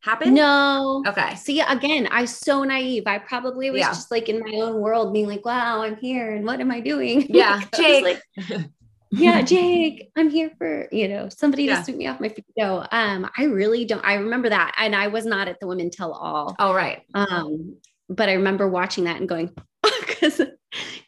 happen? 0.02 0.34
No. 0.34 1.04
Okay. 1.08 1.36
See, 1.36 1.60
again, 1.62 2.08
I 2.12 2.22
was 2.22 2.36
so 2.36 2.64
naive. 2.64 3.04
I 3.06 3.20
probably 3.20 3.70
was 3.70 3.80
Yeah. 3.82 3.90
just 3.90 4.10
like 4.12 4.30
in 4.30 4.40
my 4.40 4.58
own 4.66 4.82
world, 4.82 5.14
being 5.14 5.28
like, 5.28 5.46
wow, 5.46 5.84
I'm 5.84 5.96
here 5.98 6.34
and 6.36 6.46
what 6.46 6.60
am 6.60 6.72
I 6.72 6.80
doing? 6.80 7.28
Yeah, 7.30 7.56
Like, 7.58 7.72
Jake. 7.74 8.04
like, 8.04 8.22
yeah, 9.12 9.42
Jake, 9.44 10.10
I'm 10.18 10.30
here 10.30 10.52
for, 10.58 10.88
you 10.92 11.08
know, 11.08 11.30
somebody 11.30 11.66
Yeah. 11.66 11.78
to 11.78 11.84
sweep 11.84 11.98
me 11.98 12.08
off 12.08 12.20
my 12.20 12.30
feet. 12.30 12.46
No, 12.58 12.84
um, 12.92 13.30
I 13.38 13.44
really 13.44 13.86
don't. 13.86 14.04
I 14.04 14.16
remember 14.16 14.50
that. 14.50 14.74
And 14.78 14.96
I 14.96 15.08
was 15.08 15.26
not 15.26 15.48
at 15.48 15.60
the 15.60 15.68
women 15.68 15.92
tell 15.92 16.14
all. 16.14 16.56
All 16.58 16.74
right. 16.74 17.04
Um, 17.14 17.76
but 18.10 18.28
I 18.28 18.34
remember 18.34 18.68
watching 18.68 19.04
that 19.04 19.18
and 19.18 19.30
going, 19.30 19.52
because 19.84 20.42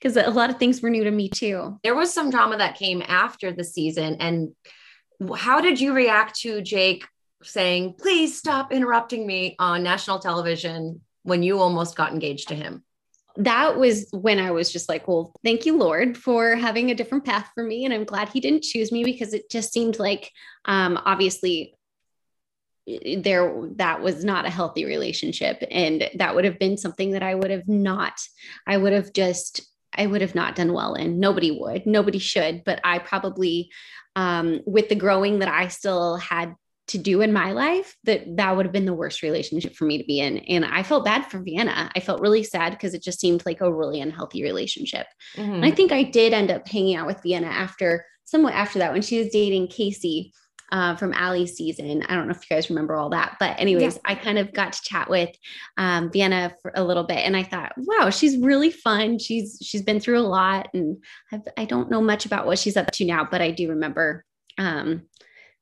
because 0.03 0.17
a 0.17 0.31
lot 0.31 0.49
of 0.49 0.57
things 0.57 0.81
were 0.81 0.89
new 0.89 1.05
to 1.05 1.11
me 1.11 1.29
too. 1.29 1.79
There 1.81 1.95
was 1.95 2.13
some 2.13 2.29
drama 2.29 2.57
that 2.57 2.77
came 2.77 3.01
after 3.07 3.53
the 3.53 3.63
season, 3.63 4.17
and 4.19 4.53
how 5.37 5.61
did 5.61 5.79
you 5.79 5.93
react 5.93 6.41
to 6.41 6.61
Jake 6.61 7.05
saying, 7.41 7.95
"Please 7.97 8.37
stop 8.37 8.73
interrupting 8.73 9.25
me" 9.25 9.55
on 9.59 9.81
national 9.81 10.19
television 10.19 11.01
when 11.23 11.41
you 11.41 11.59
almost 11.59 11.95
got 11.95 12.11
engaged 12.11 12.49
to 12.49 12.55
him? 12.55 12.83
That 13.37 13.79
was 13.79 14.09
when 14.11 14.39
I 14.39 14.51
was 14.51 14.71
just 14.71 14.89
like, 14.89 15.07
well, 15.07 15.33
thank 15.43 15.65
you, 15.65 15.75
Lord, 15.77 16.17
for 16.17 16.55
having 16.55 16.91
a 16.91 16.95
different 16.95 17.25
path 17.25 17.49
for 17.55 17.63
me. 17.63 17.83
And 17.83 17.93
I'm 17.93 18.03
glad 18.03 18.29
he 18.29 18.39
didn't 18.41 18.63
choose 18.63 18.91
me 18.91 19.03
because 19.03 19.33
it 19.33 19.49
just 19.49 19.71
seemed 19.71 19.99
like 19.99 20.29
um 20.65 20.99
obviously 21.05 21.75
there 23.17 23.69
that 23.77 24.01
was 24.01 24.25
not 24.25 24.45
a 24.45 24.49
healthy 24.49 24.83
relationship 24.83 25.63
and 25.71 26.09
that 26.15 26.35
would 26.35 26.43
have 26.43 26.59
been 26.59 26.77
something 26.77 27.11
that 27.11 27.23
I 27.23 27.33
would 27.33 27.49
have 27.49 27.67
not 27.69 28.19
I 28.67 28.75
would 28.75 28.91
have 28.91 29.13
just 29.13 29.61
I 29.95 30.07
would 30.07 30.21
have 30.21 30.35
not 30.35 30.55
done 30.55 30.73
well 30.73 30.95
in. 30.95 31.19
Nobody 31.19 31.51
would. 31.51 31.85
Nobody 31.85 32.19
should. 32.19 32.63
But 32.63 32.79
I 32.83 32.99
probably 32.99 33.71
um 34.15 34.61
with 34.65 34.89
the 34.89 34.95
growing 34.95 35.39
that 35.39 35.49
I 35.49 35.67
still 35.67 36.17
had 36.17 36.55
to 36.85 36.97
do 36.97 37.21
in 37.21 37.31
my 37.31 37.53
life 37.53 37.95
that 38.03 38.23
that 38.35 38.55
would 38.55 38.65
have 38.65 38.73
been 38.73 38.85
the 38.85 38.93
worst 38.93 39.21
relationship 39.21 39.73
for 39.73 39.85
me 39.85 39.97
to 39.97 40.03
be 40.03 40.19
in. 40.19 40.39
And 40.39 40.65
I 40.65 40.83
felt 40.83 41.05
bad 41.05 41.25
for 41.25 41.39
Vienna. 41.39 41.89
I 41.95 41.99
felt 42.01 42.21
really 42.21 42.43
sad 42.43 42.71
because 42.71 42.93
it 42.93 43.01
just 43.01 43.21
seemed 43.21 43.45
like 43.45 43.61
a 43.61 43.73
really 43.73 44.01
unhealthy 44.01 44.43
relationship. 44.43 45.07
And 45.55 45.65
I 45.65 45.71
think 45.71 45.91
I 45.91 46.03
did 46.03 46.33
end 46.33 46.51
up 46.51 46.67
hanging 46.67 46.95
out 46.95 47.07
with 47.07 47.23
Vienna 47.23 47.47
after 47.47 48.05
somewhat 48.25 48.53
after 48.53 48.79
that 48.79 48.91
when 48.91 49.01
she 49.01 49.17
was 49.17 49.29
dating 49.29 49.67
Kasey 49.67 50.31
uh, 50.71 50.95
from 50.95 51.13
Ali's 51.13 51.55
season. 51.55 52.03
I 52.03 52.15
don't 52.15 52.27
know 52.27 52.31
if 52.31 52.49
you 52.49 52.55
guys 52.55 52.69
remember 52.69 52.95
all 52.95 53.09
that, 53.09 53.37
but 53.39 53.59
anyways, 53.59 53.99
I 54.05 54.15
kind 54.15 54.39
of 54.39 54.53
got 54.53 54.73
to 54.73 54.81
chat 54.81 55.09
with 55.09 55.29
um, 55.77 56.11
Vienna 56.11 56.55
for 56.61 56.71
a 56.75 56.83
little 56.83 57.03
bit, 57.03 57.19
and 57.19 57.37
I 57.37 57.43
thought, 57.43 57.73
wow, 57.77 58.09
she's 58.09 58.37
really 58.37 58.71
fun. 58.71 59.19
She's 59.19 59.59
she's 59.61 59.81
been 59.81 59.99
through 59.99 60.19
a 60.19 60.21
lot, 60.21 60.69
and 60.73 60.97
I've, 61.31 61.41
I 61.57 61.65
don't 61.65 61.91
know 61.91 62.01
much 62.01 62.25
about 62.25 62.45
what 62.45 62.59
she's 62.59 62.77
up 62.77 62.91
to 62.91 63.05
now, 63.05 63.27
but 63.29 63.41
I 63.41 63.51
do 63.51 63.69
remember 63.69 64.25
um, 64.57 65.03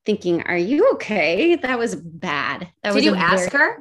thinking, 0.06 0.42
"Are 0.42 0.56
you 0.56 0.92
okay?" 0.94 1.56
That 1.56 1.78
was 1.78 1.94
bad. 1.94 2.70
That 2.82 2.90
Did 2.90 2.94
was 2.94 3.04
you 3.04 3.14
ask 3.14 3.52
her? 3.52 3.78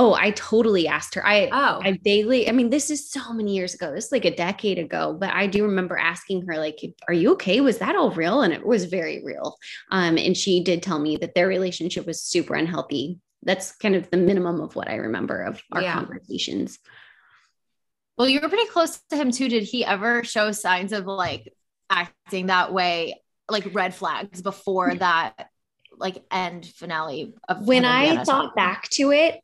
Oh, 0.00 0.14
I 0.14 0.30
totally 0.30 0.86
asked 0.86 1.16
her. 1.16 1.26
I 1.26 1.48
Oh, 1.52 1.80
I 1.82 1.98
vaguely, 2.04 2.48
I 2.48 2.52
mean, 2.52 2.70
this 2.70 2.88
is 2.88 3.10
so 3.10 3.32
many 3.32 3.56
years 3.56 3.74
ago. 3.74 3.92
This 3.92 4.06
is 4.06 4.12
like 4.12 4.24
a 4.24 4.34
decade 4.34 4.78
ago, 4.78 5.16
but 5.18 5.30
I 5.30 5.48
do 5.48 5.64
remember 5.64 5.98
asking 5.98 6.46
her, 6.46 6.56
like, 6.56 6.78
are 7.08 7.14
you 7.14 7.32
okay? 7.32 7.60
Was 7.60 7.78
that 7.78 7.96
all 7.96 8.12
real? 8.12 8.42
And 8.42 8.54
it 8.54 8.64
was 8.64 8.84
very 8.84 9.24
real. 9.24 9.56
Um, 9.90 10.16
and 10.16 10.36
she 10.36 10.62
did 10.62 10.84
tell 10.84 11.00
me 11.00 11.16
that 11.16 11.34
their 11.34 11.48
relationship 11.48 12.06
was 12.06 12.22
super 12.22 12.54
unhealthy. 12.54 13.18
That's 13.42 13.72
kind 13.72 13.96
of 13.96 14.08
the 14.10 14.18
minimum 14.18 14.60
of 14.60 14.76
what 14.76 14.88
I 14.88 14.94
remember 14.94 15.42
of 15.42 15.60
our 15.72 15.82
Yeah. 15.82 15.94
conversations. 15.94 16.78
Well, 18.16 18.28
you 18.28 18.38
were 18.40 18.48
pretty 18.48 18.70
close 18.70 19.00
to 19.10 19.16
him 19.16 19.32
too. 19.32 19.48
Did 19.48 19.64
he 19.64 19.84
ever 19.84 20.22
show 20.22 20.52
signs 20.52 20.92
of 20.92 21.06
like 21.06 21.52
acting 21.90 22.46
that 22.46 22.72
way, 22.72 23.20
like 23.50 23.74
red 23.74 23.96
flags 23.96 24.42
before 24.42 24.94
that, 24.94 25.48
like 25.96 26.22
end 26.30 26.66
finale 26.66 27.34
of 27.48 27.66
when 27.66 27.84
I 27.84 28.22
thought 28.22 28.54
back 28.54 28.88
to 28.90 29.10
it, 29.10 29.40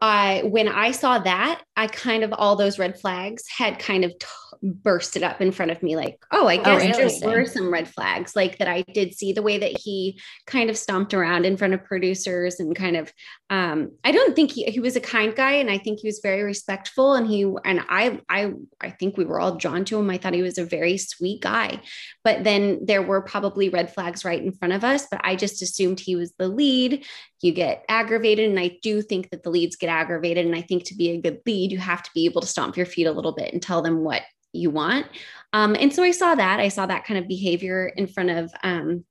I 0.00 0.42
when 0.44 0.68
I 0.68 0.90
saw 0.92 1.18
that, 1.18 1.62
I 1.76 1.86
kind 1.86 2.22
of 2.22 2.32
all 2.32 2.56
those 2.56 2.78
red 2.78 3.00
flags 3.00 3.44
had 3.48 3.78
kind 3.78 4.04
of 4.04 4.18
t- 4.18 4.26
bursted 4.62 5.22
up 5.22 5.40
in 5.40 5.52
front 5.52 5.70
of 5.70 5.82
me. 5.82 5.96
Like, 5.96 6.18
oh, 6.32 6.46
I 6.46 6.56
guess 6.56 6.82
interesting. 6.82 7.28
there 7.28 7.38
were 7.38 7.46
some 7.46 7.72
red 7.72 7.88
flags, 7.88 8.34
like 8.36 8.58
that 8.58 8.68
I 8.68 8.82
did 8.82 9.14
see 9.14 9.32
the 9.32 9.42
way 9.42 9.58
that 9.58 9.78
he 9.78 10.20
kind 10.46 10.70
of 10.70 10.76
stomped 10.76 11.14
around 11.14 11.46
in 11.46 11.56
front 11.56 11.74
of 11.74 11.84
producers 11.84 12.60
and 12.60 12.74
kind 12.74 12.96
of. 12.96 13.12
Um, 13.50 13.92
I 14.04 14.12
don't 14.12 14.36
think 14.36 14.52
he 14.52 14.64
he 14.64 14.80
was 14.80 14.96
a 14.96 15.00
kind 15.00 15.34
guy, 15.34 15.52
and 15.52 15.70
I 15.70 15.78
think 15.78 16.00
he 16.00 16.08
was 16.08 16.20
very 16.22 16.42
respectful. 16.42 17.14
And 17.14 17.26
he 17.26 17.42
and 17.64 17.80
I 17.88 18.20
I 18.28 18.52
I 18.80 18.90
think 18.90 19.16
we 19.16 19.24
were 19.24 19.40
all 19.40 19.56
drawn 19.56 19.84
to 19.86 19.98
him. 19.98 20.10
I 20.10 20.18
thought 20.18 20.34
he 20.34 20.42
was 20.42 20.58
a 20.58 20.64
very 20.64 20.98
sweet 20.98 21.40
guy, 21.40 21.80
but 22.24 22.44
then 22.44 22.80
there 22.84 23.02
were 23.02 23.22
probably 23.22 23.68
red 23.68 23.92
flags 23.92 24.24
right 24.24 24.42
in 24.42 24.52
front 24.52 24.74
of 24.74 24.84
us. 24.84 25.06
But 25.10 25.20
I 25.24 25.36
just 25.36 25.62
assumed 25.62 26.00
he 26.00 26.16
was 26.16 26.32
the 26.38 26.48
lead 26.48 27.04
you 27.40 27.52
get 27.52 27.84
aggravated. 27.88 28.48
And 28.48 28.58
I 28.58 28.78
do 28.82 29.02
think 29.02 29.30
that 29.30 29.42
the 29.42 29.50
leads 29.50 29.76
get 29.78 29.88
aggravated. 29.88 30.46
And 30.46 30.54
I 30.54 30.62
think 30.62 30.84
to 30.84 30.94
be 30.94 31.10
a 31.10 31.20
good 31.20 31.40
lead, 31.46 31.72
you 31.72 31.78
have 31.78 32.02
to 32.02 32.10
be 32.14 32.24
able 32.24 32.40
to 32.40 32.46
stomp 32.46 32.76
your 32.76 32.86
feet 32.86 33.06
a 33.06 33.12
little 33.12 33.32
bit 33.32 33.52
and 33.52 33.62
tell 33.62 33.82
them 33.82 34.04
what 34.04 34.22
you 34.52 34.70
want. 34.70 35.06
Um, 35.52 35.76
and 35.78 35.92
so 35.92 36.02
I 36.02 36.10
saw 36.10 36.34
that. 36.34 36.60
I 36.60 36.68
saw 36.68 36.86
that 36.86 37.04
kind 37.04 37.18
of 37.18 37.28
behavior 37.28 37.86
in 37.86 38.06
front 38.06 38.30
of 38.30 38.52
um, 38.62 39.04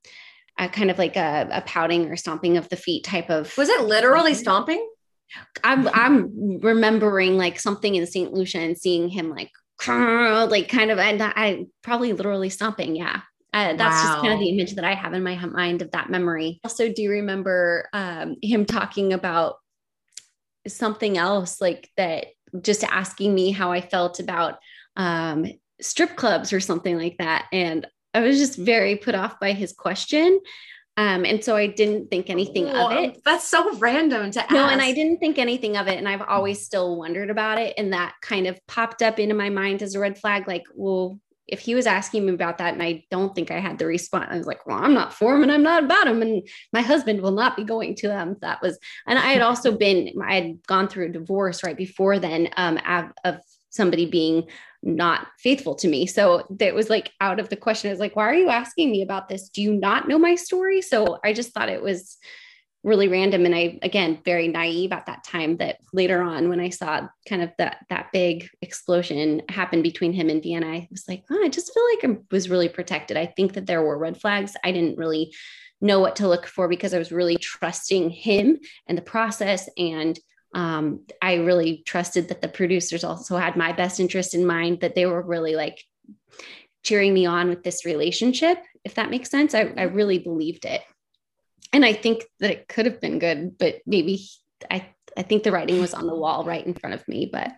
a 0.58 0.68
kind 0.70 0.92
of 0.92 0.98
like 0.98 1.16
a, 1.16 1.48
a 1.52 1.62
pouting 1.62 2.10
or 2.10 2.16
stomping 2.16 2.58
of 2.58 2.70
the 2.70 2.76
feet 2.76 3.04
type 3.04 3.30
of. 3.30 3.56
was 3.58 3.70
it 3.70 3.82
literally 3.82 4.34
stomping? 4.34 4.88
I'm 5.64 5.88
I'm 5.90 6.60
remembering 6.62 7.38
like 7.38 7.60
something 7.60 7.96
in 7.96 8.08
St. 8.08 8.34
Lucia 8.34 8.60
and 8.60 8.78
seeing 8.78 9.10
him 9.10 9.30
like 9.30 9.52
like 9.88 10.70
kind 10.70 10.90
of 10.90 11.00
and 11.00 11.22
I 11.22 11.66
probably 11.84 12.14
literally 12.14 12.50
stomping. 12.50 12.96
Yeah. 12.96 13.22
Uh, 13.54 13.76
that's 13.76 14.04
just 14.04 14.20
kind 14.20 14.34
of 14.34 14.40
the 14.40 14.50
image 14.50 14.76
that 14.76 14.84
I 14.84 14.94
have 14.94 15.14
in 15.14 15.24
my 15.24 15.36
mind 15.46 15.82
of 15.82 15.90
that 15.92 16.10
memory. 16.10 16.60
Also, 16.64 16.92
do 16.92 17.10
remember 17.10 17.88
um, 17.92 18.36
him 18.42 18.66
talking 18.66 19.14
about 19.14 19.56
something 20.68 21.18
else 21.18 21.62
like 21.62 21.90
that, 21.98 22.28
just 22.62 22.84
asking 22.84 23.34
me 23.34 23.52
how 23.52 23.72
I 23.72 23.82
felt 23.82 24.20
about 24.20 24.60
um, 24.96 25.46
strip 25.82 26.16
clubs 26.16 26.54
or 26.54 26.60
something 26.60 26.98
like 26.98 27.18
that. 27.20 27.48
And 27.52 27.88
I 28.14 28.22
was 28.22 28.38
just 28.38 28.58
very 28.58 28.96
put 28.96 29.16
off 29.16 29.40
by 29.40 29.52
his 29.54 29.74
question. 29.74 30.40
Um, 30.98 31.26
and 31.26 31.44
so 31.44 31.56
I 31.56 31.68
didn't 31.68 32.10
think 32.10 32.32
anything 32.32 32.70
of 32.70 32.92
it. 32.92 33.22
That's 33.24 33.48
so 33.48 33.78
random 33.78 34.32
to 34.32 34.42
ask. 34.42 34.52
No, 34.52 34.66
and 34.66 34.82
I 34.82 34.94
didn't 34.94 35.20
think 35.20 35.38
anything 35.38 35.78
of 35.78 35.88
it. 35.88 36.00
And 36.00 36.10
I've 36.10 36.24
always 36.24 36.66
still 36.66 36.98
wondered 36.98 37.30
about 37.30 37.60
it. 37.60 37.76
And 37.78 37.94
that 37.94 38.16
kind 38.24 38.48
of 38.48 38.60
popped 38.68 39.04
up 39.04 39.20
into 39.20 39.36
my 39.36 39.50
mind 39.50 39.84
as 39.84 39.94
a 39.94 40.00
red 40.00 40.18
flag. 40.18 40.48
Like, 40.48 40.64
well, 40.74 41.20
if 41.48 41.60
he 41.60 41.76
was 41.76 41.88
asking 41.88 42.26
me 42.26 42.34
about 42.34 42.58
that 42.58 42.74
and 42.74 42.84
I 42.84 43.06
don't 43.10 43.34
think 43.34 43.52
I 43.52 43.60
had 43.60 43.78
the 43.78 43.86
response, 43.86 44.28
I 44.30 44.38
was 44.38 44.48
like, 44.48 44.66
well, 44.66 44.78
I'm 44.78 44.94
not 44.94 45.14
for 45.14 45.36
him 45.36 45.44
and 45.44 45.52
I'm 45.52 45.64
not 45.64 45.84
about 45.84 46.08
him. 46.08 46.22
And 46.22 46.48
my 46.74 46.82
husband 46.82 47.22
will 47.22 47.32
not 47.32 47.56
be 47.56 47.64
going 47.64 47.96
to 47.96 48.08
them. 48.08 48.36
That 48.42 48.62
was, 48.62 48.78
and 49.06 49.18
I 49.18 49.32
had 49.32 49.42
also 49.42 49.78
been, 49.78 50.14
I 50.22 50.36
had 50.36 50.68
gone 50.68 50.88
through 50.88 51.08
a 51.08 51.14
divorce 51.14 51.64
right 51.64 51.78
before 51.78 52.20
then 52.20 52.50
um, 52.58 52.80
of, 52.86 53.06
of 53.24 53.40
somebody 53.70 54.06
being 54.06 54.48
not 54.84 55.28
faithful 55.40 55.76
to 55.76 55.88
me. 55.88 56.06
So 56.06 56.46
that 56.50 56.76
was 56.76 56.90
like 56.90 57.12
out 57.22 57.40
of 57.40 57.50
the 57.50 57.56
question. 57.56 57.90
I 57.90 57.94
was 57.94 58.00
like, 58.00 58.16
why 58.16 58.26
are 58.26 58.36
you 58.36 58.50
asking 58.50 58.92
me 58.92 59.02
about 59.02 59.30
this? 59.30 59.50
Do 59.50 59.62
you 59.62 59.74
not 59.74 60.08
know 60.08 60.20
my 60.20 60.36
story? 60.36 60.82
So 60.82 61.20
I 61.24 61.34
just 61.34 61.54
thought 61.54 61.70
it 61.70 61.82
was 61.82 62.18
really 62.88 63.10
random. 63.10 63.46
And 63.46 63.54
I, 63.54 63.78
again, 63.82 64.22
very 64.24 64.48
naive 64.48 64.94
at 64.94 65.08
that 65.08 65.26
time 65.26 65.58
that 65.58 65.80
later 65.92 66.22
on, 66.22 66.48
when 66.48 66.62
I 66.62 66.70
saw 66.70 67.06
kind 67.28 67.42
of 67.42 67.52
that, 67.58 67.86
that 67.90 68.14
big 68.14 68.48
explosion 68.62 69.42
happen 69.50 69.82
between 69.82 70.14
him 70.14 70.30
and 70.30 70.42
Vienna, 70.42 70.68
I 70.68 70.88
was 70.90 71.04
like, 71.06 71.26
oh, 71.30 71.44
I 71.44 71.50
just 71.50 71.74
feel 71.74 71.84
like 71.94 72.18
I 72.18 72.22
was 72.32 72.50
really 72.50 72.70
protected. 72.70 73.18
I 73.18 73.26
think 73.26 73.54
that 73.54 73.66
there 73.66 73.82
were 73.82 73.98
red 73.98 74.22
flags. 74.22 74.56
I 74.64 74.72
didn't 74.72 74.98
really 74.98 75.34
know 75.82 76.00
what 76.00 76.16
to 76.16 76.30
look 76.30 76.48
for 76.48 76.70
because 76.70 76.94
I 76.94 76.98
was 76.98 77.12
really 77.12 77.36
trusting 77.36 78.10
him 78.10 78.58
and 78.88 78.98
the 78.98 79.02
process 79.02 79.70
and 79.78 80.18
um, 80.56 81.02
I 81.22 81.36
really 81.36 81.84
trusted 81.86 82.30
that 82.30 82.42
the 82.42 82.48
producers 82.48 83.04
also 83.04 83.36
had 83.36 83.58
my 83.58 83.74
best 83.74 84.00
interest 84.00 84.34
in 84.34 84.46
mind, 84.46 84.80
that 84.80 84.96
they 84.96 85.06
were 85.06 85.22
really 85.22 85.58
like 85.58 85.84
cheering 86.84 87.14
me 87.14 87.26
on 87.26 87.50
with 87.50 87.64
this 87.64 87.84
relationship, 87.84 88.64
if 88.86 88.96
that 88.96 89.10
makes 89.10 89.30
sense. 89.30 89.54
I, 89.54 89.74
I 89.76 89.84
really 89.84 90.20
believed 90.20 90.64
it. 90.64 90.82
And 91.74 91.84
I 91.86 91.94
think 91.94 92.24
that 92.40 92.52
it 92.52 92.68
could 92.68 92.86
have 92.86 93.00
been 93.02 93.20
good, 93.20 93.58
but 93.58 93.76
maybe 93.86 94.22
I, 94.72 94.88
I 95.18 95.24
think 95.24 95.44
the 95.44 95.52
writing 95.52 95.82
was 95.82 95.94
on 95.94 96.08
the 96.08 96.16
wall 96.16 96.44
right 96.46 96.66
in 96.66 96.74
front 96.74 96.94
of 96.94 97.08
me, 97.08 97.30
but 97.32 97.52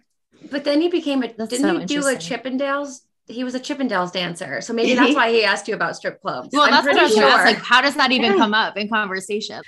But 0.51 0.63
then 0.63 0.81
he 0.81 0.89
became 0.89 1.23
a 1.23 1.27
That's 1.33 1.49
didn't 1.51 1.61
so 1.75 1.79
he 1.79 1.85
do 1.85 1.99
a. 2.07 2.15
Chippendales? 2.15 3.01
He 3.27 3.43
was 3.43 3.53
a 3.53 3.59
Chippendales 3.59 4.11
dancer. 4.11 4.59
So 4.61 4.73
maybe 4.73 4.95
that's 4.95 5.13
why 5.13 5.31
he 5.31 5.43
asked 5.43 5.67
you 5.67 5.75
about 5.75 5.95
strip 5.95 6.19
clubs. 6.21 6.49
Well, 6.51 6.63
I'm 6.63 6.71
that's 6.71 6.87
what 6.87 6.97
I 6.97 7.03
was 7.03 7.13
gonna 7.13 7.27
ask. 7.27 7.37
sure. 7.37 7.45
Like, 7.53 7.63
how 7.63 7.81
does 7.81 7.95
that 7.95 8.11
even 8.11 8.31
Yeah. 8.31 8.37
come 8.37 8.55
up 8.55 8.75
in 8.75 8.89
conversation? 8.89 9.61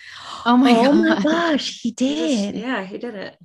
Oh 0.46 0.58
my 0.58 0.72
oh 0.72 0.92
my 0.94 1.22
gosh, 1.22 1.82
he 1.82 1.92
Just- 1.92 1.98
did. 2.00 2.56
yeah, 2.56 2.84
he 2.84 2.98
did 2.98 3.14
it. 3.14 3.38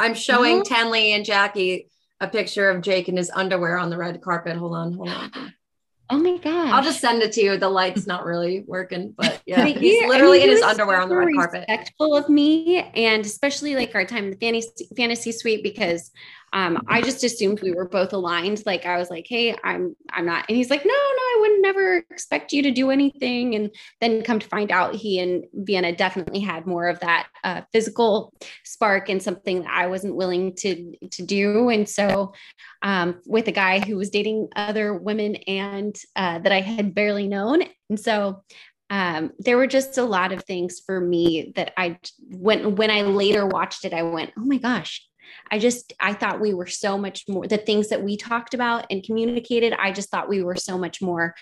I'm 0.00 0.14
showing 0.14 0.60
Oh. 0.60 0.62
Tenley 0.62 1.08
and 1.14 1.24
Jackie 1.24 1.88
a 2.20 2.26
picture 2.28 2.70
of 2.70 2.80
Jake 2.80 3.08
in 3.10 3.16
his 3.18 3.30
underwear 3.30 3.76
on 3.76 3.90
the 3.90 3.98
red 3.98 4.20
carpet. 4.22 4.56
Hold 4.56 4.74
on, 4.74 4.94
hold 4.94 5.10
on. 5.10 5.30
Oh 6.10 6.18
my 6.18 6.36
gosh. 6.36 6.70
I'll 6.72 6.82
just 6.84 7.00
send 7.00 7.22
it 7.22 7.32
to 7.32 7.40
you. 7.42 7.56
The 7.56 7.68
light's 7.68 8.06
not 8.06 8.26
really 8.26 8.62
working, 8.66 9.14
but 9.16 9.40
yeah, 9.46 9.64
But 9.64 9.76
he's 9.78 9.98
he- 9.98 10.04
I 10.04 10.08
literally 10.08 10.38
mean, 10.40 10.48
in 10.50 10.54
his 10.56 10.62
underwear 10.62 11.00
on 11.00 11.08
the 11.08 11.16
red 11.16 11.34
carpet. 11.34 11.64
Respectful 11.68 12.14
of 12.14 12.28
me, 12.28 12.78
and 12.94 13.24
especially 13.24 13.74
like 13.74 13.94
our 13.94 14.04
time 14.04 14.24
in 14.24 14.30
the 14.32 14.36
fantasy 14.36 14.88
fantasy 14.96 15.32
suite 15.32 15.62
because 15.62 16.10
um, 16.54 16.84
I 16.88 17.02
just 17.02 17.24
assumed 17.24 17.60
we 17.60 17.72
were 17.72 17.88
both 17.88 18.12
aligned. 18.12 18.62
Like 18.64 18.86
I 18.86 18.96
was 18.96 19.10
like, 19.10 19.26
"Hey, 19.28 19.56
I'm 19.64 19.96
I'm 20.10 20.24
not," 20.24 20.44
and 20.48 20.56
he's 20.56 20.70
like, 20.70 20.84
"No, 20.84 20.92
no, 20.92 20.94
I 20.94 21.38
would 21.40 21.60
never 21.60 21.96
expect 22.10 22.52
you 22.52 22.62
to 22.62 22.70
do 22.70 22.90
anything." 22.90 23.56
And 23.56 23.74
then 24.00 24.22
come 24.22 24.38
to 24.38 24.46
find 24.46 24.70
out, 24.70 24.94
he 24.94 25.18
and 25.18 25.44
Vienna 25.52 25.94
definitely 25.94 26.38
had 26.38 26.64
more 26.64 26.86
of 26.86 27.00
that 27.00 27.26
uh, 27.42 27.62
physical 27.72 28.32
spark 28.64 29.08
and 29.08 29.20
something 29.20 29.62
that 29.62 29.72
I 29.72 29.88
wasn't 29.88 30.14
willing 30.14 30.54
to 30.58 30.94
to 31.10 31.22
do. 31.26 31.70
And 31.70 31.88
so, 31.88 32.34
um, 32.82 33.20
with 33.26 33.48
a 33.48 33.52
guy 33.52 33.80
who 33.80 33.96
was 33.96 34.10
dating 34.10 34.48
other 34.54 34.94
women 34.94 35.34
and 35.48 35.96
uh, 36.14 36.38
that 36.38 36.52
I 36.52 36.60
had 36.60 36.94
barely 36.94 37.26
known, 37.26 37.64
and 37.90 37.98
so 37.98 38.44
um, 38.90 39.32
there 39.40 39.56
were 39.56 39.66
just 39.66 39.98
a 39.98 40.04
lot 40.04 40.32
of 40.32 40.44
things 40.44 40.80
for 40.86 41.00
me 41.00 41.52
that 41.56 41.72
I 41.76 41.98
when 42.28 42.76
when 42.76 42.92
I 42.92 43.02
later 43.02 43.44
watched 43.44 43.84
it, 43.84 43.92
I 43.92 44.04
went, 44.04 44.30
oh 44.38 44.44
my 44.44 44.58
gosh. 44.58 45.04
I 45.50 45.58
just 45.58 45.92
I 46.00 46.12
thought 46.14 46.40
we 46.40 46.54
were 46.54 46.66
so 46.66 46.98
much 46.98 47.24
more 47.28 47.46
the 47.46 47.58
things 47.58 47.88
that 47.88 48.02
we 48.02 48.16
talked 48.16 48.54
about 48.54 48.86
and 48.90 49.02
communicated. 49.02 49.72
I 49.72 49.92
just 49.92 50.10
thought 50.10 50.28
we 50.28 50.42
were 50.42 50.56
so 50.56 50.78
much 50.78 51.00
more 51.02 51.34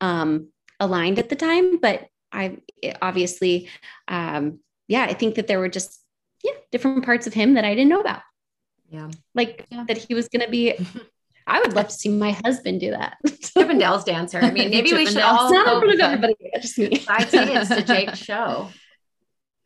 um, 0.00 0.48
aligned 0.78 1.18
at 1.18 1.28
the 1.28 1.36
time. 1.36 1.78
But 1.78 2.06
I 2.32 2.58
obviously, 3.02 3.68
um, 4.08 4.60
yeah, 4.88 5.02
I 5.02 5.14
think 5.14 5.34
that 5.36 5.46
there 5.46 5.58
were 5.58 5.68
just 5.68 6.00
yeah 6.42 6.52
different 6.72 7.04
parts 7.04 7.26
of 7.26 7.34
him 7.34 7.54
that 7.54 7.64
I 7.64 7.74
didn't 7.74 7.90
know 7.90 8.00
about. 8.00 8.22
Yeah. 8.90 9.10
Like 9.34 9.66
Yeah. 9.70 9.84
that 9.88 9.98
he 9.98 10.14
was 10.14 10.28
going 10.28 10.44
to 10.44 10.50
be. 10.50 10.74
I 11.46 11.58
would 11.60 11.74
love 11.74 11.88
to 11.88 11.94
see 11.94 12.10
my 12.10 12.32
husband 12.44 12.78
do 12.80 12.90
that. 12.92 13.16
Chippendales 13.26 14.04
dancer. 14.04 14.38
I 14.38 14.52
mean, 14.52 14.70
maybe 14.76 14.92
we 14.92 15.06
should 15.06 15.18
all 15.18 15.46
It's 15.46 15.52
not 15.52 15.66
go 15.66 15.72
in 15.74 15.80
front 15.80 15.84
of 15.84 15.90
with 15.90 16.00
everybody, 16.00 16.34
just 16.60 16.78
me. 16.78 16.96
Five 16.98 17.28
tickets 17.28 17.68
to 17.70 17.82
Jake's 17.82 18.18
show. 18.18 18.68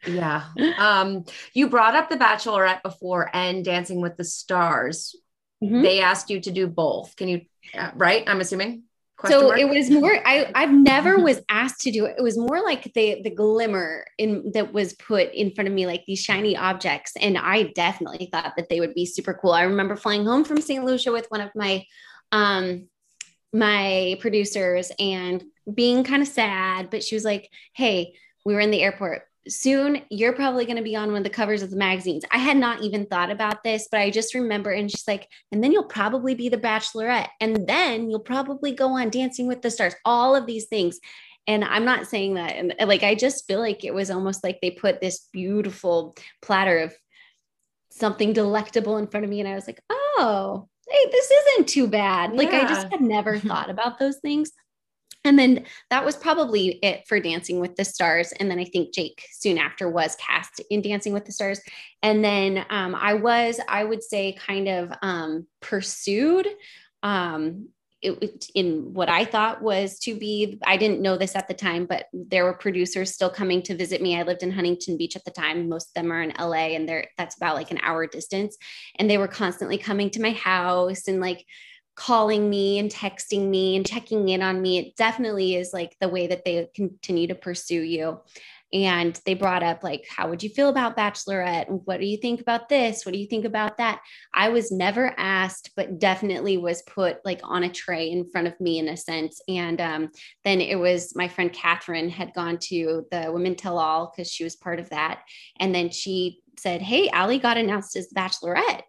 Yeah. 0.07 0.45
Um, 0.79 1.25
you 1.55 1.69
brought 1.69 1.95
up 1.95 2.09
The 2.09 2.17
Bachelorette 2.17 2.83
before 2.83 3.31
and 3.33 3.65
Dancing 3.65 4.01
with 4.01 4.17
the 4.17 4.25
Stars. 4.25 5.15
Mhm. 5.63 5.83
They 5.83 6.01
asked 6.01 6.31
you 6.31 6.41
to 6.41 6.51
do 6.51 6.67
both. 6.67 7.17
Can 7.17 7.29
you, 7.29 7.43
uh, 7.75 7.91
right? 7.95 8.25
I'm 8.27 8.41
assuming. 8.41 8.85
Question 9.17 9.41
so 9.41 9.47
mark? 9.49 9.61
it 9.61 9.69
was 9.69 9.91
more 9.91 10.13
i 10.27 10.51
i've 10.57 10.73
never 10.73 11.19
was 11.23 11.41
asked 11.49 11.83
to 11.83 11.93
do 11.93 12.05
it 12.05 12.17
it 12.19 12.23
was 12.23 12.37
more 12.37 12.61
like 12.65 12.93
the 12.95 13.23
the 13.23 13.31
glimmer 13.31 14.05
in 14.19 14.51
that 14.55 14.73
was 14.73 14.93
put 14.95 15.33
in 15.33 15.53
front 15.53 15.69
of 15.69 15.73
me 15.73 15.87
like 15.87 16.03
these 16.05 16.19
shiny 16.21 16.57
objects 16.57 17.13
and 17.21 17.39
i 17.39 17.63
definitely 17.77 18.29
thought 18.33 18.55
that 18.57 18.69
they 18.69 18.81
would 18.81 18.93
be 18.93 19.07
super 19.07 19.33
cool 19.33 19.53
i 19.53 19.63
remember 19.63 19.95
flying 19.95 20.25
home 20.27 20.43
from 20.43 20.61
st 20.61 20.85
lucia 20.85 21.13
with 21.13 21.27
one 21.29 21.41
of 21.41 21.51
my 21.55 21.85
um 22.33 22.89
my 23.53 24.17
producers 24.21 24.91
and 24.99 25.45
being 25.73 26.03
kind 26.03 26.21
of 26.21 26.27
sad 26.27 26.91
but 26.91 27.05
she 27.05 27.15
was 27.15 27.25
like 27.25 27.49
hey 27.73 28.15
we 28.45 28.53
were 28.53 28.61
in 28.61 28.73
the 28.73 28.83
airport 28.83 29.23
soon 29.49 30.03
you're 30.11 30.33
probably 30.33 30.65
going 30.65 30.77
to 30.77 30.83
be 30.83 30.97
on 30.97 31.09
one 31.09 31.19
of 31.19 31.25
the 31.25 31.31
covers 31.31 31.63
of 31.63 31.71
the 31.71 31.77
magazines. 31.77 32.25
I 32.31 32.39
had 32.39 32.57
not 32.57 32.83
even 32.83 33.07
thought 33.07 33.31
about 33.31 33.63
this 33.63 33.89
but 33.91 34.01
i 34.01 34.11
just 34.11 34.35
remember 34.35 34.71
and 34.71 34.91
she's 34.91 35.07
like 35.07 35.29
and 35.53 35.63
then 35.63 35.73
you'll 35.73 35.85
probably 35.85 36.35
be 36.35 36.49
the 36.49 36.57
bachelorette 36.57 37.29
and 37.41 37.67
then 37.67 38.11
you'll 38.11 38.21
probably 38.21 38.73
go 38.73 38.91
on 38.91 39.11
dancing 39.11 39.47
with 39.47 39.63
the 39.63 39.71
stars 39.71 39.95
all 40.05 40.35
of 40.35 40.47
these 40.47 40.67
things. 40.67 40.99
And 41.47 41.63
i'm 41.63 41.85
not 41.85 42.07
saying 42.07 42.35
that 42.35 42.53
and 42.53 42.75
like 42.87 43.03
i 43.03 43.15
just 43.15 43.47
feel 43.47 43.61
like 43.61 43.85
it 43.85 43.93
was 43.93 44.11
almost 44.11 44.43
like 44.43 44.61
they 44.61 44.71
put 44.71 45.01
this 45.01 45.29
beautiful 45.33 46.17
platter 46.41 46.79
of 46.79 46.95
something 47.91 48.33
delectable 48.33 48.97
in 48.97 49.07
front 49.07 49.25
of 49.25 49.31
me 49.31 49.41
and 49.41 49.49
i 49.49 49.55
was 49.55 49.67
like 49.67 49.81
oh 49.91 50.69
hey 50.89 51.11
this 51.11 51.31
isn't 51.31 51.69
too 51.69 51.87
bad. 51.89 52.33
Like 52.35 52.53
i 52.53 52.67
just 52.67 52.91
had 52.91 53.01
never 53.01 53.39
thought 53.51 53.69
about 53.69 53.99
those 53.99 54.19
things 54.19 54.53
and 55.25 55.39
then 55.39 55.65
that 55.91 56.05
was 56.05 56.17
probably 56.17 56.79
it 56.83 57.07
for 57.09 57.19
Dancing 57.19 57.59
with 57.59 57.77
the 57.77 57.85
Stars. 57.85 58.33
And 58.39 58.51
then 58.51 58.59
I 58.59 58.65
think 58.65 58.93
Jake 58.93 59.27
soon 59.33 59.59
after 59.59 59.89
was 59.89 60.17
cast 60.17 60.61
in 60.71 60.83
Dancing 60.83 61.15
with 61.15 61.25
the 61.25 61.33
Stars. 61.33 61.61
And 62.03 62.23
then 62.23 62.65
um, 62.69 62.95
I 62.95 63.15
was, 63.15 63.59
I 63.67 63.85
would 63.85 64.03
say, 64.03 64.35
kind 64.35 64.69
of 64.69 64.93
um, 65.01 65.47
pursued 65.61 66.47
um, 67.03 67.69
it, 68.03 68.51
in 68.55 68.93
what 68.93 69.09
I 69.09 69.25
thought 69.25 69.63
was 69.63 69.99
to 70.01 70.15
be, 70.15 70.59
I 70.67 70.77
didn't 70.77 71.01
know 71.01 71.17
this 71.17 71.35
at 71.35 71.49
the 71.49 71.55
time, 71.55 71.87
but 71.87 72.07
there 72.13 72.45
were 72.45 72.53
producers 72.53 73.15
still 73.15 73.31
coming 73.31 73.63
to 73.63 73.75
visit 73.75 74.03
me. 74.03 74.19
I 74.19 74.25
lived 74.25 74.43
in 74.43 74.51
Huntington 74.51 74.99
Beach 74.99 75.17
at 75.17 75.25
the 75.25 75.31
time. 75.31 75.71
Most 75.71 75.89
of 75.89 75.95
them 75.95 76.13
are 76.13 76.23
in 76.23 76.35
LA 76.39 76.75
and 76.75 76.87
they're, 76.87 77.09
that's 77.17 77.37
about 77.37 77.55
like 77.55 77.71
an 77.71 77.81
hour 77.83 78.07
distance. 78.07 78.59
And 78.99 79.09
they 79.09 79.17
were 79.17 79.29
constantly 79.29 79.79
coming 79.79 80.11
to 80.11 80.21
my 80.21 80.33
house 80.33 81.09
and 81.09 81.19
like, 81.21 81.47
calling 81.97 82.51
me 82.51 82.79
and 82.79 82.91
texting 82.91 83.49
me 83.49 83.77
and 83.77 83.87
checking 83.87 84.29
in 84.29 84.43
on 84.43 84.61
me. 84.61 84.79
It 84.79 84.97
definitely 84.97 85.55
is 85.55 85.73
like 85.73 85.97
the 86.01 86.09
way 86.09 86.27
that 86.27 86.45
they 86.45 86.69
continue 86.75 87.29
to 87.29 87.35
pursue 87.35 87.83
you. 87.83 88.21
And 88.73 89.19
they 89.25 89.35
brought 89.35 89.63
up, 89.63 89.85
like, 89.85 90.05
how 90.09 90.29
would 90.29 90.43
you 90.43 90.49
feel 90.49 90.69
about 90.69 90.97
Bachelorette? 90.97 91.67
What 91.85 92.01
do 92.01 92.07
you 92.07 92.17
think 92.17 92.41
about 92.41 92.69
this? 92.69 93.07
What 93.07 93.13
do 93.13 93.21
you 93.21 93.29
think 93.29 93.45
about 93.45 93.79
that? 93.79 94.01
I 94.35 94.49
was 94.49 94.73
never 94.73 95.15
asked, 95.17 95.71
but 95.77 96.01
definitely 96.01 96.57
was 96.57 96.83
put 96.83 97.25
like 97.25 97.41
on 97.45 97.63
a 97.63 97.71
tray 97.71 98.11
in 98.11 98.29
front 98.29 98.49
of 98.49 98.61
me 98.61 98.81
in 98.81 98.89
a 98.89 98.97
sense. 98.97 99.41
And 99.47 99.81
um, 99.81 100.11
then 100.43 100.61
it 100.61 100.75
was 100.75 101.15
my 101.15 101.29
friend 101.29 101.53
Catherine 101.53 102.11
had 102.11 102.35
gone 102.35 102.59
to 102.63 103.07
the 103.13 103.31
Women 103.33 103.55
Tell 103.55 103.79
All 103.79 104.11
because 104.11 104.29
she 104.29 104.43
was 104.43 104.57
part 104.57 104.81
of 104.81 104.91
that. 104.91 105.21
And 105.61 105.73
then 105.73 105.91
she 105.91 106.41
said, 106.59 106.83
Hey, 106.83 107.09
Ali 107.11 107.39
got 107.39 107.57
announced 107.57 107.95
as 107.95 108.13
Bachelorette 108.13 108.83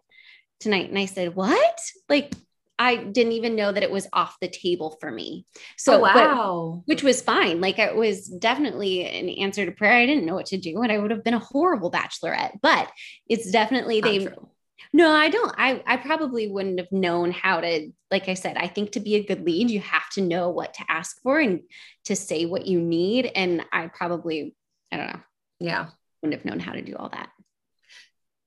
tonight. 0.58 0.88
And 0.88 0.98
I 0.98 1.06
said, 1.06 1.36
What? 1.36 1.78
Like, 2.08 2.34
I 2.78 2.96
didn't 2.96 3.32
even 3.32 3.56
know 3.56 3.72
that 3.72 3.82
it 3.82 3.90
was 3.90 4.06
off 4.12 4.36
the 4.40 4.48
table 4.48 4.96
for 5.00 5.10
me. 5.10 5.46
So, 5.78 5.96
oh, 5.98 6.00
but- 6.02 6.14
wow. 6.14 6.82
which 6.86 7.02
was 7.02 7.22
fine. 7.22 7.60
Like 7.60 7.78
it 7.78 7.96
was 7.96 8.26
definitely 8.26 9.04
an 9.04 9.28
answer 9.30 9.64
to 9.64 9.72
prayer. 9.72 9.94
I 9.94 10.06
didn't 10.06 10.26
know 10.26 10.34
what 10.34 10.46
to 10.46 10.58
do, 10.58 10.82
and 10.82 10.92
I 10.92 10.98
would 10.98 11.10
have 11.10 11.24
been 11.24 11.34
a 11.34 11.38
horrible 11.38 11.90
bachelorette. 11.90 12.58
But 12.60 12.90
it's 13.28 13.50
definitely 13.50 14.00
Not 14.00 14.08
they. 14.10 14.18
true. 14.26 14.48
No, 14.92 15.10
I 15.10 15.28
don't. 15.30 15.54
I 15.58 15.82
I 15.86 15.96
probably 15.96 16.48
wouldn't 16.48 16.78
have 16.78 16.92
known 16.92 17.30
how 17.32 17.60
to. 17.60 17.90
Like 18.10 18.28
I 18.28 18.34
said, 18.34 18.56
I 18.56 18.68
think 18.68 18.92
to 18.92 19.00
be 19.00 19.16
a 19.16 19.24
good 19.24 19.44
lead, 19.44 19.70
you 19.70 19.80
have 19.80 20.08
to 20.14 20.20
know 20.20 20.50
what 20.50 20.74
to 20.74 20.84
ask 20.88 21.20
for 21.22 21.40
and 21.40 21.60
to 22.04 22.14
say 22.14 22.44
what 22.46 22.66
you 22.66 22.80
need. 22.80 23.30
And 23.34 23.64
I 23.72 23.88
probably, 23.88 24.54
I 24.92 24.96
don't 24.96 25.06
know, 25.08 25.20
Yeah. 25.60 25.86
wouldn't 26.22 26.40
have 26.40 26.44
known 26.50 26.60
how 26.60 26.72
to 26.72 26.82
do 26.82 26.94
all 26.94 27.08
that. 27.08 27.30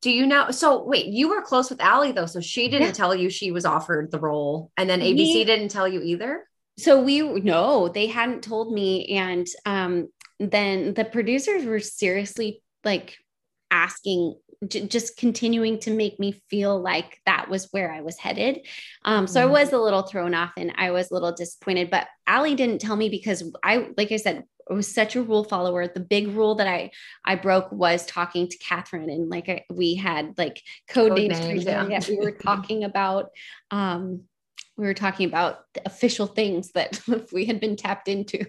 Do 0.02 0.12
you 0.12 0.26
know? 0.26 0.52
So 0.52 0.84
wait, 0.84 1.08
you 1.08 1.30
were 1.30 1.41
close 1.41 1.70
with 1.70 1.82
Ali 1.82 2.12
though, 2.12 2.26
so 2.26 2.39
she 2.39 2.70
didn't 2.70 2.88
Yeah. 2.88 2.93
tell 2.93 3.16
you 3.16 3.30
she 3.30 3.52
was 3.52 3.66
offered 3.66 4.12
the 4.12 4.20
role, 4.20 4.72
and 4.78 4.89
then 4.89 5.00
We- 5.02 5.08
ABC 5.14 5.45
didn't 5.45 5.70
tell 5.70 5.88
you 5.88 6.02
either. 6.02 6.45
so 6.78 7.02
we 7.02 7.20
no 7.22 7.89
they 7.89 8.08
hadn't 8.08 8.41
told 8.41 8.72
me 8.72 9.06
and 9.08 9.45
um 9.66 10.08
then 10.39 10.93
the 10.93 11.04
producers 11.04 11.66
were 11.66 11.82
seriously 11.82 12.64
like 12.86 13.18
asking 13.70 14.36
j- 14.66 14.88
just 14.88 15.18
continuing 15.18 15.80
to 15.80 15.91
make 15.91 16.20
me 16.20 16.32
feel 16.50 16.80
like 16.80 17.20
that 17.26 17.50
was 17.50 17.68
where 17.72 17.91
I 17.91 18.00
was 18.02 18.18
headed. 18.18 18.66
Um, 19.04 19.28
so 19.28 19.41
I 19.41 19.45
Mhm. 19.47 19.52
was 19.52 19.74
a 19.74 19.78
little 19.78 20.04
thrown 20.04 20.34
off 20.34 20.52
and 20.58 20.72
I 20.78 20.91
was 20.91 21.12
a 21.12 21.14
little 21.14 21.32
disappointed, 21.34 21.89
but 21.89 22.08
Ali 22.28 22.56
didn't 22.56 22.80
tell 22.80 22.95
me 22.95 23.10
because 23.10 23.43
I, 23.64 23.88
like 23.97 24.12
I 24.12 24.18
said, 24.18 24.38
I 24.38 24.43
was 24.74 24.94
such 24.94 25.16
a 25.16 25.22
rule 25.22 25.44
follower. 25.44 25.88
The 25.88 26.00
big 26.00 26.30
rule 26.30 26.56
that 26.56 26.68
I 26.68 26.92
I 27.26 27.36
broke 27.36 27.72
was 27.72 28.06
talking 28.06 28.48
to 28.48 28.58
Catherine, 28.58 29.10
and 29.10 29.30
like 29.30 29.50
I, 29.50 29.66
we 29.70 29.96
had 29.96 30.38
like 30.38 30.62
code, 30.88 31.10
Code 31.10 31.18
names. 31.18 31.40
names, 31.40 31.66
yeah. 31.66 31.88
Yeah, 31.88 32.02
we 32.08 32.18
were 32.18 32.32
talking 32.44 32.84
about 32.84 33.30
um, 33.72 34.24
we 34.78 34.86
were 34.86 34.94
talking 34.94 35.28
about 35.28 35.60
the 35.74 35.82
official 35.86 36.28
things 36.28 36.72
that 36.72 37.02
if 37.08 37.32
we 37.32 37.46
had 37.46 37.60
been 37.60 37.76
tapped 37.76 38.08
into, 38.08 38.46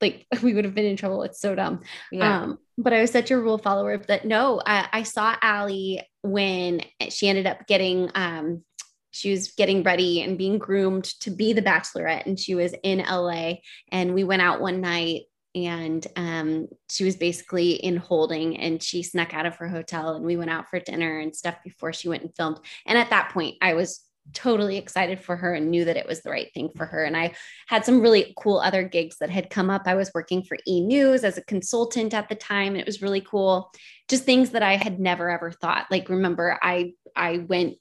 like 0.00 0.26
we 0.42 0.54
would 0.54 0.64
have 0.64 0.74
been 0.74 0.86
in 0.86 0.96
trouble. 0.96 1.22
It's 1.22 1.40
so 1.40 1.54
dumb. 1.54 1.80
Yeah. 2.10 2.42
Um, 2.42 2.58
but 2.78 2.92
I 2.92 3.00
was 3.00 3.10
such 3.10 3.30
a 3.30 3.38
rule 3.38 3.58
follower 3.58 3.98
that 3.98 4.24
no, 4.24 4.60
I, 4.64 4.88
I 4.92 5.02
saw 5.02 5.36
Ali 5.42 6.02
when 6.22 6.82
she 7.08 7.28
ended 7.28 7.46
up 7.46 7.66
getting 7.66 8.10
um 8.14 8.64
she 9.12 9.30
was 9.30 9.52
getting 9.52 9.82
ready 9.82 10.22
and 10.22 10.38
being 10.38 10.58
groomed 10.58 11.04
to 11.20 11.30
be 11.30 11.52
the 11.52 11.62
bachelorette 11.62 12.26
and 12.26 12.40
she 12.40 12.54
was 12.54 12.74
in 12.82 12.98
LA 12.98 13.54
and 13.90 14.14
we 14.14 14.24
went 14.24 14.42
out 14.42 14.60
one 14.60 14.80
night 14.80 15.22
and 15.54 16.06
um, 16.16 16.68
she 16.90 17.04
was 17.04 17.16
basically 17.16 17.72
in 17.72 17.96
holding 17.96 18.58
and 18.58 18.82
she 18.82 19.02
snuck 19.02 19.34
out 19.34 19.46
of 19.46 19.56
her 19.56 19.68
hotel 19.68 20.14
and 20.14 20.24
we 20.24 20.36
went 20.36 20.50
out 20.50 20.68
for 20.68 20.80
dinner 20.80 21.18
and 21.18 21.36
stuff 21.36 21.56
before 21.62 21.92
she 21.92 22.08
went 22.08 22.22
and 22.22 22.34
filmed. 22.34 22.58
And 22.86 22.98
at 22.98 23.10
that 23.10 23.30
point 23.32 23.56
i 23.60 23.74
was 23.74 24.00
totally 24.32 24.76
excited 24.76 25.18
for 25.18 25.34
her 25.34 25.52
and 25.52 25.68
knew 25.68 25.84
that 25.84 25.96
it 25.96 26.06
was 26.06 26.22
the 26.22 26.30
right 26.30 26.52
thing 26.54 26.70
for 26.76 26.86
her. 26.86 27.04
And 27.04 27.16
i 27.16 27.32
had 27.66 27.84
some 27.84 28.00
really 28.00 28.32
cool 28.38 28.58
other 28.58 28.84
gigs 28.84 29.18
that 29.18 29.30
had 29.30 29.50
come 29.50 29.68
up. 29.68 29.82
I 29.86 29.96
was 29.96 30.12
working 30.14 30.42
for 30.42 30.56
e 30.66 30.80
news 30.80 31.24
as 31.24 31.38
a 31.38 31.44
consultant 31.44 32.14
at 32.14 32.28
the 32.28 32.34
time. 32.34 32.68
And 32.68 32.80
it 32.80 32.86
was 32.86 33.02
really 33.02 33.20
cool. 33.20 33.72
Just 34.08 34.24
things 34.24 34.50
that 34.50 34.62
i 34.62 34.76
had 34.76 35.00
never 35.00 35.28
ever 35.28 35.50
thought. 35.50 35.86
Like 35.90 36.08
remember 36.08 36.58
i 36.62 36.92
i 37.16 37.38
went 37.38 37.76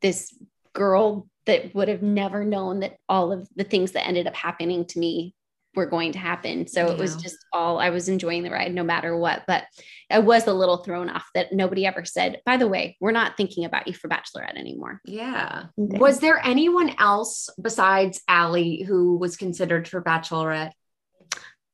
this 0.00 0.32
girl 0.74 1.28
that 1.46 1.74
would 1.74 1.88
have 1.88 2.02
never 2.02 2.44
known 2.44 2.80
that 2.80 2.98
all 3.08 3.32
of 3.32 3.48
the 3.56 3.64
things 3.64 3.92
that 3.92 4.06
ended 4.06 4.26
up 4.26 4.34
happening 4.36 4.84
to 4.84 4.98
me 4.98 5.34
were 5.78 5.86
going 5.86 6.12
to 6.12 6.18
happen. 6.18 6.66
So 6.66 6.86
yeah. 6.86 6.92
it 6.92 6.98
was 6.98 7.16
just 7.16 7.38
all 7.52 7.78
I 7.78 7.90
was 7.90 8.08
enjoying 8.08 8.42
the 8.42 8.50
ride 8.50 8.74
no 8.74 8.84
matter 8.84 9.16
what. 9.16 9.44
But 9.46 9.64
I 10.10 10.18
was 10.18 10.46
a 10.46 10.52
little 10.52 10.78
thrown 10.78 11.08
off 11.08 11.26
that 11.34 11.52
nobody 11.52 11.86
ever 11.86 12.04
said, 12.04 12.40
by 12.44 12.56
the 12.56 12.68
way, 12.68 12.96
we're 13.00 13.12
not 13.12 13.36
thinking 13.36 13.64
about 13.64 13.86
you 13.86 13.94
for 13.94 14.08
Bachelorette 14.08 14.56
anymore. 14.56 15.00
Yeah. 15.04 15.66
Okay. 15.78 15.98
Was 15.98 16.20
there 16.20 16.44
anyone 16.44 16.94
else 16.98 17.48
besides 17.60 18.20
Ali 18.28 18.82
who 18.82 19.16
was 19.16 19.36
considered 19.36 19.88
for 19.88 20.02
Bachelorette? 20.02 20.72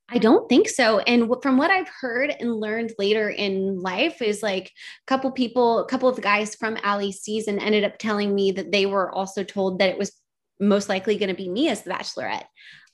I 0.07 0.19
don't 0.19 0.47
think 0.47 0.69
so. 0.69 0.99
And 0.99 1.33
from 1.41 1.57
what 1.57 1.71
I've 1.71 1.89
heard 1.89 2.33
and 2.39 2.55
learned 2.55 2.93
later 2.99 3.27
in 3.27 3.79
life 3.79 4.21
is 4.21 4.43
like 4.43 4.67
a 4.67 5.07
couple 5.07 5.31
people, 5.31 5.79
a 5.79 5.87
couple 5.87 6.07
of 6.07 6.15
the 6.15 6.21
guys 6.21 6.53
from 6.53 6.77
Ali's 6.83 7.21
season 7.21 7.57
ended 7.57 7.83
up 7.83 7.97
telling 7.97 8.35
me 8.35 8.51
that 8.51 8.71
they 8.71 8.85
were 8.85 9.11
also 9.11 9.43
told 9.43 9.79
that 9.79 9.89
it 9.89 9.97
was 9.97 10.11
most 10.59 10.89
likely 10.89 11.17
going 11.17 11.29
to 11.29 11.35
be 11.35 11.49
me 11.49 11.69
as 11.69 11.81
the 11.81 11.89
bachelorette 11.89 12.45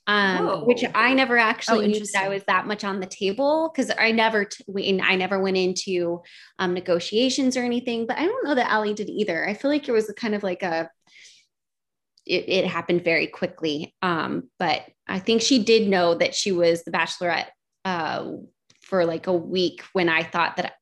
um, 0.06 0.48
oh. 0.48 0.64
which 0.64 0.84
I 0.94 1.14
never 1.14 1.38
actually 1.38 1.84
oh, 1.84 1.88
knew 1.88 2.04
that 2.12 2.24
I 2.24 2.28
was 2.28 2.42
that 2.44 2.66
much 2.66 2.84
on 2.84 3.00
the 3.00 3.06
table 3.06 3.70
because 3.72 3.92
I 3.96 4.12
never, 4.12 4.46
t- 4.46 4.64
we, 4.66 5.00
I 5.00 5.16
never 5.16 5.40
went 5.40 5.56
into 5.56 6.22
um, 6.58 6.74
negotiations 6.74 7.56
or 7.56 7.62
anything. 7.62 8.06
But 8.06 8.18
I 8.18 8.26
don't 8.26 8.44
know 8.44 8.54
that 8.54 8.72
Ali 8.72 8.94
did 8.94 9.08
either. 9.08 9.48
I 9.48 9.54
feel 9.54 9.70
like 9.70 9.88
it 9.88 9.92
was 9.92 10.12
kind 10.16 10.34
of 10.34 10.42
like 10.42 10.62
a, 10.62 10.90
it, 12.26 12.48
it 12.48 12.66
happened 12.66 13.04
very 13.04 13.28
quickly. 13.28 13.94
Um, 14.02 14.50
but 14.58 14.82
I 15.06 15.18
think 15.18 15.42
she 15.42 15.62
did 15.62 15.88
know 15.88 16.14
that 16.14 16.34
she 16.34 16.52
was 16.52 16.82
the 16.82 16.92
Bachelorette 16.92 17.48
uh, 17.84 18.32
for 18.82 19.04
like 19.04 19.26
a 19.26 19.32
week 19.32 19.82
when 19.92 20.08
I 20.08 20.22
thought 20.24 20.56
that 20.56 20.74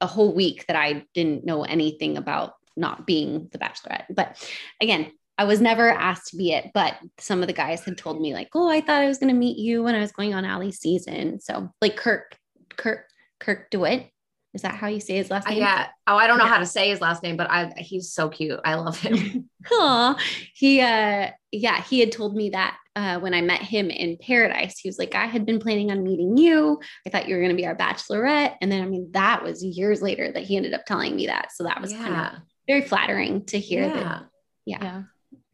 a 0.00 0.06
whole 0.06 0.34
week 0.34 0.66
that 0.68 0.76
I 0.76 1.04
didn't 1.14 1.44
know 1.44 1.64
anything 1.64 2.16
about 2.16 2.54
not 2.76 3.06
being 3.06 3.48
the 3.52 3.58
Bachelorette. 3.58 4.06
But 4.10 4.42
again, 4.80 5.12
I 5.42 5.44
was 5.44 5.60
never 5.60 5.90
asked 5.90 6.28
to 6.28 6.36
be 6.36 6.52
it, 6.52 6.70
but 6.72 6.94
some 7.18 7.40
of 7.40 7.48
the 7.48 7.52
guys 7.52 7.84
had 7.84 7.98
told 7.98 8.20
me 8.20 8.32
like, 8.32 8.50
"Oh, 8.54 8.68
I 8.68 8.80
thought 8.80 9.02
I 9.02 9.08
was 9.08 9.18
going 9.18 9.32
to 9.32 9.38
meet 9.38 9.58
you 9.58 9.82
when 9.82 9.96
I 9.96 9.98
was 9.98 10.12
going 10.12 10.34
on 10.34 10.44
Ali's 10.44 10.78
season." 10.78 11.40
So, 11.40 11.68
like 11.80 11.96
Kirk, 11.96 12.36
Kirk, 12.76 13.06
Kirk 13.40 13.68
DeWitt. 13.72 14.08
Is 14.54 14.62
that 14.62 14.76
how 14.76 14.86
you 14.86 15.00
say 15.00 15.16
his 15.16 15.32
last 15.32 15.48
name? 15.48 15.58
yeah. 15.58 15.88
Oh, 16.06 16.14
I 16.14 16.28
don't 16.28 16.38
know 16.38 16.44
yeah. 16.44 16.50
how 16.50 16.58
to 16.58 16.66
say 16.66 16.90
his 16.90 17.00
last 17.00 17.24
name, 17.24 17.36
but 17.36 17.50
I 17.50 17.72
he's 17.76 18.12
so 18.12 18.28
cute. 18.28 18.60
I 18.64 18.76
love 18.76 19.00
him. 19.00 19.50
Aw. 19.72 20.16
He 20.54 20.80
uh 20.80 21.30
yeah, 21.50 21.82
he 21.82 21.98
had 21.98 22.12
told 22.12 22.36
me 22.36 22.50
that 22.50 22.76
uh 22.94 23.18
when 23.18 23.34
I 23.34 23.40
met 23.40 23.62
him 23.62 23.90
in 23.90 24.18
paradise. 24.18 24.78
He 24.78 24.88
was 24.88 24.98
like, 24.98 25.16
I 25.16 25.26
had 25.26 25.44
been 25.44 25.58
planning 25.58 25.90
on 25.90 26.04
meeting 26.04 26.36
you. 26.36 26.78
I 27.04 27.10
thought 27.10 27.28
you 27.28 27.34
were 27.34 27.42
gonna 27.42 27.54
be 27.54 27.66
our 27.66 27.74
bachelorette. 27.74 28.54
And 28.60 28.70
then 28.70 28.80
I 28.80 28.86
mean, 28.86 29.10
that 29.12 29.42
was 29.42 29.64
years 29.64 30.02
later 30.02 30.30
that 30.30 30.44
he 30.44 30.56
ended 30.56 30.74
up 30.74 30.84
telling 30.86 31.16
me 31.16 31.26
that. 31.26 31.50
So 31.52 31.64
that 31.64 31.80
was 31.80 31.90
yeah. 31.90 31.98
kind 31.98 32.14
of 32.14 32.42
very 32.68 32.82
flattering 32.82 33.44
to 33.46 33.58
hear 33.58 33.88
yeah. 33.88 33.94
that. 33.94 34.22
Yeah. 34.66 34.78
yeah 34.82 35.02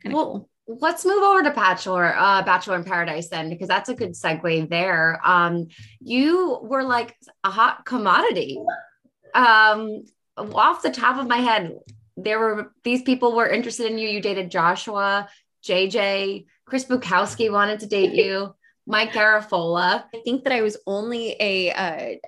well, 0.05 0.13
cool. 0.13 0.49
Let's 0.81 1.07
move 1.07 1.23
over 1.23 1.43
to 1.45 1.51
Bachelor, 1.51 2.15
uh, 2.15 2.43
Bachelor 2.43 2.77
in 2.77 2.85
Paradise 2.85 3.29
then, 3.29 3.49
because 3.49 3.69
that's 3.69 3.89
a 3.89 3.95
good 3.95 4.13
segue 4.13 4.69
there. 4.69 5.19
Um, 5.25 5.69
you 5.99 6.59
were 6.63 6.83
like 6.83 7.17
a 7.43 7.51
hot 7.51 7.87
commodity. 7.87 8.63
Um, 9.35 10.05
off 10.37 10.83
the 10.83 10.91
top 10.91 11.19
of 11.19 11.27
my 11.27 11.39
head, 11.39 11.73
there 12.19 12.39
were 12.39 12.73
these 12.85 13.01
people 13.03 13.35
were 13.35 13.49
interested 13.49 13.91
in 13.91 13.97
you. 13.97 14.09
You 14.09 14.21
dated 14.21 14.51
Joshua, 14.51 15.29
JJ, 15.65 16.45
Chris 16.67 16.85
Bukowski 16.85 17.51
wanted 17.51 17.81
to 17.81 17.87
date 17.87 18.13
you, 18.13 18.55
Mike 18.87 19.13
Garafolo. 19.13 20.05
I 20.15 20.21
think 20.25 20.45
that 20.45 20.53
I 20.53 20.61
was 20.61 20.77
only 20.87 21.35
a, 21.41 21.71
a 21.71 22.21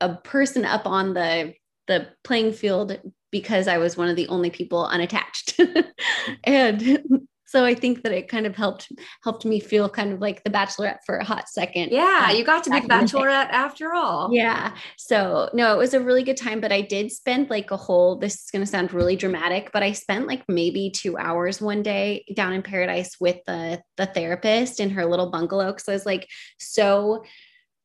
a 0.00 0.14
person 0.16 0.64
up 0.64 0.86
on 0.86 1.14
the 1.14 1.54
the 1.88 2.08
playing 2.22 2.52
field 2.52 2.98
because 3.30 3.68
I 3.68 3.78
was 3.78 3.96
one 3.96 4.08
of 4.08 4.16
the 4.16 4.28
only 4.28 4.50
people 4.50 4.86
unattached. 4.86 5.60
and 6.44 7.28
so 7.48 7.64
I 7.64 7.74
think 7.74 8.02
that 8.02 8.12
it 8.12 8.28
kind 8.28 8.46
of 8.46 8.54
helped 8.54 8.92
helped 9.24 9.46
me 9.46 9.58
feel 9.58 9.88
kind 9.88 10.12
of 10.12 10.20
like 10.20 10.44
the 10.44 10.50
bachelorette 10.50 10.98
for 11.06 11.16
a 11.16 11.24
hot 11.24 11.48
second. 11.48 11.92
Yeah, 11.92 12.26
um, 12.28 12.36
you 12.36 12.44
got 12.44 12.62
to 12.64 12.70
be 12.70 12.80
the 12.80 12.86
bachelorette 12.86 13.48
after 13.50 13.94
all. 13.94 14.28
Yeah. 14.30 14.76
So 14.98 15.48
no, 15.54 15.72
it 15.72 15.78
was 15.78 15.94
a 15.94 16.00
really 16.00 16.22
good 16.22 16.36
time, 16.36 16.60
but 16.60 16.72
I 16.72 16.82
did 16.82 17.10
spend 17.10 17.48
like 17.48 17.70
a 17.70 17.76
whole 17.76 18.18
this 18.18 18.34
is 18.34 18.50
going 18.50 18.60
to 18.60 18.70
sound 18.70 18.92
really 18.92 19.16
dramatic, 19.16 19.70
but 19.72 19.82
I 19.82 19.92
spent 19.92 20.26
like 20.26 20.44
maybe 20.46 20.90
2 20.90 21.16
hours 21.16 21.58
one 21.62 21.82
day 21.82 22.26
down 22.34 22.52
in 22.52 22.62
paradise 22.62 23.16
with 23.18 23.38
the 23.46 23.80
the 23.96 24.06
therapist 24.06 24.78
in 24.78 24.90
her 24.90 25.06
little 25.06 25.30
bungalow 25.30 25.72
cuz 25.72 25.88
I 25.88 25.92
was 25.92 26.04
like 26.04 26.28
so 26.58 27.24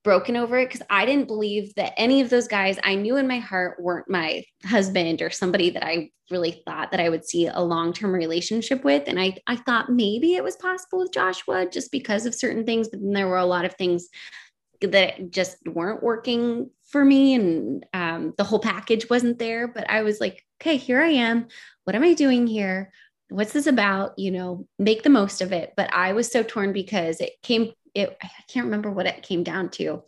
broken 0.03 0.35
over 0.35 0.59
it 0.59 0.69
because 0.69 0.85
I 0.89 1.05
didn't 1.05 1.27
believe 1.27 1.73
that 1.75 1.93
any 1.97 2.21
of 2.21 2.29
those 2.29 2.47
guys 2.47 2.77
I 2.83 2.95
knew 2.95 3.17
in 3.17 3.27
my 3.27 3.39
heart 3.39 3.81
weren't 3.81 4.09
my 4.09 4.43
husband 4.65 5.21
or 5.21 5.29
somebody 5.29 5.69
that 5.71 5.85
I 5.85 6.09
really 6.29 6.61
thought 6.65 6.91
that 6.91 6.99
I 6.99 7.09
would 7.09 7.25
see 7.25 7.47
a 7.47 7.61
long-term 7.61 8.11
relationship 8.11 8.83
with. 8.83 9.03
And 9.07 9.19
I, 9.19 9.37
I 9.47 9.55
thought 9.55 9.89
maybe 9.89 10.35
it 10.35 10.43
was 10.43 10.55
possible 10.57 10.99
with 10.99 11.13
Joshua 11.13 11.67
just 11.69 11.91
because 11.91 12.25
of 12.25 12.35
certain 12.35 12.65
things, 12.65 12.89
but 12.89 12.99
then 13.01 13.13
there 13.13 13.27
were 13.27 13.37
a 13.37 13.45
lot 13.45 13.65
of 13.65 13.75
things 13.75 14.09
that 14.81 15.31
just 15.31 15.57
weren't 15.65 16.03
working 16.03 16.69
for 16.89 17.03
me 17.03 17.33
and 17.33 17.85
um, 17.93 18.33
the 18.37 18.43
whole 18.43 18.59
package 18.59 19.09
wasn't 19.09 19.39
there. 19.39 19.67
But 19.67 19.89
I 19.89 20.03
was 20.03 20.19
like, 20.19 20.43
okay, 20.61 20.77
here 20.77 21.01
I 21.01 21.09
am. 21.09 21.47
What 21.85 21.95
am 21.95 22.03
I 22.03 22.13
doing 22.13 22.47
here? 22.47 22.91
What's 23.29 23.53
this 23.53 23.67
about? 23.67 24.17
You 24.17 24.31
know, 24.31 24.67
make 24.77 25.03
the 25.03 25.09
most 25.09 25.41
of 25.41 25.53
it. 25.53 25.73
But 25.77 25.93
I 25.93 26.13
was 26.13 26.31
so 26.31 26.43
torn 26.43 26.73
because 26.73 27.21
it 27.21 27.33
came 27.41 27.71
it 27.93 28.17
I 28.21 28.29
can't 28.47 28.65
remember 28.65 28.91
what 28.91 29.05
it 29.05 29.23
came 29.23 29.43
down 29.43 29.69
to. 29.71 30.03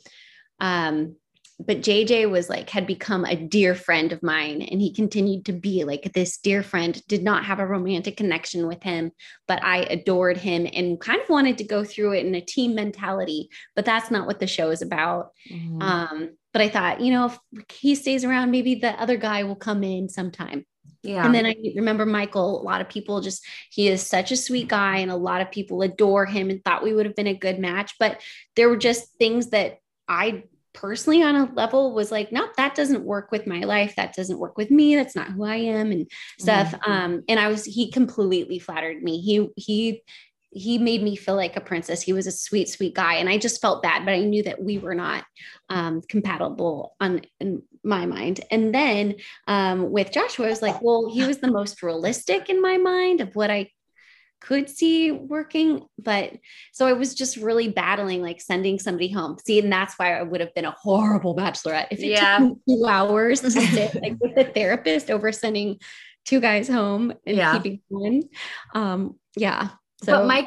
Um, 0.59 1.15
but 1.59 1.81
JJ 1.81 2.29
was 2.29 2.49
like 2.49 2.69
had 2.69 2.85
become 2.85 3.23
a 3.23 3.35
dear 3.35 3.75
friend 3.75 4.11
of 4.11 4.21
mine 4.21 4.61
and 4.61 4.81
he 4.81 4.93
continued 4.93 5.45
to 5.45 5.53
be 5.53 5.83
like 5.85 6.11
this 6.13 6.37
dear 6.37 6.61
friend 6.61 7.01
did 7.07 7.23
not 7.23 7.45
have 7.45 7.59
a 7.59 7.65
romantic 7.65 8.17
connection 8.17 8.67
with 8.67 8.83
him 8.83 9.11
but 9.47 9.63
I 9.63 9.79
adored 9.83 10.37
him 10.37 10.67
and 10.71 10.99
kind 10.99 11.21
of 11.21 11.29
wanted 11.29 11.57
to 11.59 11.63
go 11.63 11.83
through 11.83 12.13
it 12.13 12.25
in 12.25 12.35
a 12.35 12.41
team 12.41 12.75
mentality 12.75 13.49
but 13.75 13.85
that's 13.85 14.11
not 14.11 14.27
what 14.27 14.39
the 14.39 14.47
show 14.47 14.69
is 14.69 14.81
about 14.81 15.31
mm-hmm. 15.49 15.81
um, 15.81 16.29
but 16.51 16.61
I 16.61 16.69
thought 16.69 17.01
you 17.01 17.11
know 17.11 17.27
if 17.27 17.39
he 17.71 17.95
stays 17.95 18.25
around 18.25 18.51
maybe 18.51 18.75
the 18.75 18.99
other 19.01 19.17
guy 19.17 19.43
will 19.43 19.55
come 19.55 19.83
in 19.83 20.09
sometime 20.09 20.65
yeah. 21.03 21.25
And 21.25 21.35
then 21.35 21.45
I 21.45 21.55
remember 21.75 22.05
Michael, 22.05 22.61
a 22.61 22.63
lot 22.63 22.81
of 22.81 22.89
people 22.89 23.21
just, 23.21 23.45
he 23.69 23.87
is 23.87 24.05
such 24.05 24.31
a 24.31 24.37
sweet 24.37 24.67
guy, 24.67 24.97
and 24.97 25.11
a 25.11 25.15
lot 25.15 25.41
of 25.41 25.51
people 25.51 25.81
adore 25.83 26.25
him 26.25 26.49
and 26.49 26.63
thought 26.63 26.83
we 26.83 26.93
would 26.93 27.05
have 27.05 27.15
been 27.15 27.27
a 27.27 27.33
good 27.33 27.59
match. 27.59 27.95
But 27.99 28.21
there 28.55 28.69
were 28.69 28.77
just 28.77 29.13
things 29.19 29.51
that 29.51 29.79
I 30.07 30.43
personally, 30.73 31.23
on 31.23 31.35
a 31.35 31.53
level, 31.53 31.93
was 31.93 32.11
like, 32.11 32.31
no, 32.31 32.47
that 32.57 32.75
doesn't 32.75 33.03
work 33.03 33.31
with 33.31 33.47
my 33.47 33.61
life. 33.61 33.95
That 33.95 34.13
doesn't 34.13 34.39
work 34.39 34.57
with 34.57 34.71
me. 34.71 34.95
That's 34.95 35.15
not 35.15 35.29
who 35.29 35.43
I 35.43 35.55
am 35.55 35.91
and 35.91 36.11
stuff. 36.39 36.71
Mm-hmm. 36.71 36.91
Um, 36.91 37.23
and 37.29 37.39
I 37.39 37.47
was, 37.47 37.63
he 37.63 37.91
completely 37.91 38.59
flattered 38.59 39.01
me. 39.01 39.21
He, 39.21 39.49
he, 39.55 40.01
he 40.51 40.77
made 40.77 41.03
me 41.03 41.15
feel 41.15 41.35
like 41.35 41.57
a 41.57 41.61
princess. 41.61 42.01
He 42.01 42.13
was 42.13 42.27
a 42.27 42.31
sweet, 42.31 42.69
sweet 42.69 42.95
guy. 42.95 43.15
And 43.15 43.27
I 43.27 43.37
just 43.37 43.61
felt 43.61 43.83
bad, 43.83 44.05
but 44.05 44.13
I 44.13 44.21
knew 44.21 44.43
that 44.43 44.61
we 44.61 44.77
were 44.77 44.95
not 44.95 45.25
um, 45.69 46.01
compatible 46.07 46.95
on 46.99 47.21
in 47.39 47.63
my 47.83 48.05
mind. 48.05 48.41
And 48.49 48.73
then 48.73 49.15
um, 49.47 49.91
with 49.91 50.11
Joshua, 50.11 50.47
I 50.47 50.49
was 50.49 50.61
like, 50.61 50.81
well, 50.81 51.11
he 51.13 51.25
was 51.25 51.39
the 51.39 51.51
most 51.51 51.83
realistic 51.83 52.49
in 52.49 52.61
my 52.61 52.77
mind 52.77 53.21
of 53.21 53.35
what 53.35 53.51
I 53.51 53.69
could 54.41 54.69
see 54.69 55.11
working. 55.11 55.85
But 55.97 56.33
so 56.71 56.87
I 56.87 56.93
was 56.93 57.15
just 57.15 57.37
really 57.37 57.67
battling, 57.67 58.21
like 58.21 58.41
sending 58.41 58.79
somebody 58.79 59.11
home. 59.11 59.37
See, 59.45 59.59
and 59.59 59.71
that's 59.71 59.95
why 59.97 60.17
I 60.17 60.23
would 60.23 60.39
have 60.39 60.53
been 60.53 60.65
a 60.65 60.71
horrible 60.71 61.35
bachelorette 61.35 61.87
if 61.91 61.99
it 61.99 62.07
yeah. 62.07 62.39
took 62.39 62.57
two 62.67 62.85
hours 62.87 63.41
to 63.41 63.51
sit 63.51 64.01
like 64.01 64.13
with 64.19 64.37
a 64.37 64.51
therapist 64.51 65.11
over 65.11 65.31
sending 65.31 65.79
two 66.25 66.39
guys 66.39 66.67
home 66.67 67.13
and 67.25 67.37
yeah. 67.37 67.53
keeping 67.53 67.81
one. 67.87 68.23
Um, 68.73 69.19
yeah. 69.35 69.69
So 70.05 70.19
but 70.19 70.27
Mike 70.27 70.45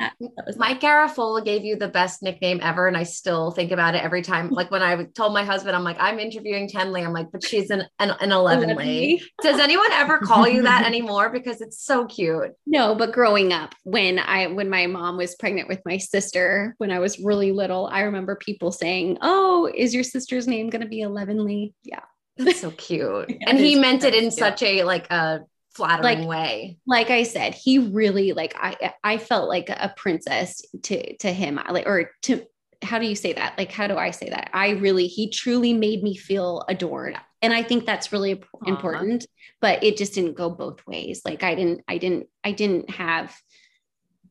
Mike 0.56 0.80
Garafolo 0.80 1.44
gave 1.44 1.64
you 1.64 1.76
the 1.76 1.88
best 1.88 2.22
nickname 2.22 2.60
ever, 2.62 2.86
and 2.86 2.96
I 2.96 3.02
still 3.02 3.50
think 3.50 3.72
about 3.72 3.94
it 3.94 4.02
every 4.02 4.22
time. 4.22 4.50
Like 4.50 4.70
when 4.70 4.82
I 4.82 5.04
told 5.04 5.32
my 5.32 5.44
husband, 5.44 5.74
I'm 5.74 5.84
like, 5.84 5.96
I'm 5.98 6.18
interviewing 6.18 6.68
Tenley. 6.68 7.04
I'm 7.04 7.12
like, 7.12 7.30
but 7.32 7.44
she's 7.44 7.70
an 7.70 7.82
an, 7.98 8.12
an 8.20 8.32
11 8.32 8.76
Lee. 8.76 9.22
Does 9.42 9.58
anyone 9.58 9.90
ever 9.92 10.18
call 10.18 10.48
you 10.48 10.62
that 10.62 10.86
anymore? 10.86 11.30
Because 11.30 11.60
it's 11.60 11.82
so 11.84 12.06
cute. 12.06 12.52
No, 12.66 12.94
but 12.94 13.12
growing 13.12 13.52
up, 13.52 13.74
when 13.84 14.18
I 14.18 14.46
when 14.46 14.70
my 14.70 14.86
mom 14.86 15.16
was 15.16 15.34
pregnant 15.34 15.68
with 15.68 15.82
my 15.84 15.98
sister, 15.98 16.74
when 16.78 16.90
I 16.90 17.00
was 17.00 17.18
really 17.18 17.52
little, 17.52 17.86
I 17.86 18.02
remember 18.02 18.36
people 18.36 18.72
saying, 18.72 19.18
"Oh, 19.20 19.70
is 19.74 19.94
your 19.94 20.04
sister's 20.04 20.46
name 20.46 20.70
going 20.70 20.82
to 20.82 20.88
be 20.88 21.00
Eleven 21.00 21.44
Lee?" 21.44 21.74
Yeah. 21.82 22.00
That's 22.38 22.60
so 22.60 22.70
cute. 22.70 23.28
yeah, 23.28 23.36
and 23.48 23.58
he 23.58 23.74
meant 23.74 24.04
it 24.04 24.14
in 24.14 24.30
such 24.30 24.62
a 24.62 24.84
like 24.84 25.10
a 25.10 25.40
flattering 25.78 26.20
like, 26.20 26.28
way. 26.28 26.78
Like 26.86 27.10
I 27.10 27.22
said, 27.22 27.54
he 27.54 27.78
really 27.78 28.32
like 28.32 28.54
I 28.56 28.92
I 29.02 29.16
felt 29.16 29.48
like 29.48 29.70
a 29.70 29.92
princess 29.96 30.62
to 30.82 31.16
to 31.16 31.32
him, 31.32 31.58
like 31.70 31.86
or 31.86 32.10
to 32.22 32.44
how 32.82 32.98
do 32.98 33.06
you 33.06 33.16
say 33.16 33.32
that? 33.32 33.58
Like, 33.58 33.72
how 33.72 33.86
do 33.86 33.96
I 33.96 34.10
say 34.10 34.30
that? 34.30 34.50
I 34.52 34.70
really, 34.70 35.08
he 35.08 35.30
truly 35.30 35.72
made 35.72 36.02
me 36.02 36.14
feel 36.14 36.64
adored. 36.68 37.16
And 37.42 37.52
I 37.52 37.62
think 37.62 37.84
that's 37.84 38.12
really 38.12 38.42
important, 38.66 39.26
but 39.60 39.82
it 39.82 39.96
just 39.96 40.14
didn't 40.14 40.36
go 40.36 40.50
both 40.50 40.86
ways. 40.86 41.22
Like 41.24 41.42
I 41.42 41.54
didn't, 41.54 41.82
I 41.88 41.98
didn't, 41.98 42.28
I 42.44 42.52
didn't 42.52 42.90
have 42.90 43.34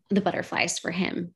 the 0.10 0.22
butterflies 0.22 0.80
for 0.80 0.92
him. 0.92 1.34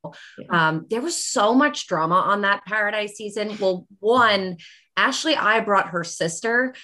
Um, 0.49 0.85
there 0.89 1.01
was 1.01 1.21
so 1.21 1.53
much 1.53 1.87
drama 1.87 2.15
on 2.15 2.41
that 2.41 2.63
Paradise 2.65 3.15
season. 3.15 3.57
Well, 3.59 3.87
one, 3.99 4.57
Ashley, 4.95 5.35
I 5.35 5.59
brought 5.59 5.89
her 5.89 6.05
sister. 6.05 6.75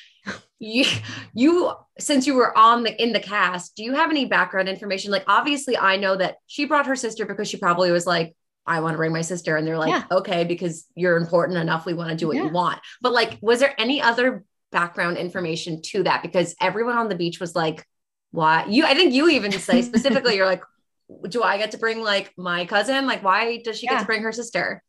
You, 0.59 0.85
you, 1.35 1.71
since 1.99 2.25
you 2.25 2.33
were 2.33 2.57
on 2.57 2.81
the 2.83 3.03
in 3.03 3.13
the 3.13 3.19
cast, 3.19 3.75
do 3.75 3.83
you 3.83 3.93
have 3.93 4.09
any 4.09 4.25
background 4.25 4.67
information? 4.67 5.11
Like, 5.11 5.23
obviously, 5.27 5.77
I 5.77 5.97
know 5.97 6.15
that 6.17 6.37
she 6.47 6.65
brought 6.65 6.87
her 6.87 6.95
sister 6.95 7.25
because 7.27 7.47
she 7.47 7.57
probably 7.57 7.91
was 7.91 8.07
like, 8.07 8.35
I 8.65 8.79
want 8.79 8.93
to 8.93 8.97
bring 8.97 9.13
my 9.13 9.21
sister, 9.21 9.55
and 9.55 9.67
they're 9.67 9.77
like, 9.77 9.89
Yeah. 9.91 10.03
okay, 10.11 10.43
because 10.45 10.85
you're 10.95 11.15
important 11.17 11.59
enough, 11.59 11.85
we 11.85 11.93
want 11.93 12.09
to 12.09 12.15
do 12.15 12.27
what 12.27 12.37
Yeah. 12.37 12.45
you 12.45 12.49
want. 12.49 12.79
But 13.01 13.13
like, 13.13 13.37
was 13.39 13.59
there 13.59 13.73
any 13.79 14.01
other 14.01 14.43
background 14.71 15.17
information 15.17 15.81
to 15.83 16.03
that? 16.03 16.23
Because 16.23 16.55
everyone 16.59 16.97
on 16.97 17.07
the 17.07 17.15
beach 17.15 17.39
was 17.39 17.55
like, 17.55 17.85
why? 18.31 18.65
You, 18.67 18.83
I 18.85 18.93
think 18.95 19.13
you 19.13 19.29
even 19.29 19.51
say 19.51 19.81
specifically, 19.83 20.35
you're 20.35 20.45
like, 20.47 20.63
do 21.29 21.43
I 21.43 21.57
get 21.57 21.71
to 21.71 21.77
bring 21.77 22.01
like 22.03 22.33
my 22.35 22.65
cousin? 22.65 23.05
Like, 23.05 23.23
why 23.23 23.61
does 23.63 23.79
she 23.79 23.87
get 23.87 23.99
to 23.99 24.05
bring 24.05 24.23
her 24.23 24.31
sister? 24.31 24.83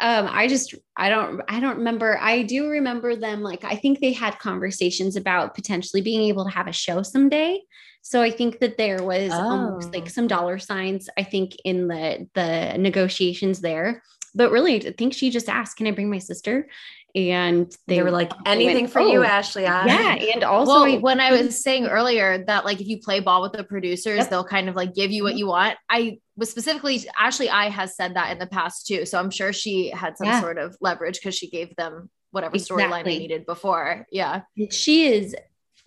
Um 0.00 0.26
i 0.30 0.48
just 0.48 0.74
i 0.96 1.08
don't 1.08 1.40
i 1.48 1.60
don't 1.60 1.78
remember 1.78 2.18
i 2.20 2.42
do 2.42 2.68
remember 2.68 3.14
them 3.14 3.40
like 3.42 3.62
i 3.64 3.76
think 3.76 4.00
they 4.00 4.12
had 4.12 4.38
conversations 4.38 5.14
about 5.16 5.54
potentially 5.54 6.02
being 6.02 6.22
able 6.22 6.44
to 6.44 6.50
have 6.50 6.66
a 6.66 6.72
show 6.72 7.02
someday 7.02 7.60
so 8.02 8.20
i 8.20 8.30
think 8.30 8.58
that 8.58 8.76
there 8.76 9.02
was 9.02 9.32
almost 9.32 9.88
Oh. 9.88 9.98
like 9.98 10.10
some 10.10 10.26
dollar 10.26 10.58
signs 10.58 11.08
i 11.16 11.22
think 11.22 11.56
in 11.64 11.86
the 11.86 12.28
the 12.34 12.76
negotiations 12.78 13.60
there 13.60 14.02
but 14.34 14.50
really 14.50 14.86
i 14.88 14.92
think 14.92 15.14
she 15.14 15.30
just 15.30 15.48
asked 15.48 15.76
can 15.76 15.86
i 15.86 15.92
bring 15.92 16.10
my 16.10 16.18
sister 16.18 16.68
and 17.14 17.74
They, 17.86 18.02
were 18.02 18.10
like, 18.10 18.30
anything 18.44 18.82
went, 18.82 18.92
for 18.92 19.00
you, 19.00 19.20
"Oh." 19.20 19.24
Ashley. 19.24 19.64
I- 19.66 19.86
yeah 19.86 20.14
and 20.34 20.44
also 20.44 20.70
well, 20.72 20.84
I- 20.84 20.98
when 20.98 21.18
I 21.18 21.30
was 21.32 21.62
saying 21.62 21.86
earlier 21.86 22.44
that 22.44 22.66
like 22.66 22.78
if 22.82 22.88
you 22.88 22.98
play 22.98 23.20
ball 23.20 23.40
with 23.40 23.52
the 23.52 23.64
producers, 23.64 24.18
Yep. 24.18 24.28
they'll 24.28 24.44
kind 24.44 24.68
of 24.68 24.76
like 24.76 24.94
give 24.94 25.10
you 25.10 25.22
what 25.22 25.34
you 25.34 25.46
want. 25.46 25.78
I 25.88 26.18
was 26.36 26.50
specifically 26.50 27.00
Ashley 27.18 27.48
I 27.48 27.68
has 27.70 27.96
said 27.96 28.14
that 28.14 28.30
in 28.32 28.38
the 28.38 28.46
past 28.46 28.86
too. 28.86 29.06
So 29.06 29.18
I'm 29.18 29.30
sure 29.30 29.52
she 29.52 29.90
had 29.90 30.16
some 30.18 30.26
Yeah. 30.26 30.40
sort 30.40 30.58
of 30.58 30.76
leverage 30.80 31.14
because 31.18 31.34
she 31.34 31.48
gave 31.48 31.74
them 31.76 32.10
whatever 32.30 32.56
storyline 32.56 33.04
they 33.04 33.18
needed 33.18 33.46
before. 33.46 34.06
Yeah. 34.10 34.42
she 34.70 35.06
is 35.12 35.34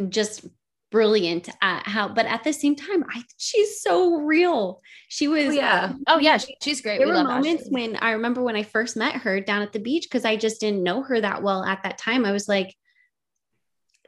just 0.08 0.46
brilliant 0.92 1.50
at 1.62 1.86
how 1.86 2.08
but 2.08 2.26
at 2.26 2.44
the 2.44 2.52
same 2.52 2.76
time 2.76 3.04
i 3.12 3.22
she's 3.38 3.80
so 3.80 4.16
real 4.22 4.82
she 5.08 5.28
oh, 5.28 5.32
was 5.32 5.50
Oh, 5.50 5.52
yeah. 5.52 5.94
Oh 6.08 6.18
yeah, 6.18 6.38
she- 6.38 6.58
she's 6.64 6.82
great. 6.82 6.98
there 6.98 7.06
we 7.06 7.12
were 7.12 7.18
love 7.20 7.28
moments 7.28 7.66
Ashley. 7.68 7.74
when 7.74 7.96
I 7.98 8.12
remember 8.14 8.42
when 8.42 8.56
I 8.56 8.64
first 8.64 8.98
met 8.98 9.14
her 9.18 9.40
down 9.40 9.62
at 9.62 9.72
the 9.72 9.78
beach 9.78 10.06
because 10.10 10.26
I 10.26 10.36
just 10.36 10.60
didn't 10.60 10.82
know 10.82 11.04
her 11.04 11.22
that 11.22 11.44
well 11.44 11.64
at 11.64 11.84
that 11.84 12.00
time. 12.00 12.26
I 12.26 12.32
was 12.32 12.48
like, 12.50 12.76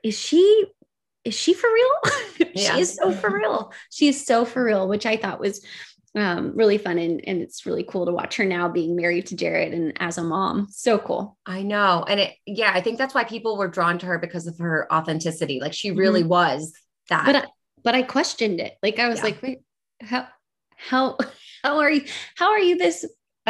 is 0.03 0.17
she 0.19 0.65
is 1.23 1.35
she 1.35 1.53
for 1.53 1.71
real? 1.71 1.89
Yeah. 2.55 2.73
she 2.75 2.81
is 2.81 2.95
so 2.95 3.11
for 3.13 3.29
real. 3.33 3.71
She 3.91 4.07
is 4.09 4.25
so 4.25 4.43
for 4.43 4.61
real, 4.63 4.87
which 4.89 5.05
I 5.05 5.15
thought 5.15 5.39
was 5.39 5.63
um 6.15 6.51
really 6.55 6.77
fun 6.77 6.97
and, 6.97 7.21
and 7.25 7.41
it's 7.41 7.65
really 7.65 7.83
cool 7.83 8.05
to 8.05 8.11
watch 8.11 8.35
her 8.35 8.43
now 8.43 8.67
being 8.67 8.95
married 8.97 9.27
to 9.27 9.35
Jared 9.35 9.73
and 9.73 9.93
as 10.01 10.17
a 10.17 10.23
mom. 10.23 10.67
So 10.69 10.97
cool. 10.97 11.37
I 11.45 11.61
know. 11.63 12.03
And 12.07 12.19
it, 12.19 12.33
yeah, 12.45 12.71
I 12.73 12.81
think 12.81 12.97
that's 12.97 13.13
why 13.13 13.23
people 13.23 13.57
were 13.57 13.69
drawn 13.69 13.97
to 13.99 14.05
her 14.07 14.19
because 14.19 14.45
of 14.45 14.57
her 14.59 14.91
authenticity. 14.93 15.59
Like 15.61 15.73
she 15.73 15.91
really 15.91 16.23
was 16.23 16.73
that. 17.09 17.25
But 17.25 17.35
I, 17.37 17.45
but 17.83 17.95
I 17.95 18.01
questioned 18.03 18.59
it. 18.59 18.73
Like 18.83 18.99
I 18.99 19.07
was 19.07 19.19
Yeah. 19.19 19.23
like, 19.23 19.41
wait, 19.41 19.59
how 20.01 20.27
how 20.75 21.17
how 21.63 21.77
are 21.79 21.91
you 21.91 22.03
how 22.35 22.49
are 22.51 22.59
you 22.59 22.77
this 22.77 23.05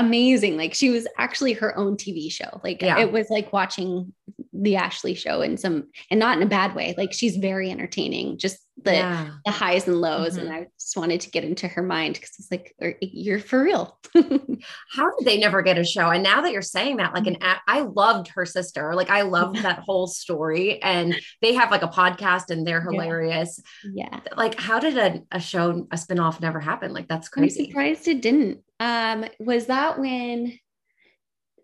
amazing? 0.05 0.57
Like 0.57 0.73
she 0.73 0.89
was 0.89 1.07
actually 1.17 1.53
her 1.53 1.77
own 1.77 1.97
TV 1.97 2.31
show. 2.31 2.59
Like 2.63 2.81
Yeah. 2.81 2.99
it 2.99 3.11
was 3.11 3.29
like 3.29 3.51
watching 3.53 4.13
the 4.53 4.75
Ashley 4.75 5.15
show 5.15 5.41
in 5.41 5.57
some 5.57 5.87
and 6.09 6.19
not 6.19 6.37
in 6.37 6.43
a 6.43 6.49
bad 6.49 6.75
way. 6.75 6.93
Like 6.97 7.13
she's 7.13 7.37
very 7.37 7.71
entertaining. 7.71 8.37
Just 8.37 8.57
the 8.83 8.93
yeah. 8.93 9.29
the 9.45 9.51
highs 9.51 9.87
and 9.87 10.01
lows. 10.01 10.37
Mhm. 10.37 10.41
And 10.41 10.53
I 10.53 10.67
just 10.79 10.97
wanted 10.97 11.21
to 11.21 11.29
get 11.31 11.43
into 11.43 11.67
her 11.67 11.83
mind 11.83 12.15
because 12.15 12.31
it's 12.39 12.51
like 12.51 12.73
you're 13.01 13.39
for 13.39 13.63
real. 13.63 13.99
How 14.13 15.09
did 15.17 15.25
they 15.25 15.37
never 15.39 15.61
get 15.61 15.77
a 15.77 15.83
show? 15.83 16.09
And 16.09 16.23
now 16.23 16.41
that 16.41 16.51
you're 16.51 16.61
saying 16.61 16.97
that, 16.97 17.13
like 17.13 17.27
an, 17.27 17.37
I 17.67 17.81
loved 17.81 18.29
her 18.29 18.45
sister. 18.45 18.93
Like 18.95 19.09
I 19.09 19.21
loved 19.21 19.57
that 19.63 19.79
whole 19.79 20.07
story. 20.07 20.81
And 20.81 21.15
they 21.41 21.53
have 21.53 21.71
like 21.71 21.83
a 21.83 21.87
podcast 21.87 22.49
and 22.49 22.65
they're 22.65 22.81
hilarious. 22.81 23.59
yeah. 23.93 24.19
Like, 24.35 24.59
how 24.59 24.79
did 24.79 24.97
a, 24.97 25.21
a 25.31 25.39
show, 25.39 25.87
a 25.91 25.95
spinoff 25.95 26.41
never 26.41 26.59
happen? 26.59 26.93
Like 26.93 27.07
that's 27.07 27.29
I'm 27.35 27.41
crazy. 27.43 27.67
surprised 27.67 28.07
it 28.07 28.21
didn't. 28.21 28.59
Um, 28.81 29.25
was 29.39 29.67
that 29.67 29.99
when 29.99 30.57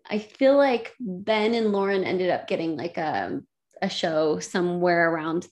I 0.08 0.18
feel 0.18 0.56
like 0.56 0.94
Ben 1.00 1.52
and 1.54 1.72
Lauren 1.72 2.04
ended 2.04 2.30
up 2.30 2.46
getting 2.48 2.76
like 2.76 2.96
a 2.96 3.40
a 3.82 3.90
show 3.90 4.38
somewhere 4.38 5.10
around 5.10 5.46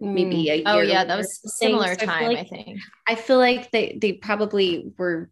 maybe 0.00 0.50
a 0.50 0.54
year. 0.56 0.64
Oh 0.66 0.80
yeah, 0.80 1.04
that 1.04 1.16
was 1.16 1.40
similar 1.58 1.94
So 1.94 2.02
I 2.02 2.04
time, 2.06 2.26
like- 2.28 2.38
I 2.38 2.44
think. 2.44 2.80
I 3.08 3.14
feel 3.14 3.38
like 3.38 3.70
they 3.70 3.98
they 4.00 4.12
probably 4.12 4.92
were 4.98 5.30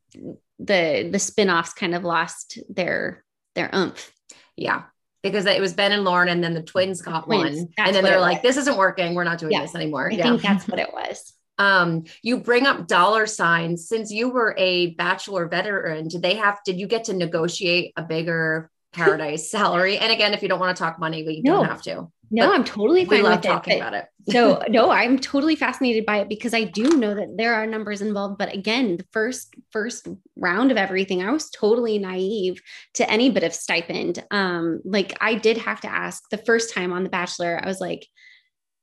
the 0.59 1.09
the 1.13 1.19
spin-offs 1.19 1.75
kind 1.75 1.95
of 1.95 2.03
lost 2.05 2.59
their 2.69 3.25
their 3.55 3.71
oomph. 3.75 4.11
Yeah. 4.57 4.85
Because 5.23 5.47
it 5.47 5.61
was 5.61 5.73
Ben 5.75 5.93
and 5.93 6.05
Lauren, 6.05 6.29
and 6.29 6.43
then 6.45 6.55
the 6.55 6.63
twins 6.63 7.01
got 7.03 7.25
Twins. 7.25 7.57
one. 7.57 7.69
That's 7.77 7.89
And 7.89 7.97
then 7.97 8.05
they're 8.05 8.21
like, 8.21 8.43
was. 8.43 8.55
this 8.55 8.57
isn't 8.63 8.77
working. 8.77 9.15
We're 9.15 9.25
not 9.25 9.39
doing 9.39 9.53
Yeah. 9.53 9.63
this 9.63 9.75
anymore. 9.75 10.11
I 10.11 10.17
yeah. 10.17 10.23
think 10.25 10.43
that's 10.43 10.67
what 10.69 10.79
it 10.81 10.93
was. 10.93 11.33
Um, 11.59 12.05
you 12.23 12.39
bring 12.39 12.67
up 12.67 12.87
dollar 12.89 13.27
signs. 13.27 13.89
Since 13.89 14.11
you 14.11 14.29
were 14.29 14.55
a 14.59 14.89
bachelor 14.95 15.47
veteran, 15.49 16.09
did 16.09 16.23
they 16.23 16.35
have 16.35 16.59
did 16.65 16.79
you 16.81 16.87
get 16.87 17.05
to 17.05 17.13
negotiate 17.15 17.93
a 17.97 18.03
bigger 18.03 18.71
paradise 18.93 19.51
salary? 19.51 19.99
And 19.99 20.13
again, 20.13 20.35
if 20.35 20.43
you 20.43 20.49
don't 20.49 20.61
want 20.61 20.77
to 20.77 20.83
talk 20.83 20.99
money, 20.99 21.25
we 21.25 21.41
No. 21.43 21.57
don't 21.59 21.67
have 21.67 21.83
to. 21.83 22.09
No, 22.31 22.49
But 22.49 22.55
I'm 22.55 22.65
totally 22.65 23.05
We 23.05 23.17
fine 23.19 23.23
love 23.25 23.33
with 23.39 23.43
talking 23.43 23.79
but- 23.79 23.89
about 23.89 23.95
it. 23.95 24.07
so 24.31 24.63
no 24.71 24.91
i'm 24.91 25.19
totally 25.19 25.55
fascinated 25.55 26.07
by 26.07 26.17
it 26.21 26.31
because 26.31 26.55
i 26.55 26.65
do 26.65 26.97
know 26.97 27.15
that 27.15 27.37
there 27.37 27.53
are 27.55 27.67
numbers 27.67 28.01
involved 28.01 28.39
but 28.39 28.51
again 28.55 28.97
the 28.97 29.05
first 29.13 29.55
first 29.71 30.09
round 30.35 30.71
of 30.71 30.79
everything 30.79 31.23
i 31.23 31.31
was 31.31 31.51
totally 31.51 31.99
naive 31.99 32.59
to 32.95 33.09
any 33.11 33.29
bit 33.31 33.45
of 33.45 33.53
stipend 33.53 34.25
um 34.31 34.81
like 34.87 35.15
i 35.21 35.35
did 35.35 35.59
have 35.59 35.79
to 35.83 35.89
ask 35.93 36.23
the 36.31 36.39
first 36.39 36.73
time 36.73 36.91
on 36.91 37.03
the 37.05 37.11
bachelor 37.11 37.61
i 37.63 37.67
was 37.69 37.81
like 37.83 38.07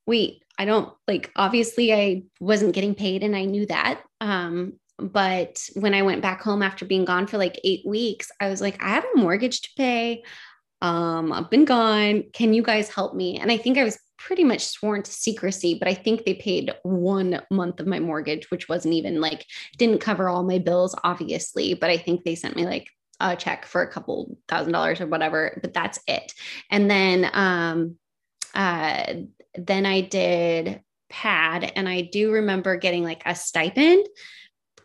wait 0.05 0.43
i 0.57 0.65
don't 0.65 0.93
like 1.07 1.31
obviously 1.35 1.93
i 1.93 2.23
wasn't 2.39 2.73
getting 2.73 2.95
paid 2.95 3.23
and 3.23 3.35
i 3.35 3.45
knew 3.45 3.65
that 3.65 4.01
um 4.19 4.73
but 4.97 5.67
when 5.75 5.93
i 5.93 6.01
went 6.01 6.21
back 6.21 6.41
home 6.41 6.61
after 6.61 6.85
being 6.85 7.05
gone 7.05 7.27
for 7.27 7.37
like 7.37 7.59
eight 7.63 7.85
weeks 7.85 8.31
i 8.39 8.49
was 8.49 8.61
like 8.61 8.81
i 8.83 8.89
have 8.89 9.05
a 9.15 9.19
mortgage 9.19 9.61
to 9.61 9.69
pay. 9.77 10.23
Um 10.81 11.31
i've 11.31 11.49
been 11.49 11.65
gone. 11.65 12.23
Can 12.33 12.53
you 12.53 12.63
guys 12.63 12.89
help 12.89 13.13
me? 13.15 13.39
And 13.39 13.51
i 13.51 13.57
think 13.57 13.77
i 13.77 13.83
was 13.83 13.99
pretty 14.17 14.43
much 14.43 14.63
sworn 14.63 15.01
to 15.01 15.11
secrecy 15.11 15.73
but 15.79 15.87
i 15.87 15.95
think 15.95 16.25
they 16.25 16.35
paid 16.35 16.71
one 16.83 17.41
month 17.49 17.79
of 17.79 17.87
my 17.87 17.99
mortgage 17.99 18.51
which 18.51 18.69
wasn't 18.69 18.93
even 18.93 19.19
like 19.19 19.47
didn't 19.79 19.97
cover 19.97 20.29
all 20.29 20.43
my 20.43 20.59
bills 20.59 20.95
obviously 21.03 21.73
but 21.73 21.89
i 21.89 21.97
think 21.97 22.23
they 22.23 22.35
sent 22.35 22.55
me 22.55 22.63
like 22.63 22.87
a 23.21 23.35
check 23.35 23.65
for 23.65 23.81
a 23.81 23.91
couple 23.91 24.37
thousand 24.47 24.73
dollars 24.73 24.99
or 24.99 25.07
whatever 25.07 25.59
but 25.61 25.73
that's 25.73 25.99
it. 26.07 26.33
And 26.69 26.89
then 26.89 27.29
um 27.33 27.97
uh 28.53 29.13
then 29.55 29.85
i 29.85 30.01
did 30.01 30.81
pad 31.09 31.71
and 31.75 31.89
i 31.89 32.01
do 32.01 32.31
remember 32.31 32.75
getting 32.75 33.03
like 33.03 33.21
a 33.25 33.35
stipend 33.35 34.05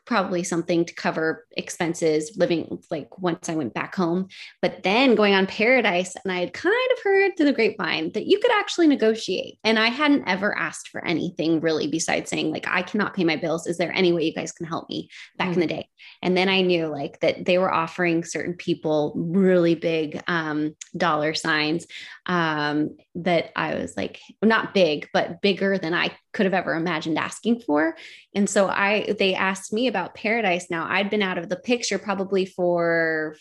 probably 0.06 0.44
something 0.44 0.84
to 0.84 0.94
cover 0.94 1.46
expenses 1.56 2.36
living 2.36 2.78
like 2.90 3.18
once 3.18 3.48
I 3.48 3.56
went 3.56 3.74
back 3.74 3.94
home. 3.94 4.28
But 4.62 4.84
then 4.84 5.16
going 5.16 5.34
on 5.34 5.46
Paradise, 5.46 6.14
and 6.22 6.32
I 6.32 6.38
had 6.38 6.52
kind 6.52 6.90
of 6.92 7.02
heard 7.02 7.32
through 7.36 7.46
the 7.46 7.52
grapevine 7.52 8.12
that 8.12 8.26
you 8.26 8.38
could 8.38 8.52
actually 8.52 8.86
negotiate. 8.86 9.58
And 9.64 9.78
I 9.78 9.88
hadn't 9.88 10.26
ever 10.26 10.56
asked 10.56 10.88
for 10.88 11.04
anything 11.04 11.60
really 11.60 11.88
besides 11.88 12.30
saying, 12.30 12.52
like, 12.52 12.66
I 12.68 12.82
cannot 12.82 13.14
pay 13.14 13.24
my 13.24 13.36
bills. 13.36 13.66
Is 13.66 13.78
there 13.78 13.92
any 13.92 14.12
way 14.12 14.24
you 14.24 14.32
guys 14.32 14.52
can 14.52 14.66
help 14.66 14.88
me 14.88 15.10
back 15.36 15.52
in 15.52 15.60
the 15.60 15.66
day? 15.66 15.88
And 16.22 16.36
then 16.36 16.48
I 16.48 16.62
knew 16.62 16.86
like 16.86 17.18
that 17.20 17.44
they 17.44 17.58
were 17.58 17.72
offering 17.72 18.24
certain 18.24 18.54
people 18.54 19.12
really 19.16 19.74
big 19.74 20.22
um, 20.28 20.76
dollar 20.96 21.34
signs 21.34 21.86
um, 22.26 22.96
that 23.16 23.50
I 23.56 23.74
was 23.74 23.96
like, 23.96 24.20
not 24.42 24.74
big, 24.74 25.08
but 25.12 25.40
bigger 25.40 25.78
than 25.78 25.94
I 25.94 26.10
could 26.32 26.46
have 26.46 26.54
ever 26.54 26.74
imagined 26.74 27.18
asking 27.18 27.60
for. 27.60 27.96
And 28.34 28.48
so 28.48 28.68
I 28.68 29.14
they 29.18 29.34
asked 29.34 29.72
me 29.72 29.86
about 29.88 30.14
paradise 30.14 30.66
now. 30.70 30.86
I'd 30.88 31.10
been 31.10 31.22
out 31.22 31.38
of 31.38 31.48
the 31.48 31.56
picture 31.56 31.98
probably 31.98 32.44
for 32.44 33.36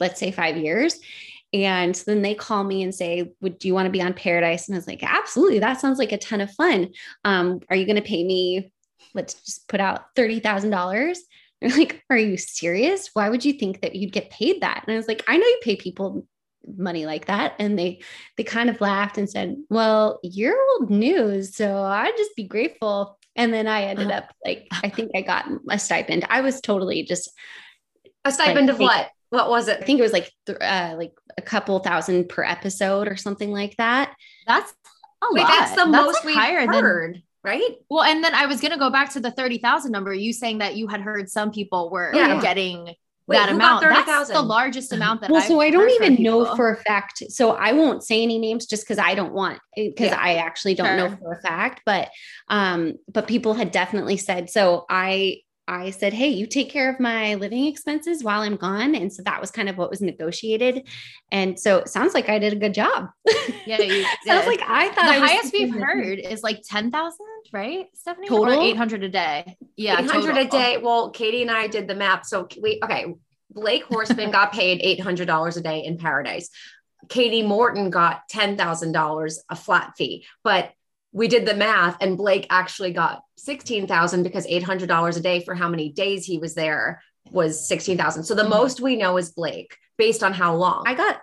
let's 0.00 0.18
say 0.18 0.32
5 0.32 0.56
years. 0.56 0.98
And 1.52 1.94
then 2.06 2.22
they 2.22 2.34
call 2.34 2.64
me 2.64 2.82
and 2.82 2.92
say, 2.92 3.32
Would 3.40 3.64
you 3.64 3.74
want 3.74 3.86
to 3.86 3.92
be 3.92 4.02
on 4.02 4.12
paradise? 4.12 4.66
And 4.66 4.74
I 4.74 4.78
was 4.78 4.88
like, 4.88 5.04
absolutely. 5.04 5.60
That 5.60 5.80
sounds 5.80 6.00
like 6.00 6.10
a 6.10 6.18
ton 6.18 6.40
of 6.40 6.50
fun. 6.50 6.90
Um, 7.24 7.60
are 7.70 7.76
you 7.76 7.86
going 7.86 7.96
to 7.96 8.02
pay 8.02 8.24
me? 8.24 8.72
Let's 9.14 9.34
just 9.34 9.68
put 9.68 9.80
out 9.80 10.12
$30,000. 10.16 11.16
They're 11.60 11.70
like, 11.70 12.02
Are 12.10 12.18
you 12.18 12.36
serious? 12.36 13.10
Why 13.14 13.28
would 13.28 13.44
you 13.44 13.52
think 13.52 13.82
that 13.82 13.94
you'd 13.94 14.12
get 14.12 14.30
paid 14.30 14.62
that? 14.62 14.82
And 14.84 14.92
I 14.92 14.96
was 14.96 15.06
like, 15.06 15.22
I 15.28 15.36
know 15.36 15.46
you 15.46 15.60
pay 15.62 15.76
people 15.76 16.26
money 16.76 17.06
like 17.06 17.26
that 17.26 17.54
and 17.58 17.78
they 17.78 18.00
they 18.36 18.44
kind 18.44 18.70
of 18.70 18.80
laughed 18.80 19.18
and 19.18 19.28
said 19.28 19.56
well 19.70 20.18
you're 20.22 20.56
old 20.72 20.90
news 20.90 21.54
so 21.56 21.82
i'd 21.82 22.16
just 22.16 22.34
be 22.36 22.44
grateful 22.44 23.18
and 23.36 23.52
then 23.52 23.66
i 23.66 23.82
ended 23.84 24.10
up 24.10 24.32
like 24.44 24.66
i 24.82 24.88
think 24.88 25.10
i 25.14 25.20
got 25.20 25.46
a 25.70 25.78
stipend 25.78 26.24
i 26.30 26.40
was 26.40 26.60
totally 26.60 27.02
just 27.02 27.30
A 28.24 28.32
stipend 28.32 28.68
Like, 28.68 28.74
of 28.74 28.78
what? 28.80 29.10
What 29.30 29.50
was 29.50 29.68
it 29.68 29.80
I 29.82 29.84
think 29.84 29.98
it 29.98 30.02
was 30.02 30.12
like 30.12 30.30
th- 30.46 30.58
uh, 30.60 30.94
like 30.96 31.12
a 31.36 31.42
couple 31.42 31.78
thousand 31.80 32.28
per 32.28 32.44
episode 32.44 33.08
or 33.08 33.16
something 33.16 33.50
like 33.50 33.76
that. 33.78 34.14
That's 34.46 34.72
a 35.22 35.26
Wait, 35.32 35.40
lot. 35.42 35.48
that's 35.50 35.74
the 35.74 35.86
most 35.86 36.24
like 36.24 36.24
we've 36.24 36.70
than 36.70 36.82
heard, 36.84 37.22
right? 37.42 37.72
Well, 37.90 38.04
and 38.04 38.22
then 38.22 38.32
I 38.34 38.46
was 38.46 38.60
gonna 38.60 38.78
go 38.78 38.90
back 38.90 39.10
to 39.14 39.20
the 39.20 39.32
thirty 39.32 39.58
thousand 39.58 39.90
number. 39.90 40.14
You 40.14 40.32
saying 40.32 40.58
that 40.58 40.76
you 40.76 40.86
had 40.86 41.00
heard 41.00 41.28
some 41.28 41.50
people 41.50 41.90
were 41.90 42.12
Yeah. 42.14 42.40
getting 42.40 42.94
Wait, 43.26 43.36
that 43.36 43.48
who 43.48 43.58
got 43.58 43.82
amount. 43.82 44.06
That's 44.06 44.06
30,000? 44.06 44.34
the 44.34 44.42
largest 44.42 44.92
amount 44.92 45.20
that. 45.22 45.30
Well, 45.30 45.40
I've 45.40 45.48
so 45.48 45.60
I 45.60 45.70
don't 45.70 45.90
even 45.90 46.22
know 46.22 46.54
for 46.56 46.72
a 46.72 46.76
fact. 46.76 47.22
So 47.30 47.52
I 47.52 47.72
won't 47.72 48.04
say 48.04 48.22
any 48.22 48.38
names 48.38 48.66
just 48.66 48.84
because 48.84 48.98
I 48.98 49.14
don't 49.14 49.32
want 49.32 49.60
because 49.74 50.10
Yeah. 50.10 50.20
I 50.20 50.34
actually 50.34 50.74
don't 50.74 50.96
know 50.96 51.16
for 51.16 51.32
a 51.32 51.40
fact. 51.40 51.82
But 51.86 52.10
um, 52.48 52.94
but 53.10 53.26
people 53.26 53.54
had 53.54 53.70
definitely 53.70 54.18
said 54.18 54.50
so. 54.50 54.84
I 54.90 55.38
I 55.66 55.90
said, 55.90 56.12
hey, 56.12 56.28
you 56.28 56.46
take 56.46 56.68
care 56.68 56.90
of 56.90 57.00
my 57.00 57.36
living 57.36 57.66
expenses 57.66 58.22
while 58.22 58.42
I'm 58.42 58.56
gone, 58.56 58.94
and 58.94 59.12
so 59.12 59.22
that 59.22 59.40
was 59.40 59.50
kind 59.50 59.68
of 59.68 59.78
what 59.78 59.90
was 59.90 60.02
negotiated. 60.02 60.86
And 61.32 61.58
so 61.58 61.78
it 61.78 61.88
sounds 61.88 62.12
like 62.12 62.28
I 62.28 62.38
did 62.38 62.52
a 62.52 62.56
good 62.56 62.74
job. 62.74 63.08
Yeah, 63.66 63.80
you 63.80 64.04
sounds 64.26 64.46
like 64.46 64.60
I 64.62 64.88
the 64.88 64.94
thought 64.94 65.04
I 65.04 65.18
highest 65.18 65.52
we've 65.52 65.74
heard 65.74 66.18
is 66.18 66.42
like 66.42 66.62
ten 66.62 66.90
thousand, 66.90 67.26
right, 67.52 67.86
Stephanie? 67.94 68.28
Total? 68.28 68.58
or 68.58 68.62
eight 68.62 68.76
hundred 68.76 69.04
a 69.04 69.08
day. 69.08 69.56
Yeah, 69.76 70.00
800 70.00 70.36
a 70.36 70.44
day. 70.48 70.76
Well, 70.76 71.10
Katie 71.10 71.42
and 71.42 71.50
I 71.50 71.66
did 71.66 71.88
the 71.88 71.94
math. 71.94 72.26
So 72.26 72.46
we, 72.62 72.80
okay, 72.84 73.14
Blake 73.50 73.86
Horstmann 73.86 74.32
got 74.32 74.52
paid 74.52 75.00
$800 75.00 75.56
a 75.56 75.60
day 75.60 75.84
in 75.84 75.98
Paradise. 75.98 76.50
Katie 77.08 77.42
Morton 77.42 77.90
got 77.90 78.22
$10,000 78.32 79.36
a 79.48 79.56
flat 79.56 79.92
fee, 79.96 80.24
but 80.42 80.70
we 81.14 81.28
did 81.28 81.46
the 81.46 81.54
math 81.54 81.96
and 82.02 82.18
Blake 82.18 82.46
actually 82.50 82.92
got 82.92 83.22
16,000 83.36 84.24
because 84.24 84.46
$800 84.48 85.16
a 85.16 85.20
day 85.20 85.40
for 85.44 85.54
how 85.54 85.68
many 85.68 85.90
days 85.92 86.26
he 86.26 86.38
was 86.38 86.54
there 86.54 87.00
was 87.30 87.66
16,000. 87.68 88.24
So 88.24 88.34
the 88.34 88.42
Mhm. 88.42 88.50
most 88.50 88.80
we 88.80 88.96
know 88.96 89.16
is 89.16 89.30
Blake 89.30 89.76
based 89.96 90.24
on 90.24 90.32
how 90.32 90.56
long. 90.56 90.82
I 90.86 90.94
got 90.94 91.20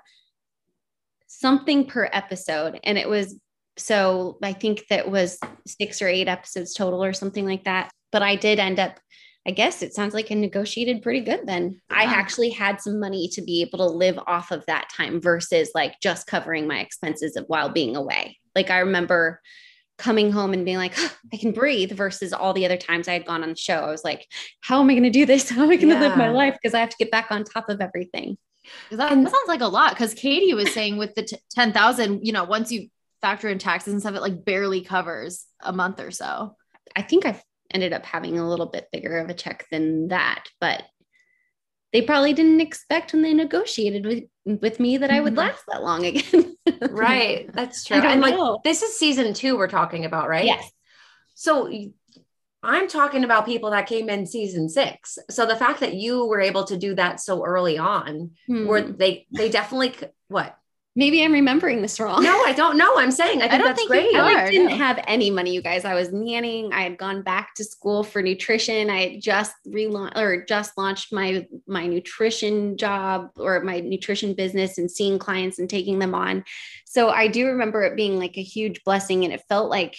something 1.28 1.86
per 1.86 2.10
episode, 2.12 2.80
and 2.84 2.98
it 2.98 3.08
was 3.10 3.36
so 3.78 4.38
I 4.44 4.54
think 4.54 4.86
that 4.90 5.10
was 5.10 5.40
six 5.66 6.02
or 6.02 6.08
eight 6.08 6.28
episodes 6.28 6.74
total 6.74 7.04
or 7.04 7.14
something 7.14 7.46
like 7.46 7.64
that. 7.64 7.90
But 8.12 8.22
I 8.22 8.36
did 8.36 8.60
end 8.60 8.80
up, 8.80 9.00
I 9.48 9.52
guess 9.52 9.82
it 9.82 9.94
sounds 9.94 10.14
like 10.14 10.32
I 10.32 10.36
negotiated 10.36 11.02
pretty 11.02 11.22
good 11.22 11.42
then. 11.48 11.82
I 11.90 12.04
actually 12.04 12.50
had 12.50 12.82
some 12.82 13.00
money 13.00 13.30
to 13.30 13.42
be 13.42 13.62
able 13.62 13.80
to 13.80 13.86
live 13.88 14.20
off 14.28 14.52
of 14.52 14.66
that 14.68 14.90
time 14.96 15.22
versus 15.22 15.72
like 15.74 15.96
just 16.02 16.28
covering 16.28 16.68
my 16.68 16.80
expenses 16.80 17.36
of 17.38 17.46
while 17.48 17.70
being 17.70 17.96
away. 17.96 18.38
Like 18.56 18.70
I 18.70 18.80
remember 18.80 19.42
coming 20.02 20.32
home 20.32 20.54
and 20.54 20.66
being 20.66 20.78
like, 20.78 20.98
I 21.32 21.38
can 21.38 21.52
breathe 21.52 21.92
versus 21.92 22.34
all 22.34 22.54
the 22.54 22.66
other 22.66 22.78
times 22.78 23.08
I 23.08 23.14
had 23.14 23.26
gone 23.26 23.44
on 23.44 23.50
the 23.50 23.56
show. 23.56 23.76
I 23.76 23.92
was 23.92 24.04
like, 24.04 24.28
how 24.62 24.82
am 24.82 24.90
I 24.90 24.94
going 24.94 25.04
to 25.04 25.10
do 25.10 25.26
this? 25.26 25.50
How 25.50 25.64
am 25.64 25.70
I 25.70 25.76
going 25.76 25.94
to 25.94 26.00
live 26.00 26.18
my 26.18 26.30
life? 26.30 26.56
Because 26.62 26.74
I 26.74 26.80
have 26.80 26.90
to 26.90 26.98
get 26.98 27.12
back 27.12 27.32
on 27.32 27.44
top 27.44 27.70
of 27.70 27.80
everything. 27.82 28.38
That, 28.90 29.10
that 29.10 29.32
sounds 29.32 29.48
like 29.48 29.62
a 29.62 29.68
lot. 29.68 29.92
Because 29.92 30.14
Katie 30.14 30.54
was 30.54 30.74
saying 30.74 30.98
with 30.98 31.14
the 31.16 31.24
t- 31.24 31.38
ten 31.52 31.72
thousand, 31.72 32.26
you 32.26 32.34
know, 32.34 32.44
once 32.44 32.72
you 32.72 32.90
factor 33.22 33.48
in 33.48 33.60
taxes 33.60 33.94
and 33.94 34.02
stuff, 34.02 34.16
it 34.16 34.22
like 34.22 34.44
barely 34.44 34.82
covers 34.82 35.46
a 35.62 35.72
month 35.72 36.00
or 36.00 36.12
so. 36.12 36.56
I 36.96 37.04
think 37.04 37.26
I've 37.26 37.42
ended 37.72 37.94
up 37.94 38.06
having 38.06 38.38
a 38.38 38.48
little 38.48 38.66
bit 38.66 38.88
bigger 38.92 39.20
of 39.20 39.30
a 39.30 39.34
check 39.34 39.68
than 39.72 40.10
that, 40.10 40.46
but 40.60 40.84
they 41.94 42.02
probably 42.02 42.34
didn't 42.34 42.62
expect 42.62 43.14
when 43.14 43.22
they 43.22 43.34
negotiated 43.34 44.06
with 44.06 44.62
with 44.62 44.80
me 44.80 44.98
that 44.98 45.12
I 45.12 45.20
would 45.20 45.34
Mhm. 45.34 45.38
last 45.38 45.64
that 45.68 45.84
long 45.84 46.06
again. 46.06 46.56
right. 46.90 47.52
That's 47.54 47.84
true. 47.86 47.98
I 47.98 48.02
don't 48.02 48.12
And 48.14 48.22
like 48.22 48.36
know. 48.36 48.60
this 48.64 48.82
is 48.82 48.98
season 48.98 49.34
two 49.34 49.58
we're 49.58 49.68
talking 49.68 50.06
about, 50.06 50.28
right? 50.30 50.46
Yes. 50.46 50.70
So 51.36 51.70
I'm 52.64 52.88
talking 52.88 53.24
about 53.24 53.46
people 53.46 53.72
that 53.72 53.88
came 53.88 54.10
in 54.10 54.26
season 54.26 54.70
six. 54.70 55.18
So 55.30 55.46
the 55.46 55.56
fact 55.56 55.80
that 55.80 55.96
you 55.96 56.26
were 56.28 56.42
able 56.42 56.64
to 56.66 56.78
do 56.78 56.96
that 56.96 57.20
so 57.20 57.44
early 57.46 57.78
on, 57.78 58.32
Hmm. 58.48 58.66
were 58.68 58.82
they 58.82 59.28
they 59.32 59.50
definitely 59.50 59.94
what? 60.28 60.58
Maybe 60.94 61.24
I'm 61.24 61.32
remembering 61.32 61.82
this 61.82 62.02
wrong. 62.02 62.22
No, 62.22 62.44
I 62.44 62.52
don't 62.52 62.78
know. 62.78 62.98
I'm 62.98 63.12
saying 63.12 63.42
I 63.42 63.48
think 63.48 63.64
don't 63.64 63.68
that's 63.68 63.80
think 63.80 63.90
you 63.90 64.12
great. 64.12 64.16
I 64.16 64.34
like, 64.34 64.52
didn't 64.52 64.72
no. 64.72 64.76
have 64.76 65.02
any 65.08 65.32
money, 65.32 65.54
you 65.54 65.62
guys. 65.62 65.86
I 65.86 65.94
was 65.94 66.10
nannying. 66.10 66.74
I 66.74 66.82
had 66.82 66.98
gone 66.98 67.22
back 67.22 67.56
to 67.56 67.64
school 67.64 68.04
for 68.04 68.22
nutrition. 68.22 68.90
I 68.90 69.08
had 69.08 69.22
just 69.22 69.54
relaunched 69.66 70.18
or 70.18 70.44
just 70.44 70.78
launched 70.78 71.14
my 71.14 71.48
my 71.66 71.88
nutrition 71.88 72.76
job 72.76 73.30
or 73.38 73.62
my 73.62 73.80
nutrition 73.80 74.34
business 74.34 74.78
and 74.78 74.92
seeing 74.92 75.18
clients 75.18 75.60
and 75.60 75.70
taking 75.70 76.00
them 76.00 76.14
on. 76.14 76.44
So 76.86 77.10
I 77.10 77.28
do 77.28 77.48
remember 77.48 77.84
it 77.84 77.96
being 77.96 78.20
like 78.20 78.38
a 78.38 78.44
huge 78.44 78.84
blessing, 78.84 79.24
and 79.24 79.34
it 79.34 79.44
felt 79.48 79.70
like 79.70 79.96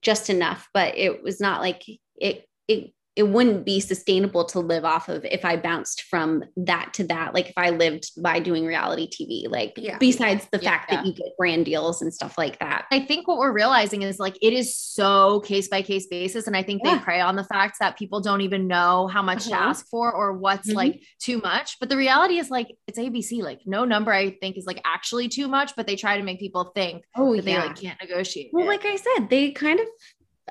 just 0.00 0.30
enough, 0.30 0.68
but 0.72 0.96
it 0.96 1.22
was 1.22 1.38
not 1.38 1.60
like 1.60 1.82
it 2.16 2.48
it 2.66 2.94
it 3.16 3.24
wouldn't 3.24 3.66
be 3.66 3.80
sustainable 3.80 4.44
to 4.44 4.60
live 4.60 4.84
off 4.84 5.08
of 5.08 5.24
if 5.24 5.44
I 5.44 5.56
bounced 5.56 6.02
from 6.02 6.44
that 6.56 6.94
to 6.94 7.04
that. 7.08 7.34
Like 7.34 7.48
if 7.50 7.54
I 7.56 7.70
lived 7.70 8.08
by 8.22 8.38
doing 8.38 8.64
reality 8.64 9.08
TV, 9.10 9.50
like 9.50 9.74
Yeah. 9.76 9.98
besides 9.98 10.46
the 10.52 10.60
Yeah. 10.62 10.70
fact 10.70 10.90
that 10.90 11.04
you 11.04 11.12
get 11.12 11.36
brand 11.36 11.64
deals 11.64 12.02
and 12.02 12.14
stuff 12.14 12.38
like 12.38 12.60
that. 12.60 12.86
I 12.92 13.00
think 13.00 13.26
what 13.26 13.38
we're 13.38 13.52
realizing 13.52 14.02
is 14.02 14.20
like 14.20 14.38
it 14.40 14.52
is 14.52 14.76
so 14.76 15.40
case 15.40 15.66
by 15.66 15.82
case 15.82 16.06
basis. 16.06 16.46
And 16.46 16.56
I 16.56 16.62
think 16.62 16.82
Yeah. 16.84 16.98
they 16.98 17.02
prey 17.04 17.20
on 17.20 17.34
the 17.34 17.42
fact 17.44 17.78
that 17.80 17.98
people 17.98 18.20
don't 18.20 18.42
even 18.42 18.68
know 18.68 19.08
how 19.08 19.22
much 19.22 19.46
to 19.48 19.54
Uh-huh. 19.54 19.70
ask 19.70 19.88
for 19.88 20.12
or 20.12 20.32
what's 20.34 20.70
Mhm. 20.70 20.74
like 20.76 21.02
too 21.18 21.38
much. 21.38 21.78
But 21.80 21.88
the 21.88 21.96
reality 21.96 22.38
is 22.38 22.48
like 22.48 22.68
it's 22.86 22.98
ABC. 22.98 23.42
Like 23.42 23.60
no 23.66 23.84
number 23.84 24.12
I 24.12 24.30
think 24.40 24.56
is 24.56 24.66
like 24.66 24.80
actually 24.84 25.28
too 25.28 25.48
much, 25.48 25.72
but 25.76 25.88
they 25.88 25.96
try 25.96 26.16
to 26.16 26.22
make 26.22 26.38
people 26.38 26.70
think 26.76 27.02
Oh, 27.16 27.34
that 27.34 27.44
they 27.44 27.58
like 27.58 27.80
can't 27.80 28.00
negotiate. 28.00 28.50
Well, 28.52 28.64
it. 28.64 28.68
like 28.68 28.84
I 28.86 28.96
said, 28.96 29.28
they 29.28 29.50
kind 29.50 29.80
of, 29.80 29.86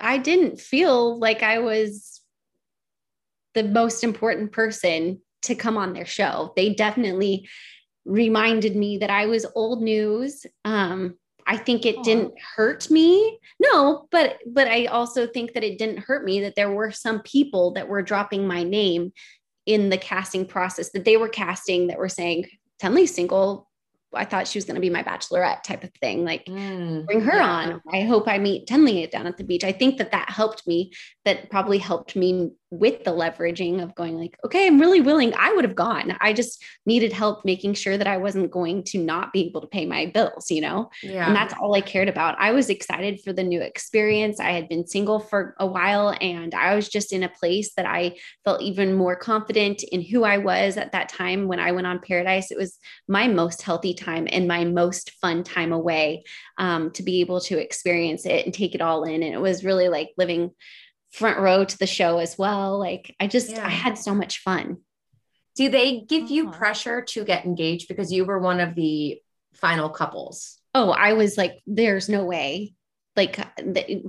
I 0.01 0.17
didn't 0.17 0.59
feel 0.59 1.17
like 1.17 1.41
I 1.41 1.59
was 1.59 2.18
the 3.53 3.63
most 3.63 4.03
important 4.03 4.51
person 4.51 5.21
to 5.43 5.55
come 5.55 5.77
on 5.77 5.93
their 5.93 6.05
show. 6.05 6.53
They 6.55 6.73
definitely 6.73 7.47
reminded 8.05 8.75
me 8.75 8.97
that 8.99 9.09
I 9.09 9.25
was 9.27 9.45
old 9.55 9.81
news. 9.81 10.45
Um, 10.65 11.15
I 11.47 11.57
think 11.57 11.85
it 11.85 11.97
Aw. 11.97 12.03
didn't 12.03 12.33
hurt 12.55 12.91
me. 12.91 13.39
No, 13.59 14.07
but 14.11 14.37
but 14.45 14.67
I 14.67 14.85
also 14.85 15.25
think 15.25 15.53
that 15.53 15.63
it 15.63 15.79
didn't 15.79 15.99
hurt 15.99 16.23
me 16.23 16.41
that 16.41 16.55
there 16.55 16.71
were 16.71 16.91
some 16.91 17.21
people 17.21 17.71
that 17.73 17.87
were 17.87 18.01
dropping 18.03 18.45
my 18.47 18.63
name 18.63 19.13
in 19.65 19.89
the 19.89 19.97
casting 19.97 20.45
process 20.45 20.91
that 20.91 21.05
they 21.05 21.17
were 21.17 21.29
casting 21.29 21.87
that 21.87 21.97
were 21.97 22.09
saying 22.09 22.45
Tenley's 22.81 23.13
single. 23.13 23.67
I 24.13 24.25
thought 24.25 24.47
she 24.47 24.57
was 24.57 24.65
going 24.65 24.75
to 24.75 24.81
be 24.81 24.89
my 24.89 25.03
bachelorette 25.03 25.61
type 25.63 25.83
of 25.83 25.91
thing. 26.01 26.25
Like 26.25 26.45
Mm, 26.45 27.05
bring 27.05 27.21
her 27.21 27.37
yeah. 27.37 27.47
on. 27.47 27.81
I 27.91 28.01
hope 28.01 28.27
I 28.27 28.39
meet 28.39 28.67
Tenley 28.67 29.09
down 29.09 29.27
at 29.27 29.37
the 29.37 29.43
beach. 29.43 29.63
I 29.63 29.71
think 29.71 29.97
that 29.97 30.11
that 30.11 30.29
helped 30.29 30.65
me. 30.67 30.91
That 31.25 31.49
probably 31.51 31.77
helped 31.77 32.15
me 32.15 32.51
with 32.71 33.03
the 33.03 33.11
leveraging 33.11 33.81
of 33.81 33.95
going 33.95 34.15
like, 34.15 34.37
okay, 34.45 34.67
I'm 34.67 34.79
really 34.79 35.01
willing. 35.01 35.33
I 35.35 35.53
would 35.53 35.65
have 35.65 35.75
gone. 35.75 36.15
I 36.21 36.33
just 36.33 36.63
needed 36.85 37.11
help 37.11 37.43
making 37.43 37.73
sure 37.73 37.97
that 37.97 38.05
I 38.05 38.17
wasn't 38.17 38.51
going 38.51 38.83
to 38.85 38.99
not 38.99 39.33
be 39.33 39.47
able 39.47 39.61
to 39.61 39.67
pay 39.67 39.87
my 39.87 40.05
bills, 40.07 40.51
you 40.51 40.61
know? 40.61 40.91
Yeah. 41.01 41.25
And 41.25 41.35
that's 41.35 41.53
all 41.59 41.75
I 41.75 41.81
cared 41.81 42.09
about. 42.09 42.37
I 42.39 42.51
was 42.51 42.69
excited 42.69 43.21
for 43.21 43.33
the 43.33 43.43
new 43.43 43.59
experience. 43.59 44.39
I 44.39 44.51
had 44.51 44.69
been 44.69 44.85
single 44.85 45.19
for 45.19 45.55
a 45.59 45.65
while 45.65 46.15
and 46.21 46.53
I 46.53 46.75
was 46.75 46.89
just 46.89 47.11
in 47.11 47.23
a 47.23 47.29
place 47.29 47.73
that 47.75 47.87
I 47.87 48.17
felt 48.45 48.61
even 48.61 48.93
more 48.93 49.15
confident 49.15 49.81
in 49.83 50.03
who 50.03 50.23
I 50.23 50.37
was 50.37 50.77
at 50.77 50.91
that 50.91 51.09
time 51.09 51.47
when 51.47 51.59
I 51.59 51.71
went 51.71 51.87
on 51.87 51.99
Paradise. 51.99 52.51
It 52.51 52.57
was 52.57 52.77
my 53.07 53.27
most 53.27 53.63
healthy 53.63 53.95
time 53.95 54.27
and 54.31 54.47
my 54.47 54.63
most 54.63 55.11
fun 55.21 55.43
time 55.43 55.71
away 55.71 56.23
um, 56.59 56.91
to 56.91 57.01
be 57.01 57.21
able 57.21 57.41
to 57.41 57.57
experience 57.57 58.27
it 58.27 58.45
and 58.45 58.53
take 58.53 58.75
it 58.75 58.81
all 58.81 59.05
in. 59.05 59.23
And 59.23 59.33
it 59.33 59.41
was 59.41 59.65
really 59.65 59.89
like 59.89 60.11
living 60.17 60.51
front 61.11 61.39
row 61.39 61.65
to 61.65 61.77
the 61.77 61.87
show 61.87 62.19
as 62.19 62.37
well. 62.37 62.77
Like 62.79 63.15
I 63.19 63.27
just, 63.27 63.51
Yeah. 63.51 63.65
I 63.65 63.69
had 63.69 63.97
so 63.97 64.13
much 64.13 64.39
fun. 64.39 64.77
Do 65.55 65.69
they 65.69 66.01
give 66.01 66.29
you 66.29 66.51
pressure 66.51 67.01
to 67.01 67.25
get 67.25 67.45
engaged 67.45 67.87
because 67.87 68.11
you 68.11 68.25
were 68.25 68.39
one 68.39 68.59
of 68.59 68.75
the 68.75 69.19
final 69.53 69.89
couples? 69.89 70.59
oh 70.75 70.91
i 70.91 71.13
was 71.13 71.35
like 71.35 71.59
there's 71.65 72.09
no 72.09 72.23
way 72.23 72.75
like 73.15 73.37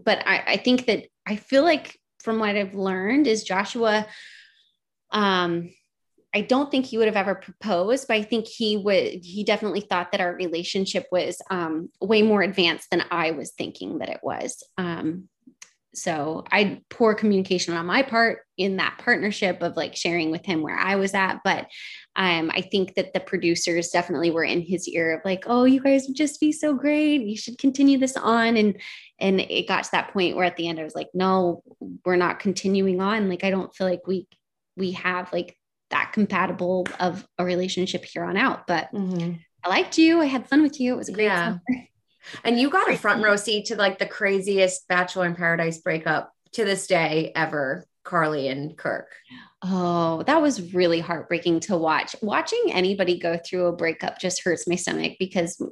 but 0.05 0.23
I, 0.27 0.43
I 0.47 0.57
think 0.59 0.85
that 0.85 1.07
i 1.27 1.37
feel 1.37 1.63
like 1.63 1.99
from 2.23 2.39
what 2.39 2.55
i've 2.55 2.75
learned 2.75 3.27
is 3.27 3.45
joshua 3.45 4.07
um 5.11 5.71
i 6.35 6.43
don't 6.43 6.71
think 6.71 6.85
he 6.85 6.99
would 6.99 7.07
have 7.07 7.17
ever 7.17 7.35
proposed 7.35 8.07
but 8.09 8.19
i 8.19 8.23
think 8.23 8.47
he 8.47 8.77
would 8.77 9.25
he 9.25 9.43
definitely 9.43 9.81
thought 9.81 10.13
that 10.13 10.21
our 10.21 10.35
relationship 10.35 11.07
was 11.11 11.41
um 11.51 11.89
way 11.99 12.21
more 12.21 12.43
advanced 12.43 12.91
than 12.91 13.05
i 13.11 13.31
was 13.31 13.53
thinking 13.53 14.01
that 14.01 14.11
it 14.11 14.21
was 14.23 14.63
um 14.77 15.30
so 15.95 16.45
I 16.53 16.81
poor 16.89 17.15
communication 17.15 17.75
on 17.75 17.87
my 17.87 18.03
part 18.03 18.41
in 18.57 18.77
that 18.77 18.99
partnership 18.99 19.63
of 19.63 19.77
like 19.77 19.97
sharing 19.97 20.31
with 20.31 20.45
him 20.47 20.63
where 20.63 20.77
I 20.79 20.97
was 20.97 21.15
at. 21.15 21.41
But 21.43 21.67
um, 22.17 22.51
I 22.55 22.61
think 22.61 22.95
that 22.95 23.13
the 23.13 23.21
producers 23.21 23.89
definitely 23.89 24.31
were 24.31 24.45
in 24.45 24.61
his 24.61 24.87
ear 24.89 25.19
of 25.19 25.25
like, 25.25 25.45
oh, 25.47 25.65
you 25.65 25.81
guys 25.81 26.05
would 26.07 26.17
just 26.17 26.39
be 26.41 26.53
so 26.53 26.75
great. 26.75 27.23
You 27.23 27.37
should 27.37 27.59
continue 27.59 27.99
this 27.99 28.17
on. 28.17 28.57
And 28.57 28.81
and 29.19 29.41
it 29.41 29.69
got 29.69 29.85
to 29.85 29.91
that 29.93 30.13
point 30.13 30.37
where 30.37 30.45
at 30.45 30.57
the 30.57 30.69
end 30.69 30.79
I 30.79 30.85
was 30.85 30.95
like, 30.95 31.09
no, 31.13 31.63
we're 32.05 32.17
not 32.17 32.39
continuing 32.41 33.01
on. 33.01 33.29
Like 33.29 33.45
I 33.45 33.51
don't 33.51 33.75
feel 33.75 33.89
like 33.89 34.07
we 34.07 34.29
we 34.77 34.93
have 34.93 35.33
like 35.33 35.57
that 35.91 36.13
compatible 36.13 36.87
of 37.01 37.27
a 37.39 37.45
relationship 37.45 38.05
here 38.05 38.25
on 38.25 38.37
out. 38.37 38.67
But 38.67 38.91
I 39.65 39.69
liked 39.69 39.99
you. 39.99 40.21
I 40.21 40.27
had 40.27 40.49
fun 40.49 40.63
with 40.63 40.81
you. 40.81 40.95
It 40.95 40.97
was 40.97 41.09
a 41.09 41.13
great 41.13 41.25
Yeah. 41.25 41.47
summer. 41.47 41.61
And 42.45 42.59
you 42.59 42.71
got 42.71 42.91
a 42.91 42.97
front 42.97 43.23
row 43.23 43.37
seat 43.37 43.67
to 43.67 43.77
like 43.77 43.99
the 43.99 44.07
craziest 44.07 44.89
Bachelor 44.89 45.27
in 45.27 45.35
Paradise 45.35 45.79
breakup 45.79 46.33
to 46.53 46.65
this 46.65 46.87
day 46.87 47.33
ever. 47.35 47.87
Carly 48.03 48.49
and 48.49 48.77
Kirk. 48.77 49.15
Oh, 49.63 50.23
that 50.23 50.41
was 50.41 50.73
really 50.73 51.01
heartbreaking 51.01 51.61
to 51.61 51.77
watch. 51.77 52.17
Watching 52.23 52.73
anybody 52.73 53.19
go 53.19 53.39
through 53.39 53.67
a 53.67 53.77
breakup 53.77 54.19
just 54.19 54.43
hurts 54.43 54.67
my 54.67 54.75
stomach 54.75 55.17
because 55.19 55.63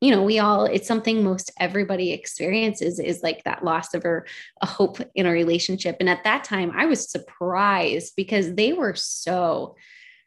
you 0.00 0.10
know, 0.10 0.22
we 0.22 0.38
all, 0.38 0.66
it's 0.66 0.86
something 0.86 1.24
most 1.24 1.50
everybody 1.58 2.12
experiences 2.12 2.98
is 2.98 3.22
like 3.22 3.42
that 3.44 3.64
loss 3.64 3.94
of 3.94 4.04
a, 4.04 4.22
a 4.60 4.66
hope 4.66 4.98
in 5.14 5.24
a 5.24 5.30
relationship. 5.30 5.96
And 5.98 6.10
at 6.10 6.24
that 6.24 6.44
time, 6.44 6.72
I 6.76 6.84
was 6.84 7.10
surprised 7.10 8.12
because 8.14 8.54
they 8.54 8.74
were 8.74 8.94
so, 8.94 9.76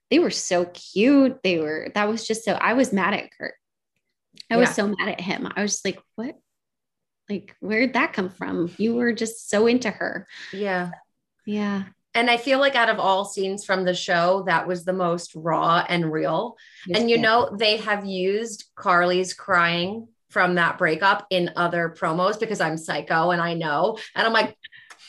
they 0.10 0.18
were 0.18 0.31
so 0.31 0.65
cute. 0.65 1.38
They 1.44 1.60
were, 1.60 1.91
that 1.94 2.10
was 2.10 2.26
just 2.26 2.44
so, 2.44 2.53
I 2.53 2.73
was 2.73 2.91
mad 2.91 3.14
at 3.14 3.30
Kurt. 3.38 3.53
I 4.49 4.55
yeah. 4.55 4.59
was 4.59 4.76
so 4.76 4.88
mad 4.88 5.09
at 5.09 5.22
him. 5.22 5.51
I 5.55 5.61
was 5.61 5.73
just 5.73 5.85
like, 5.85 6.01
what? 6.15 6.35
Like, 7.30 7.55
where'd 7.59 7.93
that 7.93 8.14
come 8.14 8.30
from? 8.30 8.72
You 8.77 8.95
were 8.95 9.11
just 9.11 9.49
so 9.49 9.68
into 9.68 9.91
her. 9.91 10.27
Yeah. 10.53 10.91
Yeah. 11.45 11.84
And 12.14 12.31
I 12.31 12.38
feel 12.38 12.59
like 12.59 12.76
out 12.76 12.89
of 12.89 12.99
all 12.99 13.26
scenes 13.26 13.64
from 13.64 13.85
the 13.85 13.93
show, 13.93 14.43
that 14.47 14.68
was 14.68 14.85
the 14.85 14.93
most 14.93 15.34
raw 15.35 15.85
and 15.88 16.11
real. 16.11 16.55
and 16.91 17.09
you 17.09 17.19
know, 17.19 17.55
they 17.55 17.77
have 17.77 18.05
used 18.05 18.65
Carly's 18.76 19.34
crying 19.34 20.07
from 20.30 20.55
that 20.55 20.77
breakup 20.77 21.27
in 21.30 21.51
other 21.55 21.93
promos 21.95 22.39
because 22.39 22.59
I'm 22.59 22.77
psycho 22.77 23.31
and 23.31 23.41
I 23.41 23.53
know. 23.53 23.99
And 24.15 24.26
I'm 24.26 24.34
like, 24.34 24.57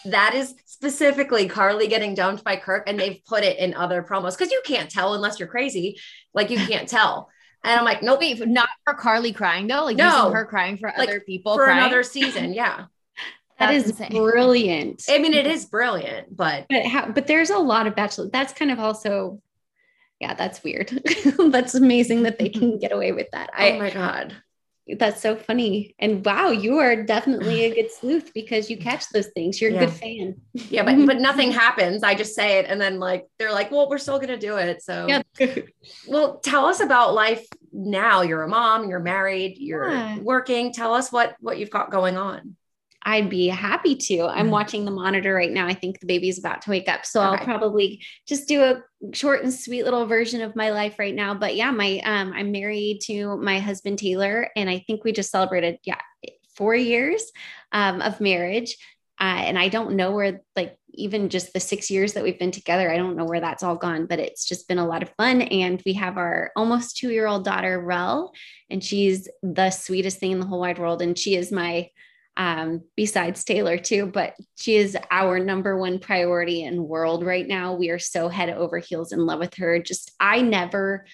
that 0.04 0.34
is 0.34 0.54
specifically 0.66 1.48
Carly 1.48 1.88
getting 1.88 2.14
dumped 2.14 2.44
by 2.44 2.56
Kirk. 2.56 2.84
And 2.86 3.00
they've 3.00 3.20
put 3.26 3.42
it 3.42 3.58
in 3.58 3.74
other 3.74 4.02
promos 4.02 4.36
because 4.36 4.52
you 4.52 4.62
can't 4.64 4.90
tell 4.90 5.14
unless 5.14 5.38
you're 5.38 5.48
crazy. 5.48 5.98
Like 6.34 6.50
you 6.50 6.58
can't 6.66 6.88
tell. 6.88 7.30
And 7.68 7.78
I'm 7.78 7.84
like, 7.84 8.02
nope. 8.02 8.20
Wait, 8.20 8.48
not 8.48 8.68
for 8.84 8.94
Carly 8.94 9.32
crying 9.32 9.66
though? 9.66 9.84
Like 9.84 9.98
no. 9.98 10.30
her 10.30 10.46
crying 10.46 10.78
for 10.78 10.92
like, 10.96 11.08
other 11.08 11.20
people 11.20 11.54
for 11.54 11.64
crying? 11.64 11.78
another 11.78 12.02
season. 12.02 12.54
Yeah. 12.54 12.86
That 13.58 13.74
is 13.74 13.90
insane. 13.90 14.10
brilliant. 14.10 15.04
I 15.08 15.18
mean, 15.18 15.34
it 15.34 15.46
is 15.46 15.66
brilliant, 15.66 16.34
but 16.34 16.66
but 16.70 16.86
how, 16.86 17.10
but 17.10 17.26
there's 17.26 17.50
a 17.50 17.58
lot 17.58 17.86
of 17.86 17.96
bachelor. 17.96 18.30
That's 18.32 18.52
kind 18.52 18.70
of 18.70 18.78
also, 18.78 19.42
yeah, 20.20 20.34
that's 20.34 20.62
weird. 20.62 20.90
that's 21.50 21.74
amazing 21.74 22.22
that 22.22 22.38
they 22.38 22.50
can 22.50 22.78
get 22.78 22.92
away 22.92 23.10
with 23.10 23.26
that. 23.32 23.50
Oh 23.52 23.62
I, 23.62 23.72
oh 23.72 23.78
my 23.80 23.90
god, 23.90 24.36
that's 24.96 25.20
so 25.20 25.34
funny. 25.34 25.96
And 25.98 26.24
wow, 26.24 26.50
you 26.50 26.78
are 26.78 27.02
definitely 27.02 27.64
a 27.64 27.74
good 27.74 27.90
sleuth 28.00 28.32
because 28.32 28.70
you 28.70 28.78
catch 28.78 29.08
those 29.08 29.26
things. 29.34 29.60
You're 29.60 29.74
a 29.74 29.86
good 29.86 29.92
fan. 29.92 30.40
Yeah, 30.52 30.84
but 30.84 31.04
but 31.04 31.16
nothing 31.20 31.50
happens. 31.50 32.04
I 32.04 32.14
just 32.14 32.36
say 32.36 32.60
it, 32.60 32.66
and 32.68 32.80
then 32.80 33.00
like 33.00 33.26
they're 33.40 33.52
like, 33.52 33.72
well, 33.72 33.88
we're 33.90 33.98
still 33.98 34.20
gonna 34.20 34.38
do 34.38 34.56
it. 34.56 34.82
So 34.82 35.08
yeah. 35.08 35.22
well, 36.06 36.38
tell 36.38 36.66
us 36.66 36.78
about 36.78 37.12
life 37.12 37.44
now. 37.72 38.22
You're 38.22 38.42
a 38.42 38.48
mom. 38.48 38.88
You're 38.88 39.00
married. 39.00 39.56
You're 39.58 39.90
yeah. 39.90 40.18
working. 40.18 40.72
Tell 40.72 40.94
us 40.94 41.12
what 41.12 41.36
what 41.40 41.58
you've 41.58 41.70
got 41.70 41.90
going 41.90 42.16
on. 42.16 42.56
I'd 43.02 43.30
be 43.30 43.46
happy 43.46 43.94
to. 43.96 44.24
I'm 44.24 44.36
mm-hmm. 44.44 44.50
watching 44.50 44.84
the 44.84 44.90
monitor 44.90 45.32
right 45.32 45.50
now. 45.50 45.66
I 45.66 45.74
think 45.74 46.00
the 46.00 46.06
baby's 46.06 46.38
about 46.38 46.62
to 46.62 46.70
wake 46.70 46.88
up. 46.88 47.06
So 47.06 47.22
okay. 47.22 47.38
I'll 47.38 47.44
probably 47.44 48.02
just 48.26 48.48
do 48.48 48.62
a 48.62 48.82
short 49.14 49.42
and 49.42 49.54
sweet 49.54 49.84
little 49.84 50.06
version 50.06 50.42
of 50.42 50.56
my 50.56 50.70
life 50.70 50.98
right 50.98 51.14
now. 51.14 51.34
But 51.34 51.54
yeah, 51.54 51.70
my 51.70 52.00
um 52.04 52.32
I'm 52.34 52.52
married 52.52 53.00
to 53.04 53.36
my 53.36 53.60
husband 53.60 53.98
Taylor 53.98 54.50
and 54.56 54.68
I 54.68 54.80
think 54.80 55.04
we 55.04 55.12
just 55.12 55.30
celebrated 55.30 55.78
yeah, 55.84 55.98
4 56.56 56.74
years 56.74 57.30
um 57.72 58.02
of 58.02 58.20
marriage. 58.20 58.76
Uh, 59.20 59.42
and 59.46 59.58
I 59.58 59.68
don't 59.68 59.96
know 59.96 60.12
where 60.12 60.42
like 60.54 60.77
even 60.98 61.28
just 61.28 61.52
the 61.52 61.60
6 61.60 61.90
years 61.90 62.12
that 62.12 62.24
we've 62.24 62.38
been 62.38 62.50
together, 62.50 62.90
I 62.90 62.96
don't 62.96 63.16
know 63.16 63.24
where 63.24 63.40
that's 63.40 63.62
all 63.62 63.76
gone, 63.76 64.06
but 64.06 64.18
it's 64.18 64.44
just 64.44 64.68
been 64.68 64.78
a 64.78 64.86
lot 64.86 65.02
of 65.02 65.14
fun 65.16 65.42
and 65.42 65.82
we 65.86 65.94
have 65.94 66.18
our 66.18 66.50
almost 66.56 66.96
2-year-old 66.96 67.44
daughter 67.44 67.80
Rel 67.80 68.32
and 68.70 68.82
she's 68.82 69.28
the 69.42 69.70
sweetest 69.70 70.18
thing 70.18 70.32
in 70.32 70.40
the 70.40 70.46
whole 70.46 70.60
wide 70.60 70.78
world 70.78 71.00
and 71.02 71.18
she 71.18 71.36
is 71.36 71.52
my 71.52 71.88
um, 72.38 72.82
besides 72.96 73.42
Taylor 73.42 73.76
too, 73.76 74.06
but 74.06 74.34
she 74.56 74.76
is 74.76 74.96
our 75.10 75.40
number 75.40 75.76
one 75.76 75.98
priority 75.98 76.62
in 76.62 76.86
world 76.86 77.26
right 77.26 77.46
now. 77.46 77.74
We 77.74 77.90
are 77.90 77.98
so 77.98 78.28
head 78.28 78.48
over 78.48 78.78
heels 78.78 79.12
in 79.12 79.26
love 79.26 79.40
with 79.40 79.54
her. 79.54 79.80
Just 79.80 80.12
I 80.20 80.40
never, 80.40 81.04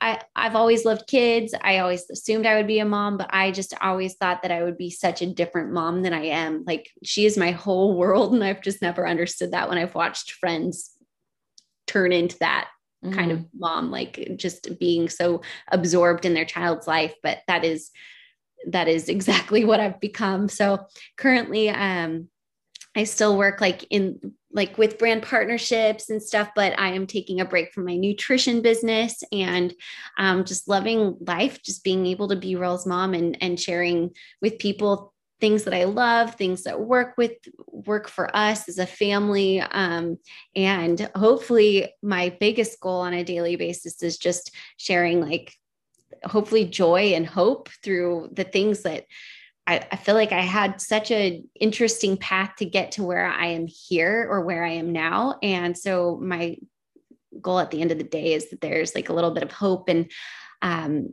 I 0.00 0.20
I've 0.34 0.56
always 0.56 0.84
loved 0.84 1.06
kids. 1.06 1.54
I 1.60 1.78
always 1.78 2.08
assumed 2.10 2.46
I 2.46 2.56
would 2.56 2.66
be 2.66 2.78
a 2.78 2.84
mom, 2.84 3.16
but 3.16 3.28
I 3.32 3.50
just 3.50 3.74
always 3.80 4.14
thought 4.14 4.42
that 4.42 4.50
I 4.50 4.62
would 4.62 4.78
be 4.78 4.90
such 4.90 5.22
a 5.22 5.26
different 5.26 5.72
mom 5.72 6.02
than 6.02 6.12
I 6.12 6.26
am. 6.26 6.64
Like 6.66 6.88
she 7.04 7.26
is 7.26 7.36
my 7.36 7.50
whole 7.64 7.96
world, 7.96 8.32
and 8.32 8.42
I've 8.42 8.62
just 8.62 8.82
never 8.82 9.06
understood 9.06 9.52
that 9.52 9.68
when 9.68 9.78
I've 9.78 9.94
watched 9.94 10.32
friends 10.32 10.90
turn 11.86 12.12
into 12.12 12.38
that 12.38 12.68
mm-hmm. 13.04 13.14
kind 13.14 13.32
of 13.32 13.38
mm-hmm. 13.38 13.58
mom, 13.58 13.90
like 13.90 14.34
just 14.36 14.78
being 14.78 15.08
so 15.08 15.42
absorbed 15.70 16.24
in 16.24 16.34
their 16.34 16.44
child's 16.44 16.86
life. 16.86 17.14
But 17.22 17.38
that 17.46 17.64
is 17.64 17.90
that 18.66 18.88
is 18.88 19.08
exactly 19.10 19.64
what 19.64 19.80
I've 19.80 20.00
become. 20.00 20.48
So 20.48 20.86
currently, 21.16 21.68
um, 21.68 22.28
I 22.96 23.04
still 23.04 23.36
work 23.36 23.60
like 23.60 23.84
in 23.90 24.34
like 24.52 24.76
with 24.78 24.98
brand 24.98 25.22
partnerships 25.22 26.10
and 26.10 26.22
stuff, 26.22 26.50
but 26.56 26.78
I 26.78 26.88
am 26.88 27.06
taking 27.06 27.40
a 27.40 27.44
break 27.44 27.72
from 27.72 27.84
my 27.84 27.96
nutrition 27.96 28.62
business 28.62 29.22
and 29.32 29.72
um, 30.18 30.44
just 30.44 30.68
loving 30.68 31.16
life, 31.20 31.62
just 31.62 31.84
being 31.84 32.06
able 32.06 32.28
to 32.28 32.36
be 32.36 32.56
Rel's 32.56 32.86
mom 32.86 33.14
and 33.14 33.36
and 33.40 33.58
sharing 33.58 34.10
with 34.42 34.58
people 34.58 35.12
things 35.40 35.64
that 35.64 35.74
I 35.74 35.84
love, 35.84 36.34
things 36.34 36.64
that 36.64 36.80
work 36.80 37.14
with 37.16 37.32
work 37.66 38.08
for 38.08 38.34
us 38.36 38.68
as 38.68 38.78
a 38.78 38.86
family. 38.86 39.60
Um, 39.60 40.18
and 40.54 41.10
hopefully 41.14 41.92
my 42.02 42.36
biggest 42.40 42.78
goal 42.80 43.00
on 43.00 43.14
a 43.14 43.24
daily 43.24 43.56
basis 43.56 44.02
is 44.02 44.18
just 44.18 44.54
sharing 44.76 45.20
like 45.20 45.54
hopefully 46.24 46.66
joy 46.66 47.14
and 47.14 47.26
hope 47.26 47.70
through 47.82 48.28
the 48.32 48.44
things 48.44 48.82
that 48.82 49.06
I, 49.66 49.86
I 49.92 49.96
feel 49.96 50.14
like 50.14 50.32
I 50.32 50.40
had 50.40 50.80
such 50.80 51.10
an 51.10 51.48
interesting 51.58 52.16
path 52.16 52.56
to 52.58 52.64
get 52.64 52.92
to 52.92 53.04
where 53.04 53.26
I 53.26 53.48
am 53.48 53.66
here 53.66 54.26
or 54.28 54.40
where 54.40 54.64
I 54.64 54.72
am 54.72 54.92
now. 54.92 55.38
And 55.42 55.76
so 55.76 56.18
my 56.20 56.56
goal 57.40 57.58
at 57.58 57.70
the 57.70 57.80
end 57.80 57.92
of 57.92 57.98
the 57.98 58.04
day 58.04 58.34
is 58.34 58.50
that 58.50 58.60
there's 58.60 58.94
like 58.94 59.08
a 59.08 59.12
little 59.12 59.30
bit 59.30 59.42
of 59.42 59.52
hope 59.52 59.88
and 59.88 60.10
um, 60.62 61.10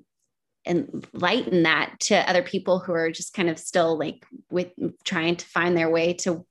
and 0.65 1.07
lighten 1.13 1.63
that 1.63 1.95
to 2.01 2.29
other 2.29 2.43
people 2.43 2.79
who 2.79 2.93
are 2.93 3.09
just 3.09 3.33
kind 3.33 3.49
of 3.49 3.57
still 3.57 3.97
like 3.97 4.25
with 4.51 4.71
trying 5.03 5.37
to 5.37 5.45
find 5.45 5.77
their 5.77 5.89
way 5.89 6.13
to 6.13 6.45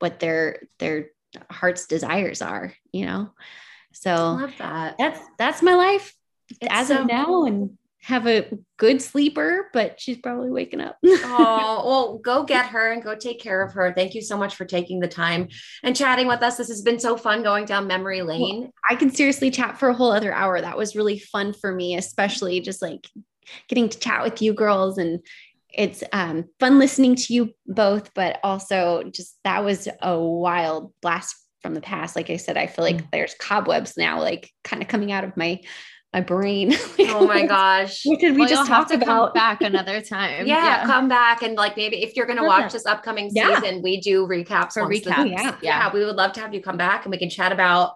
what 0.00 0.18
their 0.20 0.62
their 0.78 1.10
heart's 1.50 1.86
desires 1.86 2.42
are 2.42 2.72
you 2.92 3.06
know 3.06 3.30
so 3.92 4.12
I 4.12 4.40
love 4.40 4.54
that 4.58 4.96
that's 4.98 5.20
that's 5.38 5.62
my 5.62 5.74
life 5.74 6.14
it's 6.50 6.68
as 6.68 6.88
so 6.88 7.02
of 7.02 7.06
now 7.06 7.26
cool. 7.26 7.44
and 7.44 7.78
have 8.04 8.26
a 8.26 8.46
good 8.76 9.00
sleeper, 9.00 9.70
but 9.72 9.98
she's 9.98 10.18
probably 10.18 10.50
waking 10.50 10.80
up. 10.82 10.98
oh, 11.06 11.82
well, 11.86 12.18
go 12.18 12.44
get 12.44 12.66
her 12.66 12.92
and 12.92 13.02
go 13.02 13.14
take 13.14 13.40
care 13.40 13.62
of 13.62 13.72
her. 13.72 13.94
Thank 13.94 14.14
you 14.14 14.20
so 14.20 14.36
much 14.36 14.56
for 14.56 14.66
taking 14.66 15.00
the 15.00 15.08
time 15.08 15.48
and 15.82 15.96
chatting 15.96 16.26
with 16.26 16.42
us. 16.42 16.58
This 16.58 16.68
has 16.68 16.82
been 16.82 17.00
so 17.00 17.16
fun 17.16 17.42
going 17.42 17.64
down 17.64 17.86
memory 17.86 18.20
lane. 18.20 18.60
Well, 18.60 18.72
I 18.90 18.94
can 18.96 19.08
seriously 19.08 19.50
chat 19.50 19.78
for 19.78 19.88
a 19.88 19.94
whole 19.94 20.12
other 20.12 20.34
hour. 20.34 20.60
That 20.60 20.76
was 20.76 20.94
really 20.94 21.18
fun 21.18 21.54
for 21.54 21.74
me, 21.74 21.96
especially 21.96 22.60
just 22.60 22.82
like 22.82 23.08
getting 23.68 23.88
to 23.88 23.98
chat 23.98 24.22
with 24.22 24.42
you 24.42 24.52
girls 24.52 24.98
and 24.98 25.20
it's 25.72 26.04
um, 26.12 26.44
fun 26.60 26.78
listening 26.78 27.16
to 27.16 27.32
you 27.32 27.54
both, 27.66 28.12
but 28.14 28.38
also 28.44 29.02
just 29.14 29.38
that 29.44 29.64
was 29.64 29.88
a 30.02 30.18
wild 30.18 30.92
blast 31.00 31.34
from 31.62 31.72
the 31.72 31.80
past. 31.80 32.16
Like 32.16 32.28
I 32.28 32.36
said, 32.36 32.58
I 32.58 32.66
feel 32.66 32.84
like 32.84 32.98
mm. 32.98 33.10
there's 33.10 33.34
cobwebs 33.34 33.94
now, 33.96 34.20
like 34.20 34.50
kind 34.62 34.82
of 34.82 34.88
coming 34.88 35.10
out 35.10 35.24
of 35.24 35.36
my 35.38 35.62
my 36.14 36.20
brain. 36.20 36.72
oh 37.00 37.26
my 37.26 37.44
gosh. 37.44 38.02
What 38.04 38.20
did 38.20 38.34
we 38.34 38.40
well, 38.40 38.48
just 38.48 38.68
talk 38.68 38.92
about? 38.92 39.34
back 39.34 39.60
another 39.62 40.00
time. 40.00 40.46
yeah, 40.46 40.64
yeah, 40.64 40.86
come 40.86 41.08
back 41.08 41.42
and 41.42 41.56
like 41.56 41.76
maybe 41.76 42.02
if 42.02 42.14
you're 42.14 42.26
gonna 42.26 42.44
watch 42.44 42.72
this 42.72 42.86
upcoming 42.86 43.30
yeah. 43.34 43.60
season, 43.60 43.82
we 43.82 44.00
do 44.00 44.26
recaps 44.26 44.74
for 44.74 44.82
recaps. 44.82 45.28
yeah. 45.28 45.42
yeah. 45.42 45.56
yeah, 45.60 45.92
we 45.92 46.04
would 46.04 46.14
love 46.14 46.32
to 46.34 46.40
have 46.40 46.54
you 46.54 46.62
come 46.62 46.76
back 46.76 47.04
and 47.04 47.10
we 47.10 47.18
can 47.18 47.28
chat 47.28 47.50
about 47.50 47.94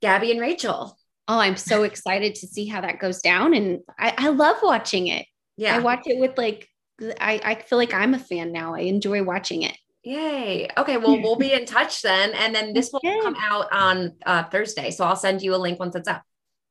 Gabby 0.00 0.30
and 0.30 0.40
Rachel. 0.40 0.96
Oh, 1.28 1.40
I'm 1.40 1.56
so 1.56 1.82
excited 1.82 2.36
to 2.36 2.46
see 2.46 2.66
how 2.66 2.82
that 2.82 3.00
goes 3.00 3.20
down. 3.20 3.52
And 3.52 3.80
I, 3.98 4.14
I 4.16 4.28
love 4.28 4.58
watching 4.62 5.08
it. 5.08 5.26
Yeah. 5.56 5.74
I 5.74 5.80
watch 5.80 6.02
it 6.06 6.20
with 6.20 6.38
like 6.38 6.68
I, 7.20 7.40
I 7.44 7.54
feel 7.56 7.78
like 7.78 7.92
I'm 7.92 8.14
a 8.14 8.18
fan 8.18 8.52
now. 8.52 8.76
I 8.76 8.80
enjoy 8.80 9.24
watching 9.24 9.62
it. 9.62 9.76
Yay. 10.04 10.68
Okay. 10.78 10.98
Well, 10.98 11.20
we'll 11.20 11.36
be 11.36 11.52
in 11.52 11.66
touch 11.66 12.00
then. 12.02 12.32
And 12.34 12.54
then 12.54 12.72
this 12.74 12.90
will 12.92 13.00
come 13.00 13.34
out 13.40 13.72
on 13.72 14.12
uh, 14.24 14.44
Thursday. 14.44 14.92
So 14.92 15.04
I'll 15.04 15.16
send 15.16 15.42
you 15.42 15.52
a 15.54 15.58
link 15.58 15.80
once 15.80 15.96
it's 15.96 16.06
up. 16.06 16.22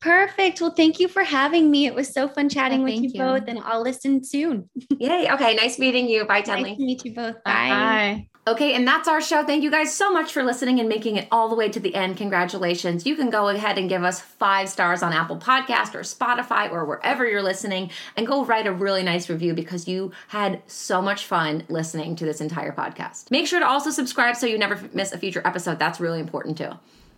Perfect. 0.06 0.62
Well, 0.62 0.70
thank 0.70 1.00
you 1.00 1.08
for 1.08 1.24
having 1.24 1.72
me. 1.72 1.88
It 1.88 1.96
was 1.96 2.14
so 2.14 2.28
fun 2.28 2.48
chatting 2.48 2.84
with 2.84 2.94
you, 2.94 3.10
you, 3.12 3.20
both, 3.20 3.46
and 3.48 3.58
I'll 3.66 3.82
listen 3.82 4.24
soon. 4.24 4.70
Yay. 5.00 5.32
Okay. 5.32 5.56
Nice 5.56 5.80
meeting 5.80 6.08
you. 6.08 6.26
Bye, 6.26 6.44
Tenley. 6.44 6.62
Nice 6.62 6.78
to 6.78 6.86
meet 6.86 7.06
you 7.06 7.16
both. 7.16 7.44
Bye. 7.44 7.70
Bye. 7.70 8.28
Okay, 8.48 8.76
and 8.76 8.88
that's 8.88 9.08
our 9.08 9.20
show. 9.20 9.44
Thank 9.44 9.64
you 9.64 9.72
guys 9.72 9.92
so 9.92 10.14
much 10.14 10.32
for 10.32 10.44
listening 10.44 10.80
and 10.80 10.88
making 10.88 11.16
it 11.16 11.28
all 11.32 11.50
the 11.50 11.56
way 11.56 11.70
to 11.70 11.80
the 11.80 11.96
end. 11.96 12.18
Congratulations. 12.18 13.04
You 13.04 13.16
can 13.16 13.32
go 13.32 13.50
ahead 13.50 13.80
and 13.80 13.90
give 13.90 14.04
us 14.04 14.22
five 14.22 14.70
stars 14.70 15.02
on 15.02 15.12
Apple 15.12 15.38
Podcast 15.38 15.96
or 15.96 16.02
Spotify 16.02 16.72
or 16.72 16.86
wherever 16.86 17.28
you're 17.28 17.42
listening 17.42 17.90
and 18.16 18.28
go 18.28 18.46
write 18.46 18.68
a 18.68 18.72
really 18.72 19.02
nice 19.02 19.28
review 19.28 19.56
because 19.56 19.88
you 19.88 20.12
had 20.28 20.62
so 20.68 21.02
much 21.02 21.26
fun 21.26 21.64
listening 21.68 22.16
to 22.18 22.26
this 22.26 22.40
entire 22.40 22.72
podcast. 22.72 23.32
Make 23.32 23.48
sure 23.48 23.60
to 23.60 23.68
also 23.68 23.90
subscribe 23.90 24.36
so 24.36 24.46
you 24.46 24.60
never 24.60 24.80
miss 24.94 25.12
a 25.12 25.18
future 25.18 25.42
episode. 25.44 25.80
That's 25.80 26.00
really 26.00 26.20
important 26.20 26.60
too. 26.60 26.74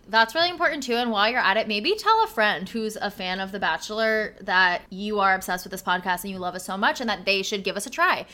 That's 0.08 0.34
really 0.34 0.48
important 0.48 0.82
too. 0.82 0.94
And 0.94 1.10
while 1.10 1.30
you're 1.30 1.38
at 1.38 1.58
it, 1.58 1.68
maybe 1.68 1.94
tell 1.94 2.24
a 2.24 2.26
friend 2.26 2.66
who's 2.66 2.96
a 2.96 3.10
fan 3.10 3.40
of 3.40 3.52
The 3.52 3.58
Bachelor 3.58 4.34
that 4.40 4.82
you 4.88 5.20
are 5.20 5.34
obsessed 5.34 5.66
with 5.66 5.70
this 5.70 5.82
podcast 5.82 6.24
and 6.24 6.32
you 6.32 6.38
love 6.38 6.54
us 6.54 6.64
so 6.64 6.78
much 6.78 7.00
and 7.00 7.10
that 7.10 7.26
they 7.26 7.42
should 7.42 7.62
give 7.62 7.76
us 7.76 7.86
a 7.86 7.90
try. 7.90 8.24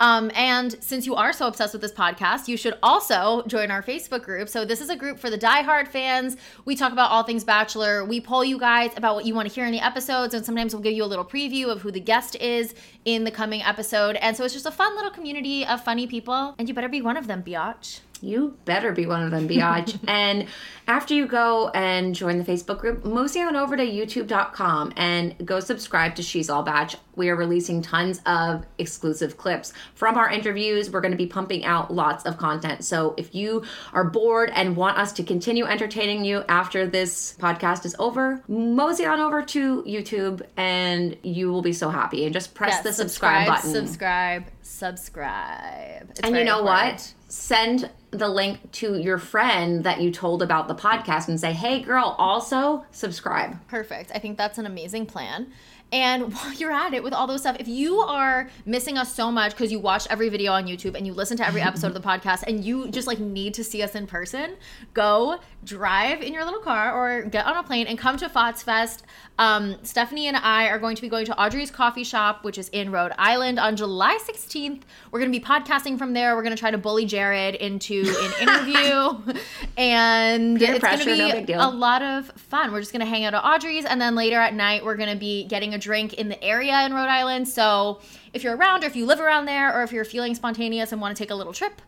Um, 0.00 0.30
and 0.34 0.74
since 0.82 1.06
you 1.06 1.14
are 1.14 1.32
so 1.32 1.46
obsessed 1.46 1.72
with 1.72 1.82
this 1.82 1.92
podcast, 1.92 2.48
you 2.48 2.56
should 2.56 2.74
also 2.82 3.44
join 3.46 3.70
our 3.70 3.82
Facebook 3.82 4.22
group. 4.22 4.48
So, 4.48 4.64
this 4.64 4.80
is 4.80 4.90
a 4.90 4.96
group 4.96 5.20
for 5.20 5.30
the 5.30 5.38
diehard 5.38 5.86
fans. 5.86 6.36
We 6.64 6.74
talk 6.74 6.92
about 6.92 7.12
all 7.12 7.22
things 7.22 7.44
Bachelor. 7.44 8.04
We 8.04 8.20
poll 8.20 8.44
you 8.44 8.58
guys 8.58 8.90
about 8.96 9.14
what 9.14 9.24
you 9.24 9.34
want 9.34 9.48
to 9.48 9.54
hear 9.54 9.66
in 9.66 9.72
the 9.72 9.84
episodes, 9.84 10.34
and 10.34 10.44
sometimes 10.44 10.74
we'll 10.74 10.82
give 10.82 10.94
you 10.94 11.04
a 11.04 11.06
little 11.06 11.24
preview 11.24 11.68
of 11.68 11.82
who 11.82 11.92
the 11.92 12.00
guest 12.00 12.34
is 12.36 12.74
in 13.04 13.22
the 13.22 13.30
coming 13.30 13.62
episode. 13.62 14.16
And 14.16 14.36
so, 14.36 14.44
it's 14.44 14.52
just 14.52 14.66
a 14.66 14.72
fun 14.72 14.96
little 14.96 15.12
community 15.12 15.64
of 15.64 15.84
funny 15.84 16.08
people, 16.08 16.56
and 16.58 16.68
you 16.68 16.74
better 16.74 16.88
be 16.88 17.00
one 17.00 17.16
of 17.16 17.28
them, 17.28 17.44
biatch. 17.44 18.00
You 18.24 18.56
better 18.64 18.92
be 18.92 19.06
one 19.06 19.22
of 19.22 19.30
them, 19.30 19.46
Biatch. 19.46 19.98
and 20.08 20.46
after 20.86 21.14
you 21.14 21.26
go 21.26 21.68
and 21.68 22.14
join 22.14 22.38
the 22.38 22.44
Facebook 22.44 22.78
group, 22.78 23.04
mosey 23.04 23.40
on 23.40 23.54
over 23.54 23.76
to 23.76 23.82
youtube.com 23.84 24.92
and 24.96 25.34
go 25.46 25.60
subscribe 25.60 26.14
to 26.16 26.22
She's 26.22 26.48
All 26.48 26.62
Bach. 26.62 26.92
We 27.16 27.28
are 27.28 27.36
releasing 27.36 27.80
tons 27.80 28.20
of 28.26 28.66
exclusive 28.78 29.36
clips 29.36 29.72
from 29.94 30.16
our 30.16 30.30
interviews. 30.30 30.90
We're 30.90 31.00
going 31.00 31.12
to 31.12 31.18
be 31.18 31.26
pumping 31.26 31.64
out 31.64 31.92
lots 31.92 32.24
of 32.24 32.38
content. 32.38 32.84
So 32.84 33.14
if 33.16 33.34
you 33.34 33.64
are 33.92 34.04
bored 34.04 34.50
and 34.54 34.74
want 34.76 34.98
us 34.98 35.12
to 35.14 35.22
continue 35.22 35.64
entertaining 35.66 36.24
you 36.24 36.44
after 36.48 36.86
this 36.86 37.36
podcast 37.38 37.84
is 37.84 37.94
over, 37.98 38.42
mosey 38.48 39.04
on 39.06 39.20
over 39.20 39.42
to 39.42 39.82
YouTube 39.84 40.42
and 40.56 41.16
you 41.22 41.52
will 41.52 41.62
be 41.62 41.72
so 41.72 41.90
happy. 41.90 42.24
And 42.24 42.32
just 42.32 42.54
press 42.54 42.72
Yes, 42.74 42.82
the 42.84 42.92
subscribe, 42.92 43.46
button. 43.46 43.70
Subscribe, 43.70 44.44
subscribe. 44.62 46.10
It's 46.10 46.20
and 46.20 46.36
you 46.36 46.44
know 46.44 46.60
important. 46.60 46.92
what? 46.94 47.14
Send 47.34 47.90
the 48.12 48.28
link 48.28 48.70
to 48.70 48.96
your 48.96 49.18
friend 49.18 49.82
that 49.82 50.00
you 50.00 50.12
told 50.12 50.40
about 50.40 50.68
the 50.68 50.74
podcast 50.74 51.26
and 51.26 51.38
say, 51.38 51.52
hey, 51.52 51.80
girl, 51.80 52.14
also 52.16 52.84
subscribe. 52.92 53.66
Perfect. 53.66 54.12
I 54.14 54.20
think 54.20 54.38
that's 54.38 54.56
an 54.56 54.66
amazing 54.66 55.06
plan. 55.06 55.48
And 55.94 56.34
while 56.34 56.52
you're 56.54 56.72
at 56.72 56.92
it 56.92 57.02
with 57.04 57.14
all 57.14 57.26
those 57.28 57.42
stuff, 57.42 57.56
if 57.60 57.68
you 57.68 58.00
are 58.00 58.50
missing 58.66 58.98
us 58.98 59.14
so 59.14 59.30
much 59.30 59.52
because 59.52 59.70
you 59.70 59.78
watch 59.78 60.06
every 60.10 60.28
video 60.28 60.52
on 60.52 60.66
YouTube 60.66 60.96
and 60.96 61.06
you 61.06 61.14
listen 61.14 61.36
to 61.38 61.46
every 61.46 61.60
episode 61.70 61.86
of 61.86 61.94
the 61.94 62.00
podcast 62.00 62.42
and 62.46 62.64
you 62.64 62.90
just 62.90 63.06
like 63.06 63.20
need 63.20 63.54
to 63.54 63.64
see 63.64 63.80
us 63.80 63.94
in 63.94 64.06
person, 64.06 64.56
go 64.92 65.38
drive 65.64 66.20
in 66.20 66.34
your 66.34 66.44
little 66.44 66.60
car 66.60 66.92
or 66.92 67.22
get 67.22 67.46
on 67.46 67.56
a 67.56 67.62
plane 67.62 67.86
and 67.86 67.96
come 67.96 68.16
to 68.16 68.28
FOTS 68.28 68.62
Fest. 68.64 69.04
Um, 69.38 69.76
Stephanie 69.82 70.26
and 70.26 70.36
I 70.36 70.66
are 70.66 70.78
going 70.78 70.96
to 70.96 71.02
be 71.02 71.08
going 71.08 71.26
to 71.26 71.40
Audrey's 71.40 71.70
Coffee 71.70 72.04
Shop, 72.04 72.44
which 72.44 72.58
is 72.58 72.68
in 72.70 72.90
Rhode 72.92 73.12
Island, 73.18 73.58
on 73.58 73.76
July 73.76 74.18
16th. 74.22 74.82
We're 75.10 75.20
going 75.20 75.32
to 75.32 75.38
be 75.38 75.44
podcasting 75.44 75.96
from 75.98 76.12
there. 76.12 76.36
We're 76.36 76.42
going 76.42 76.54
to 76.54 76.60
try 76.60 76.70
to 76.70 76.78
bully 76.78 77.04
Jared 77.04 77.54
into 77.56 78.04
an 78.06 78.32
interview. 78.48 79.34
and 79.76 80.58
Peer 80.58 80.74
it's 80.74 80.84
going 80.84 80.98
to 80.98 81.40
be 81.40 81.46
deal. 81.46 81.60
a 81.60 81.70
lot 81.70 82.02
of 82.02 82.30
fun. 82.32 82.72
We're 82.72 82.80
just 82.80 82.92
gonna 82.92 83.04
hang 83.04 83.24
out 83.24 83.34
at 83.34 83.44
Audrey's, 83.44 83.84
and 83.84 84.00
then 84.00 84.14
later 84.14 84.38
at 84.38 84.54
night 84.54 84.84
we're 84.84 84.96
gonna 84.96 85.16
be 85.16 85.44
getting 85.44 85.74
a 85.74 85.78
drink 85.84 86.14
in 86.14 86.28
the 86.28 86.42
area 86.42 86.84
in 86.84 86.94
Rhode 86.94 87.08
Island. 87.08 87.46
So 87.46 88.00
if 88.32 88.42
you're 88.42 88.56
around, 88.56 88.82
or 88.82 88.86
if 88.86 88.96
you 88.96 89.06
live 89.06 89.20
around 89.20 89.44
there, 89.44 89.72
or 89.72 89.82
if 89.82 89.92
you're 89.92 90.04
feeling 90.04 90.34
spontaneous 90.34 90.90
and 90.90 91.00
want 91.00 91.16
to 91.16 91.22
take 91.22 91.30
a 91.30 91.34
little 91.34 91.52
trip, 91.52 91.80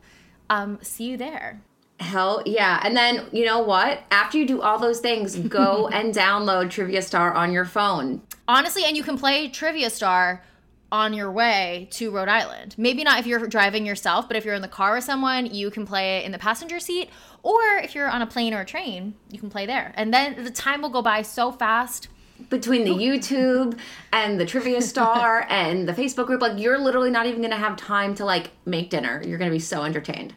um, 0.51 0.78
see 0.82 1.05
you 1.05 1.16
there. 1.16 1.62
Hell 1.98 2.43
yeah. 2.44 2.78
And 2.85 2.94
then, 2.94 3.27
you 3.32 3.47
know 3.47 3.60
what? 3.60 4.02
After 4.10 4.36
you 4.36 4.47
do 4.47 4.60
all 4.60 4.78
those 4.78 5.01
things, 5.01 5.35
go 5.60 5.89
and 5.89 6.14
download 6.14 6.70
Trivia 6.70 7.01
Star 7.02 7.32
on 7.32 7.52
your 7.52 7.64
phone. 7.64 8.20
Honestly, 8.47 8.85
and 8.85 8.97
you 8.97 9.02
can 9.02 9.18
play 9.18 9.48
Trivia 9.48 9.90
Star 9.90 10.44
on 10.93 11.12
your 11.12 11.32
way 11.32 11.89
to 11.90 12.10
Rhode 12.10 12.28
Island. 12.28 12.74
Maybe 12.78 13.02
not 13.02 13.18
if 13.18 13.27
you're 13.27 13.47
driving 13.48 13.85
yourself, 13.85 14.28
but 14.28 14.36
if 14.36 14.44
you're 14.44 14.55
in 14.55 14.62
the 14.62 14.68
car 14.68 14.94
with 14.94 15.05
someone, 15.05 15.47
you 15.47 15.70
can 15.70 15.85
play 15.85 16.18
it 16.18 16.24
in 16.24 16.32
the 16.32 16.39
passenger 16.39 16.78
seat. 16.78 17.10
Or 17.43 17.60
if 17.82 17.94
you're 17.94 18.09
on 18.09 18.23
a 18.23 18.27
plane 18.27 18.55
or 18.55 18.60
a 18.60 18.64
train, 18.64 19.14
you 19.31 19.39
can 19.39 19.51
play 19.51 19.66
there. 19.66 19.93
And 19.97 20.12
then 20.14 20.44
the 20.44 20.51
time 20.51 20.82
will 20.82 20.90
go 20.90 21.02
by 21.02 21.23
so 21.23 21.51
fast. 21.51 22.09
Between 22.50 22.84
the 22.84 22.90
YouTube 22.90 23.78
and 24.12 24.38
the 24.38 24.46
Trivia 24.46 24.80
Star 24.92 25.46
and 25.48 25.88
the 25.88 25.92
Facebook 25.92 26.26
group, 26.26 26.40
like 26.42 26.58
you're 26.58 26.78
literally 26.78 27.10
not 27.10 27.26
even 27.26 27.42
gonna 27.42 27.56
have 27.56 27.76
time 27.76 28.14
to 28.16 28.24
like 28.24 28.50
make 28.64 28.90
dinner. 28.90 29.22
You're 29.24 29.38
gonna 29.38 29.50
be 29.50 29.58
so 29.58 29.82
entertained. 29.84 30.34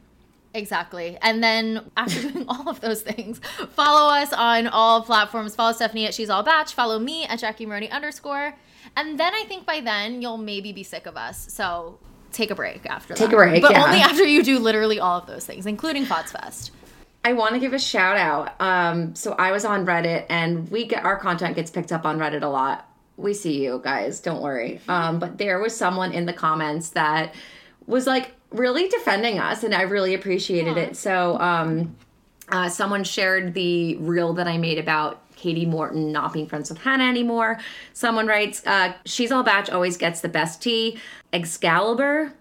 Exactly. 0.53 1.17
And 1.21 1.43
then 1.43 1.91
after 1.95 2.21
doing 2.31 2.45
all 2.47 2.67
of 2.69 2.81
those 2.81 3.01
things, 3.01 3.39
follow 3.73 4.11
us 4.13 4.33
on 4.33 4.67
all 4.67 5.03
platforms. 5.03 5.55
Follow 5.55 5.73
Stephanie 5.73 6.05
at 6.07 6.13
She's 6.13 6.29
All 6.29 6.41
Bach. 6.43 6.69
Follow 6.69 6.97
me 6.99 7.25
at 7.25 7.39
Jackie 7.39 7.65
Maroney 7.67 7.89
underscore. 7.91 8.55
And 8.97 9.19
then 9.19 9.33
I 9.35 9.43
think 9.47 9.65
by 9.67 9.81
then 9.81 10.21
you'll 10.21 10.37
maybe 10.37 10.71
be 10.71 10.81
sick 10.83 11.05
of 11.05 11.15
us. 11.15 11.53
So 11.53 11.99
take 12.31 12.49
a 12.49 12.55
break 12.55 12.85
after 12.87 13.13
Take 13.13 13.27
that. 13.29 13.33
a 13.35 13.37
break, 13.37 13.61
But 13.61 13.71
yeah. 13.71 13.83
only 13.85 13.99
after 13.99 14.23
you 14.23 14.41
do 14.43 14.57
literally 14.57 14.99
all 14.99 15.19
of 15.19 15.27
those 15.27 15.45
things, 15.45 15.65
including 15.67 16.05
Fots 16.05 16.31
Fest. 16.31 16.71
I 17.23 17.33
want 17.33 17.53
to 17.53 17.59
give 17.59 17.73
a 17.73 17.79
shout 17.79 18.17
out. 18.17 18.59
Um, 18.61 19.13
so 19.13 19.33
I 19.33 19.51
was 19.51 19.65
on 19.65 19.85
Reddit, 19.85 20.25
and 20.29 20.69
we 20.71 20.85
get 20.85 21.03
our 21.03 21.17
content 21.17 21.55
gets 21.55 21.69
picked 21.69 21.91
up 21.91 22.05
on 22.05 22.17
Reddit 22.17 22.43
a 22.43 22.47
lot. 22.47 22.87
We 23.17 23.33
see 23.33 23.61
you 23.63 23.81
guys, 23.83 24.21
don't 24.21 24.41
worry. 24.41 24.79
Um, 24.87 25.19
but 25.19 25.37
there 25.37 25.59
was 25.59 25.75
someone 25.75 26.13
in 26.13 26.25
the 26.25 26.33
comments 26.33 26.91
that 26.91 27.35
was 27.85 28.07
like 28.07 28.31
really 28.51 28.87
defending 28.87 29.39
us, 29.39 29.63
and 29.63 29.75
I 29.75 29.81
really 29.81 30.13
appreciated 30.13 30.77
it. 30.77 30.95
So 30.95 31.37
um, 31.39 31.95
uh, 32.49 32.69
someone 32.69 33.03
shared 33.03 33.53
the 33.53 33.97
reel 33.97 34.33
that 34.33 34.47
I 34.47 34.57
made 34.57 34.79
about 34.79 35.21
Katie 35.35 35.65
Morton 35.65 36.11
not 36.11 36.33
being 36.33 36.47
friends 36.47 36.69
with 36.69 36.79
Hannah 36.79 37.07
anymore. 37.07 37.59
Someone 37.93 38.27
writes, 38.27 38.65
uh, 38.65 38.93
"She's 39.05 39.31
all 39.31 39.43
Bach 39.43 39.71
always 39.71 39.97
gets 39.97 40.21
the 40.21 40.29
best 40.29 40.61
tea." 40.61 40.97
Excalibur. 41.33 42.33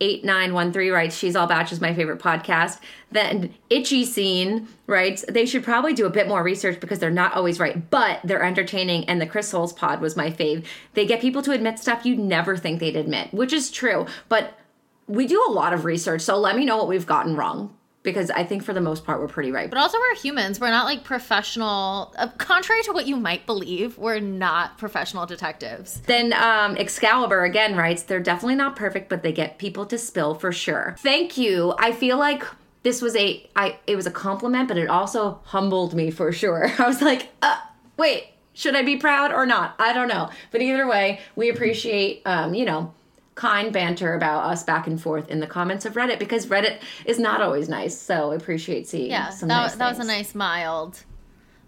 8913 0.00 0.92
writes, 0.92 1.16
She's 1.16 1.36
All 1.36 1.46
Bach 1.46 1.70
is 1.72 1.80
my 1.80 1.94
favorite 1.94 2.20
podcast. 2.20 2.80
Then 3.10 3.54
Itchy 3.70 4.04
Scene 4.04 4.68
writes, 4.86 5.24
They 5.28 5.46
should 5.46 5.64
probably 5.64 5.94
do 5.94 6.06
a 6.06 6.10
bit 6.10 6.28
more 6.28 6.42
research 6.42 6.80
because 6.80 6.98
they're 6.98 7.10
not 7.10 7.34
always 7.34 7.58
right, 7.58 7.90
but 7.90 8.20
they're 8.22 8.42
entertaining. 8.42 9.08
And 9.08 9.20
the 9.20 9.26
Chris 9.26 9.48
Soules 9.48 9.72
pod 9.72 10.00
was 10.00 10.16
my 10.16 10.30
fave. 10.30 10.64
They 10.94 11.06
get 11.06 11.20
people 11.20 11.42
to 11.42 11.52
admit 11.52 11.78
stuff 11.78 12.04
you'd 12.04 12.18
never 12.18 12.56
think 12.56 12.80
they'd 12.80 12.96
admit, 12.96 13.32
which 13.32 13.52
is 13.52 13.70
true. 13.70 14.06
But 14.28 14.58
we 15.06 15.26
do 15.26 15.44
a 15.48 15.52
lot 15.52 15.72
of 15.72 15.84
research, 15.84 16.22
so 16.22 16.36
let 16.38 16.56
me 16.56 16.64
know 16.64 16.76
what 16.76 16.88
we've 16.88 17.06
gotten 17.06 17.36
wrong 17.36 17.74
because 18.06 18.30
I 18.30 18.44
think 18.44 18.62
for 18.62 18.72
the 18.72 18.80
most 18.80 19.04
part 19.04 19.20
we're 19.20 19.26
pretty 19.28 19.50
right. 19.50 19.68
But 19.68 19.78
also, 19.78 19.98
we're 19.98 20.14
humans. 20.14 20.60
We're 20.60 20.70
not 20.70 20.84
like 20.86 21.04
professional. 21.04 22.14
Uh, 22.16 22.28
contrary 22.38 22.82
to 22.84 22.92
what 22.92 23.06
you 23.06 23.16
might 23.16 23.44
believe, 23.44 23.98
we're 23.98 24.20
not 24.20 24.78
professional 24.78 25.26
detectives. 25.26 26.00
Then 26.02 26.32
um, 26.32 26.76
Excalibur 26.76 27.44
again 27.44 27.74
writes, 27.76 28.04
they're 28.04 28.20
definitely 28.20 28.54
not 28.54 28.76
perfect, 28.76 29.08
but 29.08 29.22
they 29.24 29.32
get 29.32 29.58
people 29.58 29.84
to 29.86 29.98
spill 29.98 30.36
for 30.36 30.52
sure. 30.52 30.94
Thank 31.00 31.36
you. 31.36 31.74
I 31.78 31.90
feel 31.90 32.16
like 32.16 32.44
this 32.84 33.02
was 33.02 33.16
a 33.16 33.44
I 33.56 33.80
it 33.88 33.96
was 33.96 34.06
a 34.06 34.12
compliment, 34.12 34.68
but 34.68 34.78
it 34.78 34.88
also 34.88 35.40
humbled 35.44 35.92
me 35.94 36.12
for 36.12 36.30
sure. 36.30 36.70
I 36.78 36.86
was 36.86 37.02
like, 37.02 37.28
uh, 37.42 37.58
wait, 37.96 38.28
should 38.52 38.76
I 38.76 38.82
be 38.82 38.96
proud 38.96 39.32
or 39.32 39.44
not? 39.46 39.74
I 39.80 39.92
don't 39.92 40.08
know. 40.08 40.30
But 40.52 40.62
either 40.62 40.86
way, 40.86 41.20
we 41.34 41.50
appreciate 41.50 42.22
um, 42.24 42.54
you 42.54 42.64
know, 42.64 42.94
kind 43.36 43.72
banter 43.72 44.14
about 44.14 44.44
us 44.50 44.64
back 44.64 44.86
and 44.88 45.00
forth 45.00 45.28
in 45.28 45.38
the 45.40 45.46
comments 45.46 45.84
of 45.84 45.92
Reddit 45.92 46.18
because 46.18 46.46
Reddit 46.46 46.80
is 47.04 47.18
not 47.20 47.40
always 47.40 47.68
nice. 47.68 47.96
So 47.96 48.32
appreciate 48.32 48.88
seeing 48.88 49.10
Yeah, 49.10 49.30
that, 49.30 49.46
nice 49.46 49.74
that 49.76 49.88
was 49.88 49.98
a 50.00 50.04
nice 50.04 50.34
mild, 50.34 51.04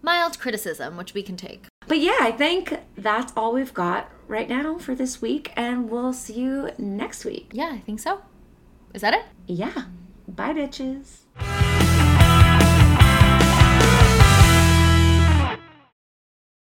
mild 0.02 0.40
criticism, 0.40 0.96
which 0.96 1.14
we 1.14 1.22
can 1.22 1.36
take. 1.36 1.66
But 1.86 2.00
yeah, 2.00 2.16
I 2.20 2.32
think 2.32 2.74
that's 2.96 3.32
all 3.36 3.52
we've 3.52 3.72
got 3.72 4.10
right 4.26 4.48
now 4.48 4.78
for 4.78 4.94
this 4.94 5.22
week, 5.22 5.52
and 5.56 5.88
we'll 5.88 6.12
see 6.12 6.34
you 6.34 6.70
next 6.78 7.24
week. 7.24 7.50
Yeah, 7.54 7.70
I 7.72 7.78
think 7.78 8.00
so. 8.00 8.22
Is 8.92 9.02
that 9.02 9.14
it? 9.14 9.24
Yeah. 9.46 9.84
Bye, 10.26 10.52
bitches. 10.52 11.77